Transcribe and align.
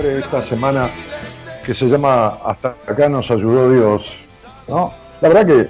Esta 0.00 0.40
semana 0.40 0.90
que 1.64 1.74
se 1.74 1.86
llama 1.86 2.38
Hasta 2.44 2.76
acá 2.86 3.08
nos 3.08 3.30
ayudó 3.30 3.70
Dios. 3.70 4.18
¿no? 4.68 4.90
La 5.20 5.28
verdad 5.28 5.46
que 5.46 5.68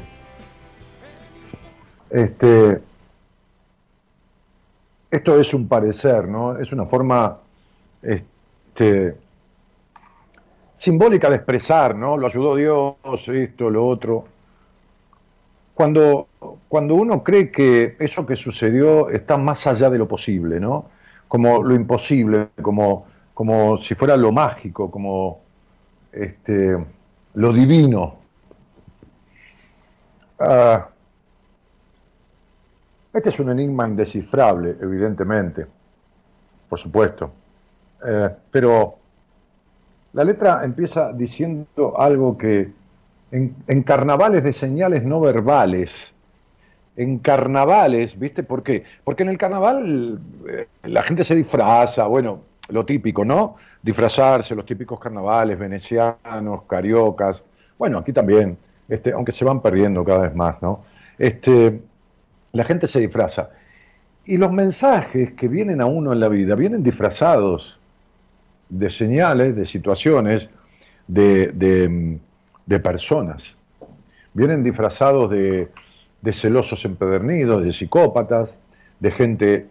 este, 2.11 2.81
esto 5.11 5.41
es 5.41 5.53
un 5.55 5.67
parecer, 5.67 6.29
¿no? 6.29 6.59
Es 6.59 6.73
una 6.73 6.87
forma 6.87 7.39
este, 8.03 9.17
simbólica 10.75 11.29
de 11.29 11.37
expresar, 11.37 11.95
¿no? 11.95 12.17
Lo 12.17 12.27
ayudó 12.27 12.57
Dios, 12.57 13.29
esto, 13.29 13.71
lo 13.71 13.87
otro. 13.87 14.25
Cuando, 15.75 16.29
cuando 16.69 16.95
uno 16.95 17.25
cree 17.25 17.51
que 17.51 17.97
eso 17.99 18.25
que 18.27 18.37
sucedió 18.37 19.09
está 19.09 19.37
más 19.37 19.67
allá 19.67 19.91
de 19.91 19.99
lo 19.99 20.07
posible, 20.07 20.61
¿no? 20.61 20.87
Como 21.29 21.63
lo 21.63 21.75
imposible, 21.75 22.49
como 22.61 23.07
como 23.35 23.77
si 23.79 23.95
fuera 23.95 24.17
lo 24.17 24.33
mágico, 24.33 24.91
como 24.91 25.41
este, 26.13 26.77
lo 27.35 27.53
divino. 27.53 28.17
Ah, 30.39 30.89
este 33.13 33.29
es 33.29 33.39
un 33.41 33.51
enigma 33.51 33.87
indescifrable, 33.87 34.77
evidentemente, 34.81 35.67
por 36.69 36.79
supuesto. 36.79 37.31
Eh, 38.05 38.31
pero 38.51 38.97
la 40.13 40.25
letra 40.25 40.65
empieza 40.65 41.13
diciendo 41.13 41.95
algo 41.99 42.37
que 42.37 42.73
en, 43.31 43.83
carnavales 43.83 44.45
de 44.45 44.53
señales 44.53 45.05
no 45.05 45.21
verbales, 45.21 46.15
en 46.97 47.19
carnavales, 47.19 48.19
¿viste? 48.19 48.43
¿Por 48.43 48.63
qué? 48.63 48.85
Porque 49.05 49.23
en 49.23 49.31
el 49.31 49.39
carnaval 49.39 50.21
eh, 50.49 50.69
la 50.85 51.03
gente 51.03 51.25
se 51.25 51.35
disfraza, 51.35 52.07
bueno, 52.07 52.41
lo 52.69 52.85
típico, 52.85 53.25
¿no? 53.25 53.57
Disfrazarse, 53.83 54.55
los 54.55 54.65
típicos 54.65 55.01
carnavales 55.01 55.59
venecianos, 55.59 56.63
cariocas. 56.67 57.45
Bueno, 57.79 57.99
aquí 57.99 58.13
también, 58.13 58.57
este, 58.89 59.13
aunque 59.13 59.33
se 59.33 59.45
van 59.45 59.61
perdiendo 59.61 60.05
cada 60.05 60.21
vez 60.21 60.35
más, 60.35 60.63
¿no? 60.63 60.85
Este, 61.19 61.81
la 62.53 62.65
gente 62.65 62.87
se 62.87 63.01
disfraza. 63.01 63.51
Y 64.25 64.37
los 64.37 64.53
mensajes 64.53 65.33
que 65.33 65.49
vienen 65.49 65.81
a 65.81 65.87
uno 65.87 66.13
en 66.13 66.21
la 66.21 66.29
vida 66.29 66.55
vienen 66.55 66.83
disfrazados 66.83 67.79
de 68.69 68.89
señales, 68.89 69.57
de 69.57 69.67
situaciones, 69.67 70.49
de, 71.09 72.19
de 72.67 72.81
personas. 72.81 73.57
Vienen 74.33 74.63
disfrazados 74.63 75.31
de, 75.31 75.69
de 76.23 76.33
celosos 76.33 76.85
empedernidos, 76.85 77.63
de 77.63 77.73
psicópatas, 77.73 78.59
de 79.01 79.11
gente 79.11 79.67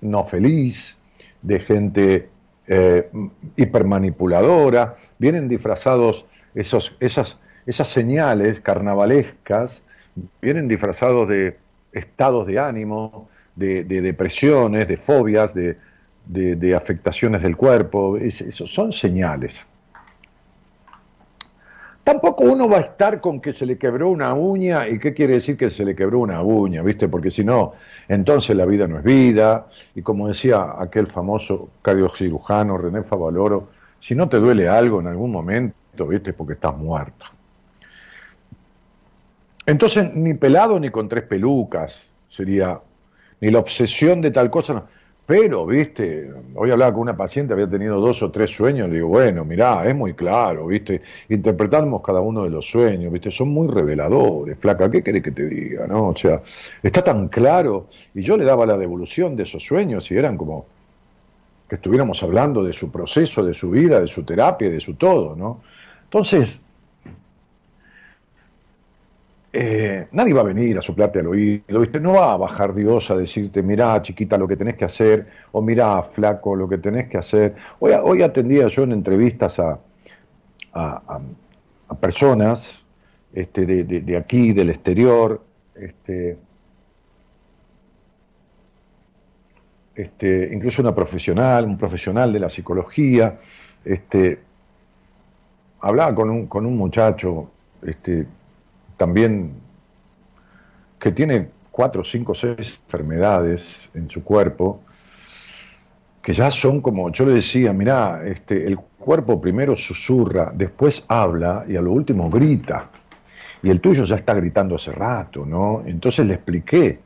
no 0.00 0.24
feliz, 0.24 0.96
de 1.42 1.60
gente 1.60 2.28
eh, 2.66 3.10
hipermanipuladora, 3.56 4.96
vienen 5.18 5.48
disfrazados 5.48 6.26
esos, 6.54 6.96
esas, 7.00 7.38
esas 7.66 7.88
señales 7.88 8.60
carnavalescas, 8.60 9.82
vienen 10.40 10.68
disfrazados 10.68 11.28
de 11.28 11.56
estados 11.92 12.46
de 12.46 12.58
ánimo, 12.58 13.28
de, 13.54 13.84
depresiones, 13.84 14.86
de 14.88 14.96
fobias, 14.96 15.52
de, 15.54 16.74
afectaciones 16.76 17.42
del 17.42 17.56
cuerpo, 17.56 18.18
son 18.50 18.92
señales. 18.92 19.66
Tampoco 22.08 22.44
uno 22.44 22.70
va 22.70 22.78
a 22.78 22.80
estar 22.80 23.20
con 23.20 23.38
que 23.38 23.52
se 23.52 23.66
le 23.66 23.76
quebró 23.76 24.08
una 24.08 24.32
uña, 24.32 24.88
¿y 24.88 24.98
qué 24.98 25.12
quiere 25.12 25.34
decir 25.34 25.58
que 25.58 25.68
se 25.68 25.84
le 25.84 25.94
quebró 25.94 26.20
una 26.20 26.40
uña? 26.40 26.80
¿Viste? 26.82 27.06
Porque 27.06 27.30
si 27.30 27.44
no, 27.44 27.74
entonces 28.08 28.56
la 28.56 28.64
vida 28.64 28.88
no 28.88 28.96
es 28.96 29.04
vida, 29.04 29.66
y 29.94 30.00
como 30.00 30.26
decía 30.26 30.76
aquel 30.78 31.08
famoso 31.08 31.68
cardiocirujano 31.82 32.78
René 32.78 33.02
Favaloro, 33.02 33.68
si 34.00 34.14
no 34.14 34.26
te 34.26 34.38
duele 34.38 34.70
algo 34.70 35.00
en 35.00 35.08
algún 35.08 35.30
momento, 35.30 36.06
¿viste? 36.06 36.32
Porque 36.32 36.54
estás 36.54 36.74
muerto. 36.78 37.26
Entonces, 39.66 40.10
ni 40.14 40.32
pelado 40.32 40.80
ni 40.80 40.88
con 40.88 41.10
tres 41.10 41.24
pelucas 41.24 42.14
sería, 42.26 42.80
ni 43.42 43.50
la 43.50 43.58
obsesión 43.58 44.22
de 44.22 44.30
tal 44.30 44.48
cosa. 44.48 44.86
Pero, 45.28 45.66
viste, 45.66 46.32
hoy 46.54 46.70
hablaba 46.70 46.90
con 46.94 47.02
una 47.02 47.14
paciente, 47.14 47.52
había 47.52 47.68
tenido 47.68 48.00
dos 48.00 48.22
o 48.22 48.30
tres 48.30 48.50
sueños, 48.50 48.88
le 48.88 48.94
digo, 48.94 49.08
bueno, 49.08 49.44
mirá, 49.44 49.86
es 49.86 49.94
muy 49.94 50.14
claro, 50.14 50.68
viste, 50.68 51.02
interpretamos 51.28 52.00
cada 52.02 52.22
uno 52.22 52.44
de 52.44 52.48
los 52.48 52.64
sueños, 52.66 53.12
viste, 53.12 53.30
son 53.30 53.50
muy 53.50 53.68
reveladores, 53.68 54.56
flaca, 54.58 54.90
¿qué 54.90 55.02
querés 55.02 55.22
que 55.22 55.32
te 55.32 55.44
diga, 55.44 55.86
no? 55.86 56.08
O 56.08 56.16
sea, 56.16 56.40
está 56.82 57.04
tan 57.04 57.28
claro, 57.28 57.88
y 58.14 58.22
yo 58.22 58.38
le 58.38 58.44
daba 58.46 58.64
la 58.64 58.78
devolución 58.78 59.36
de 59.36 59.42
esos 59.42 59.62
sueños 59.62 60.10
y 60.10 60.16
eran 60.16 60.38
como 60.38 60.64
que 61.68 61.74
estuviéramos 61.74 62.22
hablando 62.22 62.64
de 62.64 62.72
su 62.72 62.90
proceso, 62.90 63.44
de 63.44 63.52
su 63.52 63.68
vida, 63.68 64.00
de 64.00 64.06
su 64.06 64.22
terapia, 64.22 64.70
de 64.70 64.80
su 64.80 64.94
todo, 64.94 65.36
¿no? 65.36 65.60
Entonces, 66.04 66.62
eh, 69.50 70.08
nadie 70.12 70.34
va 70.34 70.42
a 70.42 70.44
venir 70.44 70.76
a 70.78 70.82
soplarte 70.82 71.20
al 71.20 71.28
oído, 71.28 71.80
¿viste? 71.80 72.00
No 72.00 72.12
va 72.12 72.34
a 72.34 72.36
bajar 72.36 72.74
Dios 72.74 73.10
a 73.10 73.16
decirte, 73.16 73.62
mirá, 73.62 74.00
chiquita, 74.02 74.36
lo 74.36 74.46
que 74.46 74.56
tenés 74.56 74.76
que 74.76 74.84
hacer, 74.84 75.26
o 75.52 75.62
mirá, 75.62 76.02
flaco, 76.02 76.54
lo 76.54 76.68
que 76.68 76.76
tenés 76.76 77.08
que 77.08 77.16
hacer. 77.16 77.54
Hoy, 77.78 77.92
hoy 77.92 78.22
atendía 78.22 78.66
yo 78.68 78.82
en 78.82 78.92
entrevistas 78.92 79.58
a, 79.58 79.78
a, 80.74 81.20
personas 82.00 82.84
este, 83.32 83.64
de, 83.64 84.16
aquí, 84.16 84.52
del 84.52 84.68
exterior, 84.68 85.42
este, 85.74 86.36
este, 89.94 90.50
incluso 90.52 90.82
una 90.82 90.94
profesional, 90.94 91.64
un 91.64 91.78
profesional 91.78 92.32
de 92.32 92.40
la 92.40 92.50
psicología, 92.50 93.38
este, 93.84 94.40
hablaba 95.80 96.14
con 96.14 96.28
un, 96.28 96.46
con 96.46 96.66
un 96.66 96.76
muchacho, 96.76 97.50
este, 97.82 98.26
también 98.98 99.52
que 100.98 101.12
tiene 101.12 101.48
cuatro, 101.70 102.04
cinco, 102.04 102.34
seis 102.34 102.80
enfermedades 102.84 103.88
en 103.94 104.10
su 104.10 104.22
cuerpo, 104.22 104.82
que 106.20 106.32
ya 106.32 106.50
son 106.50 106.82
como, 106.82 107.10
yo 107.10 107.24
le 107.24 107.32
decía, 107.32 107.72
mirá, 107.72 108.20
este, 108.24 108.66
el 108.66 108.76
cuerpo 108.76 109.40
primero 109.40 109.76
susurra, 109.76 110.52
después 110.52 111.06
habla 111.08 111.64
y 111.66 111.76
a 111.76 111.80
lo 111.80 111.92
último 111.92 112.28
grita. 112.28 112.90
Y 113.62 113.70
el 113.70 113.80
tuyo 113.80 114.04
ya 114.04 114.16
está 114.16 114.34
gritando 114.34 114.74
hace 114.74 114.92
rato, 114.92 115.46
¿no? 115.46 115.82
Entonces 115.86 116.26
le 116.26 116.34
expliqué, 116.34 117.00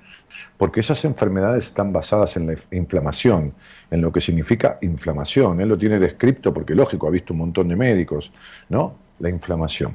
porque 0.56 0.80
esas 0.80 1.04
enfermedades 1.04 1.66
están 1.66 1.92
basadas 1.92 2.36
en 2.36 2.46
la 2.46 2.54
inflamación, 2.70 3.52
en 3.90 4.00
lo 4.00 4.10
que 4.10 4.20
significa 4.20 4.78
inflamación. 4.80 5.60
Él 5.60 5.68
lo 5.68 5.78
tiene 5.78 5.98
descrito 5.98 6.52
porque, 6.52 6.74
lógico, 6.74 7.06
ha 7.06 7.10
visto 7.10 7.34
un 7.34 7.40
montón 7.40 7.68
de 7.68 7.76
médicos, 7.76 8.32
¿no? 8.70 8.94
La 9.18 9.28
inflamación. 9.28 9.94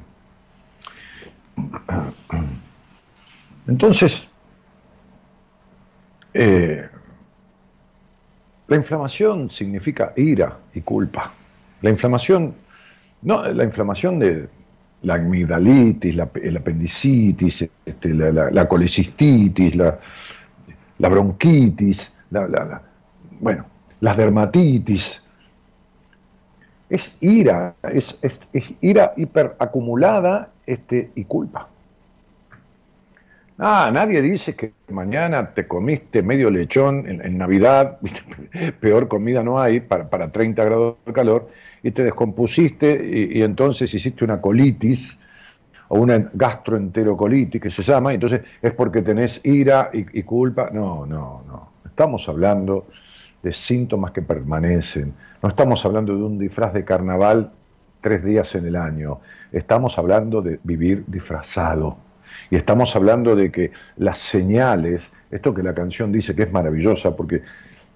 Entonces, 3.67 4.29
eh, 6.33 6.87
la 8.67 8.75
inflamación 8.75 9.49
significa 9.49 10.13
ira 10.15 10.57
y 10.73 10.81
culpa. 10.81 11.31
La 11.81 11.89
inflamación, 11.89 12.55
no, 13.21 13.43
la 13.43 13.63
inflamación 13.63 14.19
de 14.19 14.49
la 15.03 15.15
amigdalitis, 15.15 16.15
la, 16.15 16.29
el 16.35 16.57
apendicitis, 16.57 17.67
este, 17.85 18.13
la, 18.13 18.67
colecistitis, 18.67 19.75
la, 19.75 19.99
bronquitis, 20.97 22.11
bueno, 23.39 23.65
las 23.99 24.17
dermatitis, 24.17 25.23
es 26.89 27.17
ira, 27.21 27.75
es, 27.83 28.17
es, 28.21 28.39
es 28.53 28.73
ira 28.81 29.13
hiperacumulada 29.17 30.51
este, 30.67 31.11
y 31.15 31.25
culpa. 31.25 31.69
Ah, 33.59 33.89
nadie 33.91 34.21
dice 34.21 34.55
que 34.55 34.73
mañana 34.89 35.55
te 35.55 35.67
comiste 35.67 36.21
medio 36.21 36.51
lechón 36.51 37.07
en, 37.07 37.37
Navidad, 37.39 37.97
peor 38.79 39.07
comida 39.07 39.41
no 39.41 39.59
hay 39.59 39.79
para, 39.79 40.07
para, 40.07 40.31
30 40.31 40.63
grados 40.63 40.97
de 41.03 41.13
calor, 41.13 41.49
y 41.81 41.89
te 41.89 42.03
descompusiste 42.03 43.31
y, 43.33 43.41
entonces 43.41 43.91
hiciste 43.91 44.23
una 44.23 44.39
colitis 44.39 45.17
o 45.87 46.01
una 46.01 46.29
gastroenterocolitis 46.33 47.59
que 47.59 47.71
se 47.71 47.81
llama, 47.81 48.11
y 48.11 48.15
entonces 48.15 48.41
es 48.61 48.73
porque 48.73 49.01
tenés 49.01 49.41
ira 49.43 49.89
y, 49.91 50.19
y 50.19 50.21
culpa. 50.21 50.69
No, 50.71 51.07
no, 51.07 51.43
no. 51.47 51.69
Estamos 51.83 52.29
hablando 52.29 52.85
de 53.41 53.51
síntomas 53.53 54.11
que 54.11 54.21
permanecen. 54.21 55.13
No 55.41 55.49
estamos 55.49 55.83
hablando 55.83 56.15
de 56.15 56.21
un 56.21 56.37
disfraz 56.37 56.73
de 56.73 56.83
carnaval 56.83 57.51
tres 58.01 58.23
días 58.23 58.53
en 58.53 58.67
el 58.67 58.75
año. 58.75 59.19
Estamos 59.51 59.97
hablando 59.97 60.41
de 60.41 60.59
vivir 60.63 61.03
disfrazado. 61.07 61.97
Y 62.49 62.55
estamos 62.55 62.95
hablando 62.95 63.35
de 63.35 63.51
que 63.51 63.71
las 63.97 64.17
señales, 64.17 65.11
esto 65.31 65.53
que 65.53 65.63
la 65.63 65.73
canción 65.73 66.11
dice 66.11 66.35
que 66.35 66.43
es 66.43 66.51
maravillosa, 66.51 67.15
porque 67.15 67.41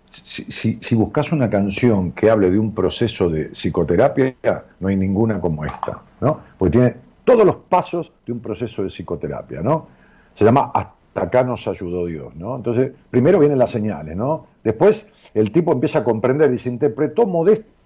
si, 0.05 0.77
si, 0.81 0.95
buscas 0.95 1.31
una 1.31 1.49
canción 1.49 2.11
que 2.11 2.29
hable 2.29 2.49
de 2.49 2.59
un 2.59 2.73
proceso 2.73 3.29
de 3.29 3.45
psicoterapia, 3.53 4.35
no 4.79 4.87
hay 4.89 4.95
ninguna 4.97 5.39
como 5.39 5.63
esta, 5.63 6.01
¿no? 6.19 6.41
Porque 6.57 6.71
tiene 6.71 6.95
todos 7.23 7.45
los 7.45 7.55
pasos 7.55 8.11
de 8.25 8.33
un 8.33 8.39
proceso 8.39 8.83
de 8.83 8.89
psicoterapia, 8.89 9.61
¿no? 9.61 9.87
Se 10.35 10.43
llama 10.43 10.71
Hasta 10.73 11.21
acá 11.21 11.43
nos 11.43 11.67
ayudó 11.67 12.05
Dios, 12.05 12.35
¿no? 12.35 12.55
Entonces, 12.55 12.91
primero 13.09 13.39
vienen 13.39 13.59
las 13.59 13.71
señales, 13.71 14.15
¿no? 14.15 14.47
Después 14.63 15.07
el 15.33 15.51
tipo 15.51 15.71
empieza 15.71 15.99
a 15.99 16.03
comprender 16.03 16.51
y 16.53 16.57
se 16.57 16.69
interpretó 16.69 17.25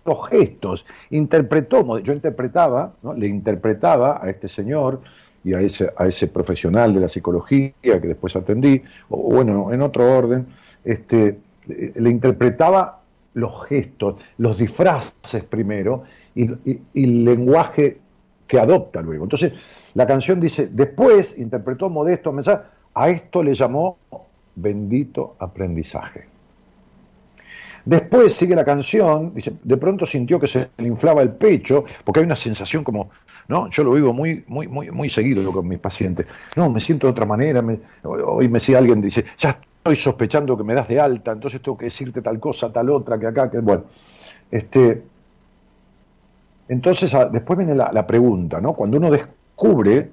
modestos 0.05 0.29
gestos, 0.29 0.85
interpretó, 1.09 1.99
yo 1.99 2.13
interpretaba, 2.13 2.93
le 3.17 3.27
interpretaba 3.27 4.19
a 4.23 4.29
este 4.29 4.47
señor 4.47 5.01
y 5.43 5.53
a 5.53 5.61
ese, 5.61 5.91
a 5.97 6.07
ese 6.07 6.27
profesional 6.27 6.93
de 6.93 6.99
la 6.99 7.07
psicología 7.07 7.73
que 7.81 7.99
después 7.99 8.35
atendí, 8.35 8.81
o 9.09 9.33
bueno, 9.33 9.73
en 9.73 9.81
otro 9.81 10.15
orden, 10.15 10.47
este, 10.83 11.39
le 11.67 12.09
interpretaba 12.09 13.01
los 13.33 13.65
gestos, 13.65 14.21
los 14.37 14.57
disfraces 14.57 15.43
primero 15.49 16.03
y, 16.35 16.51
el 16.93 17.25
lenguaje 17.25 17.97
que 18.47 18.59
adopta 18.59 19.01
luego. 19.01 19.23
Entonces, 19.23 19.53
la 19.95 20.05
canción 20.05 20.39
dice, 20.39 20.69
después 20.71 21.35
interpretó 21.37 21.89
modesto 21.89 22.31
mensaje, 22.31 22.63
a 22.93 23.09
esto 23.09 23.41
le 23.41 23.55
llamó 23.55 23.97
bendito 24.55 25.35
aprendizaje. 25.39 26.34
Después 27.85 28.33
sigue 28.33 28.55
la 28.55 28.65
canción, 28.65 29.31
dice, 29.35 29.53
de 29.63 29.77
pronto 29.77 30.07
sintió 30.07 30.39
que 30.39 30.47
se 30.47 30.69
le 30.77 30.87
inflaba 30.87 31.21
el 31.21 31.29
pecho, 31.29 31.85
porque 32.03 32.19
hay 32.19 32.25
una 32.25 32.35
sensación 32.35 32.83
como, 32.83 33.11
¿no? 33.47 33.69
Yo 33.69 33.83
lo 33.83 33.93
vivo 33.93 34.11
muy, 34.11 34.43
muy, 34.47 34.67
muy, 34.67 34.89
muy 34.89 35.07
seguido 35.07 35.51
con 35.51 35.67
mis 35.67 35.77
pacientes. 35.77 36.25
No, 36.55 36.69
me 36.69 36.79
siento 36.79 37.05
de 37.05 37.11
otra 37.11 37.25
manera. 37.25 37.63
hoy 38.03 38.49
me 38.49 38.59
sigue 38.59 38.77
alguien 38.79 39.01
dice, 39.01 39.25
ya 39.37 39.49
estoy 39.49 39.95
sospechando 39.95 40.57
que 40.57 40.63
me 40.63 40.73
das 40.73 40.87
de 40.87 40.99
alta, 40.99 41.31
entonces 41.31 41.61
tengo 41.61 41.77
que 41.77 41.85
decirte 41.85 42.23
tal 42.23 42.39
cosa, 42.39 42.73
tal 42.73 42.89
otra, 42.89 43.19
que 43.19 43.27
acá, 43.27 43.51
que 43.51 43.59
bueno. 43.59 43.83
Este, 44.49 45.03
entonces, 46.67 47.15
después 47.31 47.57
viene 47.57 47.75
la, 47.75 47.91
la 47.91 48.07
pregunta, 48.07 48.59
¿no? 48.59 48.73
Cuando 48.73 48.97
uno 48.97 49.11
descubre 49.11 50.09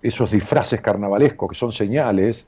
esos 0.00 0.30
disfraces 0.30 0.80
carnavalescos 0.80 1.50
que 1.50 1.54
son 1.54 1.70
señales, 1.70 2.46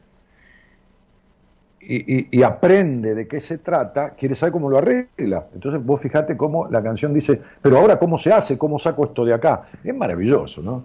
y, 1.88 2.42
aprende 2.42 3.14
de 3.14 3.28
qué 3.28 3.40
se 3.40 3.58
trata, 3.58 4.10
quiere 4.10 4.34
saber 4.34 4.52
cómo 4.52 4.68
lo 4.68 4.78
arregla. 4.78 5.46
Entonces 5.54 5.84
vos 5.84 6.00
fijate 6.00 6.36
cómo 6.36 6.66
la 6.68 6.82
canción 6.82 7.14
dice, 7.14 7.40
pero 7.62 7.78
ahora 7.78 7.98
cómo 7.98 8.18
se 8.18 8.32
hace, 8.32 8.58
cómo 8.58 8.78
saco 8.78 9.04
esto 9.04 9.24
de 9.24 9.34
acá. 9.34 9.68
Es 9.84 9.94
maravilloso, 9.94 10.62
¿no? 10.62 10.84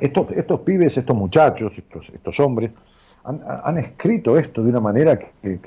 Estos, 0.00 0.30
estos 0.32 0.60
pibes, 0.60 0.96
estos 0.96 1.16
muchachos, 1.16 1.72
estos, 1.76 2.10
estos 2.10 2.38
hombres, 2.38 2.70
han, 3.24 3.78
escrito 3.78 4.38
esto 4.38 4.62
de 4.62 4.70
una 4.70 4.80
manera 4.80 5.18
que, 5.18 5.58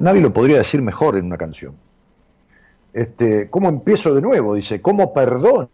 nadie 0.00 0.20
lo 0.20 0.32
podría 0.32 0.58
decir 0.58 0.82
mejor 0.82 1.16
en 1.16 1.26
una 1.26 1.38
canción. 1.38 1.74
Este, 2.92 3.48
¿Cómo 3.48 3.68
empiezo 3.68 4.14
de 4.14 4.20
nuevo? 4.20 4.54
Dice, 4.54 4.82
¿cómo 4.82 5.12
perdono 5.12 5.68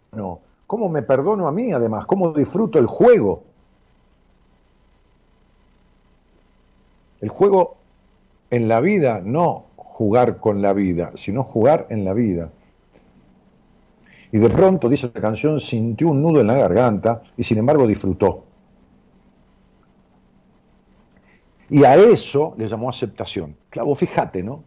cómo 0.69 0.91
me 0.91 1.01
perdono 1.01 1.49
a 1.49 1.53
mí 1.53 1.73
además, 1.73 2.05
cómo 2.05 2.31
disfruto 2.33 2.79
el 2.79 2.87
juego. 2.87 3.43
El 7.23 7.31
juego 7.31 7.78
en 8.51 8.69
la 8.69 8.81
vida, 8.81 9.21
no 9.25 9.67
jugar 9.77 10.39
con 10.39 10.63
la 10.63 10.73
vida, 10.73 11.13
sino 11.15 11.45
jugar 11.45 11.87
en 11.91 12.05
la 12.05 12.13
vida. 12.13 12.51
Y 14.31 14.39
de 14.39 14.49
pronto, 14.49 14.89
dice 14.89 15.11
la 15.13 15.21
canción, 15.21 15.59
sintió 15.59 16.09
un 16.09 16.23
nudo 16.23 16.41
en 16.41 16.47
la 16.47 16.55
garganta 16.55 17.23
y 17.37 17.43
sin 17.43 17.59
embargo 17.59 17.87
disfrutó. 17.87 18.45
Y 21.71 21.85
a 21.85 21.97
eso 21.97 22.55
le 22.57 22.67
llamó 22.67 22.89
aceptación. 22.89 23.57
Claro, 23.71 23.95
fíjate, 23.95 24.43
¿no? 24.43 24.63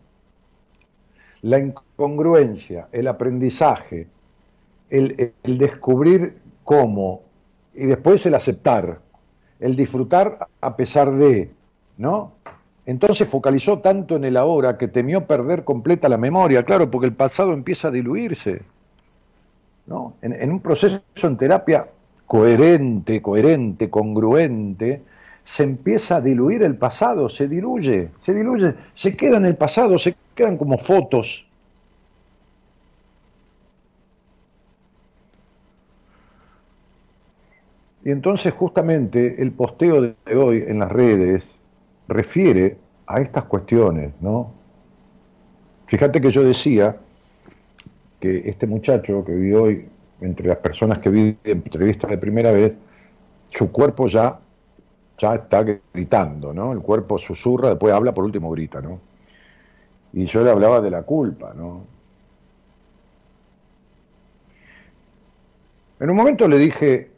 La 1.41 1.57
incongruencia, 1.57 2.89
el 2.91 3.07
aprendizaje, 3.07 4.07
el, 4.89 5.33
el 5.43 5.57
descubrir 5.57 6.39
cómo, 6.63 7.23
y 7.73 7.85
después 7.85 8.25
el 8.25 8.35
aceptar, 8.35 8.99
el 9.59 9.75
disfrutar 9.75 10.47
a 10.59 10.75
pesar 10.75 11.11
de, 11.15 11.51
¿no? 11.97 12.33
Entonces 12.85 13.27
focalizó 13.27 13.79
tanto 13.79 14.15
en 14.15 14.25
el 14.25 14.37
ahora 14.37 14.77
que 14.77 14.87
temió 14.87 15.25
perder 15.27 15.63
completa 15.63 16.09
la 16.09 16.17
memoria, 16.17 16.63
claro, 16.63 16.89
porque 16.89 17.07
el 17.07 17.13
pasado 17.13 17.53
empieza 17.53 17.89
a 17.89 17.91
diluirse. 17.91 18.63
¿no? 19.85 20.15
En, 20.21 20.51
un 20.51 20.59
proceso 20.59 21.01
en 21.23 21.37
terapia 21.37 21.87
coherente, 22.25 23.21
coherente, 23.21 23.89
congruente, 23.89 25.03
se 25.43 25.63
empieza 25.63 26.17
a 26.17 26.21
diluir 26.21 26.63
el 26.63 26.75
pasado, 26.75 27.29
se 27.29 27.47
diluye, 27.47 28.09
se 28.19 28.33
diluye, 28.33 28.75
se 28.93 29.15
queda 29.15 29.37
en 29.37 29.45
el 29.45 29.57
pasado, 29.57 29.97
se 29.97 30.15
quedan 30.33 30.57
como 30.57 30.77
fotos. 30.77 31.45
Y 38.03 38.09
entonces 38.09 38.53
justamente 38.53 39.41
el 39.41 39.51
posteo 39.51 40.01
de 40.01 40.35
hoy 40.35 40.63
en 40.67 40.79
las 40.79 40.91
redes 40.91 41.60
refiere 42.07 42.77
a 43.07 43.21
estas 43.21 43.45
cuestiones, 43.45 44.13
¿no? 44.21 44.51
Fíjate 45.87 46.21
que 46.21 46.31
yo 46.31 46.43
decía 46.43 46.97
que 48.19 48.49
este 48.49 48.67
muchacho 48.67 49.25
que 49.25 49.33
vi 49.33 49.53
hoy, 49.53 49.87
entre 50.21 50.47
las 50.47 50.57
personas 50.57 50.99
que 50.99 51.09
vi 51.09 51.37
en 51.43 51.63
de 51.63 52.17
primera 52.17 52.51
vez, 52.51 52.77
su 53.49 53.71
cuerpo 53.71 54.07
ya, 54.07 54.39
ya 55.17 55.35
está 55.35 55.63
gritando, 55.93 56.53
¿no? 56.53 56.71
El 56.71 56.79
cuerpo 56.79 57.17
susurra, 57.17 57.69
después 57.69 57.93
habla, 57.93 58.13
por 58.13 58.23
último 58.23 58.51
grita, 58.51 58.81
¿no? 58.81 58.99
Y 60.13 60.25
yo 60.25 60.43
le 60.43 60.51
hablaba 60.51 60.81
de 60.81 60.91
la 60.91 61.03
culpa, 61.03 61.53
¿no? 61.53 61.85
En 65.99 66.09
un 66.09 66.15
momento 66.15 66.47
le 66.47 66.57
dije, 66.57 67.11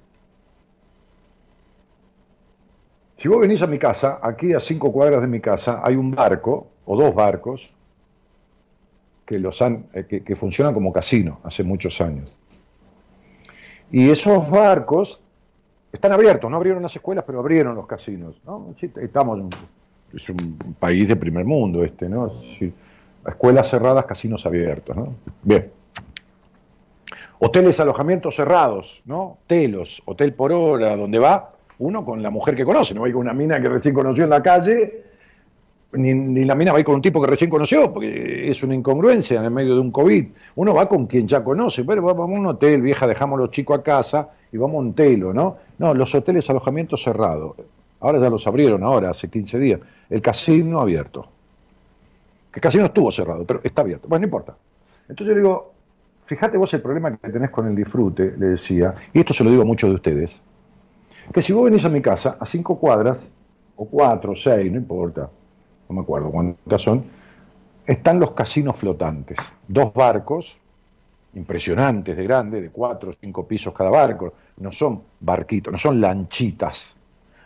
Si 3.24 3.30
vos 3.30 3.40
venís 3.40 3.62
a 3.62 3.68
mi 3.68 3.80
casa, 3.80 4.20
aquí 4.22 4.52
a 4.52 4.60
cinco 4.60 4.92
cuadras 4.92 5.22
de 5.22 5.28
mi 5.28 5.40
casa 5.40 5.80
hay 5.82 5.96
un 5.96 6.12
barco 6.12 6.68
o 6.86 6.98
dos 6.98 7.16
barcos 7.16 7.70
que, 9.26 9.40
los 9.40 9.62
han, 9.62 9.86
eh, 9.94 10.22
que, 10.26 10.36
funcionan 10.36 10.74
como 10.74 10.92
casino 10.92 11.40
hace 11.46 11.64
muchos 11.64 12.02
años. 12.02 12.30
Y 13.94 14.10
esos 14.10 14.50
barcos 14.50 15.22
están 15.94 16.12
abiertos, 16.12 16.52
no 16.52 16.58
abrieron 16.58 16.84
las 16.84 16.94
escuelas, 16.98 17.24
pero 17.26 17.40
abrieron 17.40 17.76
los 17.76 17.88
casinos. 17.88 18.42
¿no? 18.46 18.74
estamos, 19.02 19.40
es 20.14 20.28
un 20.28 20.76
país 20.78 21.08
de 21.08 21.16
primer 21.16 21.46
mundo 21.46 21.86
este, 21.86 22.10
¿no? 22.10 22.30
escuelas 23.26 23.70
cerradas, 23.70 24.04
casinos 24.04 24.46
abiertos, 24.46 24.98
¿no? 24.98 25.16
Bien. 25.44 25.72
Hoteles, 27.40 27.80
alojamientos 27.80 28.36
cerrados, 28.36 29.02
¿no? 29.06 29.38
Telos, 29.48 30.02
hotel 30.04 30.34
por 30.34 30.52
hora, 30.52 30.98
donde 30.98 31.20
va, 31.20 31.53
uno 31.80 32.06
con 32.06 32.22
la 32.22 32.30
mujer 32.30 32.56
que 32.56 32.66
conoce, 32.66 32.94
no 32.94 33.02
va 33.02 33.08
a 33.08 33.10
ir 33.10 33.16
con 33.16 33.22
una 33.22 33.34
mina 33.34 33.62
que 33.62 33.70
recién 33.70 33.94
conoció 33.94 34.24
en 34.24 34.30
la 34.30 34.42
calle, 34.42 35.04
ni, 35.94 36.46
la 36.46 36.56
mina 36.56 36.72
va 36.72 36.78
a 36.78 36.80
ir 36.80 36.86
con 36.86 36.96
un 36.96 37.02
tipo 37.02 37.22
que 37.22 37.28
recién 37.28 37.50
conoció, 37.50 37.94
porque 37.94 38.50
es 38.50 38.64
una 38.64 38.74
incongruencia 38.74 39.40
en 39.40 39.46
el 39.46 39.52
medio 39.52 39.76
de 39.76 39.82
un 39.82 39.92
COVID. 39.92 40.28
Uno 40.56 40.74
va 40.74 40.88
con 40.90 41.06
quien 41.06 41.28
ya 41.28 41.44
conoce, 41.44 41.84
bueno, 41.84 42.02
vamos 42.02 42.30
a 42.30 42.40
un 42.40 42.46
hotel, 42.48 42.82
vieja, 42.82 43.06
dejamos 43.08 43.38
a 43.38 43.42
los 43.42 43.52
chicos 43.52 43.80
a 43.80 43.84
casa 43.84 44.30
y 44.52 44.58
vamos 44.58 44.78
a 44.78 44.80
un 44.80 44.94
telo, 44.94 45.34
¿no? 45.34 45.58
No, 45.78 45.94
los 45.94 46.14
hoteles 46.16 46.50
alojamientos 46.50 47.04
cerrados. 47.04 47.56
Ahora 48.00 48.20
ya 48.20 48.30
los 48.30 48.46
abrieron, 48.48 48.84
ahora, 48.84 49.12
hace 49.12 49.30
15 49.30 49.60
días. 49.60 49.80
El 50.10 50.22
casino 50.22 50.80
abierto. 50.80 51.28
El 52.54 52.62
casino 52.62 52.86
estuvo 52.86 53.12
cerrado, 53.12 53.46
pero 53.46 53.62
está 53.64 53.82
abierto. 53.82 54.08
Bueno, 54.08 54.22
no 54.22 54.28
importa. 54.28 54.56
Entonces 55.08 55.36
yo 55.36 55.42
digo, 55.42 55.74
fíjate 56.26 56.58
vos 56.58 56.74
el 56.74 56.82
problema 56.82 57.16
que 57.16 57.30
tenés 57.30 57.50
con 57.50 57.68
el 57.68 57.76
disfrute, 57.76 58.36
le 58.38 58.48
decía, 58.48 58.94
y 59.14 59.20
esto 59.20 59.34
se 59.34 59.44
lo 59.44 59.50
digo 59.50 59.62
a 59.64 59.66
muchos 59.66 59.90
de 59.90 59.96
ustedes, 59.96 60.42
que 61.32 61.42
si 61.42 61.54
vos 61.54 61.66
venís 61.66 61.86
a 61.86 61.90
mi 61.90 62.02
casa, 62.02 62.38
a 62.40 62.46
cinco 62.46 62.80
cuadras, 62.80 63.28
o 63.76 63.86
cuatro, 63.86 64.32
o 64.32 64.36
seis, 64.36 64.72
no 64.72 64.78
importa, 64.78 65.30
no 65.90 65.96
me 65.96 66.02
acuerdo 66.02 66.32
cuántas 66.32 66.82
son, 66.82 67.04
están 67.86 68.20
los 68.20 68.32
casinos 68.32 68.76
flotantes. 68.78 69.38
Dos 69.68 69.94
barcos 69.94 70.58
impresionantes 71.36 72.16
de 72.16 72.24
grande, 72.24 72.62
de 72.62 72.70
cuatro 72.70 73.10
o 73.10 73.14
cinco 73.14 73.48
pisos 73.48 73.74
cada 73.74 73.90
barco, 73.90 74.34
no 74.58 74.72
son 74.72 75.02
barquitos, 75.20 75.72
no 75.72 75.80
son 75.80 76.00
lanchitas. 76.00 76.96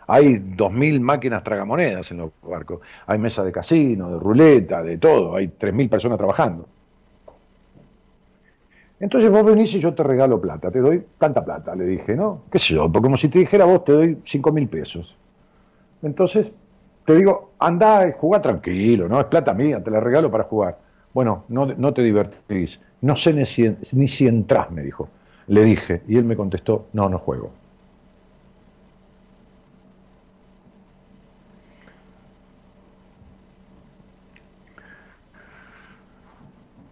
Hay 0.06 0.38
dos 0.38 0.72
mil 0.72 1.00
máquinas 1.00 1.42
tragamonedas 1.42 2.10
en 2.10 2.18
los 2.18 2.30
barcos, 2.42 2.80
hay 3.06 3.18
mesa 3.18 3.42
de 3.44 3.52
casino, 3.52 4.10
de 4.10 4.18
ruleta, 4.18 4.82
de 4.82 4.98
todo, 4.98 5.36
hay 5.36 5.48
tres 5.48 5.74
mil 5.74 5.88
personas 5.88 6.18
trabajando. 6.18 6.66
Entonces 9.00 9.30
vos 9.30 9.44
venís 9.44 9.72
y 9.74 9.80
yo 9.80 9.94
te 9.94 10.02
regalo 10.02 10.40
plata, 10.40 10.70
te 10.70 10.80
doy 10.80 11.04
tanta 11.18 11.44
plata, 11.44 11.74
le 11.76 11.84
dije, 11.84 12.16
¿no? 12.16 12.42
¿Qué 12.50 12.58
sé 12.58 12.74
yo? 12.74 12.90
Porque 12.90 13.06
como 13.06 13.16
si 13.16 13.28
te 13.28 13.38
dijera 13.38 13.64
vos 13.64 13.84
te 13.84 13.92
doy 13.92 14.18
cinco 14.24 14.50
mil 14.52 14.68
pesos. 14.68 15.16
Entonces 16.02 16.52
te 17.06 17.14
digo, 17.14 17.52
anda, 17.58 18.12
juega 18.18 18.42
tranquilo, 18.42 19.08
¿no? 19.08 19.20
Es 19.20 19.26
plata 19.26 19.54
mía, 19.54 19.82
te 19.82 19.90
la 19.90 20.00
regalo 20.00 20.30
para 20.30 20.44
jugar. 20.44 20.78
Bueno, 21.14 21.44
no, 21.48 21.66
no 21.66 21.94
te 21.94 22.02
divertís, 22.02 22.80
no 23.00 23.16
sé 23.16 23.32
ni 23.32 23.46
si, 23.46 23.74
ni 23.92 24.08
si 24.08 24.26
entras, 24.26 24.70
me 24.70 24.82
dijo. 24.82 25.08
Le 25.46 25.64
dije, 25.64 26.02
y 26.06 26.16
él 26.16 26.24
me 26.24 26.36
contestó, 26.36 26.86
no, 26.92 27.08
no 27.08 27.18
juego. 27.18 27.50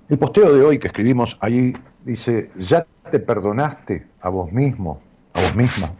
El 0.09 0.19
posteo 0.19 0.55
de 0.55 0.63
hoy 0.63 0.79
que 0.79 0.87
escribimos 0.87 1.37
ahí 1.41 1.75
dice, 2.07 2.51
¿ya 2.57 2.87
te 3.11 3.19
perdonaste 3.19 4.07
a 4.21 4.29
vos 4.29 4.53
mismo, 4.53 5.01
a 5.35 5.41
vos 5.41 5.57
misma? 5.57 5.91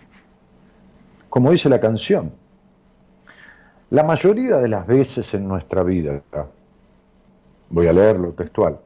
Como 1.29 1.51
dice 1.51 1.69
la 1.69 1.81
canción, 1.81 2.33
la 3.91 4.05
mayoría 4.05 4.59
de 4.59 4.69
las 4.69 4.87
veces 4.87 5.35
en 5.35 5.49
nuestra 5.49 5.83
vida, 5.83 6.23
voy 7.71 7.89
a 7.89 7.93
leerlo 7.93 8.33
textual, 8.35 8.79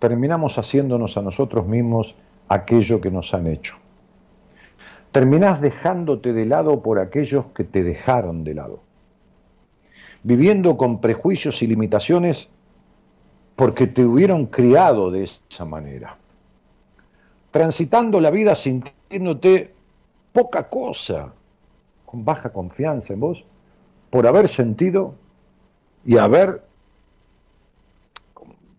terminamos 0.00 0.58
haciéndonos 0.58 1.16
a 1.16 1.22
nosotros 1.22 1.64
mismos 1.66 2.16
aquello 2.48 3.00
que 3.00 3.12
nos 3.12 3.32
han 3.34 3.46
hecho. 3.46 3.76
Terminás 5.12 5.60
dejándote 5.60 6.32
de 6.32 6.44
lado 6.44 6.82
por 6.82 6.98
aquellos 6.98 7.46
que 7.54 7.62
te 7.62 7.84
dejaron 7.84 8.42
de 8.42 8.54
lado. 8.54 8.80
Viviendo 10.24 10.76
con 10.76 11.00
prejuicios 11.00 11.62
y 11.62 11.68
limitaciones 11.68 12.48
porque 13.54 13.86
te 13.86 14.04
hubieron 14.04 14.46
criado 14.46 15.10
de 15.10 15.24
esa 15.24 15.64
manera 15.64 16.16
transitando 17.52 18.18
la 18.18 18.30
vida 18.30 18.56
sintiéndote 18.56 19.72
poca 20.32 20.68
cosa, 20.68 21.32
con 22.06 22.24
baja 22.24 22.50
confianza 22.50 23.12
en 23.12 23.20
vos, 23.20 23.44
por 24.10 24.26
haber 24.26 24.48
sentido 24.48 25.14
y 26.04 26.16
haber 26.16 26.62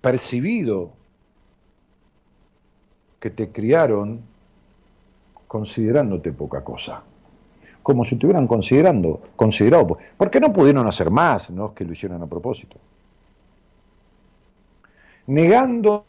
percibido 0.02 0.92
que 3.20 3.30
te 3.30 3.52
criaron 3.52 4.22
considerándote 5.48 6.34
poca 6.34 6.64
cosa. 6.64 7.04
Como 7.84 8.04
si 8.04 8.16
te 8.16 8.26
hubieran 8.26 8.48
considerando, 8.48 9.22
considerado. 9.36 9.98
¿Por 10.18 10.32
qué 10.32 10.40
no 10.40 10.52
pudieron 10.52 10.88
hacer 10.88 11.12
más? 11.12 11.50
No 11.52 11.68
es 11.68 11.72
que 11.74 11.86
lo 11.86 11.94
hicieran 11.94 12.22
a 12.24 12.28
propósito. 12.28 12.78
Negando 15.28 16.06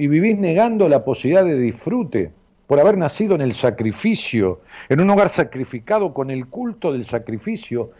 y 0.00 0.08
vivís 0.08 0.38
negando 0.38 0.88
la 0.88 1.04
posibilidad 1.04 1.44
de 1.44 1.58
disfrute 1.58 2.32
por 2.66 2.80
haber 2.80 2.96
nacido 2.96 3.34
en 3.34 3.42
el 3.42 3.52
sacrificio, 3.52 4.60
en 4.88 5.02
un 5.02 5.10
hogar 5.10 5.28
sacrificado 5.28 6.14
con 6.14 6.30
el 6.30 6.46
culto 6.46 6.90
del 6.90 7.04
sacrificio 7.04 7.90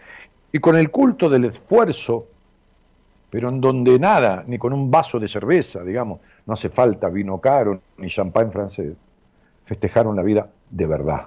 y 0.50 0.60
con 0.60 0.76
el 0.76 0.90
culto 0.90 1.28
del 1.28 1.44
esfuerzo, 1.44 2.26
pero 3.28 3.50
en 3.50 3.60
donde 3.60 3.98
nada, 3.98 4.44
ni 4.46 4.56
con 4.56 4.72
un 4.72 4.90
vaso 4.90 5.20
de 5.20 5.28
cerveza, 5.28 5.84
digamos, 5.84 6.20
no 6.46 6.54
hace 6.54 6.70
falta 6.70 7.10
vino 7.10 7.36
caro 7.36 7.82
ni 7.98 8.08
champán 8.08 8.50
francés, 8.50 8.94
festejaron 9.66 10.16
la 10.16 10.22
vida 10.22 10.48
de 10.70 10.86
verdad. 10.86 11.26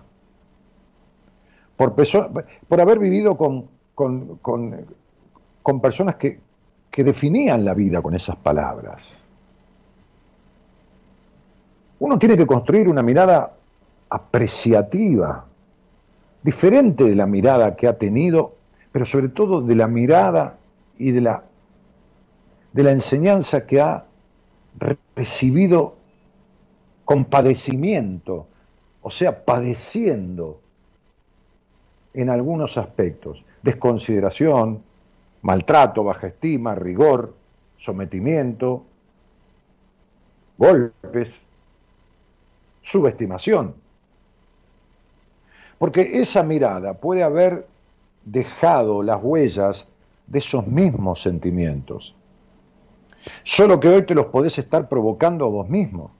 Por, 1.77 1.94
por 1.94 2.82
haber 2.82 2.98
vivido 2.98 3.38
con, 3.38 3.68
con, 3.94 4.39
con 5.62 5.82
personas 5.82 6.15
que, 6.15 6.39
que 6.89 7.03
definían 7.03 7.63
la 7.63 7.75
vida 7.75 8.01
con 8.01 8.15
esas 8.15 8.38
palabras 8.38 9.23
uno 12.03 12.19
tiene 12.19 12.36
que 12.36 12.45
construir 12.45 12.89
una 12.89 13.01
mirada 13.01 13.53
apreciativa, 14.10 15.45
diferente 16.41 17.05
de 17.05 17.15
la 17.15 17.25
mirada 17.25 17.77
que 17.77 17.88
ha 17.88 17.98
tenido, 17.98 18.55
pero 18.91 19.05
sobre 19.05 19.29
todo 19.29 19.62
de 19.62 19.74
la 19.74 19.88
mirada 19.88 20.57
y 21.00 21.12
de 21.12 21.22
la, 21.22 21.45
de 22.74 22.83
la 22.83 22.91
enseñanza 22.91 23.65
que 23.65 23.79
ha 23.79 24.03
recibido 25.15 25.95
con 27.05 27.24
padecimiento, 27.24 28.48
o 29.01 29.10
sea, 29.10 29.45
padeciendo 29.45 30.60
en 32.13 32.29
algunos 32.29 32.77
aspectos, 32.77 33.45
desconsideración, 33.62 34.83
maltrato, 35.41 36.03
baja 36.03 36.27
estima, 36.27 36.75
rigor, 36.75 37.33
sometimiento, 37.77 38.83
golpes, 40.57 41.45
subestimación. 42.84 43.74
Porque 45.80 46.20
esa 46.20 46.44
mirada 46.44 46.94
puede 46.94 47.24
haber 47.24 47.68
dejado 48.24 49.02
las 49.02 49.20
huellas 49.22 49.88
de 50.28 50.40
esos 50.40 50.68
mismos 50.68 51.22
sentimientos. 51.22 52.16
Solo 53.44 53.80
que 53.80 53.90
hoy 53.90 54.04
te 54.04 54.16
los 54.16 54.28
podés 54.28 54.58
estar 54.58 54.88
provocando 54.88 55.46
a 55.46 55.50
vos 55.50 55.70
mismo. 55.70 56.12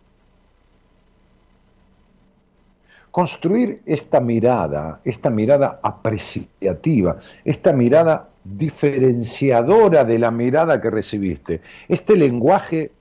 Construir 3.12 3.82
esta 3.86 4.20
mirada, 4.20 5.00
esta 5.04 5.30
mirada 5.30 5.80
apreciativa, 5.84 7.20
esta 7.46 7.72
mirada 7.72 8.30
diferenciadora 8.44 10.04
de 10.04 10.20
la 10.20 10.32
mirada 10.32 10.82
que 10.82 10.90
recibiste, 10.90 11.62
este 11.88 12.18
lenguaje 12.18 12.92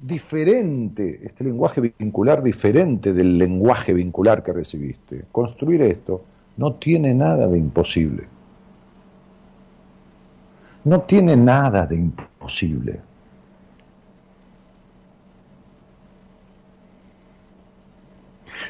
diferente, 0.00 1.20
este 1.24 1.44
lenguaje 1.44 1.80
vincular 1.98 2.42
diferente 2.42 3.12
del 3.12 3.36
lenguaje 3.36 3.92
vincular 3.92 4.42
que 4.42 4.52
recibiste. 4.52 5.24
Construir 5.32 5.82
esto 5.82 6.24
no 6.56 6.74
tiene 6.74 7.14
nada 7.14 7.46
de 7.46 7.58
imposible. 7.58 8.28
No 10.84 11.00
tiene 11.02 11.36
nada 11.36 11.86
de 11.86 11.96
imposible. 11.96 13.00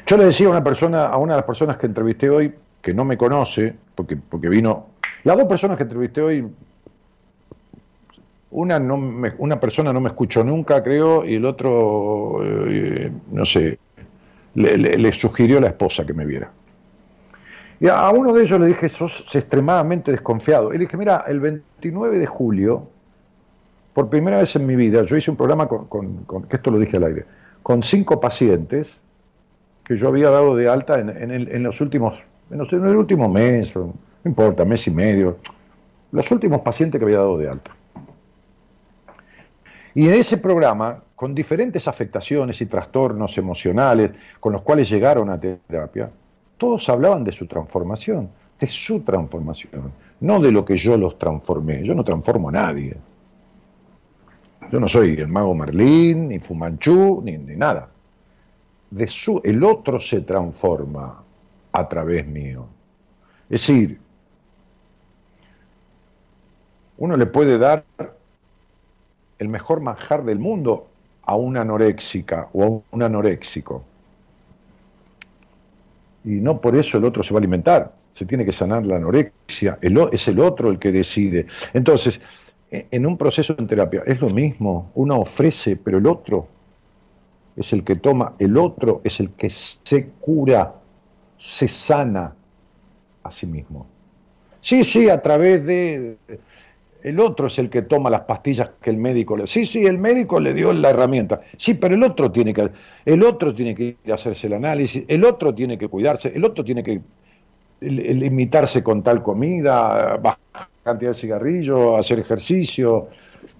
Yo 0.05 0.17
le 0.17 0.25
decía 0.25 0.47
a 0.47 0.51
una 0.51 0.63
persona, 0.63 1.05
a 1.05 1.17
una 1.17 1.33
de 1.33 1.37
las 1.37 1.45
personas 1.45 1.77
que 1.77 1.85
entrevisté 1.85 2.29
hoy, 2.29 2.55
que 2.81 2.93
no 2.93 3.05
me 3.05 3.17
conoce, 3.17 3.75
porque, 3.93 4.17
porque 4.17 4.49
vino. 4.49 4.87
Las 5.23 5.37
dos 5.37 5.45
personas 5.45 5.77
que 5.77 5.83
entrevisté 5.83 6.21
hoy 6.21 6.47
una, 8.51 8.79
no 8.79 8.95
una 9.37 9.59
persona 9.59 9.93
no 9.93 10.01
me 10.01 10.09
escuchó 10.09 10.43
nunca, 10.43 10.81
creo, 10.83 11.25
y 11.25 11.35
el 11.35 11.45
otro, 11.45 12.41
eh, 12.43 13.11
no 13.31 13.45
sé, 13.45 13.77
le, 14.55 15.11
sugirió 15.11 15.59
a 15.59 15.61
la 15.61 15.67
esposa 15.67 16.05
que 16.05 16.13
me 16.13 16.25
viera. 16.25 16.51
Y 17.79 17.87
a 17.87 18.09
uno 18.09 18.33
de 18.33 18.43
ellos 18.43 18.59
le 18.59 18.67
dije, 18.67 18.89
sos 18.89 19.33
extremadamente 19.35 20.11
desconfiado. 20.11 20.73
Y 20.73 20.77
le 20.77 20.85
dije, 20.85 20.97
mira, 20.97 21.23
el 21.27 21.39
29 21.39 22.19
de 22.19 22.25
julio, 22.25 22.87
por 23.93 24.09
primera 24.09 24.39
vez 24.39 24.55
en 24.55 24.65
mi 24.65 24.75
vida, 24.75 25.03
yo 25.03 25.15
hice 25.15 25.31
un 25.31 25.37
programa 25.37 25.67
con, 25.67 26.25
que 26.49 26.57
esto 26.57 26.71
lo 26.71 26.79
dije 26.79 26.97
al 26.97 27.05
aire, 27.05 27.25
con 27.63 27.83
cinco 27.83 28.19
pacientes 28.19 29.01
que 29.85 29.95
yo 29.95 30.09
había 30.09 30.29
dado 30.29 30.55
de 30.55 30.67
alta 30.67 30.99
en, 30.99 31.63
los 31.63 31.79
últimos, 31.81 32.19
en, 32.51 32.59
en 32.59 32.85
el 32.85 32.95
último 32.95 33.29
mes, 33.29 33.75
no 33.75 33.93
importa, 34.25 34.65
mes 34.65 34.85
y 34.87 34.91
medio, 34.91 35.37
los 36.11 36.29
últimos 36.31 36.61
pacientes 36.61 36.99
que 36.99 37.05
había 37.05 37.19
dado 37.19 37.37
de 37.37 37.49
alta. 37.49 37.71
Y 39.99 40.07
en 40.07 40.13
ese 40.13 40.37
programa, 40.37 41.03
con 41.13 41.35
diferentes 41.35 41.85
afectaciones 41.85 42.61
y 42.61 42.67
trastornos 42.67 43.37
emocionales 43.37 44.11
con 44.39 44.53
los 44.53 44.61
cuales 44.61 44.89
llegaron 44.89 45.29
a 45.29 45.37
terapia, 45.37 46.09
todos 46.55 46.87
hablaban 46.87 47.25
de 47.25 47.33
su 47.33 47.47
transformación, 47.47 48.29
de 48.57 48.67
su 48.67 49.01
transformación, 49.01 49.91
no 50.21 50.39
de 50.39 50.53
lo 50.53 50.63
que 50.63 50.77
yo 50.77 50.95
los 50.95 51.19
transformé. 51.19 51.83
Yo 51.83 51.93
no 51.93 52.05
transformo 52.05 52.47
a 52.47 52.53
nadie. 52.53 52.95
Yo 54.71 54.79
no 54.79 54.87
soy 54.87 55.15
el 55.19 55.27
mago 55.27 55.53
Merlín, 55.53 56.29
ni 56.29 56.39
Fumanchú, 56.39 57.21
ni, 57.21 57.37
ni 57.37 57.57
nada. 57.57 57.89
El 59.43 59.63
otro 59.65 59.99
se 59.99 60.21
transforma 60.21 61.21
a 61.73 61.89
través 61.89 62.25
mío. 62.25 62.67
Es 63.49 63.67
decir, 63.67 63.99
uno 66.97 67.17
le 67.17 67.25
puede 67.25 67.57
dar 67.57 67.83
el 69.39 69.47
mejor 69.47 69.81
manjar 69.81 70.23
del 70.23 70.39
mundo 70.39 70.87
a 71.23 71.35
una 71.35 71.61
anoréxica 71.61 72.49
o 72.53 72.63
a 72.63 72.95
un 72.95 73.03
anoréxico. 73.03 73.83
Y 76.25 76.31
no 76.31 76.59
por 76.59 76.75
eso 76.75 76.97
el 76.97 77.05
otro 77.05 77.23
se 77.23 77.33
va 77.33 77.37
a 77.37 77.41
alimentar, 77.41 77.93
se 78.11 78.25
tiene 78.25 78.45
que 78.45 78.51
sanar 78.51 78.85
la 78.85 78.97
anorexia, 78.97 79.79
es 79.81 80.27
el 80.27 80.39
otro 80.39 80.69
el 80.69 80.77
que 80.77 80.91
decide. 80.91 81.47
Entonces, 81.73 82.19
e, 82.69 82.87
en 82.91 83.05
un 83.05 83.17
proceso 83.17 83.55
en 83.57 83.67
terapia 83.67 84.03
es 84.05 84.19
lo 84.19 84.29
mismo, 84.29 84.91
uno 84.95 85.19
ofrece, 85.19 85.77
pero 85.77 85.97
el 85.97 86.07
otro 86.07 86.47
es 87.55 87.71
el 87.73 87.83
que 87.83 87.95
toma, 87.95 88.33
el 88.37 88.57
otro 88.57 89.01
es 89.03 89.19
el 89.19 89.31
que 89.31 89.49
se 89.49 90.09
cura, 90.19 90.75
se 91.37 91.67
sana 91.67 92.33
a 93.23 93.31
sí 93.31 93.47
mismo. 93.47 93.87
Sí, 94.61 94.83
sí, 94.83 95.09
a 95.09 95.21
través 95.21 95.65
de 95.65 96.17
el 97.03 97.19
otro 97.19 97.47
es 97.47 97.57
el 97.59 97.69
que 97.69 97.83
toma 97.83 98.09
las 98.09 98.21
pastillas 98.21 98.71
que 98.81 98.89
el 98.89 98.97
médico 98.97 99.37
le. 99.37 99.47
Sí, 99.47 99.65
sí, 99.65 99.85
el 99.85 99.97
médico 99.97 100.39
le 100.39 100.53
dio 100.53 100.73
la 100.73 100.89
herramienta. 100.89 101.41
Sí, 101.55 101.73
pero 101.73 101.95
el 101.95 102.03
otro 102.03 102.31
tiene 102.31 102.53
que, 102.53 102.69
el 103.05 103.23
otro 103.23 103.55
tiene 103.55 103.73
que 103.73 103.97
hacerse 104.11 104.47
el 104.47 104.53
análisis, 104.53 105.05
el 105.07 105.23
otro 105.23 105.53
tiene 105.53 105.77
que 105.77 105.87
cuidarse, 105.87 106.31
el 106.35 106.43
otro 106.43 106.63
tiene 106.63 106.83
que 106.83 107.01
limitarse 107.81 108.83
con 108.83 109.01
tal 109.01 109.23
comida, 109.23 110.17
bajar 110.17 110.67
cantidad 110.83 111.11
de 111.11 111.15
cigarrillo, 111.15 111.97
hacer 111.97 112.19
ejercicio, 112.19 113.07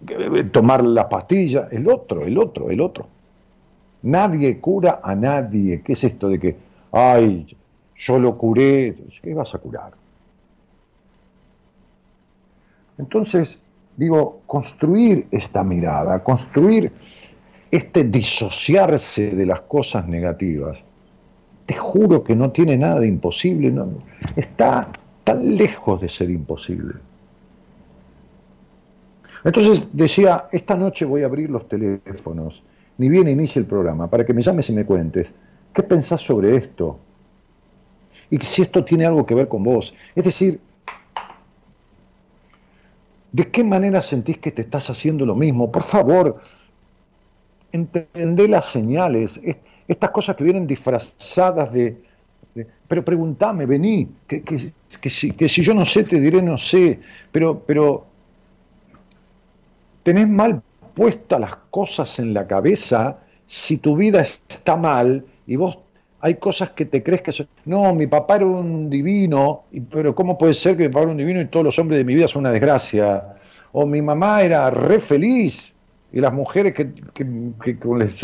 eh, 0.08 0.44
tomar 0.52 0.84
las 0.84 1.06
pastillas. 1.06 1.72
El 1.72 1.88
otro, 1.88 2.26
el 2.26 2.38
otro, 2.38 2.70
el 2.70 2.82
otro. 2.82 3.08
Nadie 4.02 4.60
cura 4.60 5.00
a 5.04 5.16
nadie. 5.16 5.82
¿Qué 5.82 5.94
es 5.94 6.04
esto 6.04 6.30
de 6.30 6.40
que, 6.40 6.56
ay, 6.92 7.56
yo 7.96 8.20
lo 8.20 8.38
curé? 8.38 8.96
¿Qué 9.22 9.34
vas 9.34 9.56
a 9.56 9.60
curar? 9.60 9.92
Entonces, 13.00 13.58
digo, 13.96 14.42
construir 14.46 15.28
esta 15.32 15.64
mirada, 15.64 16.22
construir 16.22 16.92
este 17.72 18.04
disociarse 18.04 19.32
de 19.32 19.46
las 19.46 19.62
cosas 19.62 20.08
negativas, 20.08 20.84
te 21.66 21.76
juro 21.76 22.24
que 22.24 22.36
no 22.36 22.52
tiene 22.52 22.78
nada 22.78 23.00
de 23.00 23.08
imposible, 23.08 23.74
está 24.36 24.92
tan 25.24 25.56
lejos 25.56 26.02
de 26.02 26.10
ser 26.10 26.30
imposible. 26.30 26.96
Entonces 29.44 29.88
decía, 29.94 30.46
esta 30.52 30.76
noche 30.76 31.06
voy 31.06 31.24
a 31.24 31.28
abrir 31.28 31.50
los 31.50 31.68
teléfonos, 31.70 32.62
ni 32.98 33.08
bien 33.08 33.30
inicie 33.30 33.62
el 33.62 33.66
programa, 33.66 34.10
para 34.10 34.26
que 34.26 34.34
me 34.34 34.42
llames 34.42 34.70
y 34.70 34.74
me 34.74 34.86
cuentes, 34.86 35.32
¿qué 35.74 35.84
pensás 35.84 36.20
sobre 36.20 36.58
esto? 36.58 37.00
Y 38.30 38.38
si 38.40 38.64
esto 38.64 38.84
tiene 38.84 39.06
algo 39.06 39.26
que 39.26 39.36
ver 39.36 39.48
con 39.48 39.64
vos. 39.64 39.96
Es 40.16 40.26
decir, 40.26 40.60
¿De 43.32 43.50
qué 43.50 43.64
manera 43.64 44.02
sentís 44.02 44.38
que 44.40 44.52
te 44.52 44.64
estás 44.64 44.90
haciendo 44.90 45.26
lo 45.26 45.36
mismo? 45.36 45.72
Por 45.72 45.84
favor, 45.84 46.40
entendé 47.72 48.48
las 48.48 48.66
señales, 48.66 49.40
estas 49.88 50.10
cosas 50.10 50.36
que 50.36 50.44
vienen 50.44 50.66
disfrazadas 50.66 51.72
de... 51.72 52.02
pero 52.88 53.06
pregúntame, 53.06 53.66
vení, 53.66 54.10
que, 54.28 54.42
que, 54.42 54.58
si, 55.10 55.32
que, 55.32 55.48
si, 55.48 55.62
yo 55.62 55.74
no 55.74 55.86
sé, 55.86 56.04
te 56.04 56.20
diré 56.20 56.42
no 56.42 56.58
sé, 56.58 57.00
pero, 57.32 57.60
pero 57.60 58.06
tenés 60.04 60.28
mal 60.28 60.62
puestas 60.96 61.40
las 61.40 61.56
cosas 61.70 62.20
en 62.20 62.34
la 62.34 62.48
cabeza 62.48 63.20
si 63.48 63.78
tu 63.78 63.96
vida 63.96 64.22
está 64.22 64.76
mal 64.76 65.26
y 65.48 65.56
vos 65.56 65.78
hay 66.22 66.36
cosas 66.36 66.72
que 66.72 66.86
te 66.86 67.02
crees 67.02 67.22
que 67.22 67.32
son... 67.32 67.48
No, 67.66 67.94
mi 67.96 68.08
papá 68.08 68.38
era 68.38 68.46
un 68.46 68.90
divino, 68.90 69.64
pero 69.92 70.14
¿cómo 70.14 70.38
puede 70.38 70.54
ser 70.54 70.76
que 70.76 70.84
mi 70.84 70.90
papá 70.90 71.04
era 71.04 71.12
un 71.12 71.18
divino 71.18 71.42
y 71.42 71.46
todos 71.46 71.66
los 71.66 71.80
hombres 71.80 71.98
de 71.98 72.06
mi 72.06 72.16
vida 72.16 72.28
son 72.28 72.42
una 72.42 72.52
desgracia? 72.52 73.36
O 73.72 73.86
mi 73.86 74.02
mamá 74.02 74.42
era 74.42 74.70
re 74.70 75.00
feliz 75.00 75.74
y 76.12 76.20
las 76.20 76.34
mujeres 76.34 76.74
que, 76.74 76.92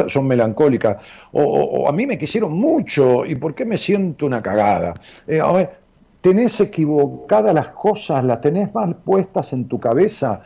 son 0.10 0.28
melancólicas. 0.28 0.98
O, 1.32 1.88
a 1.88 1.92
mí 1.92 2.06
me 2.06 2.18
quisieron 2.18 2.54
mucho 2.54 3.26
y 3.26 3.36
¿por 3.36 3.56
qué 3.56 3.66
me 3.66 3.78
siento 3.78 4.26
una 4.26 4.42
cagada? 4.42 4.94
Eh, 5.28 5.42
tenés 6.20 6.60
equivocadas 6.60 7.54
las 7.54 7.70
cosas, 7.70 8.24
las 8.26 8.42
tenés 8.42 8.74
mal 8.74 8.96
puestas 8.96 9.54
en 9.54 9.68
tu 9.68 9.80
cabeza, 9.80 10.42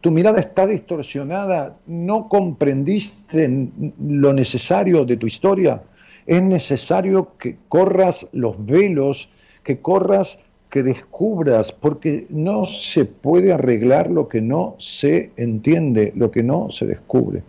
tu 0.00 0.10
mirada 0.10 0.40
está 0.40 0.66
distorsionada, 0.66 1.76
no 1.86 2.28
comprendiste 2.28 3.70
lo 4.00 4.32
necesario 4.32 5.04
de 5.04 5.16
tu 5.16 5.28
historia 5.28 5.80
es 6.26 6.42
necesario 6.42 7.36
que 7.38 7.56
corras 7.68 8.26
los 8.32 8.64
velos, 8.64 9.28
que 9.64 9.80
corras, 9.80 10.38
que 10.70 10.82
descubras, 10.82 11.72
porque 11.72 12.26
no 12.30 12.64
se 12.64 13.04
puede 13.04 13.52
arreglar 13.52 14.10
lo 14.10 14.28
que 14.28 14.40
no 14.40 14.74
se 14.78 15.30
entiende, 15.36 16.12
lo 16.16 16.30
que 16.30 16.42
no 16.42 16.70
se 16.70 16.86
descubre. 16.86 17.42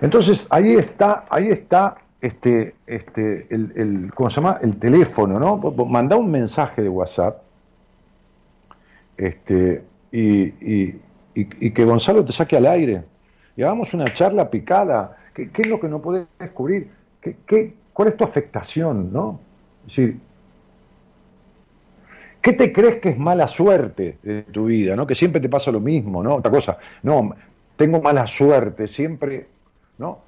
Entonces 0.00 0.48
ahí 0.50 0.74
está, 0.74 1.26
ahí 1.30 1.48
está 1.48 1.96
este, 2.20 2.74
este, 2.86 3.46
el, 3.50 4.10
¿cómo 4.14 4.30
se 4.30 4.36
llama? 4.36 4.58
El 4.62 4.76
teléfono, 4.76 5.38
¿no? 5.38 5.58
Manda 5.86 6.16
un 6.16 6.30
mensaje 6.30 6.82
de 6.82 6.88
WhatsApp 6.88 7.42
este, 9.16 9.84
y, 10.10 10.92
que 11.34 11.84
Gonzalo 11.84 12.24
te 12.24 12.32
saque 12.32 12.56
al 12.56 12.66
aire 12.66 13.04
y 13.56 13.62
hagamos 13.62 13.94
una 13.94 14.04
charla 14.04 14.50
picada. 14.50 15.16
¿Qué, 15.34 15.50
es 15.56 15.66
lo 15.66 15.80
que 15.80 15.88
no 15.88 16.00
puedes 16.00 16.26
descubrir? 16.38 16.90
¿Qué, 17.20 17.74
cuál 17.92 18.08
es 18.08 18.16
tu 18.16 18.24
afectación, 18.24 19.12
no? 19.12 19.40
Es 19.86 20.00
¿Qué 22.40 22.52
te 22.52 22.72
crees 22.72 22.96
que 22.96 23.10
es 23.10 23.18
mala 23.18 23.46
suerte 23.46 24.18
de 24.22 24.42
tu 24.42 24.66
vida? 24.66 24.96
¿no? 24.96 25.06
Que 25.06 25.14
siempre 25.14 25.40
te 25.40 25.48
pasa 25.48 25.70
lo 25.70 25.80
mismo, 25.80 26.22
¿no? 26.22 26.34
Otra 26.34 26.50
cosa, 26.50 26.76
no, 27.04 27.34
tengo 27.76 28.02
mala 28.02 28.26
suerte, 28.26 28.88
siempre, 28.88 29.46
¿no? 29.98 30.18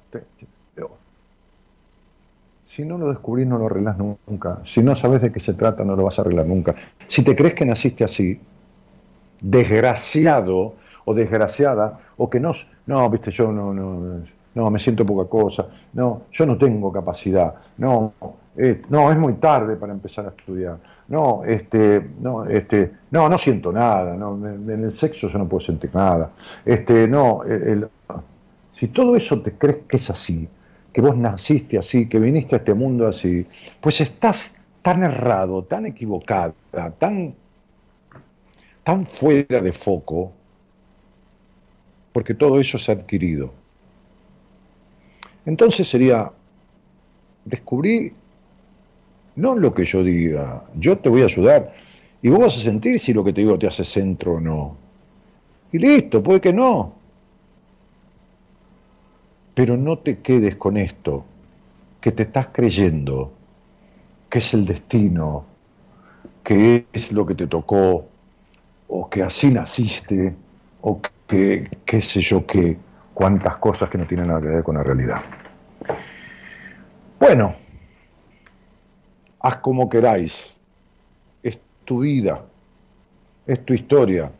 si 2.67 2.83
no 2.83 2.97
lo 2.97 3.07
descubrís, 3.07 3.47
no 3.47 3.57
lo 3.57 3.67
arreglás 3.67 3.95
nunca. 3.97 4.59
Si 4.63 4.83
no 4.83 4.97
sabes 4.97 5.21
de 5.21 5.31
qué 5.31 5.39
se 5.39 5.53
trata, 5.53 5.85
no 5.85 5.95
lo 5.95 6.03
vas 6.03 6.19
a 6.19 6.23
arreglar 6.23 6.45
nunca. 6.45 6.75
Si 7.07 7.23
te 7.23 7.33
crees 7.33 7.53
que 7.53 7.65
naciste 7.65 8.03
así, 8.03 8.37
desgraciado 9.39 10.75
o 11.05 11.13
desgraciada, 11.13 11.99
o 12.17 12.29
que 12.29 12.41
no, 12.41 12.51
no, 12.87 13.09
viste, 13.09 13.31
yo 13.31 13.53
no, 13.53 13.73
no, 13.73 14.25
no, 14.55 14.71
me 14.71 14.79
siento 14.79 15.05
poca 15.05 15.29
cosa, 15.29 15.67
no, 15.93 16.23
yo 16.31 16.45
no 16.45 16.57
tengo 16.57 16.91
capacidad, 16.91 17.53
no, 17.77 18.13
eh, 18.57 18.81
no, 18.89 19.11
es 19.11 19.17
muy 19.17 19.33
tarde 19.33 19.75
para 19.75 19.93
empezar 19.93 20.25
a 20.25 20.29
estudiar, 20.29 20.77
no, 21.09 21.43
este, 21.43 22.09
no, 22.21 22.45
este, 22.45 22.91
no, 23.11 23.29
no 23.29 23.37
siento 23.37 23.71
nada, 23.71 24.15
no, 24.15 24.35
en 24.47 24.83
el 24.83 24.91
sexo 24.91 25.27
yo 25.27 25.37
no 25.37 25.47
puedo 25.47 25.61
sentir 25.61 25.93
nada, 25.93 26.31
este, 26.65 27.07
no, 27.07 27.41
si 28.71 28.87
todo 28.87 29.15
eso 29.15 29.41
te 29.41 29.53
crees 29.53 29.79
que 29.87 29.97
es 29.97 30.09
así, 30.09 30.47
que 30.91 31.01
vos 31.01 31.17
naciste 31.17 31.77
así, 31.77 32.07
que 32.07 32.19
viniste 32.19 32.55
a 32.55 32.59
este 32.59 32.73
mundo 32.73 33.07
así, 33.07 33.45
pues 33.81 33.99
estás 33.99 34.55
tan 34.81 35.03
errado, 35.03 35.63
tan 35.63 35.85
equivocada, 35.85 36.53
tan, 36.97 37.35
tan 38.83 39.05
fuera 39.05 39.59
de 39.59 39.73
foco, 39.73 40.31
porque 42.13 42.33
todo 42.33 42.61
eso 42.61 42.77
se 42.77 42.93
ha 42.93 42.95
adquirido. 42.95 43.64
Entonces 45.45 45.87
sería, 45.87 46.31
descubrí 47.45 48.13
no 49.35 49.55
lo 49.55 49.73
que 49.73 49.85
yo 49.85 50.03
diga, 50.03 50.63
yo 50.75 50.97
te 50.97 51.09
voy 51.09 51.21
a 51.21 51.25
ayudar 51.25 51.73
y 52.21 52.29
vos 52.29 52.39
vas 52.39 52.57
a 52.57 52.61
sentir 52.61 52.99
si 52.99 53.13
lo 53.13 53.23
que 53.23 53.33
te 53.33 53.41
digo 53.41 53.59
te 53.59 53.67
hace 53.67 53.83
centro 53.83 54.35
o 54.35 54.39
no. 54.39 54.77
Y 55.71 55.77
listo, 55.77 56.23
puede 56.23 56.41
que 56.41 56.53
no. 56.53 56.93
Pero 59.53 59.77
no 59.77 59.99
te 59.99 60.19
quedes 60.19 60.55
con 60.55 60.77
esto, 60.77 61.25
que 62.01 62.11
te 62.11 62.23
estás 62.23 62.47
creyendo, 62.47 63.31
que 64.29 64.39
es 64.39 64.53
el 64.53 64.65
destino, 64.65 65.45
que 66.43 66.85
es 66.91 67.11
lo 67.11 67.25
que 67.25 67.35
te 67.35 67.47
tocó, 67.47 68.05
o 68.87 69.09
que 69.09 69.23
así 69.23 69.51
naciste, 69.51 70.35
o 70.81 71.01
que 71.27 71.69
qué 71.85 72.01
sé 72.01 72.21
yo 72.21 72.45
qué, 72.45 72.77
cuántas 73.15 73.55
cosas 73.57 73.89
que 73.89 73.97
no 73.97 74.05
tienen 74.05 74.27
nada 74.27 74.41
que 74.41 74.47
ver 74.47 74.63
con 74.63 74.75
la 74.75 74.83
realidad. 74.83 75.21
Bueno, 77.17 77.55
haz 79.39 79.55
como 79.57 79.89
queráis. 79.89 80.59
Es 81.41 81.57
tu 81.85 82.01
vida, 82.01 82.41
es 83.47 83.65
tu 83.65 83.73
historia, 83.73 84.31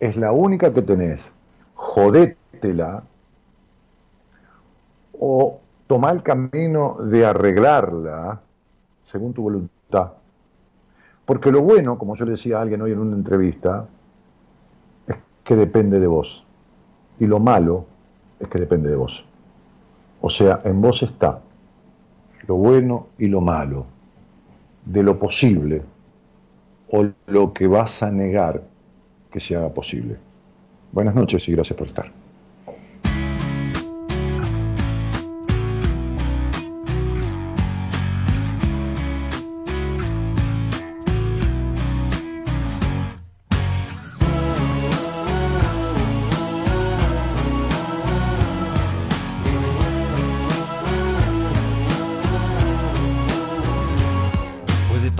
es 0.00 0.16
la 0.16 0.32
única 0.32 0.72
que 0.72 0.82
tenés. 0.82 1.30
Jodétela 1.74 3.02
o 5.18 5.60
toma 5.86 6.10
el 6.10 6.22
camino 6.22 6.96
de 6.98 7.26
arreglarla 7.26 8.40
según 9.04 9.34
tu 9.34 9.42
voluntad. 9.42 10.12
Porque 11.26 11.52
lo 11.52 11.60
bueno, 11.60 11.98
como 11.98 12.16
yo 12.16 12.24
le 12.24 12.30
decía 12.32 12.58
a 12.58 12.62
alguien 12.62 12.80
hoy 12.80 12.92
en 12.92 12.98
una 12.98 13.14
entrevista, 13.14 13.86
es 15.06 15.16
que 15.44 15.54
depende 15.54 16.00
de 16.00 16.06
vos. 16.06 16.46
Y 17.18 17.26
lo 17.26 17.40
malo 17.40 17.95
es 18.40 18.48
que 18.48 18.58
depende 18.58 18.90
de 18.90 18.96
vos. 18.96 19.24
O 20.20 20.30
sea, 20.30 20.58
en 20.64 20.80
vos 20.80 21.02
está 21.02 21.40
lo 22.46 22.56
bueno 22.56 23.08
y 23.18 23.26
lo 23.28 23.40
malo 23.40 23.86
de 24.84 25.02
lo 25.02 25.18
posible 25.18 25.82
o 26.90 27.06
lo 27.26 27.52
que 27.52 27.66
vas 27.66 28.02
a 28.02 28.10
negar 28.10 28.62
que 29.30 29.40
se 29.40 29.56
haga 29.56 29.68
posible. 29.68 30.16
Buenas 30.92 31.14
noches 31.14 31.48
y 31.48 31.52
gracias 31.52 31.76
por 31.76 31.88
estar. 31.88 32.25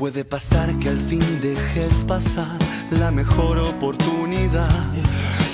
Puede 0.00 0.24
pasar 0.24 0.74
que 0.78 0.88
al 0.88 0.98
fin 0.98 1.20
dejes 1.42 1.92
pasar 2.08 2.58
la 2.90 3.10
mejor 3.10 3.58
oportunidad. 3.58 4.94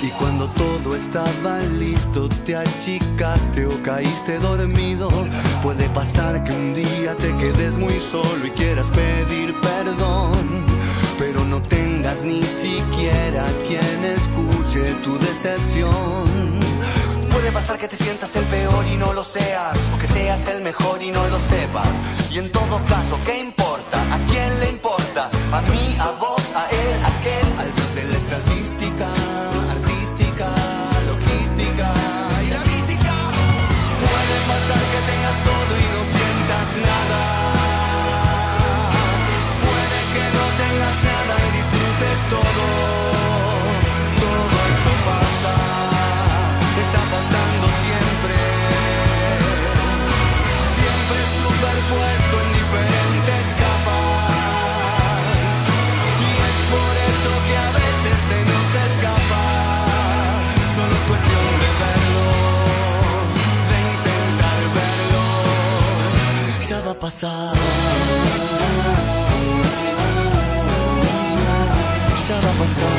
Y 0.01 0.07
cuando 0.11 0.47
todo 0.51 0.95
estaba 0.95 1.59
listo 1.77 2.29
te 2.45 2.55
achicaste 2.55 3.65
o 3.65 3.83
caíste 3.83 4.39
dormido. 4.39 5.09
Puede 5.61 5.89
pasar 5.89 6.45
que 6.45 6.53
un 6.53 6.73
día 6.73 7.13
te 7.17 7.35
quedes 7.35 7.77
muy 7.77 7.99
solo 7.99 8.47
y 8.47 8.51
quieras 8.51 8.89
pedir 8.91 9.53
perdón. 9.59 10.65
Pero 11.19 11.43
no 11.43 11.61
tengas 11.63 12.23
ni 12.23 12.41
siquiera 12.41 13.43
quien 13.67 14.05
escuche 14.05 14.93
tu 15.03 15.19
decepción 15.19 16.56
Puede 17.37 17.51
pasar 17.51 17.77
que 17.77 17.87
te 17.87 17.95
sientas 17.95 18.35
el 18.35 18.45
peor 18.45 18.83
y 18.87 18.97
no 18.97 19.13
lo 19.13 19.23
seas, 19.23 19.77
o 19.93 19.97
que 19.99 20.07
seas 20.07 20.47
el 20.47 20.61
mejor 20.61 21.03
y 21.03 21.11
no 21.11 21.23
lo 21.27 21.39
sepas. 21.39 21.87
Y 22.31 22.39
en 22.39 22.51
todo 22.51 22.83
caso, 22.87 23.19
¿qué 23.23 23.37
importa? 23.37 24.01
¿A 24.11 24.17
quién 24.25 24.59
le 24.59 24.71
importa? 24.71 25.29
¿A 25.51 25.61
mí, 25.61 25.95
a 25.99 26.09
vos, 26.19 26.36
pasar. 66.99 67.53
Ya 72.27 72.35
va 72.35 72.49
a 72.49 72.57
pasar. 72.63 72.97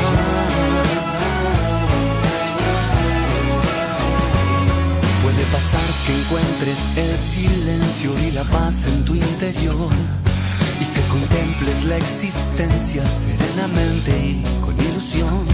Puede 5.23 5.43
pasar 5.51 5.89
que 6.05 6.13
encuentres 6.19 6.79
el 6.95 7.17
silencio 7.17 8.11
y 8.27 8.31
la 8.31 8.43
paz 8.45 8.85
en 8.87 9.05
tu 9.05 9.15
interior 9.15 9.91
y 10.81 10.85
que 10.85 11.01
contemples 11.09 11.83
la 11.85 11.97
existencia 11.97 13.03
serenamente 13.05 14.11
y 14.11 14.43
con 14.61 14.75
ilusión 14.79 15.45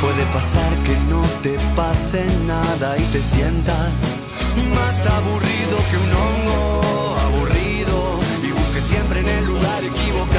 Puede 0.00 0.24
pasar 0.34 0.70
que 0.84 0.96
no 1.08 1.22
te 1.42 1.56
pase 1.74 2.26
nada 2.46 2.98
y 2.98 3.04
te 3.04 3.22
sientas 3.22 3.92
más 4.74 5.06
aburrido 5.06 5.76
que 5.90 5.96
un 5.96 6.12
hongo 6.12 6.93
siempre 9.64 9.86
en 9.86 10.33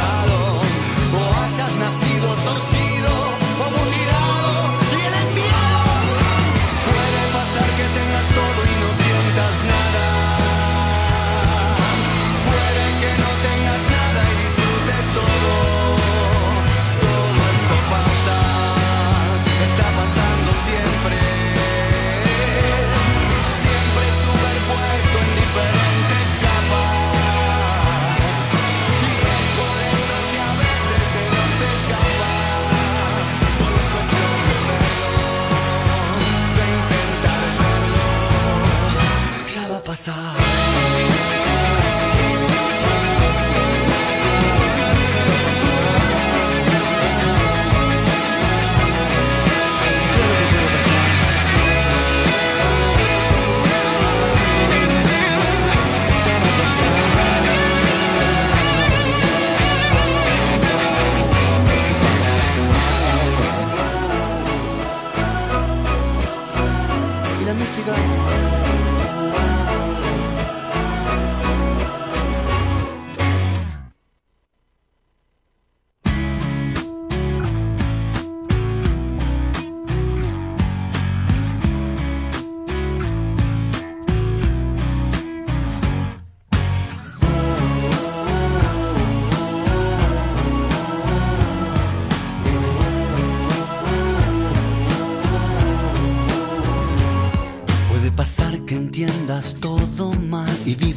pasar. 39.96 40.65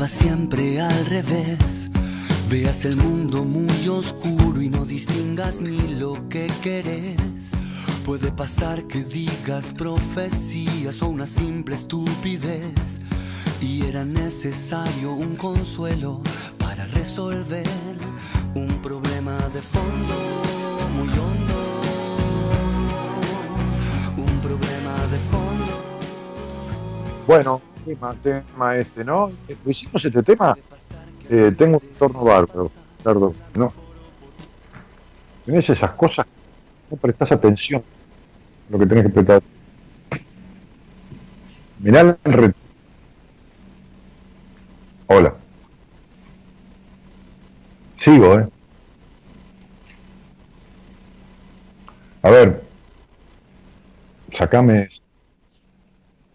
Siempre 0.08 0.80
al 0.80 1.06
revés. 1.06 1.88
Veas 2.48 2.84
el 2.86 2.96
mundo 2.96 3.44
muy 3.44 3.88
oscuro 3.88 4.62
y 4.62 4.70
no 4.70 4.86
distingas 4.86 5.60
ni 5.60 5.76
lo 5.94 6.28
que 6.28 6.46
querés. 6.62 7.52
Puede 8.06 8.32
pasar 8.32 8.84
que 8.84 9.04
digas 9.04 9.74
profecías 9.74 11.02
o 11.02 11.08
una 11.08 11.26
simple 11.26 11.74
estupidez. 11.74 13.00
Y 13.60 13.84
era 13.84 14.04
necesario 14.04 15.12
un 15.12 15.36
consuelo 15.36 16.22
para 16.58 16.86
resolver 16.86 17.66
un 18.54 18.80
problema 18.80 19.36
de 19.52 19.60
fondo 19.60 20.16
muy 20.96 21.08
hondo. 21.08 21.80
Un 24.16 24.40
problema 24.40 24.94
de 25.12 25.18
fondo. 25.18 25.48
Bueno, 27.26 27.60
tema, 27.88 28.14
tema 28.22 28.76
este, 28.76 29.04
¿no? 29.04 29.30
Hicimos 29.64 30.04
este 30.04 30.22
tema. 30.22 30.54
Eh, 31.30 31.52
tengo 31.56 31.78
un 31.78 31.84
entorno 31.88 32.24
bárbaro, 32.24 32.70
Ricardo, 32.98 33.34
¿no? 33.56 33.72
Tenés 35.44 35.68
esas 35.70 35.90
cosas, 35.92 36.26
no 36.90 36.96
prestás 36.96 37.32
atención 37.32 37.82
a 38.68 38.72
lo 38.72 38.78
que 38.78 38.86
tenés 38.86 39.04
que 39.04 39.10
prestar. 39.10 39.42
Mirá 41.80 42.00
el 42.24 42.32
re- 42.32 42.52
Hola. 45.06 45.34
Sigo, 47.98 48.38
¿eh? 48.38 48.48
A 52.22 52.30
ver. 52.30 52.62
Sacame. 54.32 54.88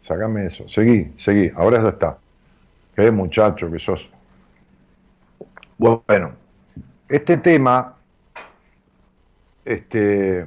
Sacame 0.04 0.48
eso. 0.48 0.68
Seguí, 0.68 1.14
seguí. 1.18 1.52
Ahora 1.56 1.82
ya 1.82 1.90
está. 1.90 2.18
Qué 2.96 3.10
muchacho 3.12 3.72
que 3.72 3.80
sos. 3.80 4.08
Bueno, 5.78 6.32
este 7.10 7.38
tema, 7.38 7.96
este, 9.66 10.46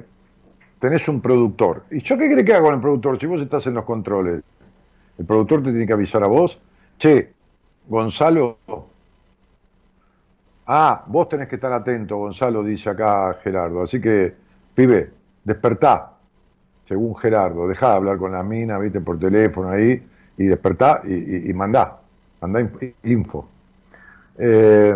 tenés 0.79 1.07
un 1.07 1.21
productor. 1.21 1.83
¿Y 1.91 2.01
yo 2.01 2.17
qué 2.17 2.31
crees 2.31 2.45
que 2.45 2.53
haga 2.53 2.63
con 2.63 2.75
el 2.75 2.81
productor? 2.81 3.19
Si 3.19 3.25
vos 3.25 3.41
estás 3.41 3.67
en 3.67 3.73
los 3.73 3.83
controles, 3.83 4.43
el 5.17 5.25
productor 5.25 5.63
te 5.63 5.71
tiene 5.71 5.87
que 5.87 5.93
avisar 5.93 6.23
a 6.23 6.27
vos. 6.27 6.59
Che, 6.97 7.33
Gonzalo. 7.87 8.59
Ah, 10.67 11.03
vos 11.07 11.29
tenés 11.29 11.47
que 11.47 11.55
estar 11.55 11.71
atento, 11.71 12.17
Gonzalo, 12.17 12.63
dice 12.63 12.89
acá 12.89 13.37
Gerardo. 13.43 13.83
Así 13.83 14.01
que, 14.01 14.35
pibe, 14.75 15.11
despertá, 15.43 16.16
según 16.87 17.15
Gerardo. 17.17 17.67
Dejá 17.67 17.89
de 17.89 17.95
hablar 17.97 18.17
con 18.17 18.31
la 18.31 18.41
mina, 18.43 18.79
viste, 18.79 19.01
por 19.01 19.19
teléfono 19.19 19.69
ahí, 19.69 20.01
y 20.37 20.45
despertá 20.45 21.01
y, 21.03 21.13
y- 21.13 21.49
y 21.49 21.53
mandá. 21.53 21.97
Mandá 22.41 22.61
inf- 22.61 22.93
info. 23.03 23.47
Eh, 24.37 24.95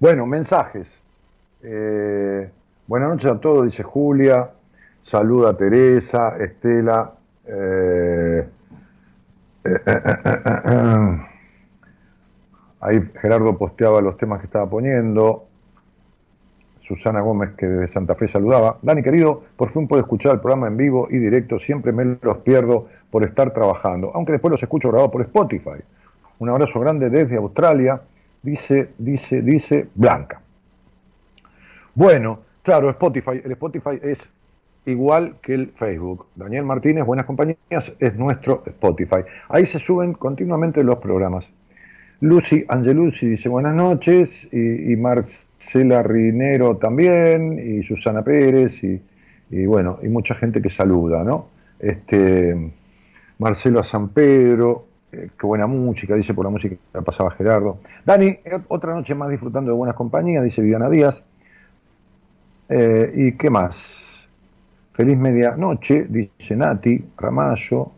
bueno, 0.00 0.26
mensajes. 0.26 1.00
Eh, 1.62 2.50
buenas 2.86 3.08
noches 3.10 3.30
a 3.30 3.38
todos, 3.40 3.66
dice 3.66 3.82
Julia. 3.82 4.50
Saluda 5.04 5.50
a 5.50 5.56
Teresa, 5.56 6.36
Estela. 6.38 7.12
eh. 7.46 8.48
Ahí 12.80 13.00
Gerardo 13.20 13.56
posteaba 13.56 14.00
los 14.00 14.16
temas 14.16 14.40
que 14.40 14.46
estaba 14.46 14.68
poniendo. 14.68 15.46
Susana 16.94 17.20
Gómez, 17.20 17.52
que 17.56 17.66
desde 17.66 17.88
Santa 17.88 18.14
Fe 18.14 18.28
saludaba. 18.28 18.78
Dani, 18.82 19.02
querido, 19.02 19.42
por 19.56 19.68
fin 19.70 19.88
puedo 19.88 20.02
escuchar 20.02 20.34
el 20.34 20.40
programa 20.40 20.66
en 20.66 20.76
vivo 20.76 21.08
y 21.10 21.18
directo. 21.18 21.58
Siempre 21.58 21.92
me 21.92 22.18
los 22.20 22.38
pierdo 22.38 22.88
por 23.10 23.24
estar 23.24 23.52
trabajando, 23.52 24.10
aunque 24.14 24.32
después 24.32 24.50
los 24.50 24.62
escucho 24.62 24.88
grabados 24.88 25.12
por 25.12 25.22
Spotify. 25.22 25.80
Un 26.38 26.48
abrazo 26.48 26.80
grande 26.80 27.08
desde 27.08 27.36
Australia. 27.36 28.00
Dice, 28.42 28.90
dice, 28.98 29.40
dice 29.42 29.88
Blanca. 29.94 30.40
Bueno, 31.94 32.40
claro, 32.62 32.90
Spotify. 32.90 33.40
El 33.44 33.52
Spotify 33.52 33.98
es 34.02 34.18
igual 34.86 35.36
que 35.40 35.54
el 35.54 35.68
Facebook. 35.68 36.26
Daniel 36.34 36.64
Martínez, 36.64 37.04
Buenas 37.04 37.26
Compañías, 37.26 37.94
es 37.98 38.16
nuestro 38.16 38.62
Spotify. 38.66 39.22
Ahí 39.48 39.66
se 39.66 39.78
suben 39.78 40.14
continuamente 40.14 40.82
los 40.82 40.98
programas. 40.98 41.52
Lucy 42.20 42.64
Angelucci 42.68 43.26
dice 43.26 43.48
buenas 43.48 43.74
noches, 43.74 44.48
y, 44.52 44.92
y 44.92 44.96
Marcela 45.62 46.02
Rinero 46.02 46.76
también, 46.76 47.56
y 47.58 47.84
Susana 47.84 48.22
Pérez, 48.22 48.82
y, 48.82 49.00
bueno, 49.64 50.00
y 50.02 50.08
mucha 50.08 50.34
gente 50.34 50.60
que 50.60 50.68
saluda, 50.68 51.22
¿no? 51.22 51.46
Este, 51.78 52.72
Marcelo 53.38 53.78
a 53.78 53.84
San 53.84 54.08
Pedro, 54.08 54.86
eh, 55.12 55.30
qué 55.38 55.46
buena 55.46 55.68
música, 55.68 56.16
dice 56.16 56.34
por 56.34 56.44
la 56.44 56.50
música 56.50 56.74
que 56.92 57.02
pasaba 57.02 57.30
Gerardo. 57.30 57.78
Dani, 58.04 58.26
eh, 58.26 58.58
otra 58.68 58.92
noche 58.92 59.14
más 59.14 59.30
disfrutando 59.30 59.70
de 59.70 59.76
buenas 59.76 59.94
compañías, 59.94 60.42
dice 60.42 60.60
Viviana 60.60 60.90
Díaz. 60.90 61.22
Eh, 62.68 63.12
¿Y 63.14 63.32
qué 63.32 63.48
más? 63.48 64.28
Feliz 64.92 65.16
medianoche, 65.16 66.06
dice 66.08 66.56
Nati 66.56 67.02
Ramallo. 67.16 67.92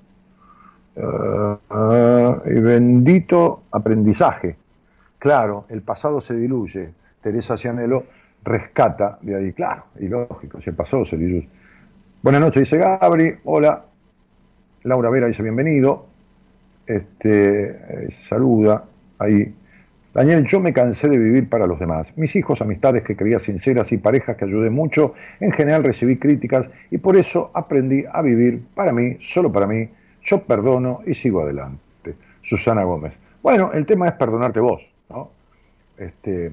Y 2.47 2.61
bendito 2.61 3.63
aprendizaje. 3.73 4.55
Claro, 5.19 5.65
el 5.71 5.83
pasado 5.83 6.21
se 6.21 6.37
diluye. 6.37 6.93
Teresa 7.25 7.57
Cianelo 7.57 8.05
rescata 8.45 9.19
de 9.23 9.35
ahí. 9.35 9.53
Claro, 9.55 9.87
y 9.99 10.09
lógico, 10.09 10.61
se 10.61 11.17
diluye. 11.17 11.49
Buenas 12.21 12.43
noches, 12.43 12.65
dice 12.65 12.77
Gabri. 12.77 13.35
Hola. 13.45 13.83
Laura 14.83 15.09
Vera 15.09 15.27
dice 15.27 15.43
bienvenido. 15.43 16.05
Este, 16.87 17.71
eh, 17.71 18.11
saluda 18.11 18.85
ahí. 19.19 19.55
Daniel, 20.13 20.45
yo 20.45 20.61
me 20.61 20.75
cansé 20.75 21.09
de 21.09 21.17
vivir 21.17 21.49
para 21.49 21.67
los 21.67 21.81
demás. 21.81 22.13
Mis 22.19 22.37
hijos, 22.37 22.61
amistades 22.61 23.03
que 23.03 23.17
creía 23.17 23.39
sinceras 23.39 23.91
y 23.93 23.97
parejas 23.97 24.37
que 24.37 24.45
ayudé 24.45 24.69
mucho, 24.69 25.15
en 25.41 25.51
general 25.51 25.83
recibí 25.83 26.19
críticas 26.19 26.69
y 26.91 26.99
por 26.99 27.17
eso 27.17 27.51
aprendí 27.55 28.05
a 28.13 28.21
vivir 28.21 28.63
para 28.75 28.93
mí, 28.93 29.17
solo 29.19 29.51
para 29.51 29.67
mí. 29.67 29.89
Yo 30.23 30.43
perdono 30.43 31.01
y 31.07 31.15
sigo 31.15 31.41
adelante. 31.41 32.17
Susana 32.43 32.85
Gómez. 32.85 33.19
Bueno, 33.43 33.73
el 33.73 33.87
tema 33.87 34.09
es 34.09 34.13
perdonarte 34.13 34.61
vos, 34.61 34.83
¿no? 35.09 35.31
Este, 35.97 36.53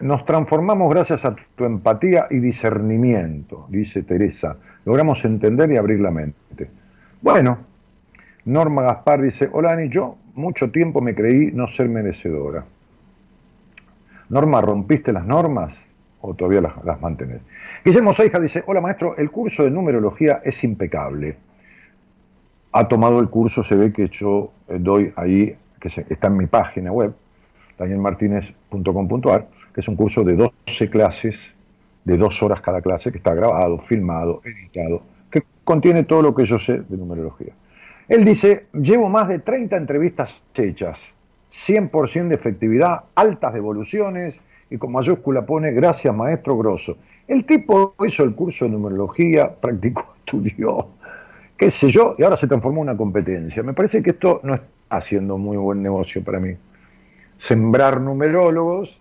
nos 0.00 0.24
transformamos 0.24 0.90
gracias 0.90 1.24
a 1.24 1.34
tu 1.54 1.64
empatía 1.64 2.26
y 2.30 2.38
discernimiento, 2.38 3.66
dice 3.68 4.02
Teresa. 4.02 4.56
Logramos 4.84 5.24
entender 5.24 5.70
y 5.70 5.76
abrir 5.76 6.00
la 6.00 6.10
mente. 6.10 6.70
Bueno, 7.22 7.58
Norma 8.44 8.82
Gaspar 8.82 9.20
dice, 9.20 9.48
hola 9.52 9.72
Ani, 9.72 9.88
yo 9.88 10.16
mucho 10.34 10.70
tiempo 10.70 11.00
me 11.00 11.14
creí 11.14 11.50
no 11.52 11.66
ser 11.66 11.88
merecedora. 11.88 12.64
Norma, 14.28 14.60
¿rompiste 14.60 15.12
las 15.12 15.26
normas 15.26 15.94
o 16.20 16.34
todavía 16.34 16.60
las, 16.60 16.84
las 16.84 17.00
mantenés? 17.00 17.40
Guillermo 17.84 18.12
Seija 18.14 18.38
dice, 18.38 18.62
hola 18.66 18.80
maestro, 18.80 19.16
el 19.16 19.30
curso 19.30 19.64
de 19.64 19.70
numerología 19.70 20.40
es 20.44 20.62
impecable. 20.64 21.36
Ha 22.72 22.86
tomado 22.86 23.20
el 23.20 23.28
curso, 23.28 23.64
se 23.64 23.74
ve 23.74 23.92
que 23.92 24.08
yo 24.08 24.52
eh, 24.68 24.76
doy 24.78 25.12
ahí, 25.16 25.56
que 25.80 25.88
está 25.88 26.28
en 26.28 26.36
mi 26.36 26.46
página 26.46 26.92
web, 26.92 27.12
danielmartinez.com.ar, 27.78 29.48
que 29.74 29.80
es 29.80 29.88
un 29.88 29.96
curso 29.96 30.24
de 30.24 30.34
12 30.34 30.90
clases, 30.90 31.54
de 32.04 32.16
dos 32.16 32.42
horas 32.42 32.60
cada 32.60 32.80
clase, 32.80 33.10
que 33.12 33.18
está 33.18 33.34
grabado, 33.34 33.78
filmado, 33.78 34.40
editado, 34.44 35.02
que 35.30 35.42
contiene 35.64 36.04
todo 36.04 36.22
lo 36.22 36.34
que 36.34 36.44
yo 36.44 36.58
sé 36.58 36.80
de 36.80 36.96
numerología. 36.96 37.52
Él 38.08 38.24
dice, 38.24 38.66
llevo 38.72 39.08
más 39.08 39.28
de 39.28 39.38
30 39.38 39.76
entrevistas 39.76 40.42
hechas, 40.54 41.14
100% 41.52 42.28
de 42.28 42.34
efectividad, 42.34 43.04
altas 43.14 43.54
devoluciones, 43.54 44.40
y 44.70 44.78
con 44.78 44.92
mayúscula 44.92 45.44
pone, 45.44 45.72
gracias 45.72 46.14
maestro 46.14 46.56
grosso. 46.56 46.96
El 47.26 47.44
tipo 47.44 47.94
hizo 48.06 48.24
el 48.24 48.34
curso 48.34 48.64
de 48.64 48.72
numerología, 48.72 49.54
practicó, 49.54 50.14
estudió, 50.26 50.88
qué 51.56 51.70
sé 51.70 51.88
yo, 51.88 52.14
y 52.18 52.22
ahora 52.22 52.36
se 52.36 52.46
transformó 52.46 52.78
en 52.78 52.88
una 52.88 52.96
competencia. 52.96 53.62
Me 53.62 53.74
parece 53.74 54.02
que 54.02 54.10
esto 54.10 54.40
no 54.42 54.54
está 54.54 54.66
haciendo 54.90 55.38
muy 55.38 55.56
buen 55.56 55.82
negocio 55.82 56.22
para 56.24 56.40
mí. 56.40 56.54
Sembrar 57.38 58.00
numerólogos 58.00 58.99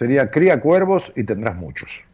sería 0.00 0.30
cría 0.30 0.58
cuervos 0.58 1.12
y 1.14 1.24
tendrás 1.24 1.54
muchos. 1.56 2.04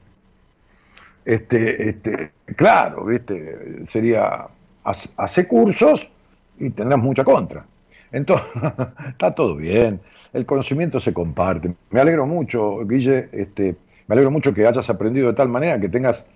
Este, 1.25 1.91
este, 1.91 2.33
claro, 2.57 3.05
¿viste? 3.05 3.87
Sería 3.87 4.49
hace 4.83 5.47
cursos 5.47 6.11
y 6.59 6.71
tendrás 6.71 6.99
mucha 6.99 7.23
contra. 7.23 7.65
Entonces, 8.11 8.49
está 9.09 9.33
todo 9.37 9.55
bien, 9.55 10.01
el 10.33 10.45
conocimiento 10.45 10.99
se 10.99 11.15
comparte. 11.15 11.75
Me 11.91 12.01
alegro 12.01 12.27
mucho, 12.27 12.85
Guille, 12.85 13.29
este, 13.31 13.77
me 14.09 14.15
alegro 14.15 14.33
mucho 14.33 14.53
que 14.53 14.67
hayas 14.67 14.91
aprendido 14.91 15.29
de 15.29 15.35
tal 15.35 15.49
manera 15.49 15.79
que 15.79 15.89
tengas 15.89 16.27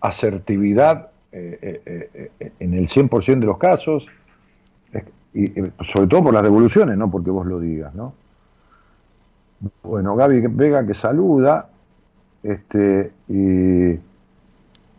asertividad 0.00 1.10
eh, 1.30 1.80
eh, 1.86 2.30
eh, 2.40 2.52
en 2.58 2.74
el 2.74 2.88
100% 2.88 3.38
de 3.38 3.46
los 3.46 3.58
casos, 3.58 4.08
y 5.32 5.46
sobre 5.80 6.08
todo 6.08 6.24
por 6.24 6.34
las 6.34 6.42
devoluciones, 6.42 6.96
no 6.96 7.08
porque 7.08 7.30
vos 7.30 7.46
lo 7.46 7.60
digas, 7.60 7.94
¿no? 7.94 8.14
Bueno, 9.82 10.14
Gaby 10.14 10.46
Vega 10.48 10.86
que 10.86 10.94
saluda, 10.94 11.68
este, 12.42 13.12
y 13.26 13.98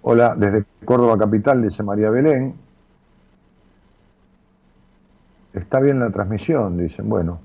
hola, 0.02 0.36
desde 0.36 0.66
Córdoba 0.84 1.18
Capital, 1.18 1.62
dice 1.62 1.84
María 1.84 2.10
Belén, 2.10 2.56
está 5.54 5.80
bien 5.80 6.00
la 6.00 6.10
transmisión, 6.10 6.78
dicen. 6.78 7.08
Bueno, 7.08 7.40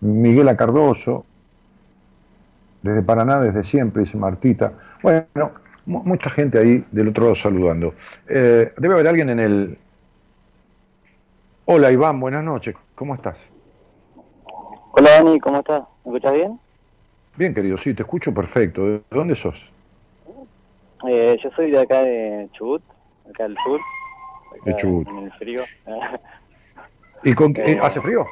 Miguel 0.00 0.48
Acardoso, 0.48 1.24
desde 2.82 3.02
Paraná, 3.02 3.40
desde 3.40 3.64
siempre, 3.64 4.02
dice 4.02 4.16
Martita. 4.16 4.72
Bueno, 5.02 5.26
mucha 5.86 6.30
gente 6.30 6.58
ahí 6.58 6.84
del 6.90 7.08
otro 7.08 7.24
lado 7.24 7.34
saludando. 7.34 7.94
Eh, 8.28 8.72
debe 8.76 8.94
haber 8.94 9.08
alguien 9.08 9.30
en 9.30 9.40
el... 9.40 9.78
Hola 11.64 11.92
Iván, 11.92 12.20
buenas 12.20 12.44
noches, 12.44 12.74
¿cómo 12.94 13.14
estás? 13.14 13.50
Hola 14.92 15.10
Dani, 15.12 15.40
¿cómo 15.40 15.58
estás? 15.60 15.84
¿Me 16.04 16.16
escuchas 16.16 16.34
bien? 16.34 16.60
Bien, 17.36 17.54
querido, 17.54 17.76
sí, 17.76 17.94
te 17.94 18.02
escucho 18.02 18.34
perfecto. 18.34 18.84
¿De 18.86 19.02
dónde 19.10 19.34
sos? 19.34 19.70
Eh, 21.08 21.38
yo 21.42 21.50
soy 21.56 21.70
de 21.70 21.80
acá 21.80 22.02
de 22.02 22.48
Chubut, 22.52 22.82
acá 23.30 23.44
del 23.44 23.56
sur. 23.64 23.80
de 24.64 24.76
Chubut. 24.76 25.08
En 25.08 25.18
el 25.18 25.32
frío. 25.32 25.62
¿Y 27.24 27.34
con 27.34 27.54
qué? 27.54 27.72
Eh, 27.72 27.80
¿Hace 27.82 28.00
frío? 28.00 28.26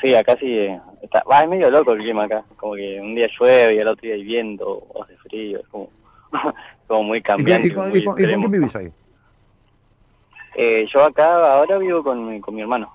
Sí, 0.00 0.14
acá 0.14 0.36
sí. 0.38 0.68
Está, 1.02 1.22
va, 1.30 1.42
es 1.42 1.48
medio 1.48 1.70
loco 1.70 1.92
el 1.92 1.98
clima 2.00 2.24
acá. 2.24 2.44
Como 2.56 2.74
que 2.74 3.00
un 3.00 3.14
día 3.14 3.28
llueve 3.38 3.74
y 3.74 3.80
al 3.80 3.88
otro 3.88 4.02
día 4.02 4.14
hay 4.14 4.24
viento 4.24 4.86
o 4.88 5.02
hace 5.02 5.16
frío. 5.18 5.60
Es 5.60 5.68
como, 5.68 5.90
como 6.86 7.02
muy 7.02 7.20
cambiante. 7.20 7.68
¿Y, 7.68 7.72
con, 7.72 7.90
con, 7.90 8.14
quién 8.14 8.50
vivís 8.50 8.74
ahí? 8.76 8.90
Eh, 10.54 10.86
yo 10.92 11.04
acá 11.04 11.54
ahora 11.54 11.78
vivo 11.78 12.02
con 12.02 12.26
mi, 12.26 12.40
con 12.40 12.54
mi 12.54 12.62
hermano. 12.62 12.90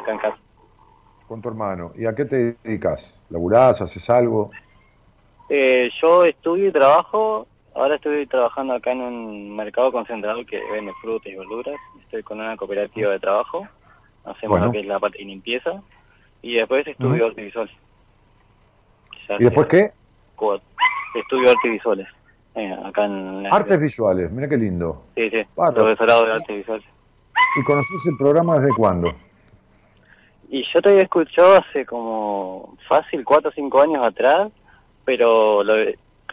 Acá 0.00 0.12
en 0.12 0.18
casa. 0.18 0.38
Con 1.28 1.42
tu 1.42 1.48
hermano. 1.48 1.92
¿Y 1.96 2.06
a 2.06 2.14
qué 2.14 2.24
te 2.24 2.56
dedicas? 2.64 3.22
¿Laburás? 3.30 3.82
¿Haces 3.82 4.08
algo? 4.10 4.50
Eh, 5.50 5.90
yo 6.00 6.24
estudio 6.24 6.68
y 6.68 6.72
trabajo 6.72 7.46
Ahora 7.78 7.94
estoy 7.94 8.26
trabajando 8.26 8.74
acá 8.74 8.90
en 8.90 9.00
un 9.00 9.54
mercado 9.54 9.92
concentrado 9.92 10.44
que 10.44 10.60
vende 10.72 10.92
frutas 11.00 11.32
y 11.32 11.36
verduras. 11.36 11.76
Estoy 12.00 12.24
con 12.24 12.40
una 12.40 12.56
cooperativa 12.56 13.12
de 13.12 13.20
trabajo. 13.20 13.68
Hacemos 14.24 14.60
lo 14.60 14.72
que 14.72 14.80
es 14.80 14.86
la 14.86 14.98
parte 14.98 15.18
de 15.18 15.24
limpieza. 15.26 15.80
Y 16.42 16.54
después 16.56 16.84
estudio 16.88 17.26
arte 17.26 17.44
visual. 17.44 17.70
¿Y 19.38 19.44
después 19.44 19.68
qué? 19.68 19.92
Estudio 21.14 21.50
arte 21.50 21.68
visuales. 21.68 22.08
Eh, 22.56 22.76
acá 22.84 23.04
en 23.04 23.46
artes 23.46 23.78
visuales, 23.78 24.28
mira 24.32 24.48
qué 24.48 24.56
lindo. 24.56 25.04
Sí, 25.14 25.30
sí, 25.30 25.46
profesorado 25.54 26.24
de 26.24 26.32
artes 26.32 26.56
visuales. 26.56 26.86
¿Y 27.60 27.62
conoces 27.62 28.06
el 28.06 28.16
programa 28.16 28.58
desde 28.58 28.74
cuándo? 28.74 29.14
Y 30.50 30.64
yo 30.72 30.80
te 30.80 30.90
había 30.90 31.02
escuchado 31.02 31.56
hace 31.56 31.84
como 31.84 32.76
fácil, 32.88 33.24
cuatro 33.24 33.50
o 33.50 33.52
cinco 33.52 33.82
años 33.82 34.04
atrás, 34.04 34.50
pero 35.04 35.62
lo, 35.62 35.76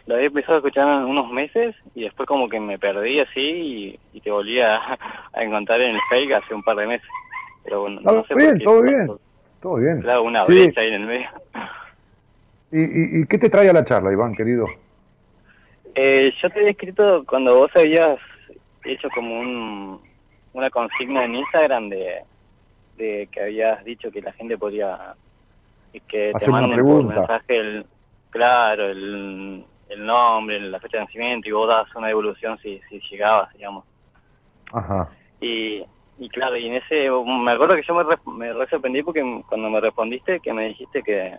lo 0.06 0.14
había 0.14 0.28
empezado 0.28 0.54
a 0.54 0.58
escuchar 0.58 1.04
unos 1.04 1.30
meses 1.30 1.74
y 1.94 2.04
después 2.04 2.26
como 2.26 2.48
que 2.48 2.60
me 2.60 2.78
perdí 2.78 3.20
así 3.20 3.98
y, 4.12 4.20
te 4.20 4.30
volví 4.30 4.60
a, 4.60 4.98
encontrar 5.34 5.82
en 5.82 5.94
el 5.94 6.00
fake 6.10 6.32
hace 6.32 6.54
un 6.54 6.62
par 6.62 6.76
de 6.76 6.86
meses. 6.86 7.08
Pero 7.64 7.82
bueno, 7.82 8.00
no, 8.02 8.24
sé 8.26 8.34
bien, 8.34 8.58
todo 8.60 8.82
bien, 8.82 9.08
todo 9.60 9.76
bien. 9.76 10.00
Claro, 10.00 10.22
una 10.22 10.44
brecha 10.44 10.80
ahí 10.80 10.88
en 10.88 10.94
el 10.94 11.06
medio. 11.06 11.28
¿Y, 12.72 13.20
y, 13.20 13.26
qué 13.26 13.38
te 13.38 13.50
trae 13.50 13.68
a 13.68 13.72
la 13.72 13.84
charla, 13.84 14.12
Iván, 14.12 14.34
querido? 14.34 14.66
Eh, 15.94 16.32
yo 16.42 16.50
te 16.50 16.58
había 16.58 16.70
escrito 16.70 17.24
cuando 17.26 17.56
vos 17.56 17.70
habías 17.74 18.18
hecho 18.84 19.08
como 19.14 19.40
un, 19.40 20.00
una 20.52 20.70
consigna 20.70 21.24
en 21.24 21.36
Instagram 21.36 21.88
de, 21.88 22.22
de 22.96 23.28
que 23.30 23.42
habías 23.42 23.84
dicho 23.84 24.10
que 24.10 24.22
la 24.22 24.32
gente 24.32 24.58
podía 24.58 25.14
que 26.08 26.32
te 26.38 26.50
manden 26.50 26.84
por 26.86 27.04
mensaje 27.04 27.56
el, 27.58 27.86
claro, 28.30 28.90
el, 28.90 29.64
el 29.88 30.06
nombre, 30.06 30.60
la 30.60 30.80
fecha 30.80 30.98
de 30.98 31.04
nacimiento 31.04 31.48
y 31.48 31.52
vos 31.52 31.68
das 31.68 31.94
una 31.94 32.08
devolución 32.08 32.58
si, 32.58 32.80
si 32.88 33.00
llegabas, 33.10 33.52
digamos. 33.54 33.84
Ajá. 34.72 35.08
Y, 35.40 35.82
y 36.18 36.28
claro, 36.30 36.56
y 36.56 36.66
en 36.66 36.74
ese, 36.74 37.10
me 37.10 37.52
acuerdo 37.52 37.76
que 37.76 37.82
yo 37.86 37.94
me, 37.94 38.52
me 38.52 38.66
sorprendí 38.66 39.02
porque 39.02 39.22
cuando 39.48 39.70
me 39.70 39.80
respondiste 39.80 40.40
que 40.40 40.52
me 40.52 40.68
dijiste 40.68 41.02
que, 41.02 41.36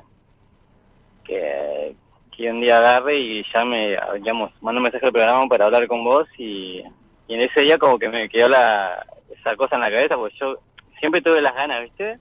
que, 1.24 1.96
que 2.36 2.52
un 2.52 2.62
día 2.62 2.78
agarre 2.78 3.18
y 3.18 3.46
ya 3.54 3.64
me, 3.66 3.98
digamos, 4.16 4.52
mando 4.62 4.80
un 4.80 4.84
mensaje 4.84 5.06
al 5.06 5.12
programa 5.12 5.48
para 5.48 5.66
hablar 5.66 5.88
con 5.88 6.04
vos 6.04 6.28
y, 6.38 6.84
y 7.28 7.34
en 7.34 7.42
ese 7.42 7.62
día 7.62 7.78
como 7.78 8.00
que 8.00 8.10
me 8.10 8.30
quedó 8.30 8.50
la, 8.50 9.06
esa 9.38 9.56
cosa 9.56 9.76
en 9.76 9.82
la 9.82 9.92
cabeza, 9.92 10.16
porque 10.16 10.38
yo 10.40 10.58
siempre 11.00 11.22
tuve 11.22 11.42
las 11.42 11.56
ganas, 11.56 11.84
¿viste? 11.84 12.20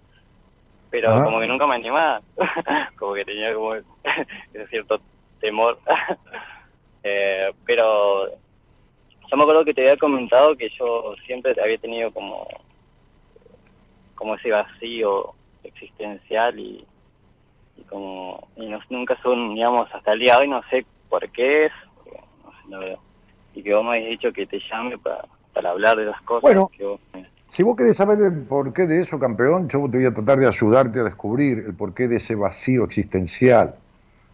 Pero 0.91 1.25
como 1.25 1.41
que 1.41 1.47
nunca 1.47 1.67
me 1.67 1.75
animaba, 1.75 2.23
como 2.97 3.15
que 3.15 3.25
tenía 3.25 3.53
como 3.55 3.75
ese 4.55 4.67
cierto 4.69 5.01
temor. 5.41 5.79
eh, 7.03 7.53
pero 7.65 8.29
yo 8.29 9.37
me 9.37 9.43
acuerdo 9.43 9.65
que 9.65 9.75
te 9.75 9.83
había 9.83 9.97
comentado 9.97 10.57
que 10.57 10.71
yo 10.79 11.15
siempre 11.27 11.55
había 11.63 11.79
tenido 11.79 12.13
como, 12.13 12.47
como 14.15 14.37
ese 14.37 14.51
vacío 14.51 15.35
existencial 15.65 16.59
y, 16.59 16.87
y 17.77 17.83
como 17.83 18.49
y 18.57 18.73
nunca 18.89 19.21
son, 19.23 19.55
digamos, 19.55 19.93
hasta 19.93 20.13
el 20.13 20.21
día 20.21 20.35
de 20.37 20.43
hoy 20.43 20.49
no 20.49 20.63
sé 20.71 20.87
por 21.09 21.29
qué 21.31 21.67
es, 21.67 21.73
no 22.69 22.81
sé, 22.81 22.97
y 23.55 23.63
que 23.63 23.75
vos 23.75 23.83
me 23.83 23.91
habéis 23.91 24.11
dicho 24.11 24.33
que 24.33 24.47
te 24.47 24.61
llame 24.71 24.97
para, 24.99 25.25
para 25.53 25.71
hablar 25.71 25.97
de 25.97 26.05
las 26.05 26.21
cosas. 26.23 26.43
Bueno, 26.43 26.71
si 27.49 27.63
vos 27.63 27.77
querés 27.77 27.97
saber 27.97 28.21
el 28.21 28.43
porqué 28.43 28.87
de 28.87 29.01
eso, 29.01 29.19
campeón, 29.19 29.69
yo 29.69 29.89
te 29.91 29.99
voy 29.99 30.07
a 30.07 30.15
tratar 30.15 30.39
de 30.39 30.47
ayudarte 30.47 31.01
a 31.01 31.05
descubrir 31.05 31.59
el 31.67 31.75
porqué 31.75 32.09
de 32.09 32.17
ese 32.17 32.35
vacío 32.35 32.85
existencial. 32.85 33.75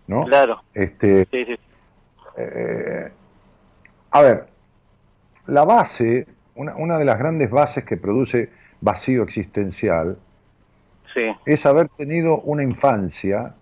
¿no? 0.06 0.24
Claro. 0.24 0.62
Este, 0.74 1.26
sí, 1.30 1.44
sí. 1.44 1.56
Eh, 2.36 3.12
a 4.10 4.22
ver, 4.22 4.46
la 5.46 5.64
base, 5.64 6.26
una, 6.54 6.74
una, 6.76 6.98
de 6.98 7.04
las 7.04 7.18
grandes 7.18 7.50
bases 7.50 7.84
que 7.84 7.96
produce 7.96 8.50
vacío 8.80 9.22
existencial, 9.22 10.18
es 11.44 11.66
haber 11.66 11.90
tenido 11.90 12.40
una 12.40 12.62
infancia 12.62 13.54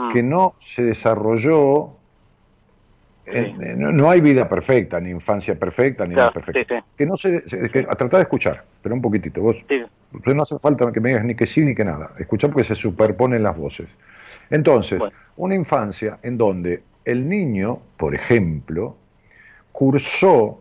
Mm. 0.00 0.12
que 0.12 0.22
no 0.22 0.54
se 0.60 0.82
desarrolló. 0.82 1.90
En- 3.32 3.62
en- 3.62 3.96
no, 3.96 4.10
hay 4.10 4.20
vida 4.20 4.48
perfecta, 4.48 5.00
ni 5.00 5.10
infancia 5.10 5.54
perfecta, 5.54 6.06
ni 6.06 6.14
nada 6.14 6.30
Claro, 6.32 6.52
sí, 6.52 6.60
sí. 6.68 6.74
Que 6.96 7.06
no 7.06 7.16
se, 7.16 7.42
que, 7.42 7.80
a 7.80 7.94
tratar 7.94 8.18
de 8.18 8.22
escuchar, 8.22 8.64
pero 8.82 8.94
un 8.94 9.02
poquitito. 9.02 9.40
Vos, 9.40 9.56
no 10.26 10.42
hace 10.42 10.58
falta 10.58 10.90
que 10.92 11.00
me 11.00 11.10
digas 11.10 11.24
ni 11.24 11.34
que 11.34 11.46
sí 11.46 11.64
ni 11.64 11.74
que 11.74 11.84
nada. 11.84 12.12
Escuchá 12.18 12.48
porque 12.48 12.64
se 12.64 12.74
superponen 12.74 13.42
las 13.42 13.56
voces. 13.56 13.88
Entonces, 14.50 14.98
Bueno. 14.98 15.16
una 15.36 15.54
infancia 15.54 16.18
en 16.22 16.36
donde 16.36 16.82
el 17.04 17.28
niño, 17.28 17.78
por 17.96 18.14
ejemplo, 18.14 18.96
cursó, 19.72 20.60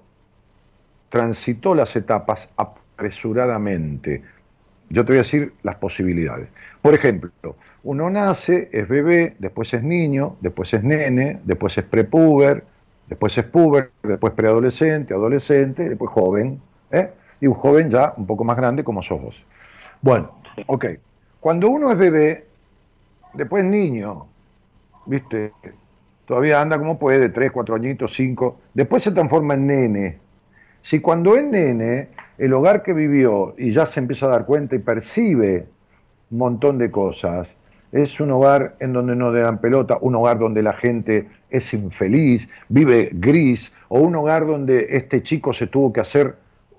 transitó 1.10 1.74
las 1.76 1.96
etapas 1.96 2.48
apresuradamente. 2.56 4.22
Yo 4.90 5.04
te 5.04 5.12
voy 5.12 5.18
a 5.18 5.22
decir 5.24 5.54
las 5.64 5.76
posibilidades. 5.76 6.48
Por 6.82 6.94
ejemplo, 6.94 7.32
uno 7.84 8.10
nace, 8.10 8.70
es 8.72 8.88
bebé, 8.88 9.36
después 9.40 9.74
es 9.74 9.84
niño, 9.84 10.36
después 10.42 10.74
es 10.74 10.84
nene, 10.84 11.40
después 11.44 11.78
es 11.78 11.84
prepuber, 11.86 12.64
después 13.08 13.38
es 13.38 13.46
puber, 13.46 13.92
después 14.04 14.34
preadolescente, 14.34 15.14
adolescente, 15.14 15.88
después 15.88 16.12
joven, 16.12 16.62
¿eh? 16.92 17.10
y 17.42 17.48
un 17.48 17.54
joven 17.54 17.90
ya 17.90 18.14
un 18.18 18.28
poco 18.28 18.44
más 18.44 18.58
grande 18.58 18.84
como 18.84 19.02
sos 19.02 19.22
vos. 19.22 19.36
Bueno, 20.02 20.32
ok. 20.68 20.86
Cuando 21.40 21.70
uno 21.70 21.92
es 21.92 21.98
bebé, 21.98 22.46
después 23.34 23.64
es 23.64 23.70
niño, 23.70 24.28
¿viste? 25.06 25.54
Todavía 26.26 26.62
anda 26.62 26.78
como 26.78 27.00
puede, 27.00 27.30
tres, 27.30 27.52
cuatro 27.52 27.76
añitos, 27.76 28.14
cinco. 28.14 28.60
Después 28.74 29.04
se 29.04 29.12
transforma 29.12 29.54
en 29.54 29.68
nene. 29.68 30.18
Si 30.82 31.00
cuando 31.00 31.36
es 31.36 31.44
nene, 31.44 32.10
el 32.38 32.54
hogar 32.54 32.84
que 32.84 32.94
vivió 32.94 33.56
y 33.58 33.72
ya 33.72 33.86
se 33.86 34.00
empieza 34.00 34.26
a 34.26 34.30
dar 34.30 34.46
cuenta 34.46 34.76
y 34.76 34.80
percibe 34.80 35.66
un 36.30 36.38
montón 36.38 36.78
de 36.78 36.92
cosas, 36.92 37.56
es 37.92 38.20
un 38.20 38.32
hogar 38.32 38.76
en 38.80 38.94
donde 38.94 39.16
no 39.16 39.32
le 39.32 39.42
dan 39.42 39.60
pelota, 39.60 39.98
un 40.02 40.16
hogar 40.16 40.40
donde 40.40 40.62
la 40.62 40.74
gente 40.74 41.28
es 41.50 41.74
infeliz, 41.74 42.48
vive 42.68 43.10
gris, 43.14 43.72
o 43.88 44.00
un 44.00 44.16
hogar 44.16 44.46
donde 44.46 44.88
este 44.92 45.24
chico 45.24 45.54
se 45.54 45.68
tuvo 45.68 45.92
que 45.92 46.02
hacer 46.02 46.36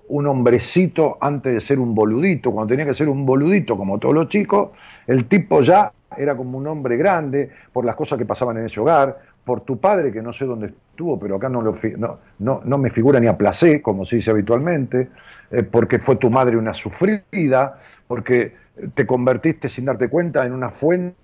un 0.07 0.27
hombrecito 0.27 1.17
antes 1.21 1.53
de 1.53 1.61
ser 1.61 1.79
un 1.79 1.95
boludito, 1.95 2.51
cuando 2.51 2.71
tenía 2.71 2.85
que 2.85 2.93
ser 2.93 3.07
un 3.07 3.25
boludito 3.25 3.77
como 3.77 3.97
todos 3.97 4.13
los 4.13 4.27
chicos, 4.27 4.71
el 5.07 5.25
tipo 5.25 5.61
ya 5.61 5.91
era 6.17 6.35
como 6.35 6.57
un 6.57 6.67
hombre 6.67 6.97
grande 6.97 7.49
por 7.71 7.85
las 7.85 7.95
cosas 7.95 8.17
que 8.17 8.25
pasaban 8.25 8.57
en 8.57 8.65
ese 8.65 8.79
hogar, 8.79 9.19
por 9.43 9.61
tu 9.61 9.79
padre 9.79 10.11
que 10.11 10.21
no 10.21 10.33
sé 10.33 10.45
dónde 10.45 10.67
estuvo, 10.67 11.19
pero 11.19 11.37
acá 11.37 11.49
no, 11.49 11.61
lo, 11.61 11.73
no, 12.39 12.61
no 12.63 12.77
me 12.77 12.89
figura 12.89 13.19
ni 13.19 13.27
a 13.27 13.37
placé, 13.37 13.81
como 13.81 14.05
se 14.05 14.17
dice 14.17 14.31
habitualmente, 14.31 15.09
eh, 15.49 15.63
porque 15.63 15.99
fue 15.99 16.17
tu 16.17 16.29
madre 16.29 16.57
una 16.57 16.73
sufrida, 16.73 17.79
porque 18.11 18.53
te 18.93 19.07
convertiste 19.07 19.69
sin 19.69 19.85
darte 19.85 20.09
cuenta 20.09 20.45
en 20.45 20.51
una 20.51 20.69
fuente 20.69 21.15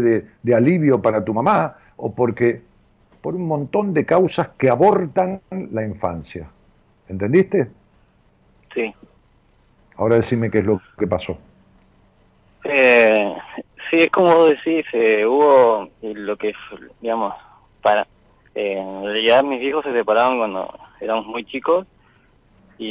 de, 0.00 0.26
de 0.42 0.54
alivio 0.56 1.00
para 1.00 1.24
tu 1.24 1.32
mamá, 1.32 1.76
o 1.96 2.12
porque 2.12 2.62
por 3.20 3.36
un 3.36 3.46
montón 3.46 3.94
de 3.94 4.04
causas 4.04 4.48
que 4.58 4.68
abortan 4.68 5.40
la 5.70 5.84
infancia. 5.84 6.48
¿Entendiste? 7.08 7.68
sí. 8.74 8.92
Ahora 9.96 10.16
decime 10.16 10.50
qué 10.50 10.58
es 10.58 10.64
lo 10.64 10.80
que 10.98 11.06
pasó. 11.06 11.38
Eh, 12.64 13.32
sí, 13.88 13.98
es 13.98 14.10
como 14.10 14.34
vos 14.34 14.50
decís, 14.50 14.84
eh, 14.94 15.24
hubo 15.24 15.90
lo 16.02 16.36
que, 16.36 16.52
digamos, 17.00 17.34
para... 17.82 18.04
eh, 18.56 18.78
en 18.78 19.04
realidad 19.04 19.44
mis 19.44 19.62
hijos 19.62 19.84
se 19.84 19.92
separaron 19.92 20.38
cuando 20.38 20.76
éramos 21.00 21.24
muy 21.26 21.44
chicos 21.44 21.86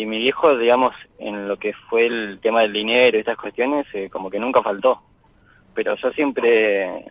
y 0.02 0.06
mi 0.06 0.20
viejo, 0.20 0.58
digamos, 0.58 0.94
en 1.20 1.48
lo 1.48 1.58
que 1.58 1.74
fue 1.90 2.06
el 2.06 2.40
tema 2.42 2.62
del 2.62 2.74
dinero 2.74 3.18
y 3.18 3.22
estas 3.22 3.38
cuestiones, 3.38 3.86
eh, 3.94 4.10
como 4.10 4.30
que 4.30 4.40
nunca 4.40 4.62
faltó. 4.62 5.02
Pero 5.74 5.96
yo 5.96 6.12
siempre 6.12 7.06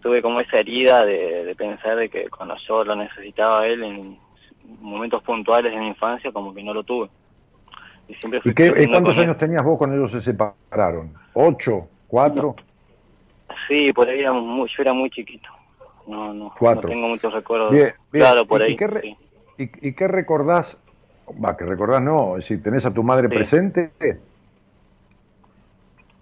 tuve 0.00 0.20
como 0.22 0.40
esa 0.40 0.58
herida 0.58 1.04
de, 1.04 1.44
de 1.44 1.54
pensar 1.54 1.96
de 1.96 2.08
que 2.08 2.28
cuando 2.30 2.56
yo 2.68 2.84
lo 2.84 2.94
necesitaba 2.96 3.60
a 3.60 3.66
él 3.66 3.82
en 3.82 4.18
momentos 4.80 5.22
puntuales 5.22 5.72
de 5.72 5.78
mi 5.78 5.88
infancia, 5.88 6.32
como 6.32 6.54
que 6.54 6.62
no 6.62 6.72
lo 6.74 6.82
tuve. 6.84 7.08
Y 8.08 8.14
siempre 8.14 8.40
fui 8.40 8.50
¿Y 8.50 8.54
qué, 8.54 8.70
creciendo 8.70 8.92
cuántos 8.98 9.16
él. 9.16 9.22
años 9.24 9.38
tenías 9.38 9.62
vos 9.64 9.78
cuando 9.78 9.96
ellos 9.96 10.12
se 10.12 10.20
separaron? 10.20 11.14
¿Ocho? 11.34 11.88
¿Cuatro? 12.06 12.54
Sí, 13.68 13.92
por 13.92 14.08
ahí 14.08 14.20
era 14.20 14.32
muy, 14.32 14.68
yo 14.68 14.82
era 14.82 14.92
muy 14.92 15.10
chiquito. 15.10 15.48
No, 16.06 16.34
no, 16.34 16.54
Cuatro. 16.58 16.82
no 16.82 16.88
tengo 16.88 17.08
muchos 17.08 17.32
recuerdos. 17.32 17.70
Bien, 17.72 17.94
bien. 18.12 18.24
Claro, 18.26 18.44
por 18.46 18.60
¿Y- 18.60 18.64
y 18.64 18.66
ahí. 18.68 18.76
qué 18.76 18.86
re- 18.86 19.00
sí. 19.00 19.16
¿Y, 19.56 19.88
y 19.88 19.94
qué 19.94 20.08
recordás? 20.08 20.78
Va, 21.42 21.56
que 21.56 21.64
recordás 21.64 22.02
no, 22.02 22.36
decir, 22.36 22.62
¿tenés 22.62 22.84
a 22.86 22.92
tu 22.92 23.02
madre 23.02 23.28
Sí. 23.28 23.34
presente? 23.34 23.90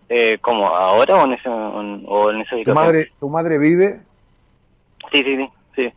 Eh, 0.08 0.38
¿Cómo? 0.40 0.66
¿Ahora 0.66 1.16
o 1.16 1.24
en, 1.24 1.32
ese, 1.32 1.48
o 1.48 2.30
en 2.30 2.40
esa 2.42 2.56
¿Tu 2.64 2.74
madre, 2.74 3.10
¿Tu 3.18 3.28
madre 3.28 3.58
vive? 3.58 4.00
Sí, 5.10 5.22
sí, 5.24 5.36
sí. 5.36 5.92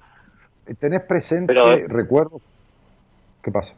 sí. 0.67 0.73
¿Tenés 0.79 1.01
presente 1.03 1.53
Pero- 1.53 1.87
recuerdos? 1.87 2.41
¿Qué 3.43 3.51
pasa? 3.51 3.73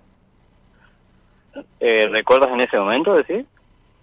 Eh, 1.80 2.08
¿Recuerdas 2.12 2.50
en 2.52 2.62
ese 2.62 2.78
momento, 2.80 3.16
decís? 3.16 3.46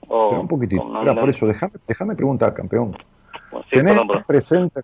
O, 0.08 0.30
un 0.40 0.48
poquitito. 0.48 0.84
no, 0.84 1.14
por 1.14 1.30
eso, 1.30 1.46
déjame, 1.46 1.72
déjame 1.88 2.14
preguntar, 2.14 2.52
campeón. 2.52 2.96
bueno, 3.50 3.64
sí, 3.70 3.76
¿Tenés, 3.76 3.94
perdón. 3.94 4.24
presente, 4.26 4.80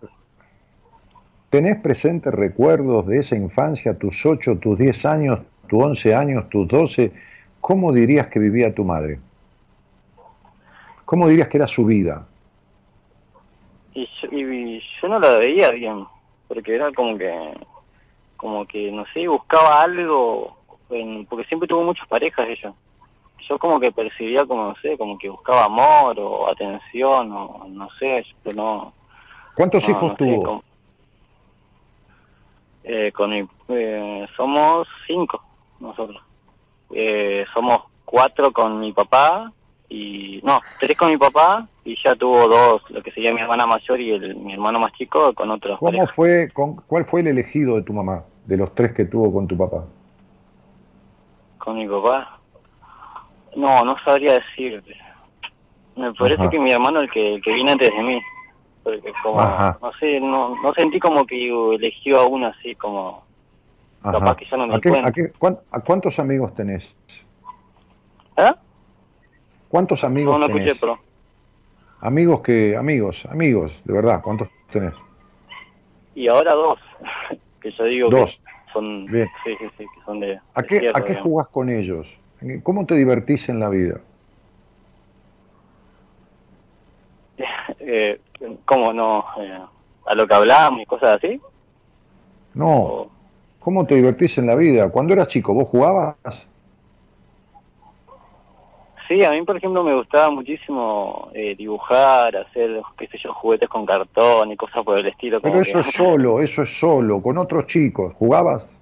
¿Tenés 1.51 1.79
presente 1.81 2.31
recuerdos 2.31 3.05
de 3.07 3.19
esa 3.19 3.35
infancia, 3.35 3.93
tus 3.97 4.25
8, 4.25 4.57
tus 4.57 4.79
10 4.79 5.05
años, 5.05 5.39
tus 5.71 5.81
11 5.81 6.13
años, 6.13 6.49
tus 6.49 6.67
12? 6.67 7.13
¿Cómo 7.61 7.93
dirías 7.93 8.27
que 8.27 8.39
vivía 8.39 8.75
tu 8.75 8.83
madre? 8.83 9.19
¿Cómo 11.05 11.29
dirías 11.29 11.47
que 11.47 11.55
era 11.55 11.67
su 11.67 11.85
vida? 11.85 12.27
Y 13.93 14.05
yo, 14.21 14.27
y 14.37 14.83
yo 15.01 15.07
no 15.07 15.17
la 15.17 15.37
veía 15.37 15.71
bien, 15.71 16.05
porque 16.49 16.75
era 16.75 16.91
como 16.91 17.17
que, 17.17 17.53
como 18.35 18.65
que, 18.65 18.91
no 18.91 19.05
sé, 19.13 19.25
buscaba 19.29 19.81
algo, 19.81 20.57
en- 20.89 21.25
porque 21.27 21.45
siempre 21.45 21.69
tuvo 21.69 21.83
muchas 21.83 22.05
parejas 22.09 22.49
ella. 22.49 22.73
Yo 23.47 23.57
como 23.57 23.79
que 23.79 23.93
percibía 23.93 24.45
como, 24.45 24.65
no 24.65 24.75
sé, 24.81 24.97
como 24.97 25.17
que 25.17 25.29
buscaba 25.29 25.63
amor 25.65 26.19
o 26.19 26.49
atención 26.51 27.31
o 27.31 27.65
no 27.69 27.87
sé, 27.97 28.25
pero 28.43 28.55
no... 28.57 28.93
¿Cuántos 29.55 29.83
no, 29.83 29.89
hijos 29.89 30.03
no 30.03 30.09
sé, 30.09 30.17
tuvo? 30.17 30.43
como- 30.43 30.63
Eh, 32.83 33.11
con 33.13 33.29
mi, 33.29 33.47
eh, 33.69 34.27
somos 34.35 34.87
cinco 35.07 35.41
nosotros. 35.81 36.21
Eh, 36.93 37.45
somos 37.53 37.79
cuatro 38.05 38.51
con 38.51 38.79
mi 38.79 38.91
papá 38.91 39.51
y 39.89 40.39
no, 40.43 40.61
tres 40.79 40.97
con 40.97 41.09
mi 41.09 41.17
papá 41.17 41.67
y 41.83 41.97
ya 42.03 42.15
tuvo 42.15 42.47
dos, 42.47 42.81
lo 42.89 43.01
que 43.01 43.11
sería 43.11 43.33
mi 43.33 43.41
hermana 43.41 43.65
mayor 43.65 43.99
y 43.99 44.11
el, 44.11 44.35
mi 44.35 44.53
hermano 44.53 44.79
más 44.79 44.93
chico 44.93 45.33
con 45.33 45.51
otros. 45.51 45.79
¿Cómo 45.79 45.91
parejas. 45.91 46.15
fue, 46.15 46.49
con, 46.53 46.75
¿Cuál 46.87 47.05
fue 47.05 47.21
el 47.21 47.27
elegido 47.27 47.75
de 47.75 47.83
tu 47.83 47.93
mamá, 47.93 48.23
de 48.45 48.57
los 48.57 48.73
tres 48.75 48.93
que 48.93 49.05
tuvo 49.05 49.33
con 49.33 49.47
tu 49.47 49.57
papá? 49.57 49.85
Con 51.57 51.77
mi 51.77 51.87
papá. 51.87 52.39
No, 53.55 53.83
no 53.83 53.95
sabría 54.05 54.33
decirte. 54.33 54.95
Me 55.95 56.13
parece 56.13 56.41
Ajá. 56.41 56.49
que 56.49 56.59
mi 56.59 56.71
hermano 56.71 57.01
el 57.01 57.11
que, 57.11 57.35
el 57.35 57.41
que 57.41 57.53
vino 57.53 57.71
antes 57.71 57.89
de 57.89 58.03
mí. 58.03 58.21
Porque 58.83 59.13
como, 59.21 59.39
Ajá. 59.41 59.77
no 59.81 59.91
sé, 59.99 60.19
no, 60.19 60.55
no 60.63 60.73
sentí 60.73 60.99
como 60.99 61.25
que 61.25 61.35
eligió 61.75 62.21
a 62.21 62.27
uno 62.27 62.47
así 62.47 62.75
como... 62.75 63.23
Capaz 64.03 64.35
que 64.37 64.45
yo 64.45 64.57
no 64.57 64.67
me 64.67 64.75
¿A, 64.75 64.79
qué- 64.81 64.89
a 64.89 65.11
qué- 65.11 65.31
a 65.71 65.79
cuántos 65.81 66.17
amigos 66.19 66.53
tenés? 66.55 66.95
¿Eh? 68.37 68.51
¿Cuántos 69.67 70.03
amigos 70.03 70.33
No, 70.33 70.39
no 70.39 70.47
tenés? 70.47 70.69
escuché, 70.71 70.79
pero... 70.81 70.99
Amigos 72.01 72.41
que, 72.41 72.75
amigos, 72.75 73.25
amigos, 73.29 73.71
de 73.83 73.93
verdad, 73.93 74.21
¿cuántos 74.23 74.49
tenés? 74.71 74.95
Y 76.15 76.27
ahora 76.27 76.53
dos, 76.53 76.79
que 77.61 77.71
yo 77.71 77.83
digo 77.85 78.09
Dos. 78.09 78.41
que 78.43 78.73
son, 78.73 79.05
Bien. 79.05 79.29
sí, 79.43 79.55
sí, 79.59 79.65
sí, 79.77 79.85
que 79.93 80.01
son 80.05 80.19
de... 80.19 80.39
¿A 80.55 80.61
de 80.61 80.67
qué, 80.67 80.79
cierto, 80.79 80.99
¿A 80.99 81.05
qué 81.05 81.15
jugás 81.15 81.47
con 81.49 81.69
ellos? 81.69 82.07
¿Cómo 82.63 82.85
te 82.87 82.95
divertís 82.95 83.47
en 83.49 83.59
la 83.59 83.69
vida? 83.69 84.01
Eh, 87.79 88.21
¿Cómo 88.65 88.93
no? 88.93 89.25
Eh, 89.39 89.59
a 90.05 90.15
lo 90.15 90.27
que 90.27 90.33
hablábamos 90.35 90.81
y 90.81 90.85
cosas 90.85 91.17
así. 91.17 91.41
No, 92.53 92.67
O- 92.83 93.11
¿cómo 93.61 93.85
te 93.85 93.95
divertís 93.95 94.37
en 94.37 94.47
la 94.47 94.55
vida? 94.55 94.89
Cuando 94.89 95.13
eras 95.13 95.29
chico, 95.29 95.53
¿vos 95.53 95.69
jugabas? 95.69 96.17
Sí, 99.07 99.23
a 99.25 99.31
mí, 99.31 99.41
por 99.43 99.57
ejemplo, 99.57 99.83
me 99.83 99.93
gustaba 99.93 100.31
muchísimo 100.31 101.29
eh, 101.33 101.53
dibujar, 101.57 102.35
hacer, 102.35 102.81
qué 102.97 103.07
sé 103.07 103.17
yo, 103.21 103.33
juguetes 103.33 103.67
con 103.69 103.85
cartón 103.85 104.51
y 104.51 104.55
cosas 104.57 104.83
por 104.83 104.97
el 104.99 105.07
estilo. 105.07 105.41
Pero 105.41 105.59
eso 105.59 105.81
que- 105.81 105.89
es 105.89 105.95
solo, 105.95 106.39
eso 106.39 106.61
es 106.63 106.79
solo, 106.79 107.21
con 107.21 107.37
otros 107.37 107.67
chicos. 107.67 108.13
¿Jugabas? 108.15 108.67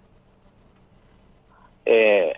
Eh, 1.91 2.33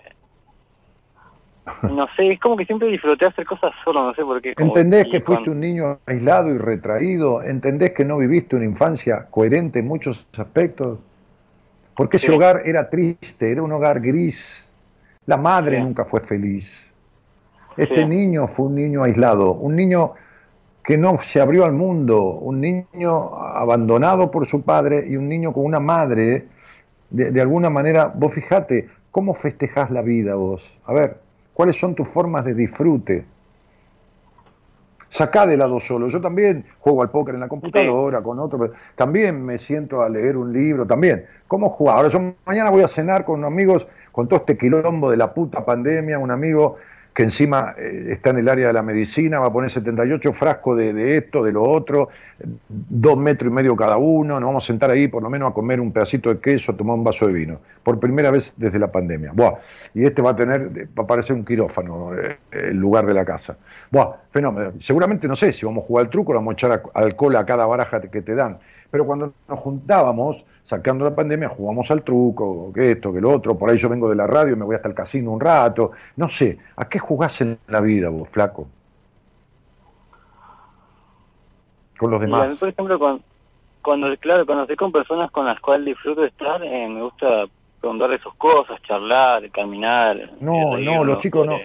no 1.82 2.06
sé, 2.16 2.28
es 2.28 2.40
como 2.40 2.56
que 2.56 2.64
siempre 2.64 2.88
disfruté 2.88 3.26
hacer 3.26 3.44
cosas 3.44 3.72
solo, 3.84 4.02
no 4.02 4.14
sé 4.14 4.22
por 4.22 4.40
qué. 4.40 4.54
¿Entendés 4.56 5.08
que 5.08 5.20
fuiste 5.20 5.50
un 5.50 5.60
niño 5.60 5.98
aislado 6.06 6.48
y 6.48 6.56
retraído? 6.56 7.42
¿Entendés 7.42 7.92
que 7.92 8.06
no 8.06 8.16
viviste 8.16 8.56
una 8.56 8.64
infancia 8.64 9.26
coherente 9.30 9.80
en 9.80 9.88
muchos 9.88 10.26
aspectos? 10.38 11.00
Porque 11.94 12.16
ese 12.16 12.26
Sí. 12.26 12.32
hogar 12.32 12.62
era 12.64 12.88
triste, 12.88 13.50
era 13.50 13.62
un 13.62 13.72
hogar 13.72 14.00
gris. 14.00 14.68
La 15.26 15.36
madre 15.36 15.76
Sí. 15.76 15.82
nunca 15.82 16.04
fue 16.04 16.20
feliz. 16.20 16.86
Este 17.76 18.02
Sí. 18.02 18.06
niño 18.06 18.48
fue 18.48 18.66
un 18.66 18.74
niño 18.74 19.02
aislado, 19.04 19.52
un 19.52 19.76
niño 19.76 20.12
que 20.84 20.98
no 20.98 21.20
se 21.22 21.40
abrió 21.40 21.64
al 21.64 21.72
mundo, 21.72 22.22
un 22.22 22.60
niño 22.60 23.34
abandonado 23.36 24.30
por 24.30 24.46
su 24.46 24.62
padre 24.62 25.06
y 25.08 25.16
un 25.16 25.28
niño 25.28 25.52
con 25.52 25.64
una 25.64 25.78
madre, 25.80 26.48
de, 27.10 27.30
de 27.30 27.40
alguna 27.40 27.70
manera, 27.70 28.10
vos 28.14 28.34
fijate, 28.34 28.88
¿cómo 29.10 29.34
festejás 29.34 29.90
la 29.90 30.02
vida 30.02 30.34
vos? 30.34 30.62
A 30.86 30.92
ver, 30.92 31.18
¿cuáles 31.54 31.76
son 31.78 31.94
tus 31.94 32.08
formas 32.08 32.44
de 32.44 32.54
disfrute? 32.54 33.24
Sacá 35.12 35.46
de 35.46 35.58
lado 35.58 35.78
solo. 35.78 36.08
Yo 36.08 36.22
también 36.22 36.64
juego 36.78 37.02
al 37.02 37.10
póker 37.10 37.34
en 37.34 37.42
la 37.42 37.48
computadora 37.48 38.22
con 38.22 38.38
otro, 38.38 38.72
también 38.96 39.44
me 39.44 39.58
siento 39.58 40.00
a 40.00 40.08
leer 40.08 40.38
un 40.38 40.50
libro, 40.54 40.86
también. 40.86 41.26
¿Cómo 41.46 41.68
jugar? 41.68 41.96
Ahora 41.96 42.08
yo 42.08 42.32
mañana 42.46 42.70
voy 42.70 42.82
a 42.82 42.88
cenar 42.88 43.26
con 43.26 43.44
amigos 43.44 43.86
con 44.10 44.26
todo 44.26 44.40
este 44.40 44.56
quilombo 44.56 45.10
de 45.10 45.18
la 45.18 45.34
puta 45.34 45.66
pandemia, 45.66 46.18
un 46.18 46.30
amigo 46.30 46.76
que 47.14 47.22
encima 47.22 47.74
eh, 47.76 48.12
está 48.12 48.30
en 48.30 48.38
el 48.38 48.48
área 48.48 48.68
de 48.68 48.72
la 48.72 48.82
medicina, 48.82 49.38
va 49.38 49.48
a 49.48 49.52
poner 49.52 49.70
78 49.70 50.32
frascos 50.32 50.78
de, 50.78 51.16
esto, 51.16 51.44
de 51.44 51.52
lo 51.52 51.62
otro, 51.62 52.08
dos 52.68 53.16
metros 53.18 53.50
y 53.50 53.54
medio 53.54 53.76
cada 53.76 53.98
uno, 53.98 54.40
nos 54.40 54.48
vamos 54.48 54.64
a 54.64 54.66
sentar 54.66 54.90
ahí 54.90 55.08
por 55.08 55.22
lo 55.22 55.28
menos 55.28 55.50
a 55.50 55.54
comer 55.54 55.80
un 55.80 55.92
pedacito 55.92 56.32
de 56.32 56.40
queso, 56.40 56.74
tomar 56.74 56.96
un 56.96 57.04
vaso 57.04 57.26
de 57.26 57.32
vino, 57.32 57.58
por 57.82 58.00
primera 58.00 58.30
vez 58.30 58.54
desde 58.56 58.78
la 58.78 58.90
pandemia. 58.90 59.32
Buah, 59.34 59.54
y 59.94 60.04
este 60.04 60.22
va 60.22 60.30
a 60.30 60.36
tener, 60.36 60.88
va 60.98 61.04
a 61.04 61.06
parecer 61.06 61.36
un 61.36 61.44
quirófano, 61.44 62.14
eh, 62.14 62.38
el 62.52 62.76
lugar 62.76 63.04
de 63.06 63.14
la 63.14 63.24
casa. 63.24 63.56
Buah, 63.90 64.16
fenómeno. 64.30 64.72
Seguramente 64.78 65.28
no 65.28 65.36
sé 65.36 65.52
si 65.52 65.66
vamos 65.66 65.84
a 65.84 65.86
jugar 65.86 66.06
al 66.06 66.10
truco, 66.10 66.32
vamos 66.32 66.52
a 66.52 66.54
echar 66.54 66.82
alcohol 66.94 67.36
a 67.36 67.44
cada 67.44 67.66
baraja 67.66 68.00
que 68.00 68.22
te 68.22 68.34
dan, 68.34 68.58
pero 68.92 69.06
cuando 69.06 69.32
nos 69.48 69.58
juntábamos, 69.58 70.44
sacando 70.62 71.06
la 71.06 71.16
pandemia, 71.16 71.48
jugamos 71.48 71.90
al 71.90 72.02
truco, 72.02 72.70
que 72.74 72.92
esto, 72.92 73.10
que 73.10 73.22
lo 73.22 73.30
otro, 73.30 73.56
por 73.56 73.70
ahí 73.70 73.78
yo 73.78 73.88
vengo 73.88 74.06
de 74.06 74.14
la 74.14 74.26
radio, 74.26 74.54
me 74.54 74.66
voy 74.66 74.76
hasta 74.76 74.86
el 74.86 74.94
casino 74.94 75.30
un 75.30 75.40
rato, 75.40 75.92
no 76.16 76.28
sé, 76.28 76.58
¿a 76.76 76.86
qué 76.90 76.98
jugás 76.98 77.40
en 77.40 77.58
la 77.68 77.80
vida 77.80 78.10
vos, 78.10 78.28
flaco? 78.28 78.68
Con 81.98 82.10
los 82.10 82.20
demás. 82.20 82.58
por 82.58 82.68
ejemplo, 82.68 82.98
cuando, 82.98 83.22
cuando, 83.80 84.16
claro, 84.18 84.44
cuando 84.44 84.64
estoy 84.64 84.76
con 84.76 84.92
personas 84.92 85.30
con 85.30 85.46
las 85.46 85.58
cuales 85.58 85.86
disfruto 85.86 86.22
estar, 86.24 86.62
eh, 86.62 86.86
me 86.86 87.02
gusta 87.02 87.46
preguntarle 87.80 88.18
sus 88.18 88.34
cosas, 88.34 88.78
charlar, 88.82 89.50
caminar. 89.52 90.32
No, 90.38 90.76
no, 90.76 91.02
los 91.02 91.18
chicos 91.20 91.46
no. 91.46 91.56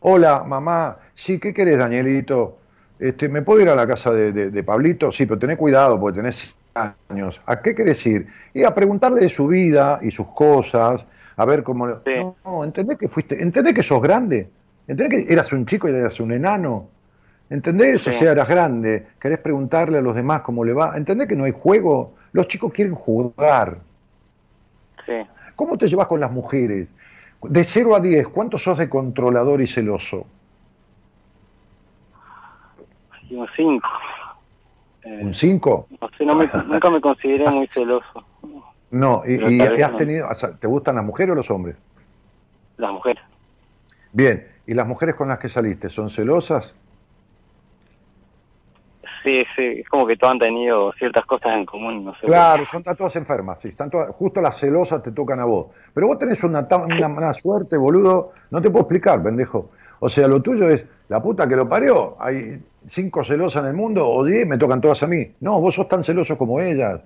Hola, 0.00 0.42
mamá, 0.42 0.96
sí, 1.14 1.38
¿qué 1.38 1.54
querés, 1.54 1.78
Danielito? 1.78 2.58
Este, 2.98 3.28
¿Me 3.28 3.42
puedo 3.42 3.60
ir 3.60 3.68
a 3.68 3.76
la 3.76 3.86
casa 3.86 4.10
de, 4.10 4.32
de 4.32 4.62
Pablito? 4.64 5.12
Sí, 5.12 5.26
pero 5.26 5.38
tené 5.38 5.56
cuidado 5.56 6.00
porque 6.00 6.16
tenés 6.16 6.56
años. 6.74 7.40
¿A 7.46 7.60
qué 7.60 7.74
querés 7.74 8.04
ir? 8.06 8.26
Y 8.54 8.64
a 8.64 8.74
preguntarle 8.74 9.20
de 9.20 9.28
su 9.28 9.46
vida 9.46 9.98
y 10.02 10.10
sus 10.10 10.26
cosas, 10.28 11.04
a 11.36 11.44
ver 11.44 11.62
cómo... 11.62 11.88
Sí. 12.04 12.12
No, 12.44 12.64
entendés 12.64 12.98
que 12.98 13.08
fuiste, 13.08 13.42
entendés 13.42 13.74
que 13.74 13.82
sos 13.82 14.02
grande, 14.02 14.48
entendés 14.86 15.26
que 15.26 15.32
eras 15.32 15.52
un 15.52 15.66
chico 15.66 15.88
y 15.88 15.92
eras 15.92 16.20
un 16.20 16.32
enano, 16.32 16.88
entendés, 17.50 18.02
sí. 18.02 18.10
o 18.10 18.12
sea, 18.12 18.32
eras 18.32 18.48
grande, 18.48 19.06
querés 19.20 19.38
preguntarle 19.38 19.98
a 19.98 20.02
los 20.02 20.14
demás 20.14 20.42
cómo 20.42 20.64
le 20.64 20.72
va, 20.72 20.96
entendés 20.96 21.28
que 21.28 21.36
no 21.36 21.44
hay 21.44 21.52
juego, 21.52 22.14
los 22.32 22.48
chicos 22.48 22.72
quieren 22.72 22.94
jugar. 22.94 23.78
Sí. 25.06 25.26
¿Cómo 25.56 25.76
te 25.76 25.88
llevas 25.88 26.06
con 26.06 26.20
las 26.20 26.30
mujeres? 26.30 26.88
De 27.42 27.64
0 27.64 27.96
a 27.96 28.00
10, 28.00 28.28
¿cuánto 28.28 28.56
sos 28.56 28.78
de 28.78 28.88
controlador 28.88 29.60
y 29.60 29.66
celoso? 29.66 30.26
5. 33.56 33.88
Eh, 35.04 35.20
¿Un 35.22 35.34
5? 35.34 35.88
No 36.00 36.08
sé, 36.16 36.24
nunca 36.66 36.90
me 36.90 37.00
consideré 37.00 37.50
muy 37.50 37.66
celoso. 37.70 38.24
No, 38.90 39.22
y, 39.26 39.56
y 39.56 39.60
has 39.60 39.92
no. 39.92 39.96
tenido, 39.96 40.28
¿te 40.60 40.66
gustan 40.66 40.96
las 40.96 41.04
mujeres 41.04 41.32
o 41.32 41.34
los 41.34 41.50
hombres? 41.50 41.76
Las 42.76 42.92
mujeres. 42.92 43.22
Bien, 44.12 44.46
¿y 44.66 44.74
las 44.74 44.86
mujeres 44.86 45.14
con 45.14 45.28
las 45.28 45.38
que 45.38 45.48
saliste 45.48 45.88
son 45.88 46.10
celosas? 46.10 46.74
Sí, 49.24 49.44
sí, 49.54 49.80
es 49.80 49.88
como 49.88 50.04
que 50.06 50.16
todas 50.16 50.32
han 50.34 50.40
tenido 50.40 50.92
ciertas 50.94 51.24
cosas 51.24 51.56
en 51.56 51.64
común, 51.64 52.04
no 52.04 52.14
sé. 52.16 52.26
Claro, 52.26 52.66
son 52.66 52.82
todas 52.82 53.14
enfermas, 53.14 53.58
sí, 53.62 53.68
están 53.68 53.88
todas, 53.88 54.10
justo 54.16 54.40
las 54.40 54.58
celosas 54.58 55.00
te 55.02 55.12
tocan 55.12 55.38
a 55.38 55.44
vos. 55.44 55.68
Pero 55.94 56.08
vos 56.08 56.18
tenés 56.18 56.42
una, 56.42 56.66
una 56.84 57.08
mala 57.08 57.32
suerte, 57.32 57.76
boludo, 57.76 58.32
no 58.50 58.60
te 58.60 58.68
puedo 58.68 58.82
explicar, 58.82 59.22
pendejo. 59.22 59.70
O 60.00 60.08
sea, 60.08 60.26
lo 60.26 60.42
tuyo 60.42 60.68
es 60.68 60.84
la 61.08 61.22
puta 61.22 61.46
que 61.48 61.54
lo 61.54 61.68
parió. 61.68 62.16
Hay 62.20 62.60
cinco 62.86 63.24
celosas 63.24 63.62
en 63.62 63.70
el 63.70 63.74
mundo 63.74 64.08
o 64.08 64.24
diez 64.24 64.46
me 64.46 64.58
tocan 64.58 64.80
todas 64.80 65.02
a 65.02 65.06
mí. 65.06 65.32
No, 65.40 65.60
vos 65.60 65.74
sos 65.74 65.88
tan 65.88 66.04
celoso 66.04 66.36
como 66.36 66.60
ellas. 66.60 67.00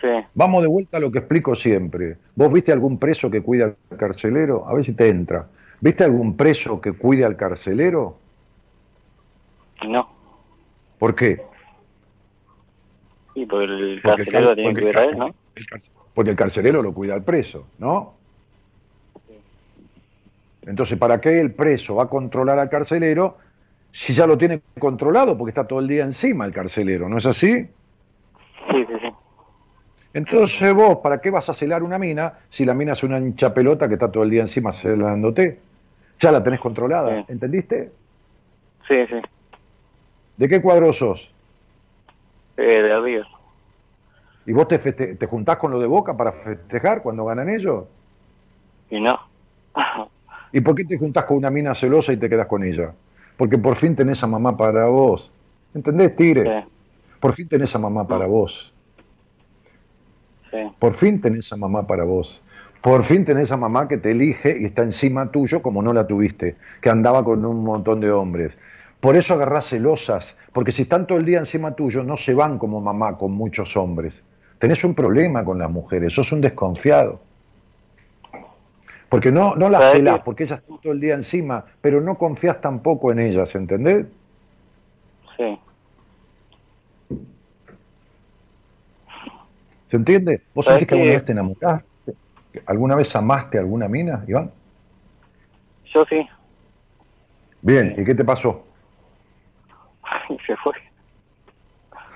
Sí. 0.00 0.08
Vamos 0.34 0.62
de 0.62 0.68
vuelta 0.68 0.96
a 0.96 1.00
lo 1.00 1.12
que 1.12 1.18
explico 1.18 1.54
siempre. 1.54 2.16
¿Vos 2.34 2.52
viste 2.52 2.72
algún 2.72 2.98
preso 2.98 3.30
que 3.30 3.42
cuida 3.42 3.76
al 3.90 3.96
carcelero? 3.96 4.66
A 4.68 4.74
ver 4.74 4.84
si 4.84 4.92
te 4.92 5.08
entra. 5.08 5.46
¿Viste 5.80 6.04
algún 6.04 6.36
preso 6.36 6.80
que 6.80 6.92
cuide 6.92 7.24
al 7.24 7.36
carcelero? 7.36 8.16
No. 9.86 10.08
¿Por 10.98 11.14
qué? 11.14 11.42
Sí, 13.34 13.46
porque 13.46 13.64
el 13.64 14.02
carcelero 14.02 14.54
tiene 14.54 14.74
que 14.74 14.80
cuidar 14.82 14.98
a 14.98 15.04
él, 15.04 15.18
¿no? 15.18 15.34
porque 16.14 16.30
el 16.30 16.36
carcelero 16.36 16.82
lo 16.82 16.92
cuida 16.92 17.14
al 17.14 17.24
preso, 17.24 17.66
¿no? 17.78 18.14
Entonces, 20.64 20.98
¿para 20.98 21.20
qué 21.20 21.40
el 21.40 21.52
preso 21.52 21.96
va 21.96 22.04
a 22.04 22.08
controlar 22.08 22.58
al 22.58 22.68
carcelero 22.68 23.38
si 23.92 24.14
ya 24.14 24.26
lo 24.26 24.38
tiene 24.38 24.62
controlado? 24.78 25.36
Porque 25.36 25.50
está 25.50 25.66
todo 25.66 25.80
el 25.80 25.88
día 25.88 26.02
encima 26.04 26.44
el 26.44 26.52
carcelero, 26.52 27.08
¿no 27.08 27.18
es 27.18 27.26
así? 27.26 27.62
Sí, 28.70 28.86
sí, 28.86 28.94
sí. 29.00 29.08
Entonces 30.14 30.74
vos, 30.74 30.98
¿para 30.98 31.20
qué 31.20 31.30
vas 31.30 31.48
a 31.48 31.54
celar 31.54 31.82
una 31.82 31.98
mina 31.98 32.34
si 32.50 32.64
la 32.64 32.74
mina 32.74 32.92
es 32.92 33.02
una 33.02 33.18
hincha 33.18 33.54
pelota 33.54 33.88
que 33.88 33.94
está 33.94 34.10
todo 34.10 34.24
el 34.24 34.30
día 34.30 34.42
encima 34.42 34.72
celándote? 34.72 35.58
Ya 36.18 36.32
la 36.32 36.42
tenés 36.42 36.60
controlada, 36.60 37.24
¿entendiste? 37.28 37.90
Sí, 38.88 38.96
sí. 39.08 39.16
¿De 40.36 40.48
qué 40.48 40.60
cuadro 40.60 40.92
sos? 40.92 41.30
Eh, 42.56 42.82
de 42.82 43.00
Río. 43.00 43.24
¿Y 44.44 44.52
vos 44.52 44.68
te, 44.68 44.78
te 44.78 45.26
juntás 45.26 45.56
con 45.56 45.70
lo 45.70 45.78
de 45.78 45.86
Boca 45.86 46.16
para 46.16 46.32
festejar 46.32 47.02
cuando 47.02 47.24
ganan 47.24 47.48
ellos? 47.48 47.84
Y 48.90 49.00
no. 49.00 49.18
¿Y 50.52 50.60
por 50.60 50.74
qué 50.74 50.84
te 50.84 50.98
juntás 50.98 51.24
con 51.24 51.38
una 51.38 51.50
mina 51.50 51.74
celosa 51.74 52.12
y 52.12 52.18
te 52.18 52.28
quedas 52.28 52.46
con 52.46 52.62
ella? 52.62 52.92
Porque 53.36 53.58
por 53.58 53.76
fin 53.76 53.96
tenés 53.96 54.22
a 54.22 54.26
mamá 54.26 54.56
para 54.56 54.86
vos. 54.86 55.30
¿Entendés, 55.74 56.14
Tigre? 56.16 56.66
Por 57.20 57.32
fin 57.34 57.48
tenés 57.48 57.74
a 57.74 57.78
mamá 57.78 58.06
para 58.06 58.26
vos. 58.26 58.72
Sí. 60.50 60.58
Por 60.78 60.92
fin 60.92 61.20
tenés 61.20 61.52
a 61.52 61.56
mamá 61.56 61.86
para 61.86 62.04
vos. 62.04 62.42
Por 62.82 63.04
fin 63.04 63.24
tenés 63.24 63.52
a 63.52 63.56
mamá 63.56 63.86
que 63.86 63.96
te 63.96 64.10
elige 64.10 64.56
y 64.60 64.64
está 64.64 64.82
encima 64.82 65.30
tuyo 65.30 65.62
como 65.62 65.82
no 65.82 65.92
la 65.92 66.06
tuviste, 66.06 66.56
que 66.80 66.90
andaba 66.90 67.24
con 67.24 67.44
un 67.44 67.62
montón 67.62 68.00
de 68.00 68.10
hombres. 68.10 68.52
Por 68.98 69.16
eso 69.16 69.34
agarrás 69.34 69.66
celosas, 69.66 70.36
porque 70.52 70.72
si 70.72 70.82
están 70.82 71.06
todo 71.06 71.18
el 71.18 71.24
día 71.24 71.38
encima 71.38 71.74
tuyo, 71.74 72.02
no 72.02 72.16
se 72.16 72.34
van 72.34 72.58
como 72.58 72.80
mamá 72.80 73.16
con 73.16 73.32
muchos 73.32 73.76
hombres. 73.76 74.14
Tenés 74.58 74.84
un 74.84 74.94
problema 74.94 75.44
con 75.44 75.58
las 75.58 75.70
mujeres, 75.70 76.12
sos 76.12 76.32
un 76.32 76.40
desconfiado. 76.40 77.20
Porque 79.12 79.30
no, 79.30 79.54
no 79.56 79.68
las 79.68 79.92
celás, 79.92 80.20
porque 80.20 80.44
ellas 80.44 80.60
están 80.60 80.78
todo 80.80 80.94
el 80.94 80.98
día 80.98 81.12
encima, 81.12 81.66
pero 81.82 82.00
no 82.00 82.16
confías 82.16 82.62
tampoco 82.62 83.12
en 83.12 83.18
ellas, 83.18 83.54
¿entendés? 83.54 84.06
Sí. 85.36 85.60
¿Se 89.88 89.96
entiende? 89.98 90.40
¿Vos 90.54 90.64
sentís 90.64 90.88
que, 90.88 90.94
alguna 90.94 91.10
vez 91.12 91.24
te 91.26 91.32
enamoraste? 91.32 92.14
¿Alguna 92.64 92.96
vez 92.96 93.14
amaste 93.14 93.58
a 93.58 93.60
alguna 93.60 93.86
mina, 93.86 94.24
Iván? 94.26 94.50
Yo 95.92 96.06
sí. 96.06 96.26
Bien, 97.60 97.94
¿y 97.98 98.04
qué 98.04 98.14
te 98.14 98.24
pasó? 98.24 98.64
Se 100.46 100.56
fue. 100.56 100.72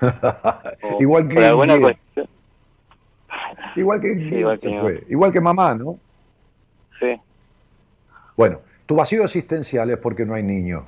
igual 0.99 1.27
que 1.27 1.47
igual 1.47 1.99
que, 4.01 4.19
igual 4.31 4.57
que 4.59 4.59
se 4.59 4.81
fue. 4.81 5.03
igual 5.09 5.31
que 5.31 5.41
mamá, 5.41 5.75
¿no? 5.75 5.99
Sí. 6.99 7.19
Bueno, 8.35 8.59
tu 8.85 8.95
vacío 8.95 9.23
existencial 9.23 9.89
es 9.89 9.97
porque 9.97 10.25
no 10.25 10.33
hay 10.33 10.43
niño. 10.43 10.85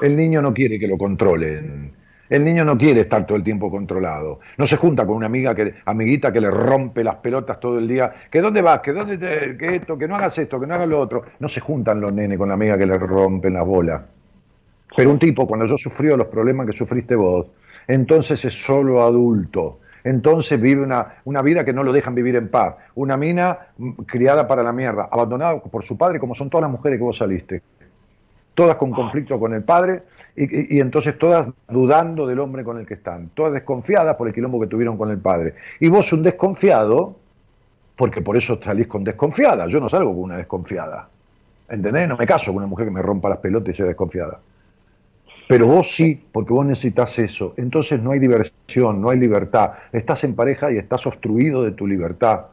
El 0.00 0.16
niño 0.16 0.42
no 0.42 0.52
quiere 0.52 0.78
que 0.78 0.86
lo 0.86 0.98
controlen. 0.98 1.92
El 2.28 2.44
niño 2.44 2.64
no 2.64 2.76
quiere 2.76 3.02
estar 3.02 3.24
todo 3.24 3.36
el 3.38 3.44
tiempo 3.44 3.70
controlado. 3.70 4.40
No 4.58 4.66
se 4.66 4.76
junta 4.76 5.06
con 5.06 5.16
una 5.16 5.26
amiga 5.26 5.54
que, 5.54 5.74
amiguita 5.84 6.32
que 6.32 6.40
le 6.40 6.50
rompe 6.50 7.04
las 7.04 7.16
pelotas 7.16 7.60
todo 7.60 7.78
el 7.78 7.86
día. 7.86 8.12
¿Que 8.30 8.40
dónde 8.40 8.62
vas? 8.62 8.80
¿Que 8.80 8.92
dónde 8.92 9.16
te, 9.16 9.56
que 9.56 9.76
esto? 9.76 9.96
Que 9.96 10.08
no 10.08 10.16
hagas 10.16 10.36
esto, 10.38 10.58
que 10.58 10.66
no 10.66 10.74
hagas 10.74 10.88
lo 10.88 10.98
otro. 10.98 11.24
No 11.38 11.48
se 11.48 11.60
juntan 11.60 12.00
los 12.00 12.12
nenes 12.12 12.36
con 12.36 12.48
la 12.48 12.54
amiga 12.54 12.76
que 12.76 12.86
le 12.86 12.98
rompen 12.98 13.54
las 13.54 13.64
bolas. 13.64 14.02
Pero 14.96 15.10
un 15.10 15.18
tipo, 15.18 15.46
cuando 15.46 15.66
yo 15.66 15.78
sufrió 15.78 16.16
los 16.16 16.26
problemas 16.26 16.66
que 16.66 16.72
sufriste 16.72 17.14
vos, 17.14 17.46
entonces 17.86 18.44
es 18.44 18.54
solo 18.54 19.02
adulto 19.02 19.80
entonces 20.06 20.60
vive 20.60 20.82
una, 20.82 21.14
una, 21.24 21.42
vida 21.42 21.64
que 21.64 21.72
no 21.72 21.82
lo 21.82 21.92
dejan 21.92 22.14
vivir 22.14 22.36
en 22.36 22.48
paz. 22.48 22.76
Una 22.94 23.16
mina 23.16 23.58
mm, 23.76 23.90
criada 24.06 24.46
para 24.46 24.62
la 24.62 24.72
mierda, 24.72 25.08
abandonada 25.10 25.58
por 25.58 25.82
su 25.82 25.98
padre, 25.98 26.20
como 26.20 26.32
son 26.32 26.48
todas 26.48 26.62
las 26.62 26.70
mujeres 26.70 27.00
que 27.00 27.02
vos 27.02 27.16
saliste. 27.16 27.60
Todas 28.54 28.76
con 28.76 28.92
conflicto 28.92 29.38
con 29.40 29.52
el 29.52 29.64
padre 29.64 30.02
y, 30.36 30.78
entonces 30.78 31.18
todas 31.18 31.48
dudando 31.68 32.24
del 32.24 32.38
hombre 32.38 32.62
con 32.62 32.78
el 32.78 32.86
que 32.86 32.94
están. 32.94 33.30
Todas 33.34 33.52
desconfiadas 33.52 34.14
por 34.14 34.28
el 34.28 34.34
quilombo 34.34 34.60
que 34.60 34.68
tuvieron 34.68 34.96
con 34.96 35.10
el 35.10 35.18
padre. 35.18 35.54
Y 35.80 35.88
vos 35.88 36.12
un 36.12 36.22
desconfiado, 36.22 37.16
porque 37.96 38.22
por 38.22 38.36
eso 38.36 38.60
salís 38.62 38.86
con 38.86 39.02
desconfiada. 39.02 39.66
Yo 39.66 39.80
no 39.80 39.88
salgo 39.88 40.12
con 40.14 40.22
una 40.22 40.36
desconfiada. 40.36 41.08
¿Entendés? 41.68 42.08
No 42.08 42.16
me 42.16 42.26
caso 42.26 42.52
con 42.52 42.58
una 42.58 42.68
mujer 42.68 42.86
que 42.86 42.92
me 42.92 43.02
rompa 43.02 43.28
las 43.28 43.38
pelotas 43.38 43.74
y 43.74 43.76
sea 43.76 43.86
desconfiada. 43.86 44.38
Pero 45.48 45.66
vos 45.66 45.94
sí, 45.94 46.20
porque 46.32 46.52
vos 46.52 46.66
necesitas 46.66 47.18
eso. 47.18 47.54
Entonces 47.56 48.00
no 48.02 48.10
hay 48.10 48.18
diversión, 48.18 49.00
no 49.00 49.10
hay 49.10 49.18
libertad. 49.18 49.72
Estás 49.92 50.24
en 50.24 50.34
pareja 50.34 50.72
y 50.72 50.78
estás 50.78 51.06
obstruido 51.06 51.62
de 51.62 51.70
tu 51.72 51.86
libertad. 51.86 52.46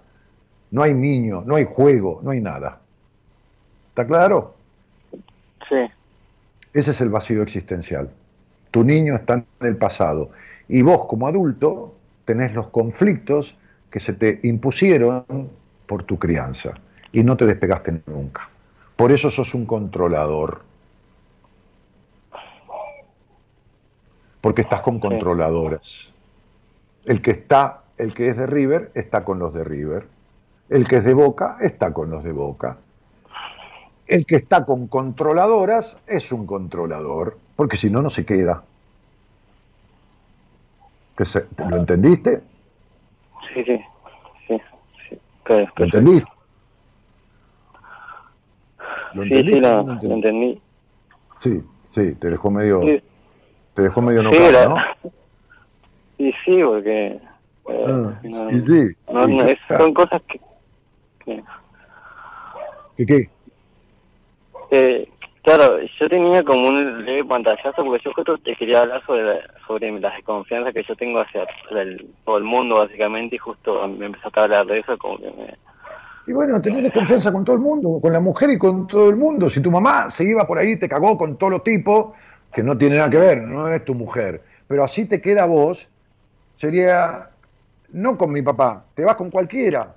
No 0.71 0.83
hay 0.83 0.93
niño, 0.93 1.43
no 1.45 1.55
hay 1.55 1.65
juego, 1.65 2.19
no 2.23 2.31
hay 2.31 2.41
nada. 2.41 2.79
¿Está 3.89 4.05
claro? 4.05 4.55
Sí. 5.69 5.89
Ese 6.73 6.91
es 6.91 7.01
el 7.01 7.09
vacío 7.09 7.41
existencial. 7.43 8.09
Tu 8.71 8.83
niño 8.83 9.15
está 9.15 9.35
en 9.35 9.45
el 9.67 9.77
pasado. 9.77 10.31
Y 10.67 10.81
vos 10.81 11.05
como 11.05 11.27
adulto 11.27 11.95
tenés 12.25 12.53
los 12.53 12.67
conflictos 12.67 13.55
que 13.91 13.99
se 13.99 14.13
te 14.13 14.39
impusieron 14.43 15.25
por 15.85 16.03
tu 16.03 16.17
crianza. 16.17 16.73
Y 17.11 17.23
no 17.23 17.37
te 17.37 17.45
despegaste 17.45 18.01
nunca. 18.07 18.49
Por 18.95 19.11
eso 19.11 19.29
sos 19.29 19.53
un 19.53 19.65
controlador. 19.65 20.61
Porque 24.43 24.63
estás 24.63 24.81
con 24.81 24.99
controladoras. 24.99 26.11
El 27.05 27.21
que 27.21 27.31
está, 27.31 27.83
el 27.97 28.13
que 28.13 28.27
es 28.27 28.35
de 28.35 28.45
River, 28.45 28.91
está 28.93 29.23
con 29.23 29.39
los 29.39 29.53
de 29.53 29.63
River. 29.63 30.05
El 30.67 30.85
que 30.85 30.97
es 30.97 31.05
de 31.05 31.13
Boca, 31.13 31.59
está 31.61 31.93
con 31.93 32.11
los 32.11 32.25
de 32.25 32.33
Boca. 32.33 32.75
El 34.05 34.25
que 34.25 34.35
está 34.35 34.65
con 34.65 34.87
controladoras 34.87 35.97
es 36.07 36.33
un 36.33 36.45
controlador, 36.45 37.37
porque 37.55 37.77
si 37.77 37.89
no, 37.89 38.01
no 38.01 38.09
se 38.09 38.25
queda. 38.25 38.65
¿Lo 41.69 41.77
entendiste? 41.77 42.41
Sí, 43.53 43.63
sí. 43.63 43.79
sí, 44.49 44.61
sí. 45.07 45.19
¿Lo 45.77 45.85
entendiste? 45.85 46.27
¿Lo 49.13 49.23
sí, 49.23 49.29
sí, 49.29 49.59
lo, 49.61 50.13
entendí. 50.15 50.61
Sí, 51.39 51.63
sí, 51.91 52.15
te 52.15 52.29
dejó 52.29 52.51
medio, 52.51 52.81
te 53.73 53.81
dejó 53.81 54.01
medio 54.01 54.21
sí, 54.31 54.39
¿no? 54.67 54.77
Y 56.17 56.31
sí, 56.45 56.63
porque... 56.63 57.19
Eh, 57.69 57.85
ah, 57.87 58.19
sí, 58.21 58.61
sí. 58.67 58.95
son 59.77 59.93
cosas 59.93 60.21
que... 60.23 60.39
que... 61.25 63.05
¿Qué? 63.05 63.29
Eh, 64.71 65.09
claro, 65.43 65.79
yo 65.99 66.09
tenía 66.09 66.43
como 66.43 66.67
un 66.67 67.05
leve 67.05 67.25
pantallazo 67.25 67.83
porque 67.83 68.03
yo 68.03 68.13
justo 68.13 68.37
te 68.39 68.55
quería 68.55 68.81
hablar 68.81 69.03
sobre, 69.05 69.39
sobre 69.67 69.99
la 69.99 70.11
desconfianza 70.11 70.71
que 70.71 70.83
yo 70.83 70.95
tengo 70.95 71.19
hacia 71.19 71.45
todo 72.25 72.37
el 72.37 72.43
mundo, 72.43 72.75
básicamente, 72.75 73.35
y 73.35 73.39
justo 73.39 73.87
me 73.87 74.07
empezó 74.07 74.29
a 74.33 74.43
hablar 74.43 74.65
de 74.65 74.79
eso, 74.79 74.97
como 74.97 75.17
que 75.17 75.31
me 75.31 75.57
y 76.25 76.31
bueno, 76.31 76.61
tenés 76.61 76.93
confianza 76.93 77.31
con 77.33 77.43
todo 77.43 77.57
el 77.57 77.61
mundo, 77.61 77.99
con 78.01 78.13
la 78.13 78.19
mujer 78.21 78.51
y 78.51 78.57
con 78.57 78.87
todo 78.87 79.09
el 79.09 79.17
mundo. 79.17 79.49
Si 79.49 79.61
tu 79.61 79.69
mamá 79.69 80.09
se 80.09 80.23
iba 80.23 80.47
por 80.47 80.57
ahí, 80.57 80.79
te 80.79 80.87
cagó 80.87 81.17
con 81.17 81.37
todos 81.37 81.51
los 81.51 81.63
tipos, 81.63 82.13
que 82.53 82.63
no 82.63 82.77
tiene 82.77 82.97
nada 82.97 83.09
que 83.09 83.17
ver, 83.17 83.41
no 83.41 83.67
es 83.67 83.83
tu 83.83 83.95
mujer. 83.95 84.41
Pero 84.67 84.83
así 84.83 85.05
te 85.05 85.21
queda 85.21 85.45
vos, 85.45 85.87
sería, 86.57 87.29
no 87.91 88.17
con 88.17 88.31
mi 88.31 88.41
papá, 88.41 88.85
te 88.95 89.03
vas 89.03 89.15
con 89.15 89.29
cualquiera. 89.29 89.93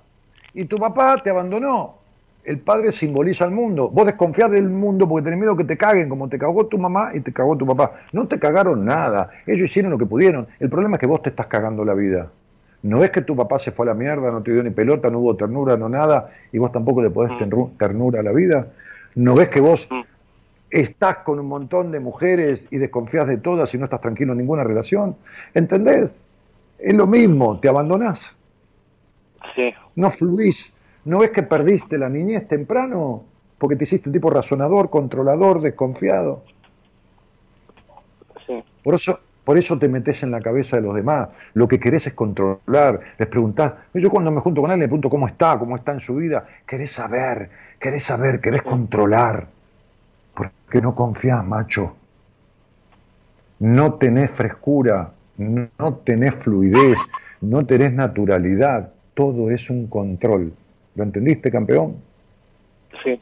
Y 0.53 0.65
tu 0.65 0.77
papá 0.77 1.21
te 1.23 1.29
abandonó. 1.29 1.97
El 2.43 2.59
padre 2.59 2.91
simboliza 2.91 3.45
el 3.45 3.51
mundo. 3.51 3.89
Vos 3.89 4.05
desconfías 4.05 4.49
del 4.49 4.69
mundo 4.69 5.07
porque 5.07 5.25
tenés 5.25 5.39
miedo 5.39 5.57
que 5.57 5.65
te 5.65 5.77
caguen, 5.77 6.07
como 6.07 6.29
te 6.29 6.39
cagó 6.39 6.65
tu 6.67 6.77
mamá 6.77 7.11
y 7.13 7.19
te 7.19 7.33
cagó 7.33 7.57
tu 7.57 7.67
papá. 7.67 7.99
No 8.13 8.27
te 8.27 8.39
cagaron 8.39 8.85
nada. 8.85 9.29
Ellos 9.45 9.69
hicieron 9.69 9.91
lo 9.91 9.97
que 9.97 10.05
pudieron. 10.05 10.47
El 10.59 10.69
problema 10.69 10.95
es 10.95 11.01
que 11.01 11.07
vos 11.07 11.21
te 11.21 11.29
estás 11.29 11.47
cagando 11.47 11.83
la 11.83 11.93
vida. 11.93 12.29
¿No 12.83 13.03
es 13.03 13.11
que 13.11 13.21
tu 13.21 13.35
papá 13.35 13.59
se 13.59 13.71
fue 13.71 13.85
a 13.85 13.89
la 13.89 13.93
mierda, 13.95 14.31
no 14.31 14.41
te 14.41 14.53
dio 14.53 14.63
ni 14.63 14.69
pelota, 14.69 15.09
no 15.09 15.19
hubo 15.19 15.35
ternura, 15.35 15.75
no 15.75 15.89
nada, 15.89 16.29
y 16.53 16.57
vos 16.57 16.71
tampoco 16.71 17.01
le 17.01 17.09
podés 17.09 17.37
tener 17.37 17.55
mm. 17.55 17.77
ternura 17.77 18.21
a 18.21 18.23
la 18.23 18.31
vida? 18.31 18.67
¿No 19.15 19.35
ves 19.35 19.49
que 19.49 19.59
vos 19.59 19.87
mm. 19.91 20.01
Estás 20.69 21.17
con 21.19 21.39
un 21.39 21.47
montón 21.47 21.91
de 21.91 21.99
mujeres 21.99 22.61
y 22.71 22.77
desconfías 22.77 23.27
de 23.27 23.37
todas 23.37 23.73
y 23.73 23.77
no 23.77 23.85
estás 23.85 24.01
tranquilo 24.01 24.33
en 24.33 24.39
ninguna 24.39 24.63
relación? 24.63 25.15
¿Entendés? 25.53 26.23
Es 26.79 26.93
lo 26.93 27.07
mismo, 27.07 27.59
te 27.59 27.69
abandonás. 27.69 28.37
Sí. 29.55 29.73
No 29.95 30.11
fluís. 30.11 30.71
¿No 31.05 31.19
ves 31.19 31.31
que 31.31 31.43
perdiste 31.43 31.97
la 31.97 32.09
niñez 32.09 32.47
temprano? 32.47 33.23
Porque 33.57 33.75
te 33.75 33.85
hiciste 33.85 34.09
un 34.09 34.13
tipo 34.13 34.29
razonador, 34.29 34.89
controlador, 34.89 35.61
desconfiado. 35.61 36.43
Sí. 38.45 38.63
Por 38.83 38.95
eso, 38.95 39.19
por 39.43 39.57
eso 39.57 39.79
te 39.79 39.87
metes 39.87 40.21
en 40.23 40.31
la 40.31 40.41
cabeza 40.41 40.75
de 40.75 40.83
los 40.83 40.93
demás. 40.93 41.29
Lo 41.53 41.67
que 41.67 41.79
querés 41.79 42.05
es 42.07 42.13
controlar. 42.13 42.99
Les 43.17 43.27
preguntás. 43.27 43.73
Yo 43.93 44.09
cuando 44.09 44.29
me 44.31 44.41
junto 44.41 44.61
con 44.61 44.69
alguien 44.69 44.81
le 44.81 44.87
pregunto 44.89 45.09
cómo 45.09 45.27
está, 45.27 45.57
cómo 45.57 45.77
está 45.77 45.93
en 45.93 46.01
su 46.01 46.15
vida. 46.15 46.45
Querés 46.67 46.91
saber, 46.91 47.49
querés 47.79 48.03
saber, 48.03 48.41
querés 48.41 48.61
controlar. 48.61 49.47
Porque 50.37 50.81
no 50.81 50.93
confías, 50.93 51.43
macho. 51.45 51.95
No 53.59 53.95
tenés 53.95 54.31
frescura, 54.31 55.11
no 55.37 55.95
tenés 56.05 56.35
fluidez, 56.35 56.97
no 57.41 57.65
tenés 57.65 57.93
naturalidad. 57.93 58.93
Todo 59.13 59.49
es 59.49 59.69
un 59.69 59.87
control. 59.87 60.53
¿Lo 60.95 61.03
entendiste, 61.03 61.49
campeón? 61.49 61.97
Sí. 63.03 63.19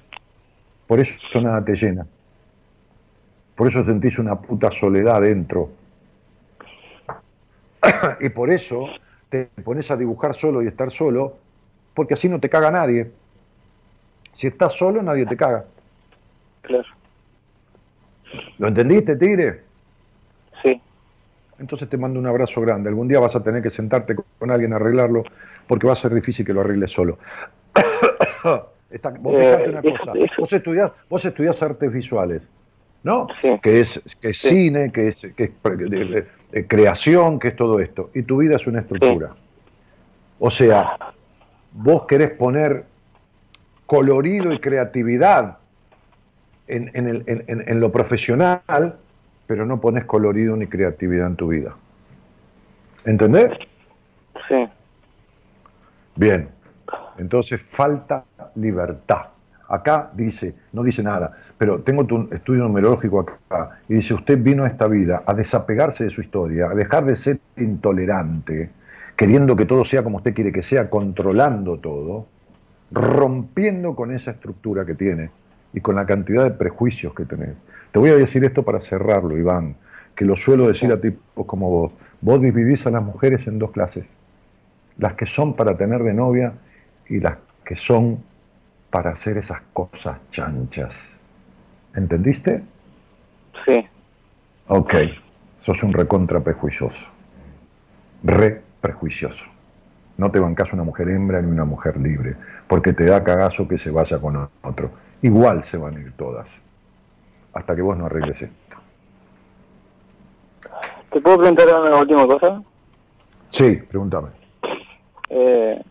Por 0.87 0.99
eso 0.99 1.41
nada 1.41 1.63
te 1.63 1.75
llena. 1.75 2.05
Por 3.55 3.67
eso 3.67 3.85
sentís 3.85 4.19
una 4.19 4.35
puta 4.35 4.69
soledad 4.69 5.21
dentro 5.21 5.69
y 8.19 8.29
por 8.29 8.49
eso 8.49 8.87
te 9.29 9.45
pones 9.63 9.89
a 9.91 9.95
dibujar 9.95 10.35
solo 10.35 10.61
y 10.61 10.67
estar 10.67 10.91
solo, 10.91 11.37
porque 11.93 12.13
así 12.13 12.29
no 12.29 12.39
te 12.39 12.49
caga 12.49 12.71
nadie. 12.71 13.11
Si 14.35 14.47
estás 14.47 14.73
solo, 14.73 15.01
nadie 15.01 15.25
te 15.25 15.37
caga. 15.37 15.65
Claro. 16.61 16.94
¿Lo 18.57 18.67
entendiste, 18.67 19.15
Tigre? 19.15 19.61
Sí. 20.61 20.81
Entonces 21.59 21.89
te 21.89 21.97
mando 21.97 22.19
un 22.19 22.27
abrazo 22.27 22.61
grande. 22.61 22.89
Algún 22.89 23.07
día 23.07 23.19
vas 23.19 23.35
a 23.35 23.43
tener 23.43 23.61
que 23.61 23.69
sentarte 23.69 24.15
con 24.15 24.51
alguien 24.51 24.73
a 24.73 24.75
arreglarlo, 24.77 25.23
porque 25.67 25.87
va 25.87 25.93
a 25.93 25.95
ser 25.97 26.13
difícil 26.13 26.45
que 26.45 26.53
lo 26.53 26.61
arregles 26.61 26.91
solo. 26.91 27.17
vos 29.19 29.35
eh, 29.35 29.65
una 29.69 29.81
cosa. 29.81 30.13
Vos 30.37 30.53
estudiás, 30.53 30.91
vos 31.09 31.25
estudiás 31.25 31.61
artes 31.63 31.91
visuales, 31.91 32.41
¿no? 33.03 33.27
Sí. 33.41 33.59
Que 33.61 33.79
es, 33.79 34.01
que 34.21 34.29
es 34.29 34.37
cine, 34.37 34.91
que 34.91 35.09
es, 35.09 35.27
que 35.35 35.51
es 36.51 36.65
creación, 36.67 37.39
que 37.39 37.49
es 37.49 37.55
todo 37.55 37.79
esto. 37.79 38.09
Y 38.13 38.23
tu 38.23 38.37
vida 38.37 38.55
es 38.55 38.67
una 38.67 38.81
estructura. 38.81 39.35
O 40.39 40.49
sea, 40.49 40.97
vos 41.71 42.05
querés 42.05 42.31
poner 42.31 42.85
colorido 43.85 44.51
y 44.51 44.59
creatividad 44.59 45.57
en, 46.67 46.91
en, 47.27 47.79
lo 47.79 47.91
profesional, 47.91 48.95
pero 49.47 49.65
no 49.65 49.79
pones 49.79 50.05
colorido 50.05 50.55
ni 50.55 50.67
creatividad 50.67 51.27
en 51.27 51.35
tu 51.35 51.47
vida. 51.47 51.75
¿Entendés? 53.05 53.51
Sí. 54.47 54.67
Bien. 56.15 56.49
Entonces 57.17 57.61
falta 57.61 58.23
libertad. 58.55 59.27
Acá 59.67 60.11
dice, 60.13 60.53
no 60.73 60.83
dice 60.83 61.01
nada, 61.01 61.37
pero 61.57 61.79
tengo 61.79 62.05
tu 62.05 62.27
estudio 62.31 62.63
numerológico 62.63 63.21
acá 63.21 63.79
y 63.89 63.95
dice, 63.95 64.13
usted 64.13 64.37
vino 64.41 64.63
a 64.63 64.67
esta 64.67 64.87
vida 64.87 65.23
a 65.25 65.33
desapegarse 65.33 66.03
de 66.03 66.11
su 66.11 66.21
historia, 66.21 66.67
a 66.67 66.75
dejar 66.75 67.05
de 67.05 67.15
ser 67.15 67.39
intolerante, 67.57 68.69
queriendo 69.15 69.55
que 69.55 69.65
todo 69.65 69.83
sea 69.83 70.03
como 70.03 70.17
usted 70.17 70.35
quiere 70.35 70.51
que 70.51 70.61
sea, 70.61 70.87
controlando 70.87 71.79
todo, 71.79 72.27
rompiendo 72.91 73.95
con 73.95 74.11
esa 74.11 74.31
estructura 74.31 74.85
que 74.85 74.93
tiene 74.93 75.31
y 75.75 75.81
con 75.81 75.95
la 75.95 76.05
cantidad 76.05 76.45
de 76.45 76.51
prejuicios 76.51 77.13
que 77.13 77.25
tenés. 77.25 77.53
Te 77.91 77.99
voy 77.99 78.09
a 78.09 78.15
decir 78.15 78.43
esto 78.45 78.63
para 78.63 78.79
cerrarlo, 78.79 79.37
Iván, 79.37 79.75
que 80.15 80.25
lo 80.25 80.35
suelo 80.35 80.67
decir 80.67 80.91
a 80.91 80.99
tipos 80.99 81.45
como 81.45 81.69
vos. 81.69 81.91
Vos 82.21 82.41
dividís 82.41 82.87
a 82.87 82.91
las 82.91 83.03
mujeres 83.03 83.45
en 83.45 83.59
dos 83.59 83.71
clases, 83.71 84.05
las 84.97 85.13
que 85.13 85.25
son 85.25 85.53
para 85.55 85.77
tener 85.77 86.01
de 86.01 86.13
novia 86.13 86.53
y 87.09 87.19
las 87.19 87.37
que 87.65 87.75
son 87.75 88.23
para 88.89 89.11
hacer 89.11 89.37
esas 89.37 89.59
cosas 89.73 90.19
chanchas. 90.31 91.19
¿Entendiste? 91.93 92.63
Sí. 93.65 93.85
Ok, 94.67 94.93
sos 95.59 95.83
un 95.83 95.91
recontra 95.91 96.39
prejuicioso. 96.39 97.05
Re 98.23 98.61
prejuicioso. 98.79 99.45
No 100.17 100.31
te 100.31 100.39
bancas 100.39 100.71
una 100.73 100.83
mujer 100.83 101.09
hembra 101.09 101.41
ni 101.41 101.51
una 101.51 101.65
mujer 101.65 101.97
libre, 101.97 102.35
porque 102.67 102.93
te 102.93 103.05
da 103.05 103.23
cagazo 103.23 103.67
que 103.67 103.77
se 103.77 103.91
vaya 103.91 104.19
con 104.19 104.49
otro. 104.63 104.91
Igual 105.21 105.63
se 105.63 105.77
van 105.77 105.97
a 105.97 105.99
ir 105.99 106.13
todas, 106.13 106.61
hasta 107.53 107.75
que 107.75 107.81
vos 107.81 107.97
no 107.97 108.05
arregles 108.05 108.41
esto. 108.41 108.77
¿Te 111.11 111.21
puedo 111.21 111.37
preguntar 111.37 111.67
una 111.67 111.97
última 111.97 112.27
cosa? 112.27 112.61
Sí, 113.51 113.75
pregúntame. 113.89 114.29
Eh, 115.29 115.81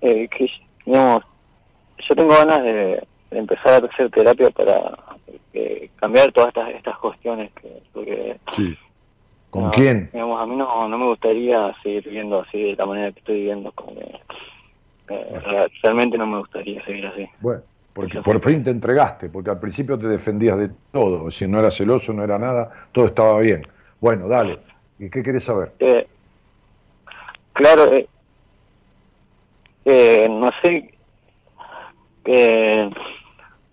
eh, 0.00 0.28
que, 0.28 0.48
digamos, 0.84 1.22
yo 2.08 2.14
tengo 2.14 2.30
ganas 2.30 2.62
de, 2.62 3.06
empezar 3.30 3.82
a 3.82 3.86
hacer 3.86 4.10
terapia 4.10 4.50
para 4.50 4.98
eh, 5.54 5.88
cambiar 5.96 6.32
todas 6.32 6.48
estas 6.48 6.68
estas 6.70 6.98
cuestiones 6.98 7.50
que 7.52 7.82
porque 7.92 8.36
sí. 8.54 8.76
¿Con 9.52 9.68
quién? 9.68 10.08
Digamos, 10.14 10.40
a 10.40 10.46
mí 10.46 10.56
no, 10.56 10.88
no 10.88 10.96
me 10.96 11.04
gustaría 11.08 11.74
seguir 11.82 12.04
viviendo 12.04 12.40
así 12.40 12.70
de 12.70 12.74
la 12.74 12.86
manera 12.86 13.12
que 13.12 13.18
estoy 13.18 13.34
viviendo, 13.34 13.70
como 13.72 13.94
que 13.94 14.18
eh, 15.10 15.68
realmente 15.82 16.16
no 16.16 16.26
me 16.26 16.38
gustaría 16.38 16.82
seguir 16.86 17.06
así. 17.06 17.28
Bueno, 17.38 17.60
porque 17.92 18.22
por 18.22 18.40
fin 18.40 18.64
te 18.64 18.70
entregaste, 18.70 19.28
porque 19.28 19.50
al 19.50 19.60
principio 19.60 19.98
te 19.98 20.06
defendías 20.06 20.56
de 20.56 20.70
todo, 20.90 21.30
si 21.30 21.46
no 21.46 21.58
era 21.58 21.70
celoso, 21.70 22.14
no 22.14 22.24
era 22.24 22.38
nada, 22.38 22.88
todo 22.92 23.04
estaba 23.04 23.40
bien. 23.40 23.66
Bueno, 24.00 24.26
dale, 24.26 24.58
¿y 24.98 25.10
qué 25.10 25.22
querés 25.22 25.44
saber? 25.44 25.72
Eh, 25.80 26.06
claro, 27.52 27.92
eh, 27.92 28.08
eh, 29.84 30.28
no 30.30 30.50
sé, 30.62 30.94
eh, 32.24 32.90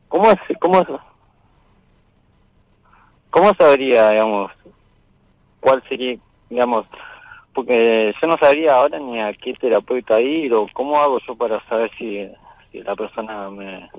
¿cómo, 0.09 0.30
es, 0.30 0.57
cómo, 0.59 0.86
¿cómo 3.30 3.53
sabría, 3.53 4.09
digamos, 4.09 4.51
cuál 5.60 5.84
sería, 5.88 6.18
digamos, 6.49 6.86
porque 7.53 8.14
yo 8.22 8.28
no 8.28 8.38
sabría 8.38 8.76
ahora 8.76 8.99
ni 8.99 9.20
a 9.20 9.34
qué 9.34 9.53
terapeuta 9.53 10.20
ir 10.22 10.53
o 10.53 10.68
cómo 10.74 10.99
hago 10.99 11.20
yo 11.28 11.36
para 11.36 11.64
saber 11.68 11.91
si, 11.97 12.30
si 12.72 12.82
la 12.82 12.95
persona 12.95 13.49
me, 13.49 13.89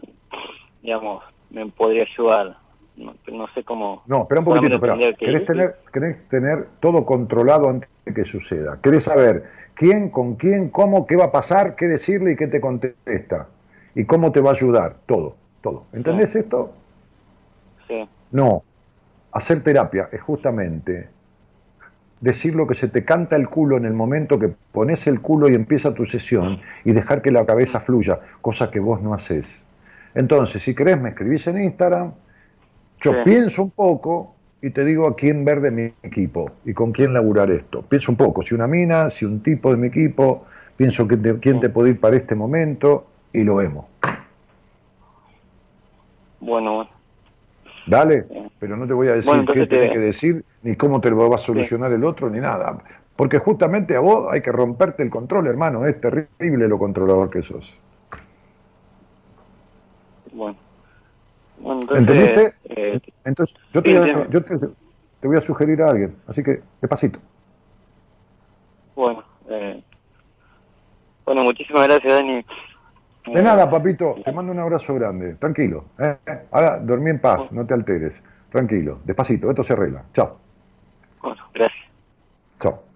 digamos, 0.82 1.22
me 1.50 1.66
podría 1.66 2.04
ayudar. 2.04 2.56
No, 2.96 3.14
no 3.32 3.48
sé 3.54 3.64
cómo... 3.64 4.02
No, 4.06 4.22
espera 4.22 4.40
un 4.40 4.44
poquitito, 4.44 4.74
espera. 4.74 4.96
¿Querés 5.16 5.46
tener, 5.46 5.76
¿Querés 5.92 6.28
tener 6.28 6.68
todo 6.80 7.06
controlado 7.06 7.68
antes 7.68 7.88
de 8.04 8.12
que 8.12 8.24
suceda? 8.24 8.78
¿Querés 8.82 9.04
saber 9.04 9.44
quién, 9.74 10.10
con 10.10 10.36
quién, 10.36 10.68
cómo, 10.68 11.06
qué 11.06 11.16
va 11.16 11.26
a 11.26 11.32
pasar, 11.32 11.76
qué 11.76 11.88
decirle 11.88 12.32
y 12.32 12.36
qué 12.36 12.46
te 12.46 12.60
contesta? 12.60 13.48
¿Y 13.94 14.04
cómo 14.04 14.32
te 14.32 14.40
va 14.40 14.50
a 14.50 14.52
ayudar? 14.52 14.96
Todo, 15.06 15.36
todo. 15.62 15.84
¿Entendés 15.92 16.34
esto? 16.34 16.72
Sí. 17.88 18.06
No, 18.32 18.62
hacer 19.32 19.62
terapia 19.62 20.08
es 20.12 20.20
justamente 20.20 21.08
decir 22.20 22.54
lo 22.54 22.66
que 22.66 22.74
se 22.74 22.88
te 22.88 23.04
canta 23.04 23.36
el 23.36 23.48
culo 23.48 23.76
en 23.76 23.84
el 23.84 23.94
momento 23.94 24.38
que 24.38 24.52
pones 24.72 25.06
el 25.06 25.20
culo 25.20 25.48
y 25.48 25.54
empieza 25.54 25.94
tu 25.94 26.04
sesión 26.04 26.60
y 26.84 26.92
dejar 26.92 27.22
que 27.22 27.30
la 27.30 27.46
cabeza 27.46 27.80
fluya, 27.80 28.20
cosa 28.40 28.70
que 28.70 28.80
vos 28.80 29.00
no 29.00 29.14
haces. 29.14 29.60
Entonces, 30.14 30.62
si 30.62 30.74
querés, 30.74 31.00
me 31.00 31.10
escribís 31.10 31.46
en 31.46 31.62
Instagram, 31.62 32.12
yo 33.00 33.24
pienso 33.24 33.62
un 33.62 33.70
poco 33.70 34.34
y 34.60 34.70
te 34.70 34.84
digo 34.84 35.06
a 35.06 35.16
quién 35.16 35.44
ver 35.44 35.60
de 35.60 35.70
mi 35.70 35.92
equipo 36.02 36.50
y 36.64 36.74
con 36.74 36.92
quién 36.92 37.14
laburar 37.14 37.50
esto. 37.50 37.82
Pienso 37.82 38.12
un 38.12 38.16
poco, 38.16 38.42
si 38.42 38.54
una 38.54 38.66
mina, 38.66 39.08
si 39.08 39.24
un 39.24 39.42
tipo 39.42 39.70
de 39.70 39.78
mi 39.78 39.86
equipo, 39.86 40.44
pienso 40.76 41.08
que 41.08 41.18
quién 41.40 41.60
te 41.60 41.70
puede 41.70 41.90
ir 41.90 42.00
para 42.00 42.16
este 42.16 42.34
momento 42.34 43.06
y 43.32 43.44
lo 43.44 43.56
vemos. 43.56 43.86
Bueno, 46.40 46.88
Dale, 47.86 48.26
pero 48.58 48.76
no 48.76 48.86
te 48.86 48.92
voy 48.92 49.08
a 49.08 49.14
decir 49.14 49.44
qué 49.52 49.66
tienes 49.66 49.92
que 49.92 49.98
decir, 49.98 50.44
ni 50.62 50.76
cómo 50.76 51.00
te 51.00 51.10
lo 51.10 51.28
va 51.28 51.34
a 51.34 51.38
solucionar 51.38 51.92
el 51.92 52.04
otro, 52.04 52.30
ni 52.30 52.38
nada. 52.38 52.78
Porque 53.16 53.38
justamente 53.38 53.96
a 53.96 54.00
vos 54.00 54.28
hay 54.30 54.40
que 54.40 54.52
romperte 54.52 55.02
el 55.02 55.10
control, 55.10 55.46
hermano. 55.46 55.84
Es 55.86 56.00
terrible 56.00 56.68
lo 56.68 56.78
controlador 56.78 57.30
que 57.30 57.42
sos. 57.42 57.78
Bueno. 60.32 60.56
¿Entendiste? 61.94 62.54
Eh, 62.64 63.00
entonces, 63.24 63.54
yo, 63.72 63.82
te, 63.82 63.92
yo 63.92 64.42
te, 64.42 65.26
voy 65.26 65.36
a 65.36 65.40
sugerir 65.40 65.82
a 65.82 65.90
alguien, 65.90 66.16
así 66.26 66.42
que 66.42 66.62
despacito. 66.80 67.18
Bueno, 68.96 69.22
eh, 69.50 69.82
bueno, 71.26 71.44
muchísimas 71.44 71.86
gracias, 71.86 72.12
Dani. 72.12 72.44
De 73.26 73.42
nada, 73.42 73.70
papito, 73.70 74.16
te 74.24 74.32
mando 74.32 74.52
un 74.52 74.58
abrazo 74.58 74.94
grande. 74.94 75.34
Tranquilo. 75.34 75.84
¿eh? 75.98 76.16
Ahora 76.50 76.78
dormí 76.78 77.10
en 77.10 77.20
paz, 77.20 77.52
no 77.52 77.66
te 77.66 77.74
alteres. 77.74 78.14
Tranquilo, 78.50 79.00
despacito, 79.04 79.50
esto 79.50 79.62
se 79.62 79.72
arregla. 79.74 80.04
Chao. 80.12 80.38
Bueno, 81.22 81.42
gracias. 81.54 81.84
Chao. 82.60 82.89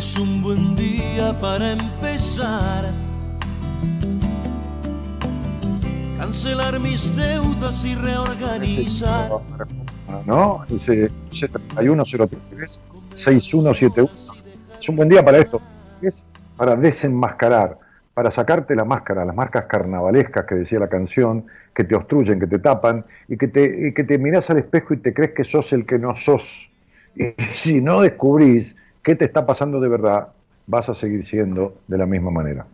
Es 0.00 0.18
un 0.18 0.42
buen 0.42 0.76
día 0.76 1.38
para 1.42 1.72
empezar. 1.72 2.90
Cancelar 6.16 6.80
mis 6.80 7.14
deudas 7.14 7.84
y 7.84 7.94
reorganizar. 7.96 9.30
¿No? 10.24 10.64
Dice 10.70 11.10
3103 11.28 12.80
6171. 13.12 14.08
Es 14.80 14.88
un 14.88 14.96
buen 14.96 15.10
día 15.10 15.22
para 15.22 15.36
esto. 15.36 15.60
Es 16.00 16.24
para 16.56 16.76
desenmascarar, 16.76 17.76
para 18.14 18.30
sacarte 18.30 18.74
la 18.74 18.86
máscara, 18.86 19.26
las 19.26 19.36
marcas 19.36 19.66
carnavalescas 19.66 20.46
que 20.46 20.54
decía 20.54 20.78
la 20.78 20.88
canción, 20.88 21.44
que 21.74 21.84
te 21.84 21.94
obstruyen, 21.94 22.40
que 22.40 22.46
te 22.46 22.58
tapan, 22.58 23.04
y 23.28 23.36
que 23.36 23.48
te, 23.48 23.88
y 23.88 23.92
que 23.92 24.04
te 24.04 24.16
miras 24.16 24.48
al 24.48 24.60
espejo 24.60 24.94
y 24.94 24.96
te 24.96 25.12
crees 25.12 25.32
que 25.32 25.44
sos 25.44 25.74
el 25.74 25.84
que 25.84 25.98
no 25.98 26.16
sos. 26.16 26.70
Y 27.14 27.34
si 27.54 27.82
no 27.82 28.00
descubrís 28.00 28.74
qué 29.10 29.16
te 29.16 29.24
está 29.24 29.44
pasando 29.44 29.80
de 29.80 29.88
verdad, 29.88 30.28
vas 30.68 30.88
a 30.88 30.94
seguir 30.94 31.24
siendo 31.24 31.78
de 31.88 31.98
la 31.98 32.06
misma 32.06 32.30
manera. 32.30 32.64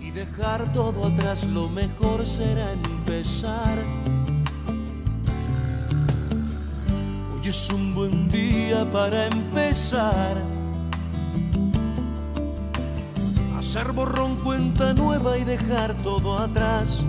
Y 0.00 0.12
dejar 0.12 0.72
todo 0.72 1.08
atrás, 1.08 1.44
lo 1.48 1.68
mejor 1.68 2.24
será 2.24 2.70
empezar. 2.70 3.76
Hoy 7.34 7.48
es 7.48 7.68
un 7.72 7.96
buen 7.96 8.28
día 8.28 8.88
para 8.92 9.26
empezar. 9.26 10.36
Hacer 13.58 13.90
borrón 13.90 14.36
cuenta 14.36 14.94
nueva 14.94 15.36
y 15.36 15.42
dejar 15.42 15.94
todo 16.04 16.38
atrás. 16.38 17.04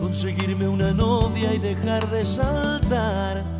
Conseguirme 0.00 0.68
una 0.68 0.92
novia 0.92 1.52
y 1.52 1.58
dejar 1.58 2.08
de 2.10 2.24
saltar 2.24 3.59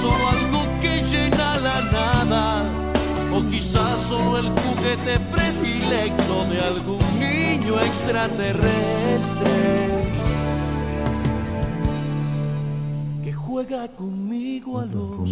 solo 0.00 0.28
algo 0.28 0.60
que 0.80 1.02
llena 1.02 1.58
la 1.58 1.80
nada, 1.90 2.64
o 3.34 3.40
quizás 3.50 4.00
solo 4.02 4.38
el 4.38 4.48
juguete 4.48 5.18
predilecto 5.32 6.44
de 6.50 6.60
algún 6.60 7.04
niño 7.18 7.80
extraterrestre 7.80 9.50
que 13.22 13.32
juega 13.32 13.88
conmigo 13.88 14.78
a 14.80 14.86
los 14.86 15.30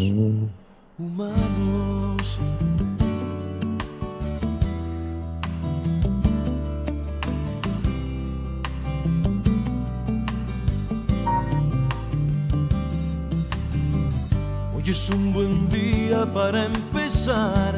humanos. 0.99 2.39
Es 14.91 15.11
un 15.11 15.35
buen 15.35 15.69
día 15.69 16.25
para 16.33 16.65
empezar. 16.65 17.75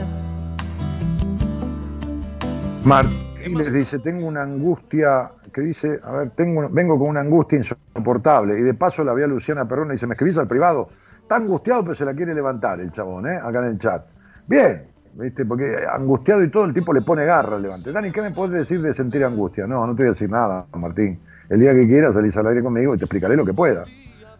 Martínez 2.84 3.72
dice, 3.72 3.98
tengo 3.98 4.28
una 4.28 4.42
angustia, 4.42 5.32
que 5.52 5.60
dice, 5.60 5.98
a 6.04 6.12
ver, 6.12 6.30
tengo, 6.30 6.68
vengo 6.70 6.98
con 6.98 7.08
una 7.08 7.20
angustia 7.20 7.58
insoportable. 7.58 8.58
Y 8.60 8.62
de 8.62 8.74
paso 8.74 9.02
la 9.02 9.12
vi 9.12 9.24
a 9.24 9.26
Luciana 9.26 9.66
Perrón 9.66 9.88
y 9.88 9.92
dice, 9.92 10.06
me 10.06 10.14
escribís 10.14 10.38
al 10.38 10.46
privado. 10.46 10.88
Está 11.20 11.36
angustiado, 11.36 11.82
pero 11.82 11.94
se 11.94 12.04
la 12.04 12.14
quiere 12.14 12.32
levantar 12.32 12.80
el 12.80 12.92
chabón, 12.92 13.26
¿eh? 13.26 13.36
Acá 13.36 13.58
en 13.58 13.64
el 13.64 13.78
chat. 13.78 14.06
Bien, 14.46 14.84
¿viste? 15.14 15.44
Porque 15.44 15.78
angustiado 15.92 16.44
y 16.44 16.48
todo 16.48 16.64
el 16.64 16.74
tipo 16.74 16.92
le 16.92 17.02
pone 17.02 17.24
garra 17.24 17.56
al 17.56 17.62
levante. 17.62 17.90
Dani, 17.90 18.12
¿qué 18.12 18.22
me 18.22 18.30
puedes 18.30 18.54
decir 18.54 18.80
de 18.82 18.94
sentir 18.94 19.24
angustia? 19.24 19.66
No, 19.66 19.84
no 19.84 19.94
te 19.94 20.02
voy 20.02 20.08
a 20.08 20.10
decir 20.10 20.30
nada, 20.30 20.66
Martín. 20.74 21.18
El 21.48 21.58
día 21.58 21.74
que 21.74 21.88
quieras 21.88 22.14
salís 22.14 22.36
al 22.36 22.46
aire 22.46 22.62
conmigo 22.62 22.94
y 22.94 22.98
te 22.98 23.04
explicaré 23.04 23.34
lo 23.34 23.44
que 23.44 23.52
pueda. 23.52 23.84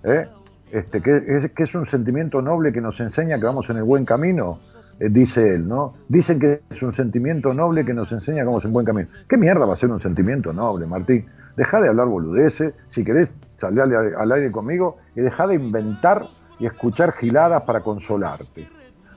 ¿eh? 0.05 0.29
Este, 0.73 1.01
que, 1.01 1.25
es, 1.27 1.51
es 1.57 1.75
un 1.75 1.85
sentimiento 1.85 2.41
noble 2.41 2.73
que 2.73 2.81
nos 2.81 3.01
enseña 3.01 3.39
que 3.39 3.45
vamos 3.45 3.69
en 3.71 3.79
el 3.79 3.83
buen 3.83 4.05
camino, 4.05 4.61
eh, 5.01 5.09
dice 5.11 5.55
él, 5.55 5.67
¿no? 5.67 5.95
Dicen 6.09 6.39
que 6.39 6.63
es 6.71 6.83
un 6.83 6.93
sentimiento 6.93 7.53
noble 7.53 7.85
que 7.85 7.93
nos 7.93 8.13
enseña 8.13 8.43
que 8.43 8.47
vamos 8.47 8.65
en 8.65 8.73
buen 8.73 8.87
camino. 8.87 9.09
¿Qué 9.29 9.37
mierda 9.37 9.67
va 9.67 9.73
a 9.73 9.77
ser 9.77 9.91
un 9.91 10.01
sentimiento 10.01 10.53
noble, 10.53 10.87
Martín? 10.87 11.27
Deja 11.57 11.81
de 11.81 11.89
hablar 11.89 12.07
boludeces, 12.07 12.75
si 12.89 13.03
querés 13.03 13.35
salir 13.45 13.81
al 13.81 14.33
aire 14.33 14.53
conmigo 14.53 14.99
y 15.17 15.21
deja 15.21 15.47
de 15.49 15.57
inventar 15.57 16.25
y 16.61 16.67
escuchar 16.67 17.13
giladas 17.13 17.63
para 17.63 17.81
consolarte. 17.81 18.69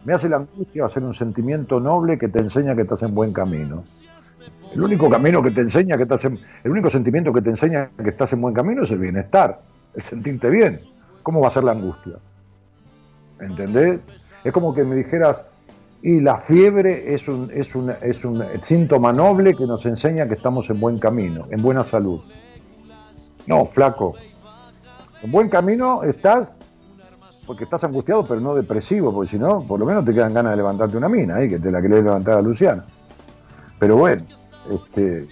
Me 0.05 0.13
hace 0.13 0.27
la 0.27 0.37
angustia 0.37 0.81
va 0.81 0.85
a 0.87 0.89
ser 0.89 1.03
un 1.03 1.13
sentimiento 1.13 1.79
noble 1.79 2.17
que 2.17 2.27
te 2.27 2.39
enseña 2.39 2.75
que 2.75 2.81
estás 2.81 3.03
en 3.03 3.13
buen 3.13 3.31
camino. 3.31 3.83
El 4.73 4.81
único 4.81 5.09
camino 5.09 5.43
que 5.43 5.51
te 5.51 5.61
enseña 5.61 5.97
que 5.97 6.03
estás 6.03 6.25
en, 6.25 6.39
el 6.63 6.71
único 6.71 6.89
sentimiento 6.89 7.31
que 7.31 7.41
te 7.41 7.51
enseña 7.51 7.91
que 8.01 8.09
estás 8.09 8.33
en 8.33 8.41
buen 8.41 8.55
camino 8.55 8.81
es 8.81 8.91
el 8.91 8.97
bienestar, 8.97 9.61
el 9.93 10.01
sentirte 10.01 10.49
bien. 10.49 10.79
¿Cómo 11.23 11.41
va 11.41 11.47
a 11.47 11.51
ser 11.51 11.63
la 11.63 11.71
angustia? 11.71 12.13
¿Entendés? 13.39 14.01
Es 14.43 14.53
como 14.53 14.73
que 14.73 14.83
me 14.83 14.95
dijeras, 14.95 15.45
y 16.01 16.19
la 16.19 16.37
fiebre 16.37 17.13
es 17.13 17.29
un, 17.29 17.49
síntoma 18.63 19.13
noble 19.13 19.55
que 19.55 19.65
nos 19.65 19.85
enseña 19.85 20.27
que 20.27 20.33
estamos 20.33 20.69
en 20.69 20.79
buen 20.79 20.99
camino, 20.99 21.47
en 21.49 21.61
buena 21.61 21.81
salud. 21.81 22.19
No, 23.47 23.65
flaco. 23.65 24.13
En 25.21 25.31
buen 25.31 25.47
camino 25.47 26.03
estás 26.03 26.53
porque 27.45 27.63
estás 27.65 27.83
angustiado, 27.83 28.25
pero 28.25 28.39
no 28.39 28.55
depresivo, 28.55 29.13
porque 29.13 29.31
si 29.31 29.39
no, 29.39 29.63
por 29.63 29.79
lo 29.79 29.85
menos 29.85 30.05
te 30.05 30.13
quedan 30.13 30.33
ganas 30.33 30.51
de 30.51 30.57
levantarte 30.57 30.95
una 30.95 31.09
mina 31.09 31.35
ahí, 31.35 31.49
que 31.49 31.59
te 31.59 31.71
la 31.71 31.81
querés 31.81 32.03
levantar 32.03 32.37
a 32.37 32.41
Luciana. 32.41 32.85
Pero 33.79 33.97
bueno, 33.97 34.23
este, 34.71 35.27